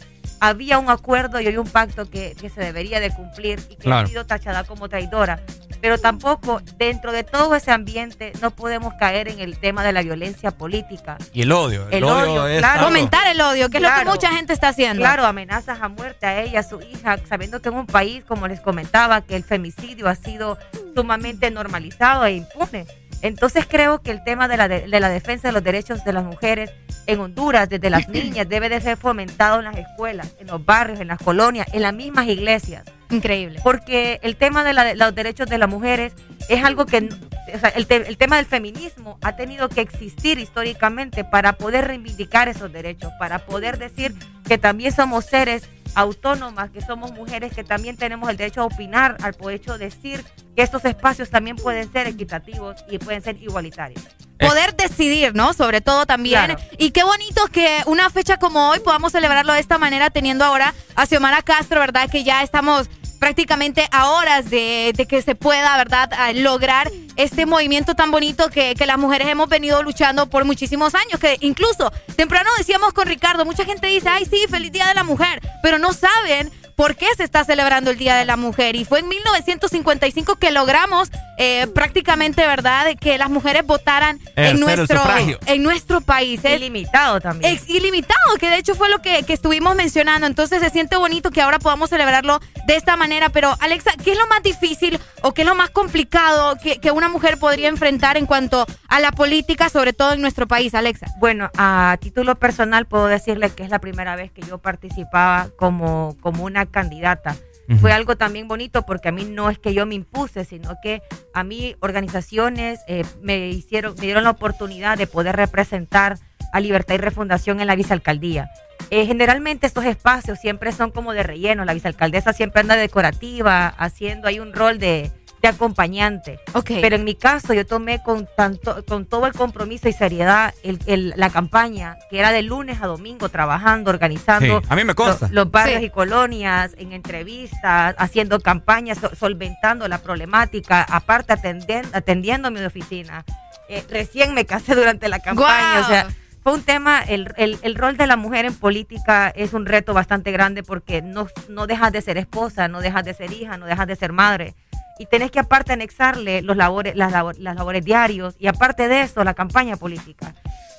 [0.40, 4.06] había un acuerdo y hay un pacto que, se debería de cumplir y que ha
[4.06, 5.40] sido tachada como traidora.
[5.84, 10.00] Pero tampoco dentro de todo ese ambiente no podemos caer en el tema de la
[10.00, 11.18] violencia política.
[11.34, 11.86] Y el odio.
[11.90, 12.86] El, odio, es claro.
[12.86, 15.02] Fomentar el odio, que es lo que mucha gente está haciendo.
[15.02, 18.48] Claro, amenazas a muerte a ella, a su hija, sabiendo que en un país, como
[18.48, 20.56] les comentaba, que el femicidio ha sido
[20.94, 22.86] sumamente normalizado e impune.
[23.20, 26.24] Entonces creo que el tema de la, de, la defensa de los derechos de las
[26.24, 26.70] mujeres
[27.06, 31.00] en Honduras, desde las niñas, debe de ser fomentado en las escuelas, en los barrios,
[31.00, 32.84] en las colonias, en las mismas iglesias.
[33.14, 33.60] Increíble.
[33.62, 36.12] Porque el tema de, los derechos de las mujeres
[36.48, 37.08] es algo que,
[37.54, 42.48] o sea, el, el, tema del feminismo ha tenido que existir históricamente para poder reivindicar
[42.48, 44.14] esos derechos, para poder decir
[44.46, 49.16] que también somos seres autónomas, que somos mujeres que también tenemos el derecho a opinar,
[49.22, 50.24] al hecho decir
[50.56, 54.02] que estos espacios también pueden ser equitativos y pueden ser igualitarios.
[54.38, 55.52] Poder decidir, ¿no?
[55.54, 56.56] Sobre todo también.
[56.76, 60.74] Y qué bonito que una fecha como hoy podamos celebrarlo de esta manera, teniendo ahora
[60.96, 62.10] a Xiomara Castro, ¿verdad?
[62.10, 62.90] Que ya estamos
[63.24, 68.84] prácticamente a horas de, que se pueda, ¿verdad?, lograr este movimiento tan bonito que, que,
[68.84, 71.18] las mujeres hemos venido luchando por muchísimos años.
[71.18, 75.04] Que incluso temprano decíamos con Ricardo, mucha gente dice, ay, sí, feliz Día de la
[75.04, 78.76] Mujer, pero no saben por qué se está celebrando el Día de la Mujer.
[78.76, 85.00] Y fue en 1955 que logramos eh, prácticamente, ¿verdad?, que las mujeres votaran en nuestro,
[85.46, 86.40] en nuestro país.
[86.44, 87.54] Es ilimitado también.
[87.54, 90.26] Es ilimitado, que de hecho fue lo que, estuvimos mencionando.
[90.26, 93.28] Entonces se siente bonito que ahora podamos celebrarlo de esta manera.
[93.30, 96.90] Pero, Alexa, ¿qué es lo más difícil o qué es lo más complicado que, que
[96.90, 101.06] una mujer podría enfrentar en cuanto a la política, sobre todo en nuestro país, Alexa?
[101.18, 106.16] Bueno, a título personal puedo decirle que es la primera vez que yo participaba como,
[106.20, 107.36] como una candidata.
[107.80, 111.00] Fue algo también bonito porque a mí no es que yo me impuse, sino que
[111.32, 116.18] a mí organizaciones eh, me hicieron, me dieron la oportunidad de poder representar
[116.52, 118.50] a Libertad y Refundación en la vicealcaldía.
[118.90, 124.28] Eh, generalmente estos espacios siempre son como de relleno, la vicealcaldesa siempre anda decorativa, haciendo
[124.28, 125.10] ahí un rol de,
[125.46, 126.38] acompañante.
[126.66, 131.30] Pero en mi caso yo tomé con tanto, con todo el compromiso y seriedad la
[131.30, 134.94] campaña, que era de lunes a domingo trabajando, organizando a mí me
[135.30, 142.60] los barrios y colonias, en entrevistas, haciendo campañas, solventando la problemática, aparte atendiendo, atendiendo mi
[142.60, 143.24] oficina.
[143.68, 146.08] Eh, recién me casé durante la campaña, o sea,
[146.42, 150.30] fue un tema, el, el, rol de la mujer en política es un reto bastante
[150.30, 153.86] grande porque no, no dejas de ser esposa, no dejas de ser hija, no dejas
[153.86, 154.54] de ser madre
[154.98, 159.24] y tenés que aparte anexarle los labores, las, las labores diarios y aparte de eso
[159.24, 160.34] la campaña política.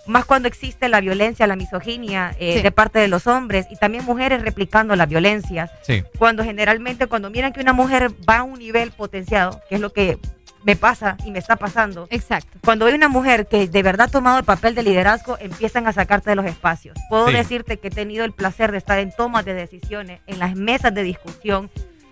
[0.07, 4.05] Más cuando existe la violencia, la misoginia eh, de parte de los hombres y también
[4.05, 5.71] mujeres replicando las violencias.
[6.19, 9.91] Cuando generalmente, cuando miran que una mujer va a un nivel potenciado, que es lo
[9.91, 10.19] que
[10.63, 12.07] me pasa y me está pasando.
[12.09, 12.59] Exacto.
[12.63, 15.93] Cuando hay una mujer que de verdad ha tomado el papel de liderazgo, empiezan a
[15.93, 16.97] sacarte de los espacios.
[17.09, 20.55] Puedo decirte que he tenido el placer de estar en tomas de decisiones, en las
[20.55, 21.69] mesas de discusión,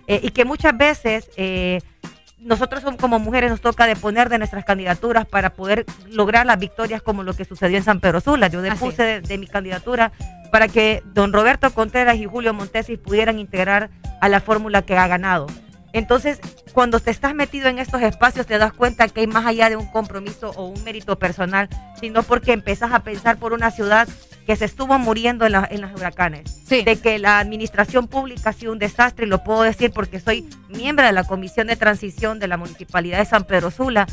[0.07, 1.79] eh, y que muchas veces eh,
[2.43, 7.23] nosotros como mujeres nos toca deponer de nuestras candidaturas para poder lograr las victorias como
[7.23, 8.47] lo que sucedió en San Pedro Sula.
[8.47, 10.11] Yo depuse de, mi candidatura
[10.51, 13.89] para que don Roberto Contreras y Julio Montesis pudieran integrar
[14.21, 15.47] a la fórmula que ha ganado.
[15.93, 16.39] Entonces,
[16.73, 19.75] cuando te estás metido en estos espacios, te das cuenta que hay más allá de
[19.75, 24.07] un compromiso o un mérito personal, sino porque empezás a pensar por una ciudad
[24.45, 26.67] que se estuvo muriendo en, la, en los huracanes.
[26.69, 30.49] De que la administración pública ha sido un desastre, y lo puedo decir porque soy
[30.69, 34.07] miembro de la Comisión de Transición de la Municipalidad de San Pedro Sula.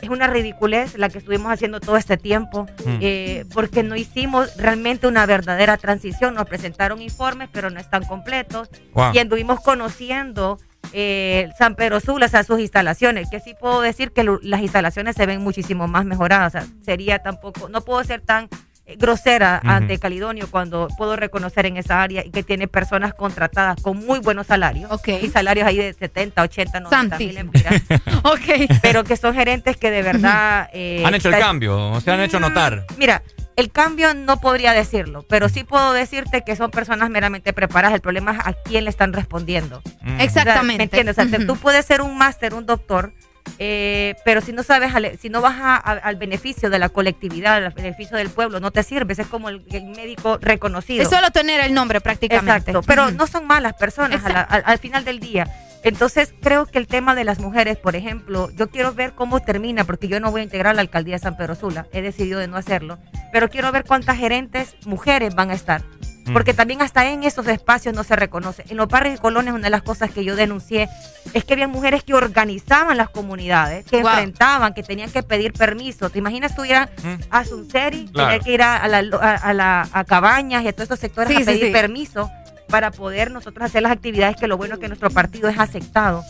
[0.00, 2.98] Es una ridiculez la que estuvimos haciendo todo este tiempo, mm.
[3.00, 6.34] eh, porque no hicimos realmente una verdadera transición.
[6.34, 8.68] Nos presentaron informes, pero no están completos.
[9.12, 10.58] Y anduvimos conociendo
[10.92, 15.16] eh, San Pedro Sula, o sea, sus instalaciones, que sí puedo decir que las instalaciones
[15.16, 16.54] se ven muchísimo más mejoradas.
[16.54, 18.48] O sea, sería tampoco, no puedo ser tan
[18.96, 23.98] grosera ante Calidonio cuando puedo reconocer en esa área y que tiene personas contratadas con
[23.98, 27.82] muy buenos salarios y salarios ahí de 70, 80, 90 mil empleados.
[28.24, 28.68] okay.
[28.82, 30.68] Pero que son gerentes que de verdad...
[30.72, 32.86] Eh, han hecho el cambio, o se han hecho notar.
[32.96, 33.22] Mira,
[33.56, 37.94] el cambio no podría decirlo, pero sí puedo decirte que son personas meramente preparadas.
[37.94, 39.82] El problema es a quién le están respondiendo.
[40.02, 40.20] Mm.
[40.20, 40.78] Exactamente.
[40.78, 41.18] ¿Me entiendes?
[41.18, 43.12] O sea, te- tú puedes ser un máster, un doctor,
[43.58, 47.64] eh, pero si no sabes, si no vas a- a- al beneficio de la colectividad,
[47.64, 49.18] al beneficio del pueblo, no te sirves.
[49.18, 51.02] Es como el, el médico reconocido.
[51.02, 52.70] Es solo tener el nombre prácticamente.
[52.72, 55.46] Exacto, pero no son malas personas a la- al, al final del día.
[55.84, 59.84] Entonces, creo que el tema de las mujeres, por ejemplo, yo quiero ver cómo termina,
[59.84, 62.48] porque yo no voy a integrar la alcaldía de San Pedro Sula, he decidido de
[62.48, 62.98] no hacerlo,
[63.32, 65.82] pero quiero ver cuántas gerentes mujeres van a estar.
[66.32, 68.64] Porque también hasta en esos espacios no se reconoce.
[68.68, 70.88] En los barrios y colonias, una de las cosas que yo denuncié
[71.34, 74.10] es que había mujeres que organizaban las comunidades, que Wow.
[74.10, 76.10] enfrentaban, que tenían que pedir permiso.
[76.10, 76.88] ¿Te imaginas tú ir a,
[77.30, 78.28] a Sunseri, Claro.
[78.30, 81.00] tener que ir a, a la- a- a la- a cabañas y a todos estos
[81.00, 81.70] sectores Sí, a sí, pedir sí.
[81.72, 82.30] permiso
[82.68, 86.22] para poder nosotros hacer las actividades que lo bueno es que nuestro partido es aceptado.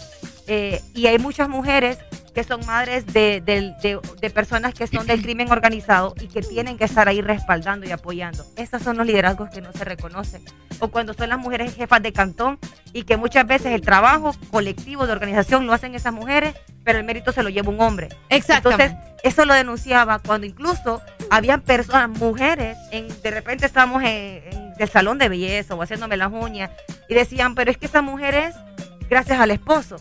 [0.49, 1.99] Eh, y hay muchas mujeres
[2.35, 6.41] que son madres de, de- de- de personas que son del crimen organizado y que
[6.41, 8.45] tienen que estar ahí respaldando y apoyando.
[8.57, 10.43] Esos son los liderazgos que no se reconocen.
[10.79, 12.59] O cuando son las mujeres jefas de cantón
[12.93, 16.55] y que muchas veces el trabajo colectivo de organización lo hacen esas mujeres,
[16.85, 18.09] pero el mérito se lo lleva un hombre.
[18.29, 18.85] Exactamente.
[18.85, 24.09] Entonces, eso lo denunciaba cuando incluso habían personas, mujeres, en, de repente estábamos en,
[24.53, 26.71] en el salón de belleza o haciéndome las uñas
[27.09, 28.55] y decían, pero es que esa mujer es
[29.11, 29.97] gracias al esposo.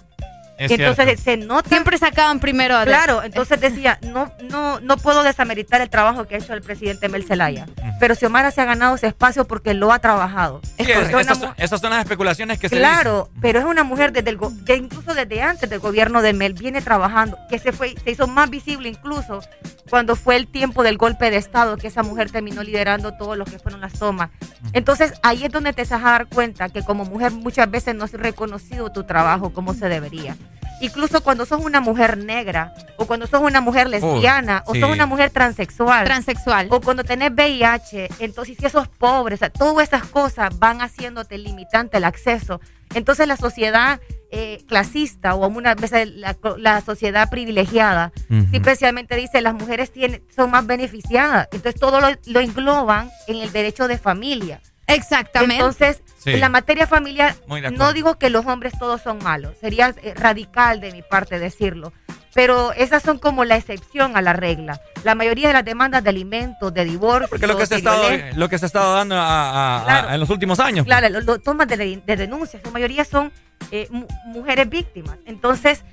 [0.58, 1.22] Es Y entonces cierto.
[1.24, 1.70] se nota.
[1.70, 6.36] Siempre sacaban primero a Claro, entonces decía, no, no, no puedo desameritar el trabajo que
[6.36, 7.68] ha hecho el presidente Mel Zelaya,
[8.00, 10.62] pero Xiomara se ha ganado ese espacio porque lo ha trabajado.
[10.64, 13.84] Sí, Es esas, una mu- esas son las especulaciones que se Claro, pero es una
[13.84, 17.72] mujer desde el de- incluso desde antes del gobierno de Mel viene trabajando, que se
[17.72, 19.42] fue, se hizo más visible incluso
[19.90, 23.46] cuando fue el tiempo del golpe de estado, que esa mujer terminó liderando todo lo
[23.46, 24.32] que fueron las tomas.
[24.74, 28.04] Entonces ahí es donde te vas a dar cuenta que como mujer muchas veces no
[28.06, 30.36] has reconocido tu trabajo como se debería.
[30.80, 34.80] Incluso cuando sos una mujer negra, o cuando sos una mujer lesbiana, o sí.
[34.80, 36.68] sos una mujer transexual, Transexual.
[36.70, 41.38] o cuando tenés VIH, entonces si sos pobre, o sea, todas esas cosas van haciéndote
[41.38, 42.62] limitante el acceso.
[42.94, 44.00] Entonces la sociedad
[44.32, 48.12] eh, clasista o una veces la, la sociedad privilegiada
[48.52, 51.48] simplemente dice las mujeres tienen, son más beneficiadas.
[51.52, 54.62] Entonces todo lo, lo engloban en el derecho de familia.
[54.88, 55.56] Exactamente.
[55.56, 56.32] Entonces, Sí.
[56.32, 57.36] en la materia familiar,
[57.72, 61.94] no digo que los hombres todos son malos, sería eh, radical de mi parte decirlo,
[62.34, 64.80] pero esas son como la excepción a la regla.
[65.04, 68.04] La mayoría de las demandas de alimentos, de divorcio, Porque lo que se ha estado,
[68.36, 70.10] lo que se ha estado dando a- a- a- Claro.
[70.14, 70.86] en los últimos años.
[70.86, 73.32] Claro, los, los tomas de, de denuncias, su mayoría son
[73.72, 75.18] eh, mu- mujeres víctimas.
[75.26, 75.84] Entonces,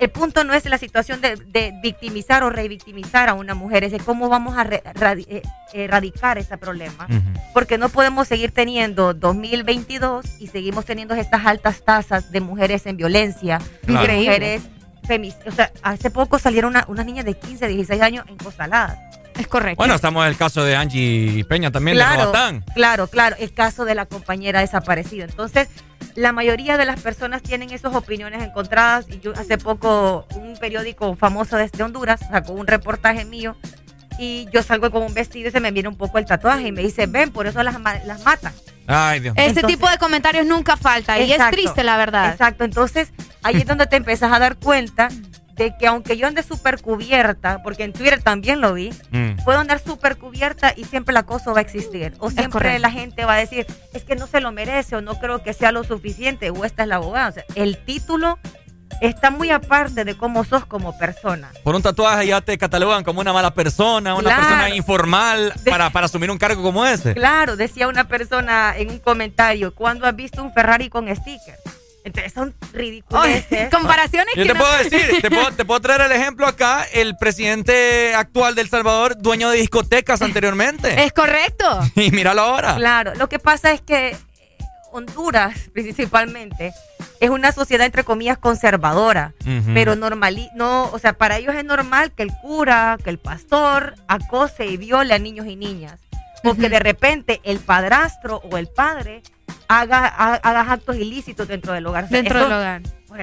[0.00, 3.92] el punto no es la situación de, de victimizar o revictimizar a una mujer, es
[3.92, 5.42] de cómo vamos a re- radi- eh,
[5.74, 7.06] erradicar ese problema.
[7.52, 12.96] Porque no podemos seguir teniendo 2022 y seguimos teniendo estas altas tasas de mujeres en
[12.96, 14.24] violencia, de Increíble.
[14.26, 14.62] mujeres
[15.46, 18.96] O sea, hace poco salieron una- unas niñas de 15, 16 años encostaladas.
[19.38, 19.76] Es correcto.
[19.78, 22.64] Bueno, estamos en el caso de Angie Peña también, de Claro, Robatán.
[22.74, 25.24] claro, claro, el caso de la compañera desaparecida.
[25.24, 25.68] Entonces,
[26.14, 31.16] la mayoría de las personas tienen esas opiniones encontradas y yo hace poco un periódico
[31.16, 33.56] famoso desde Honduras sacó un reportaje mío
[34.18, 36.72] y yo salgo con un vestido y se me viene un poco el tatuaje y
[36.72, 38.52] me dice, ven, por eso las, las matan.
[38.86, 42.30] Ay, Dios Este tipo de comentarios nunca falta y es triste, la verdad.
[42.30, 45.08] Exacto, entonces ahí es donde te empiezas a dar cuenta
[45.56, 49.36] de que aunque yo ande súper cubierta, porque en Twitter también lo vi, Mm.
[49.44, 52.14] puedo andar súper cubierta y siempre el acoso va a existir.
[52.18, 55.18] O siempre la gente va a decir, es que no se lo merece o no
[55.20, 57.28] creo que sea lo suficiente o esta es la abogada.
[57.28, 58.38] O sea, el título
[59.00, 61.50] está muy aparte de cómo sos como persona.
[61.62, 64.42] Por un tatuaje ya te catalogan como una mala persona, una Claro.
[64.42, 67.14] persona informal para, para asumir un cargo como ese.
[67.14, 71.58] Claro, decía una persona en un comentario, ¿cuándo has visto un Ferrari con sticker?
[72.04, 73.26] Entonces son ridículos.
[73.70, 78.14] comparaciones Yo te puedo decir, te puedo, te puedo traer el ejemplo acá, el presidente
[78.14, 81.02] actual de El Salvador, dueño de discotecas anteriormente.
[81.02, 81.80] Es correcto.
[81.96, 82.74] Y míralo ahora.
[82.76, 84.16] Claro, lo que pasa es que eh,
[84.92, 86.72] Honduras principalmente
[87.20, 89.32] es una sociedad entre comillas conservadora,
[89.72, 93.94] pero normali no, o sea, para ellos es normal que el cura, que el pastor
[94.08, 96.00] acose y viole a niños y niñas,
[96.42, 99.22] o que de repente el padrastro o el padre
[99.68, 102.04] haga, ha- haga actos ilícitos dentro del hogar.
[102.04, 102.82] O sea, Dentro eso, del hogar.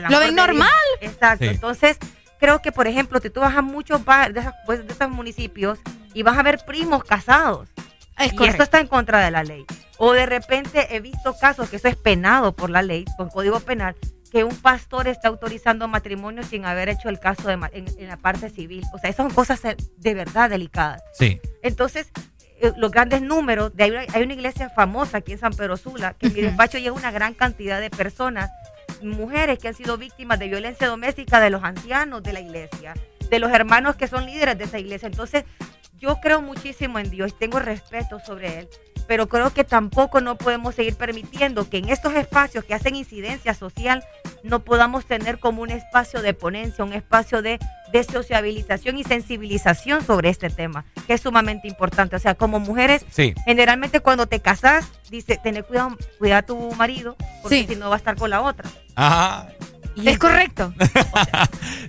[0.10, 0.48] Lo ven Dios.
[0.48, 0.70] normal.
[1.02, 1.46] Exacto.
[1.46, 1.52] Sí.
[1.52, 1.98] Entonces,
[2.40, 5.80] creo que, por ejemplo, si tú vas a muchos de, esas- pues, de esos municipios
[6.14, 7.68] y vas a ver primos casados.
[8.20, 8.44] y correcto.
[8.46, 9.66] esto está en contra de la ley.
[9.98, 13.60] O de repente he visto casos que eso es penado por la ley, por código
[13.60, 13.96] penal,
[14.32, 18.18] que un pastor está autorizando matrimonio sin haber hecho el caso de en, en la
[18.18, 18.84] parte civil.
[18.94, 21.02] O sea, esas son cosas eh, de verdad delicadas.
[21.14, 21.40] Sí.
[21.64, 22.10] Entonces,
[22.78, 26.14] los grandes números, de hay, una, hay una iglesia famosa aquí en San Pedro Sula,
[26.14, 28.52] que en mi despacho llega una gran cantidad de personas,
[29.02, 32.94] mujeres que han sido víctimas de violencia doméstica de los ancianos de la iglesia,
[33.30, 35.08] de los hermanos que son líderes de esa iglesia.
[35.08, 35.46] Entonces,
[36.00, 38.70] yo creo muchísimo en Dios, tengo respeto sobre Él,
[39.08, 43.54] pero creo que tampoco no podemos seguir permitiendo que en estos espacios que hacen incidencia
[43.54, 44.04] social
[44.44, 47.60] no podamos tener como un espacio de ponencia, un espacio de,
[47.92, 52.16] de sociabilización y sensibilización sobre este tema, que es sumamente importante.
[52.16, 53.34] O sea, como mujeres, Sí.
[53.46, 57.96] generalmente cuando te casas, dice, tener cuidado, cuida a tu marido, porque si no va
[57.96, 58.70] a estar con la otra.
[58.96, 59.48] Ajá.
[60.04, 60.74] Es correcto.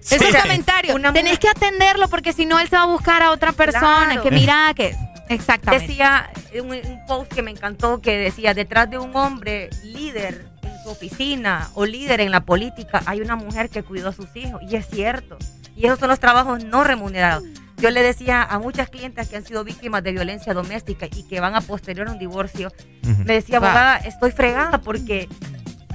[0.00, 0.16] Sí.
[0.16, 0.96] Es un comentario.
[1.12, 4.06] Tenés que atenderlo porque si no él se va a buscar a otra persona.
[4.08, 4.22] Claro.
[4.24, 4.96] Que mira que.
[5.32, 5.86] Exactamente.
[5.86, 10.82] Decía un, un post que me encantó que decía, detrás de un hombre líder en
[10.82, 14.60] su oficina o líder en la política, hay una mujer que cuidó a sus hijos.
[14.68, 15.38] Y es cierto.
[15.76, 17.44] Y esos son los trabajos no remunerados.
[17.82, 21.40] Yo le decía a muchas clientes que han sido víctimas de violencia doméstica y que
[21.40, 25.28] van a posterior a un divorcio, me decía, abogada, estoy fregada porque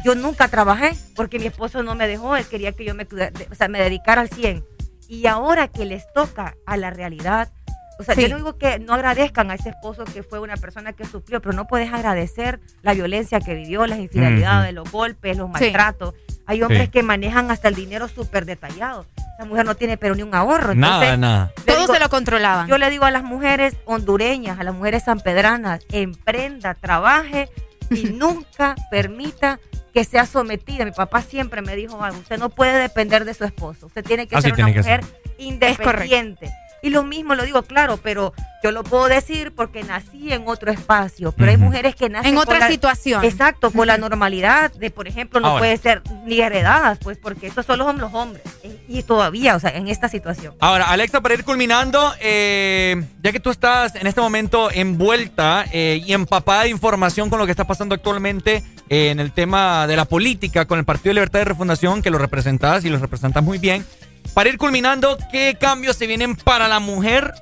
[0.03, 3.56] yo nunca trabajé, porque mi esposo no me dejó, él quería que yo me, o
[3.56, 4.66] sea, me dedicara al 100.
[5.08, 7.53] Y ahora que les toca a la realidad,
[7.99, 8.22] o sea, Sí.
[8.24, 11.42] yo no digo que no agradezcan a ese esposo que fue una persona que sufrió,
[11.42, 15.53] pero no puedes agradecer la violencia que vivió, las infidelidades, los golpes, los Sí.
[15.65, 16.13] maltratos.
[16.46, 16.88] Hay hombres Sí.
[16.90, 19.06] que manejan hasta el dinero súper detallado.
[19.38, 20.74] Esa mujer no tiene pero ni un ahorro.
[20.74, 21.51] Nada, Entonces, nada.
[21.65, 22.67] le Todos se lo controlaban.
[22.67, 27.49] Yo le digo a las mujeres hondureñas, a las mujeres sanpedranas, emprenda, trabaje
[27.92, 29.60] y nunca permita
[29.94, 30.85] que sea sometida.
[30.85, 34.35] Mi papá siempre me dijo usted no puede depender de su esposo, usted tiene que
[34.35, 35.06] Así ser una mujer ser.
[35.40, 36.49] independiente.
[36.81, 40.72] Y lo mismo lo digo, claro, pero yo lo puedo decir porque nací en otro
[40.72, 43.24] espacio, pero hay mujeres que nacen En otra la- situación.
[43.24, 45.60] Exacto, con la normalidad de, por ejemplo, no Ahora.
[45.60, 48.43] puede ser ni heredadas, pues porque estos solo son los hombres.
[48.88, 50.53] Y todavía, o sea, en esta situación.
[50.60, 56.01] Ahora, Alexa, para ir culminando, eh, ya que tú estás en este momento envuelta eh,
[56.06, 59.95] y empapada de información con lo que está pasando actualmente eh, en el tema de
[59.95, 63.43] la política con el Partido de Libertad y Refundación, que lo representas y lo representas
[63.43, 63.85] muy bien,
[64.33, 67.33] para ir culminando, ¿qué cambios se vienen para la mujer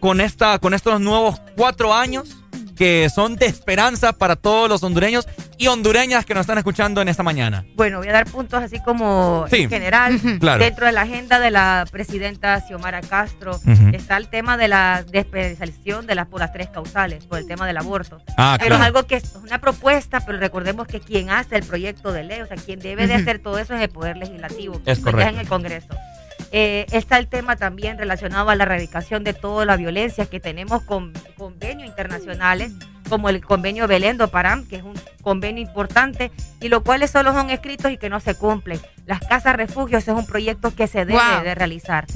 [0.00, 2.36] con, esta, con estos nuevos cuatro años
[2.76, 7.08] que son de esperanza para todos los hondureños y hondureñas que nos están escuchando en
[7.08, 7.64] esta mañana?
[7.74, 9.62] Bueno, voy a dar puntos así como Sí.
[9.62, 10.20] en general.
[10.40, 10.62] Claro.
[10.62, 13.58] Dentro de la agenda de la presidenta Xiomara Castro
[13.94, 17.66] está el tema de la despenalización de las por las tres causales, por el tema
[17.66, 18.20] del aborto.
[18.36, 18.82] Ah, pero claro.
[18.82, 22.42] es algo que es una propuesta, pero recordemos que quien hace el proyecto de ley,
[22.42, 25.32] o sea, quien debe de hacer todo eso es el Poder Legislativo, Es correcto.
[25.32, 25.88] en el Congreso.
[26.52, 30.82] Eh, está el tema también relacionado a la erradicación de toda la violencia que tenemos
[30.82, 32.72] con convenios internacionales,
[33.08, 37.50] como el convenio Belendo Param, que es un convenio importante, y los cuales solo son
[37.50, 38.80] escritos y que no se cumplen.
[39.06, 41.44] Las casas refugios es un proyecto que se debe Wow.
[41.44, 42.06] de realizar.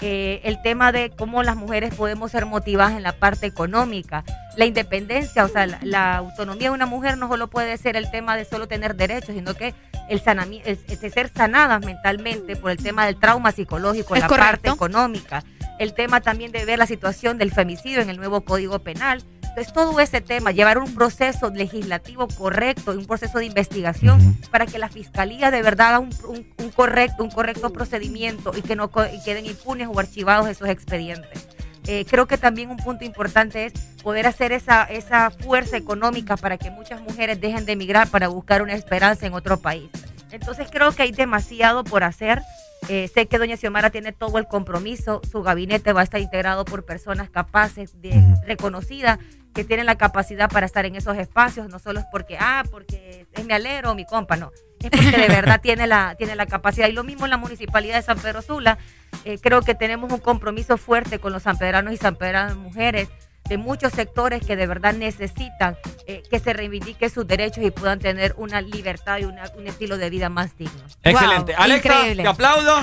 [0.00, 4.24] Eh, el tema de cómo las mujeres podemos ser motivadas en la parte económica,
[4.56, 8.10] la independencia, o sea, la, la autonomía de una mujer no solo puede ser el
[8.10, 9.74] tema de solo tener derechos, sino que
[10.08, 14.22] el, sanami- el- el de ser sanadas mentalmente por el tema del trauma psicológico, Es
[14.22, 14.50] la correcto.
[14.50, 15.44] parte económica,
[15.78, 19.22] el tema también de ver la situación del femicidio en el nuevo Código Penal.
[19.50, 24.64] Entonces, todo ese tema, llevar un proceso legislativo correcto y un proceso de investigación para
[24.66, 28.76] que la fiscalía de verdad haga un, un- un correcto, un correcto procedimiento y que
[28.76, 31.48] no y queden impunes o archivados esos expedientes.
[31.86, 36.56] Eh, creo que también un punto importante es poder hacer esa, esa fuerza económica para
[36.56, 39.90] que muchas mujeres dejen de emigrar para buscar una esperanza en otro país.
[40.30, 42.40] Entonces creo que hay demasiado por hacer.
[42.88, 46.64] Eh, sé que doña Xiomara tiene todo el compromiso, su gabinete va a estar integrado
[46.64, 49.18] por personas capaces, de, reconocidas,
[49.54, 53.26] que tienen la capacidad para estar en esos espacios, no solo es porque, ah, porque
[53.32, 56.46] es mi alero o mi compa, no, es porque de verdad tiene la, tiene la
[56.46, 56.88] capacidad.
[56.88, 58.78] Y lo mismo en la municipalidad de San Pedro Sula,
[59.24, 63.08] eh, creo que tenemos un compromiso fuerte con los sanpedranos y sanpedranas mujeres
[63.50, 67.98] de muchos sectores que de verdad necesitan eh, que se reivindiquen sus derechos y puedan
[67.98, 70.80] tener una libertad y una- un estilo de vida más digno.
[71.02, 71.52] Excelente.
[71.54, 72.22] Wow, Alexa, increíble.
[72.22, 72.76] te aplaudo.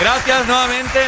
[0.00, 1.00] Gracias nuevamente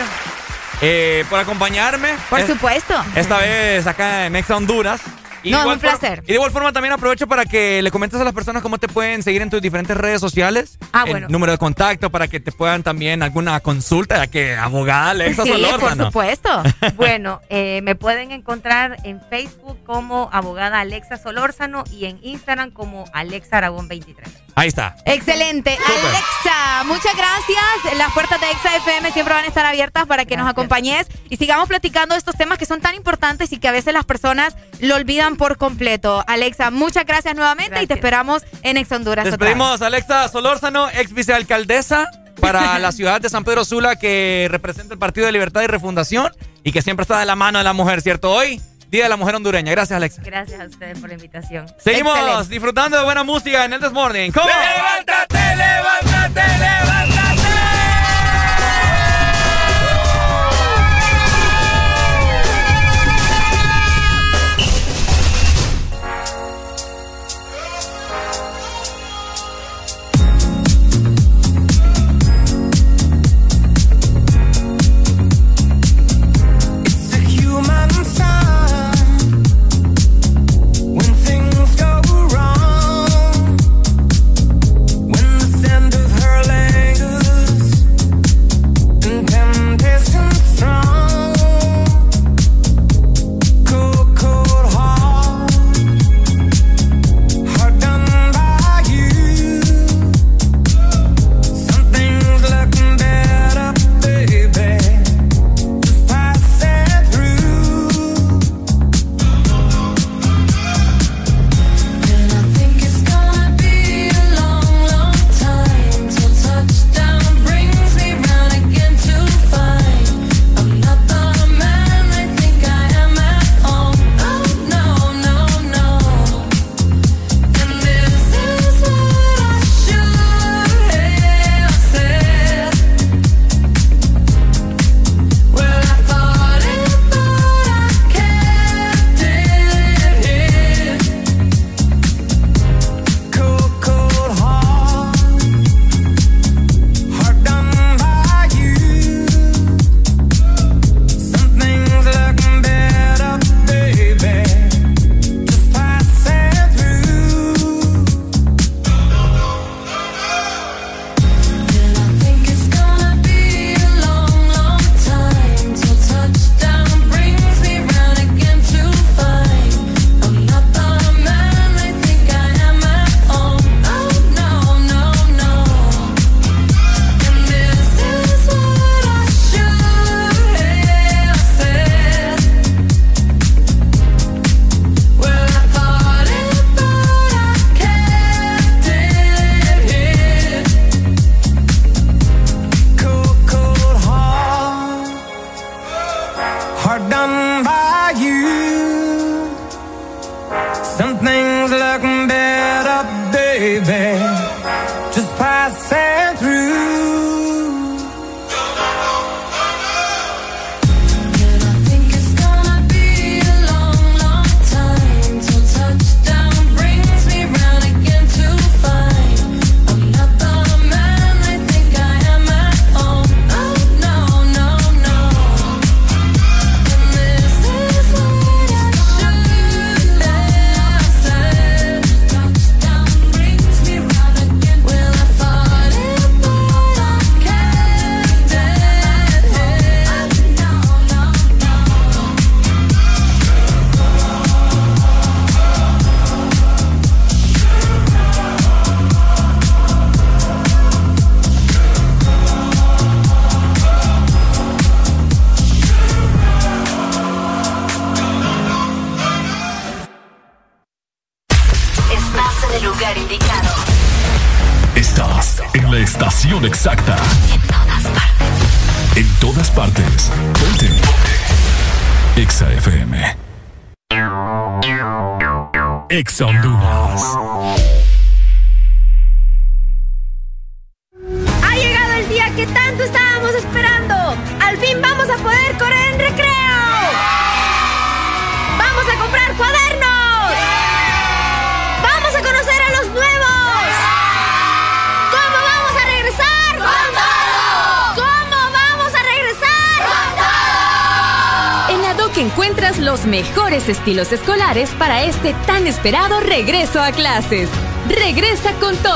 [0.80, 2.14] eh, por acompañarme.
[2.30, 2.94] Por Es- supuesto.
[3.14, 5.00] Esta vez acá en Mexa Honduras.
[5.42, 6.22] Y No, es un forma- placer.
[6.24, 8.88] y de igual forma también aprovecho para que le comentes a las personas cómo te
[8.88, 10.78] pueden seguir en tus diferentes redes sociales.
[10.92, 11.28] Ah, el bueno.
[11.28, 15.52] número de contacto para que te puedan también alguna consulta, ya que abogada Alexa Sí,
[15.78, 16.62] por supuesto.
[16.96, 23.04] bueno, eh, me pueden encontrar en Facebook como abogada Alexa Solórzano y en Instagram como
[23.12, 24.28] Alexa Aragón 23.
[24.56, 24.96] Ahí está.
[25.06, 25.70] Excelente.
[25.70, 27.96] Alexa, muchas gracias.
[27.96, 31.36] Las puertas de Exa FM siempre van a estar abiertas para que nos acompañes y
[31.36, 34.56] sigamos platicando de estos temas que son tan importantes y que a veces las personas
[34.80, 36.24] lo olvidan por completo.
[36.26, 39.26] Alexa, muchas gracias nuevamente y te esperamos en Ex Honduras.
[39.26, 39.40] otra vez.
[39.40, 44.94] Despedimos a Alexa Solórzano, ex vicealcaldesa para la ciudad de San Pedro Sula, que representa
[44.94, 46.32] el Partido de Libertad y Refundación
[46.64, 48.30] y que siempre está de la mano de la mujer, ¿cierto?
[48.30, 49.70] Hoy, Día de la Mujer Hondureña.
[49.70, 50.20] Gracias, Alexa.
[50.24, 51.66] Gracias a ustedes por la invitación.
[51.78, 52.48] Seguimos Excelente.
[52.48, 54.30] disfrutando de buena música en el This Morning.
[54.32, 54.46] ¿Cómo?
[54.46, 57.29] ¡Levántate, levántate, levántate!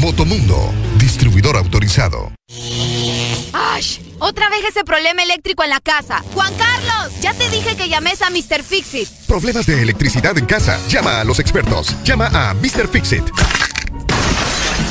[0.00, 2.32] Motomundo, distribuidor autorizado.
[3.52, 6.24] Ash, otra vez ese problema eléctrico en la casa.
[6.32, 8.62] Juan Carlos, ya te dije que llames a Mr.
[8.62, 9.06] Fixit.
[9.26, 10.80] Problemas de electricidad en casa.
[10.88, 11.94] Llama a los expertos.
[12.02, 12.88] Llama a Mr.
[12.88, 13.24] Fixit.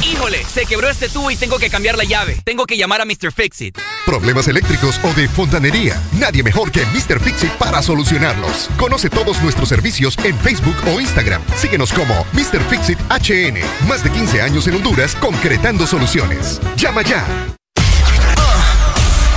[0.03, 2.37] Híjole, se quebró este tubo y tengo que cambiar la llave.
[2.45, 3.31] Tengo que llamar a Mr.
[3.31, 3.79] Fixit.
[4.05, 6.01] Problemas eléctricos o de fontanería.
[6.13, 7.19] Nadie mejor que Mr.
[7.19, 8.69] Fixit para solucionarlos.
[8.77, 11.41] Conoce todos nuestros servicios en Facebook o Instagram.
[11.55, 12.61] Síguenos como Mr.
[12.69, 13.59] Fixit HN.
[13.87, 16.59] Más de 15 años en Honduras concretando soluciones.
[16.75, 17.25] Llama ya.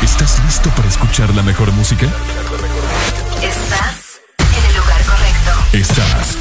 [0.02, 2.06] ¿Estás listo para escuchar la mejor música?
[3.42, 5.52] Estás en el lugar correcto.
[5.72, 6.36] Estás.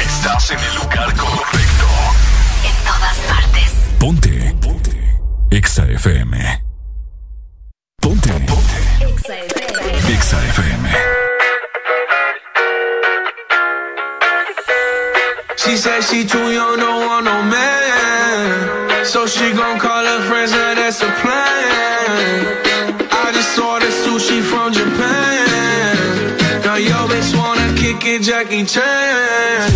[0.00, 1.86] Estás en el lugar correcto.
[2.64, 3.72] En todas partes.
[3.98, 4.56] Ponte.
[4.60, 5.18] Ponte.
[5.50, 6.65] Exa FM.
[8.06, 8.30] Ponte.
[8.46, 8.78] Ponte.
[10.14, 10.82] Exa FM.
[15.56, 19.04] She said she too young, don't want no man.
[19.04, 23.08] So she gon' call her friends, now that's a plan.
[23.10, 26.62] I just ordered sushi from Japan.
[26.64, 29.72] Now yo bitch wanna kick it, Jackie Chan.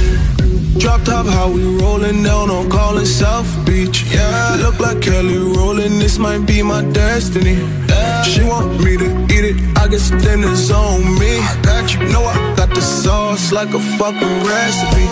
[0.78, 4.04] Drop top, how we rollin' down on callin' South Beach.
[4.04, 7.89] Yeah, look like Kelly rollin', this might be my destiny.
[8.24, 11.38] She want me to eat it, I guess then it's on me.
[11.38, 15.06] I got you, know I got the sauce like a fucking recipe.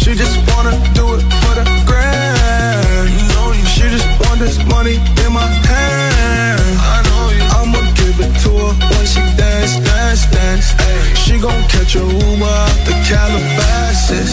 [0.00, 3.10] She just wanna do it for the grand.
[3.68, 6.60] She just want this money in my hand.
[6.94, 7.44] I know you.
[7.58, 10.74] I'ma give it to her when she dance, dance, dance.
[10.78, 14.30] Ay, she gon' catch a Uber out the Calabasas.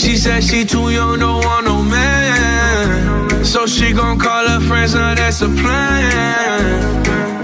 [0.00, 3.44] She said she too young, don't want no man.
[3.44, 7.25] So she gon' call her friends, now that's a plan.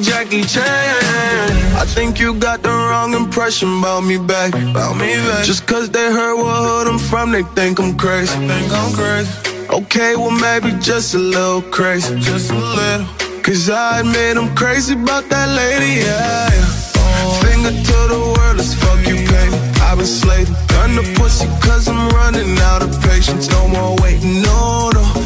[0.00, 0.64] Jackie Chan.
[1.76, 4.54] I think you got the wrong impression about me back.
[4.54, 5.44] About me back.
[5.44, 8.34] Just cause they heard what hood I'm from, they think I'm crazy.
[8.46, 9.30] think I'm crazy.
[9.70, 12.18] Okay, well maybe just a little crazy.
[12.20, 13.06] Just a little.
[13.42, 16.50] Cause I admit I'm crazy about that lady, yeah.
[17.40, 19.56] signal to the world, let's fuck you, baby.
[19.86, 23.48] I've been slaving, done the pussy, cause I'm running out of patience.
[23.50, 25.25] No more waiting, no, no.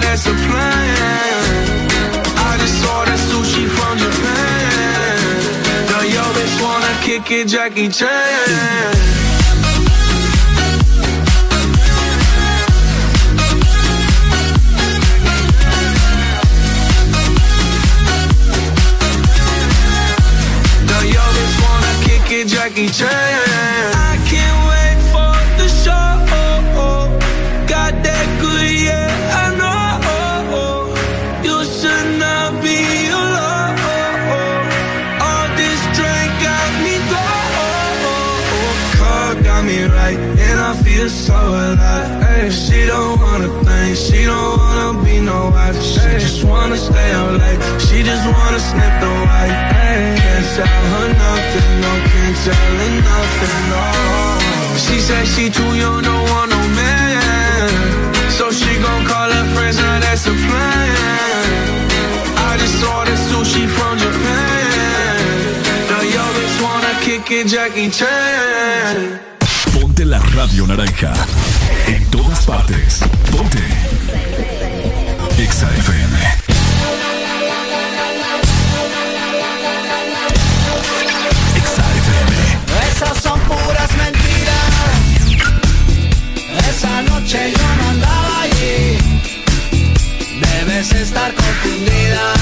[7.19, 8.07] kick it, Jackie Chan.
[22.47, 24.00] Jackie Chan.
[46.61, 49.57] Wanna stay up late, she just wanna snip the white.
[50.21, 53.83] Can't tell her nothing, no, can't tell her nothing, no.
[54.83, 57.69] She said she too young, don't want no man.
[58.37, 61.49] So she gon' call her friends, now that's a plan.
[62.49, 65.17] I just ordered sushi from Japan.
[65.89, 69.19] The yo bitch wanna kick it, Jackie Chan.
[69.73, 71.11] Ponte la radio naranja.
[71.87, 72.99] En todas partes.
[73.31, 73.63] Ponte.
[75.37, 75.67] Exa
[87.31, 88.97] noche yo no andaba allí.
[90.41, 92.33] Debes estar confundida.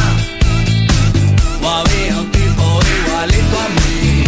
[1.62, 4.24] O había un tipo igualito a mí.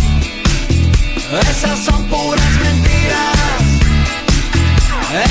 [1.50, 3.62] Esas son puras mentiras.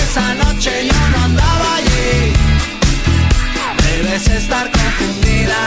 [0.03, 2.33] Esa noche yo no andaba allí.
[3.85, 5.61] Debes estar confundida.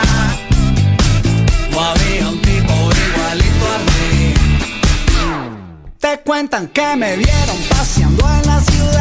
[1.73, 2.73] O había un tipo
[3.07, 4.33] igualito a mí.
[5.99, 8.92] Te cuentan que me vieron paseando en la ciudad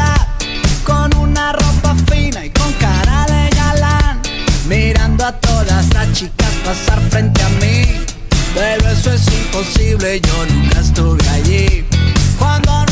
[5.23, 7.85] a todas las chicas pasar frente a mí.
[8.53, 11.85] Pero eso es imposible, yo nunca estuve allí.
[12.37, 12.82] Cuando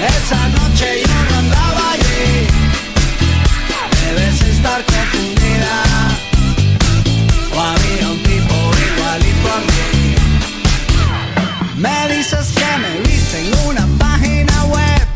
[0.00, 2.46] Esa noche yo no andaba allí.
[4.02, 5.74] Debes estar confundida.
[7.54, 8.54] O había un tipo
[8.88, 10.16] igualito a mí.
[11.76, 15.06] Me dices que me viste en una página web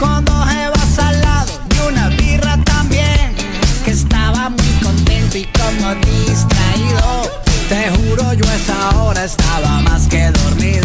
[0.00, 3.36] con dos evas al lado y una birra también.
[3.84, 7.30] Que estaba muy contento y como distraído.
[7.68, 10.83] Te juro, yo esa hora estaba más que dormido.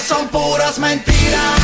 [0.00, 1.61] Son puras mentiras.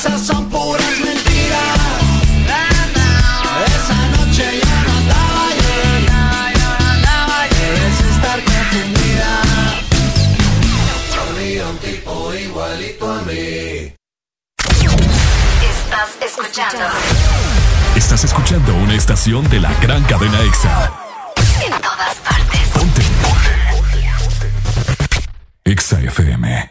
[0.00, 1.78] esas son puras mentiras.
[3.66, 7.12] Esa noche yo no andaba llorando,
[7.50, 9.42] debes estar confundida.
[11.20, 13.92] Había un tipo igualito a mí.
[15.68, 16.84] Estás escuchando.
[17.94, 20.92] Estás escuchando una estación de la gran cadena EXA.
[21.62, 22.68] En todas partes.
[22.72, 23.02] Ponte.
[23.22, 23.50] Ponte.
[25.64, 26.70] EXA FM.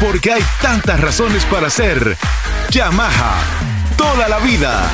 [0.00, 2.16] porque hay tantas razones para ser
[2.70, 3.40] Yamaha
[3.96, 4.90] toda la vida.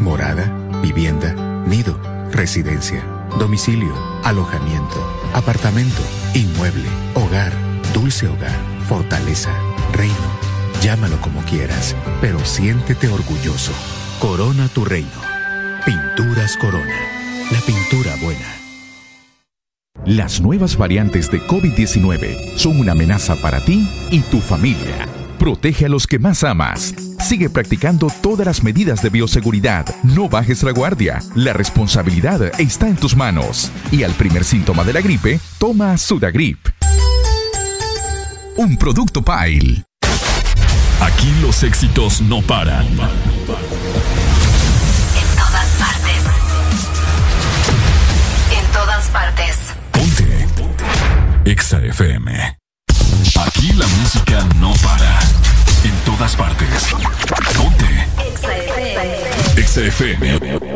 [0.00, 0.44] Morada,
[0.82, 1.32] vivienda,
[1.66, 3.02] nido, residencia,
[3.38, 6.02] domicilio, alojamiento, apartamento,
[6.34, 7.52] inmueble, hogar,
[7.92, 8.56] dulce hogar,
[8.88, 9.50] fortaleza,
[9.92, 10.38] reino.
[10.82, 13.72] Llámalo como quieras, pero siéntete orgulloso.
[14.20, 15.20] Corona tu reino.
[15.84, 16.96] Pinturas Corona.
[17.50, 18.57] La pintura buena.
[20.06, 25.06] Las nuevas variantes de COVID-19 son una amenaza para ti y tu familia.
[25.38, 26.94] Protege a los que más amas.
[27.20, 29.86] Sigue practicando todas las medidas de bioseguridad.
[30.02, 31.20] No bajes la guardia.
[31.34, 33.70] La responsabilidad está en tus manos.
[33.90, 36.58] Y al primer síntoma de la gripe, toma Sudagrip.
[38.56, 39.84] Un producto Pile.
[41.00, 42.86] Aquí los éxitos no paran.
[51.48, 52.58] Exa FM.
[53.40, 55.18] Aquí la música no para.
[55.82, 56.88] En todas partes.
[57.56, 58.06] Ponte.
[58.30, 59.16] Exa FM.
[59.56, 60.67] Exa FM.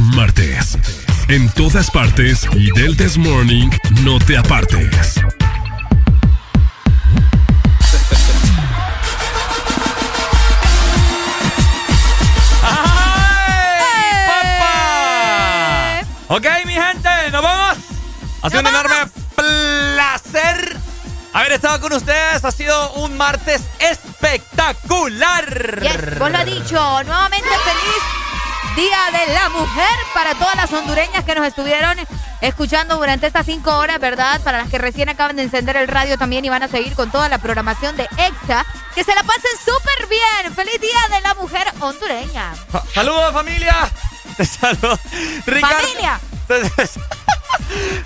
[0.00, 0.78] Martes.
[1.28, 3.68] En todas partes y del This Morning
[4.02, 5.20] no te apartes.
[12.62, 16.00] ¡Ay, papá!
[16.28, 17.78] Ok, mi gente, nos vamos.
[18.42, 18.96] Ha sido un enorme
[19.34, 20.76] placer
[21.32, 22.44] haber estado con ustedes.
[22.44, 25.80] Ha sido un martes espectacular.
[25.80, 26.98] Yes, vos lo has dicho.
[26.98, 27.08] Feliz
[28.78, 31.96] Día de la Mujer para todas las hondureñas que nos estuvieron
[32.40, 34.40] escuchando durante estas cinco horas, ¿verdad?
[34.42, 37.10] Para las que recién acaban de encender el radio también y van a seguir con
[37.10, 38.64] toda la programación de EXA.
[38.94, 40.54] Que se la pasen súper bien.
[40.54, 42.54] feliz Día de la Mujer hondureña.
[42.70, 43.74] Sa- Saludos, familia.
[44.36, 44.96] Te saludo.
[45.46, 45.76] Ricardo.
[45.78, 46.20] Familia.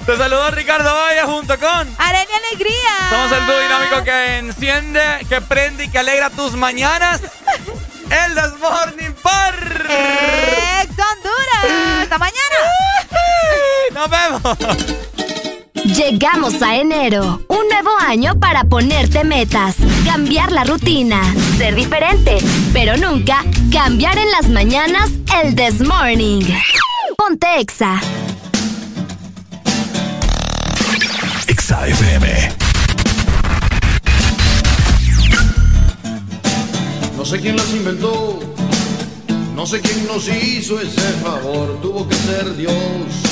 [0.06, 1.94] Te, saludo Ricardo Valle junto con.
[1.98, 3.10] Arena Alegría.
[3.10, 7.20] Somos el dúo dinámico que enciende, que prende y que alegra tus mañanas.
[8.10, 9.01] El This
[15.84, 21.20] Llegamos a enero, un nuevo año para ponerte metas, cambiar la rutina,
[21.58, 22.38] ser diferente,
[22.72, 25.10] pero nunca cambiar en las mañanas
[25.42, 26.42] el This Morning.
[27.16, 28.00] Ponte Exa.
[31.46, 32.52] XAFM.
[37.16, 38.40] No sé quién las inventó,
[39.54, 43.31] no sé quién nos hizo ese favor, tuvo que ser Dios.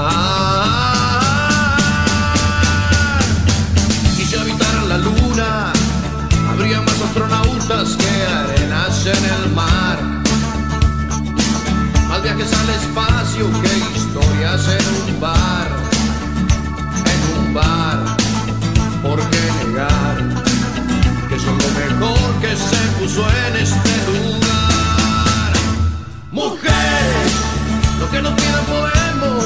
[7.11, 9.99] astronautas que arenas en el mar.
[12.07, 15.67] Más viajes al espacio que historias en un bar.
[17.13, 17.99] En un bar,
[19.03, 20.17] ¿por qué negar?
[21.27, 25.51] Que son lo mejor que se puso en este lugar.
[26.31, 27.33] Mujeres,
[27.99, 29.45] lo que nos pidan podemos.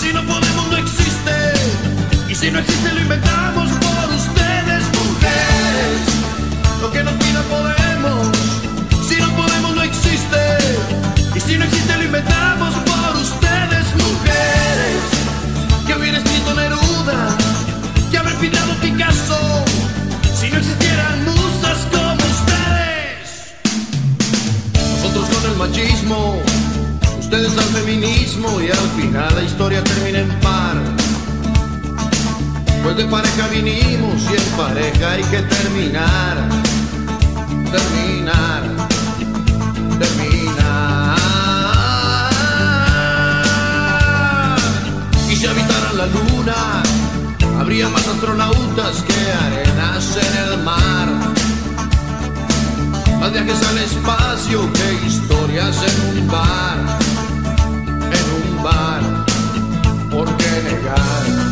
[0.00, 1.36] Si no podemos, no existe.
[2.30, 4.17] Y si no existe, lo inventamos por
[6.80, 8.28] lo que nos pida podemos.
[9.08, 10.58] Si no podemos, no existe.
[11.34, 15.02] Y si no existe, lo inventamos por ustedes, mujeres.
[15.86, 17.36] Que hubiera escrito Neruda,
[18.10, 19.64] que haber pintado Picasso.
[20.34, 23.54] Si no existieran musas como ustedes.
[24.74, 26.42] Nosotros con el machismo,
[27.18, 28.60] ustedes al feminismo.
[28.60, 30.76] Y al final la historia termina en par.
[32.82, 36.67] Pues de pareja vinimos y en pareja hay que terminar
[37.70, 38.62] terminar,
[39.98, 41.18] terminar.
[45.28, 46.82] Y si habitaran la luna,
[47.60, 51.08] habría más astronautas que arenas en el mar.
[53.20, 56.98] Más viajes al espacio que historias en un bar,
[58.18, 59.02] en un bar.
[60.10, 61.47] ¿Por qué negar?